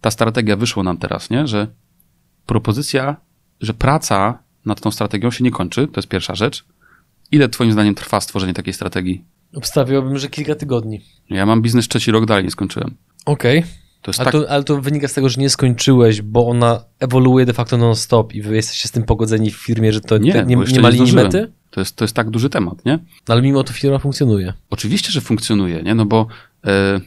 ta 0.00 0.10
strategia 0.10 0.56
wyszła 0.56 0.82
nam 0.82 0.98
teraz, 0.98 1.30
nie? 1.30 1.46
że 1.46 1.66
propozycja, 2.46 3.16
że 3.60 3.74
praca 3.74 4.38
nad 4.64 4.80
tą 4.80 4.90
strategią 4.90 5.30
się 5.30 5.44
nie 5.44 5.50
kończy, 5.50 5.86
to 5.86 5.92
jest 5.98 6.08
pierwsza 6.08 6.34
rzecz. 6.34 6.64
Ile 7.32 7.48
twoim 7.48 7.72
zdaniem 7.72 7.94
trwa 7.94 8.20
stworzenie 8.20 8.54
takiej 8.54 8.74
strategii? 8.74 9.24
Obstawiałbym, 9.54 10.18
że 10.18 10.28
kilka 10.28 10.54
tygodni. 10.54 11.00
Ja 11.30 11.46
mam 11.46 11.62
biznes 11.62 11.88
trzeci 11.88 12.10
rok, 12.10 12.26
dalej 12.26 12.44
nie 12.44 12.50
skończyłem. 12.50 12.94
Okej. 13.26 13.64
To 14.02 14.10
jest 14.10 14.20
Ale, 14.20 14.32
tak, 14.32 14.42
to, 14.42 14.50
ale 14.50 14.64
to 14.64 14.80
wynika 14.80 15.08
z 15.08 15.12
tego, 15.12 15.28
że 15.28 15.40
nie 15.40 15.50
skończyłeś, 15.50 16.22
bo 16.22 16.48
ona 16.48 16.84
ewoluuje 17.00 17.46
de 17.46 17.52
facto 17.52 17.76
non-stop 17.76 18.34
i 18.34 18.42
wy 18.42 18.56
jesteście 18.56 18.88
z 18.88 18.90
tym 18.90 19.04
pogodzeni 19.04 19.50
w 19.50 19.56
firmie, 19.56 19.92
że 19.92 20.00
to 20.00 20.18
Nie, 20.18 20.32
te, 20.32 20.46
nie, 20.46 20.56
nie 20.56 20.80
ma 20.80 20.88
linii 20.88 21.12
mety, 21.12 21.52
to 21.70 21.80
jest, 21.80 21.96
to 21.96 22.04
jest 22.04 22.14
tak 22.14 22.30
duży 22.30 22.50
temat, 22.50 22.84
nie? 22.84 22.98
no, 23.28 23.34
ale 23.34 23.42
mimo 23.42 23.64
to 23.64 23.72
firma 23.72 23.98
funkcjonuje. 23.98 24.52
Oczywiście, 24.70 25.12
że 25.12 25.20
funkcjonuje, 25.20 25.82
nie? 25.82 25.94
No 25.94 26.06
bo 26.06 26.26
e, 26.66 27.00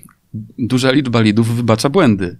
duża 0.57 0.91
liczba 0.91 1.21
lidów 1.21 1.55
wybacza 1.55 1.89
błędy. 1.89 2.37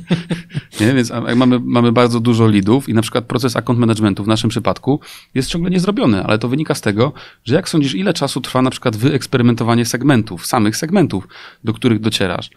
nie? 0.80 0.94
Więc 0.94 1.12
mamy, 1.36 1.60
mamy 1.60 1.92
bardzo 1.92 2.20
dużo 2.20 2.48
lidów 2.48 2.88
i 2.88 2.94
na 2.94 3.02
przykład 3.02 3.24
proces 3.24 3.56
account 3.56 3.78
managementu 3.78 4.24
w 4.24 4.26
naszym 4.26 4.50
przypadku 4.50 5.00
jest 5.34 5.48
ciągle 5.48 5.70
niezrobiony, 5.70 6.24
ale 6.24 6.38
to 6.38 6.48
wynika 6.48 6.74
z 6.74 6.80
tego, 6.80 7.12
że 7.44 7.54
jak 7.54 7.68
sądzisz, 7.68 7.94
ile 7.94 8.14
czasu 8.14 8.40
trwa 8.40 8.62
na 8.62 8.70
przykład 8.70 8.96
wyeksperymentowanie 8.96 9.84
segmentów, 9.84 10.46
samych 10.46 10.76
segmentów, 10.76 11.28
do 11.64 11.72
których 11.72 12.00
docierasz? 12.00 12.50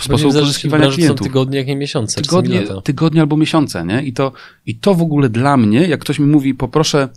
Sposób 0.00 0.32
pozyskiwania 0.32 0.84
to 0.84 0.90
są 0.90 0.96
klientów. 0.96 1.26
tygodnie, 1.26 1.58
jak 1.58 1.66
nie 1.66 1.76
miesiące. 1.76 2.22
Tygodnie, 2.22 2.62
tygodnie 2.84 3.20
albo 3.20 3.36
miesiące, 3.36 3.84
nie? 3.86 4.02
I 4.02 4.12
to, 4.12 4.32
I 4.66 4.74
to 4.76 4.94
w 4.94 5.02
ogóle 5.02 5.28
dla 5.28 5.56
mnie, 5.56 5.80
jak 5.86 6.00
ktoś 6.00 6.18
mi 6.18 6.26
mówi, 6.26 6.54
poproszę 6.54 7.08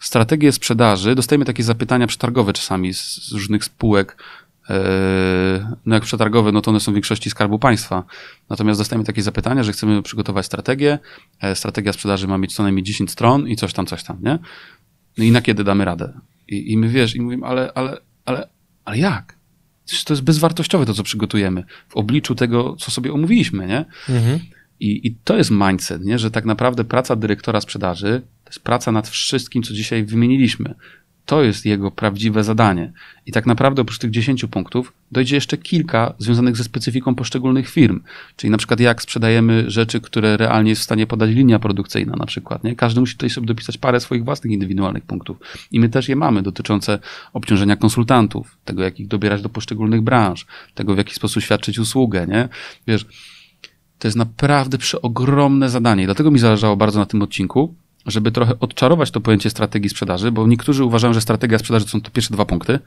strategię 0.00 0.52
sprzedaży, 0.52 1.14
dostajemy 1.14 1.44
takie 1.44 1.62
zapytania 1.62 2.06
przetargowe 2.06 2.52
czasami 2.52 2.94
z, 2.94 3.28
z 3.28 3.32
różnych 3.32 3.64
spółek, 3.64 4.16
no 5.86 5.94
jak 5.94 6.02
przetargowe, 6.02 6.52
no 6.52 6.60
to 6.60 6.70
one 6.70 6.80
są 6.80 6.92
w 6.92 6.94
większości 6.94 7.30
Skarbu 7.30 7.58
Państwa. 7.58 8.04
Natomiast 8.50 8.80
dostajemy 8.80 9.04
takie 9.04 9.22
zapytania, 9.22 9.62
że 9.62 9.72
chcemy 9.72 10.02
przygotować 10.02 10.46
strategię, 10.46 10.98
e, 11.40 11.54
strategia 11.54 11.92
sprzedaży 11.92 12.28
ma 12.28 12.38
mieć 12.38 12.54
co 12.54 12.62
najmniej 12.62 12.82
10 12.82 13.10
stron 13.10 13.48
i 13.48 13.56
coś 13.56 13.72
tam, 13.72 13.86
coś 13.86 14.04
tam, 14.04 14.18
nie? 14.22 14.38
No 15.18 15.24
i 15.24 15.30
na 15.30 15.42
kiedy 15.42 15.64
damy 15.64 15.84
radę? 15.84 16.20
I, 16.48 16.72
i 16.72 16.78
my 16.78 16.88
wiesz, 16.88 17.16
i 17.16 17.20
mówimy, 17.20 17.46
ale, 17.46 17.72
ale, 17.74 17.96
ale, 18.24 18.48
ale 18.84 18.98
jak? 18.98 19.36
To 20.04 20.12
jest 20.12 20.22
bezwartościowe 20.22 20.86
to, 20.86 20.94
co 20.94 21.02
przygotujemy 21.02 21.64
w 21.88 21.96
obliczu 21.96 22.34
tego, 22.34 22.76
co 22.78 22.90
sobie 22.90 23.12
omówiliśmy, 23.12 23.66
nie? 23.66 23.84
Mhm. 24.08 24.38
I, 24.80 25.06
I 25.06 25.14
to 25.24 25.36
jest 25.36 25.50
mindset, 25.50 26.04
nie? 26.04 26.18
że 26.18 26.30
tak 26.30 26.44
naprawdę 26.44 26.84
praca 26.84 27.16
dyrektora 27.16 27.60
sprzedaży 27.60 28.22
to 28.44 28.50
jest 28.50 28.60
praca 28.60 28.92
nad 28.92 29.08
wszystkim, 29.08 29.62
co 29.62 29.74
dzisiaj 29.74 30.04
wymieniliśmy. 30.04 30.74
To 31.26 31.42
jest 31.42 31.66
jego 31.66 31.90
prawdziwe 31.90 32.44
zadanie. 32.44 32.92
I 33.26 33.32
tak 33.32 33.46
naprawdę 33.46 33.82
oprócz 33.82 33.98
tych 33.98 34.10
10 34.10 34.44
punktów 34.44 34.92
dojdzie 35.12 35.34
jeszcze 35.34 35.56
kilka 35.56 36.14
związanych 36.18 36.56
ze 36.56 36.64
specyfiką 36.64 37.14
poszczególnych 37.14 37.68
firm. 37.68 38.00
Czyli 38.36 38.50
na 38.50 38.58
przykład 38.58 38.80
jak 38.80 39.02
sprzedajemy 39.02 39.70
rzeczy, 39.70 40.00
które 40.00 40.36
realnie 40.36 40.70
jest 40.70 40.82
w 40.82 40.84
stanie 40.84 41.06
podać 41.06 41.30
linia 41.30 41.58
produkcyjna 41.58 42.16
na 42.16 42.26
przykład. 42.26 42.64
Nie? 42.64 42.76
Każdy 42.76 43.00
musi 43.00 43.14
tutaj 43.14 43.30
sobie 43.30 43.46
dopisać 43.46 43.78
parę 43.78 44.00
swoich 44.00 44.24
własnych 44.24 44.52
indywidualnych 44.52 45.04
punktów. 45.04 45.36
I 45.70 45.80
my 45.80 45.88
też 45.88 46.08
je 46.08 46.16
mamy 46.16 46.42
dotyczące 46.42 46.98
obciążenia 47.32 47.76
konsultantów, 47.76 48.58
tego 48.64 48.82
jak 48.82 49.00
ich 49.00 49.08
dobierać 49.08 49.42
do 49.42 49.48
poszczególnych 49.48 50.00
branż, 50.00 50.46
tego 50.74 50.94
w 50.94 50.98
jaki 50.98 51.14
sposób 51.14 51.42
świadczyć 51.42 51.78
usługę. 51.78 52.26
Nie? 52.26 52.48
Wiesz, 52.86 53.06
to 53.98 54.08
jest 54.08 54.16
naprawdę 54.16 54.78
przeogromne 54.78 55.68
zadanie. 55.68 56.04
Dlatego 56.04 56.30
mi 56.30 56.38
zależało 56.38 56.76
bardzo 56.76 56.98
na 56.98 57.06
tym 57.06 57.22
odcinku, 57.22 57.74
żeby 58.06 58.32
trochę 58.32 58.60
odczarować 58.60 59.10
to 59.10 59.20
pojęcie 59.20 59.50
strategii 59.50 59.90
sprzedaży, 59.90 60.32
bo 60.32 60.46
niektórzy 60.46 60.84
uważają, 60.84 61.14
że 61.14 61.20
strategia 61.20 61.58
sprzedaży 61.58 61.84
to 61.84 61.90
są 61.90 62.00
te 62.00 62.10
pierwsze 62.10 62.34
dwa 62.34 62.44
punkty, 62.44 62.78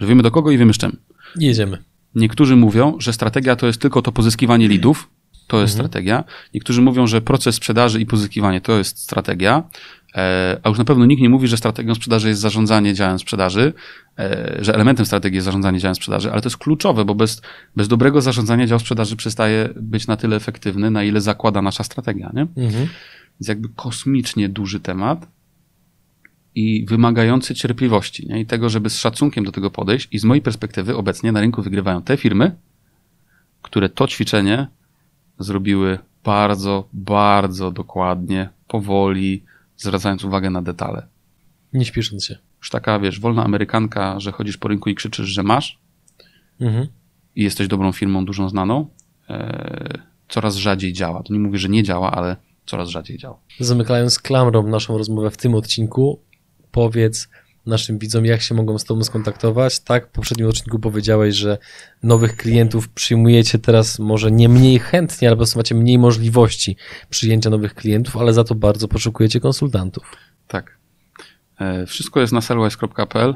że 0.00 0.06
wiemy 0.06 0.22
do 0.22 0.30
kogo 0.30 0.50
i 0.50 0.58
wiemy 0.58 0.74
z 0.74 0.78
czym. 0.78 0.96
Jedziemy. 1.38 1.78
Niektórzy 2.14 2.56
mówią, 2.56 2.96
że 2.98 3.12
strategia 3.12 3.56
to 3.56 3.66
jest 3.66 3.80
tylko 3.80 4.02
to 4.02 4.12
pozyskiwanie 4.12 4.68
lidów, 4.68 5.08
to 5.46 5.60
jest 5.60 5.74
strategia. 5.74 6.24
Niektórzy 6.54 6.82
mówią, 6.82 7.06
że 7.06 7.20
proces 7.20 7.54
sprzedaży 7.54 8.00
i 8.00 8.06
pozyskiwanie 8.06 8.60
to 8.60 8.78
jest 8.78 8.98
strategia, 8.98 9.62
e, 10.14 10.60
a 10.62 10.68
już 10.68 10.78
na 10.78 10.84
pewno 10.84 11.06
nikt 11.06 11.22
nie 11.22 11.28
mówi, 11.28 11.48
że 11.48 11.56
strategią 11.56 11.94
sprzedaży 11.94 12.28
jest 12.28 12.40
zarządzanie 12.40 12.94
działem 12.94 13.18
sprzedaży, 13.18 13.72
e, 14.18 14.58
że 14.58 14.74
elementem 14.74 15.06
strategii 15.06 15.36
jest 15.36 15.44
zarządzanie 15.44 15.78
działem 15.78 15.94
sprzedaży, 15.94 16.32
ale 16.32 16.42
to 16.42 16.46
jest 16.46 16.56
kluczowe, 16.56 17.04
bo 17.04 17.14
bez, 17.14 17.42
bez 17.76 17.88
dobrego 17.88 18.20
zarządzania 18.20 18.66
dział 18.66 18.78
sprzedaży 18.78 19.16
przestaje 19.16 19.68
być 19.76 20.06
na 20.06 20.16
tyle 20.16 20.36
efektywny, 20.36 20.90
na 20.90 21.04
ile 21.04 21.20
zakłada 21.20 21.62
nasza 21.62 21.84
strategia. 21.84 22.30
Nie? 22.34 22.46
Mhm. 22.56 22.88
Więc 23.40 23.48
jakby 23.48 23.68
kosmicznie 23.76 24.48
duży 24.48 24.80
temat 24.80 25.28
i 26.54 26.86
wymagający 26.88 27.54
cierpliwości 27.54 28.28
nie? 28.28 28.40
i 28.40 28.46
tego, 28.46 28.68
żeby 28.68 28.90
z 28.90 28.98
szacunkiem 28.98 29.44
do 29.44 29.52
tego 29.52 29.70
podejść. 29.70 30.08
I 30.12 30.18
z 30.18 30.24
mojej 30.24 30.42
perspektywy 30.42 30.96
obecnie 30.96 31.32
na 31.32 31.40
rynku 31.40 31.62
wygrywają 31.62 32.02
te 32.02 32.16
firmy, 32.16 32.56
które 33.62 33.88
to 33.88 34.06
ćwiczenie 34.06 34.66
zrobiły 35.38 35.98
bardzo, 36.24 36.88
bardzo 36.92 37.70
dokładnie, 37.70 38.48
powoli, 38.68 39.42
zwracając 39.76 40.24
uwagę 40.24 40.50
na 40.50 40.62
detale. 40.62 41.06
Nie 41.72 41.84
śpiesząc 41.84 42.24
się. 42.24 42.38
Już 42.58 42.70
taka, 42.70 42.98
wiesz, 42.98 43.20
wolna 43.20 43.44
amerykanka, 43.44 44.20
że 44.20 44.32
chodzisz 44.32 44.56
po 44.56 44.68
rynku 44.68 44.90
i 44.90 44.94
krzyczysz, 44.94 45.26
że 45.26 45.42
masz, 45.42 45.78
Mhm. 46.60 46.86
i 47.36 47.42
jesteś 47.42 47.68
dobrą 47.68 47.92
firmą, 47.92 48.24
dużą 48.24 48.48
znaną, 48.48 48.86
e, 49.30 49.98
coraz 50.28 50.56
rzadziej 50.56 50.92
działa. 50.92 51.22
To 51.22 51.32
nie 51.32 51.38
mówię, 51.38 51.58
że 51.58 51.68
nie 51.68 51.82
działa, 51.82 52.12
ale 52.12 52.36
coraz 52.66 52.88
rzadziej 52.88 53.18
działa. 53.18 53.38
Zamykając 53.60 54.18
klamrą 54.18 54.66
naszą 54.66 54.98
rozmowę 54.98 55.30
w 55.30 55.36
tym 55.36 55.54
odcinku, 55.54 56.20
powiedz 56.70 57.28
naszym 57.66 57.98
widzom, 57.98 58.24
jak 58.24 58.42
się 58.42 58.54
mogą 58.54 58.78
z 58.78 58.84
Tobą 58.84 59.04
skontaktować. 59.04 59.80
Tak, 59.80 60.08
w 60.08 60.10
poprzednim 60.10 60.48
odcinku 60.48 60.78
powiedziałeś, 60.78 61.34
że 61.34 61.58
nowych 62.02 62.36
klientów 62.36 62.88
przyjmujecie 62.88 63.58
teraz 63.58 63.98
może 63.98 64.30
nie 64.30 64.48
mniej 64.48 64.78
chętnie, 64.78 65.28
albo 65.28 65.44
macie 65.56 65.74
mniej 65.74 65.98
możliwości 65.98 66.76
przyjęcia 67.10 67.50
nowych 67.50 67.74
klientów, 67.74 68.16
ale 68.16 68.32
za 68.32 68.44
to 68.44 68.54
bardzo 68.54 68.88
poszukujecie 68.88 69.40
konsultantów. 69.40 70.16
Tak. 70.48 70.78
E, 71.60 71.86
wszystko 71.86 72.20
jest 72.20 72.32
na 72.32 72.40
sellwise.pl, 72.40 73.34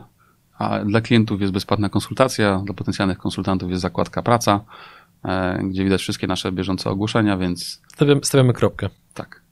a 0.59 0.85
dla 0.85 1.01
klientów 1.01 1.41
jest 1.41 1.53
bezpłatna 1.53 1.89
konsultacja, 1.89 2.63
dla 2.65 2.75
potencjalnych 2.75 3.19
konsultantów 3.19 3.71
jest 3.71 3.83
zakładka 3.83 4.23
praca, 4.23 4.65
e, 5.25 5.61
gdzie 5.65 5.85
widać 5.85 6.01
wszystkie 6.01 6.27
nasze 6.27 6.53
bieżące 6.53 6.91
ogłoszenia, 6.91 7.37
więc 7.37 7.83
Stawiamy, 7.95 8.21
stawiamy 8.25 8.53
kropkę. 8.53 8.89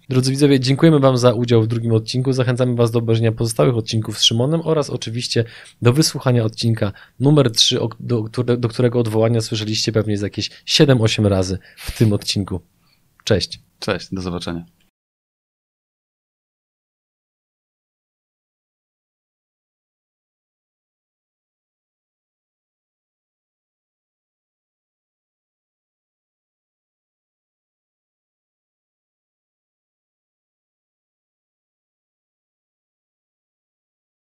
Drodzy 0.08 0.30
widzowie, 0.30 0.60
dziękujemy 0.60 0.98
Wam 1.00 1.18
za 1.18 1.32
udział 1.32 1.62
w 1.62 1.66
drugim 1.66 1.92
odcinku. 1.92 2.32
Zachęcamy 2.32 2.74
Was 2.74 2.90
do 2.90 2.98
obejrzenia 2.98 3.32
pozostałych 3.32 3.76
odcinków 3.76 4.18
z 4.18 4.22
Szymonem 4.22 4.60
oraz 4.64 4.90
oczywiście 4.90 5.44
do 5.82 5.92
wysłuchania 5.92 6.44
odcinka 6.44 6.92
numer 7.20 7.50
3, 7.52 7.80
o- 7.80 7.88
do, 8.00 8.24
do 8.56 8.68
którego 8.68 9.00
odwołania 9.00 9.40
słyszeliście 9.40 9.92
pewnie 9.92 10.18
z 10.18 10.20
jakieś 10.22 10.50
7-8 10.66 11.26
razy 11.28 11.58
w 11.76 11.98
tym 11.98 12.12
odcinku. 12.12 12.60
Cześć. 13.24 13.60
Cześć, 13.78 14.08
do 14.12 14.22
zobaczenia. 14.22 14.64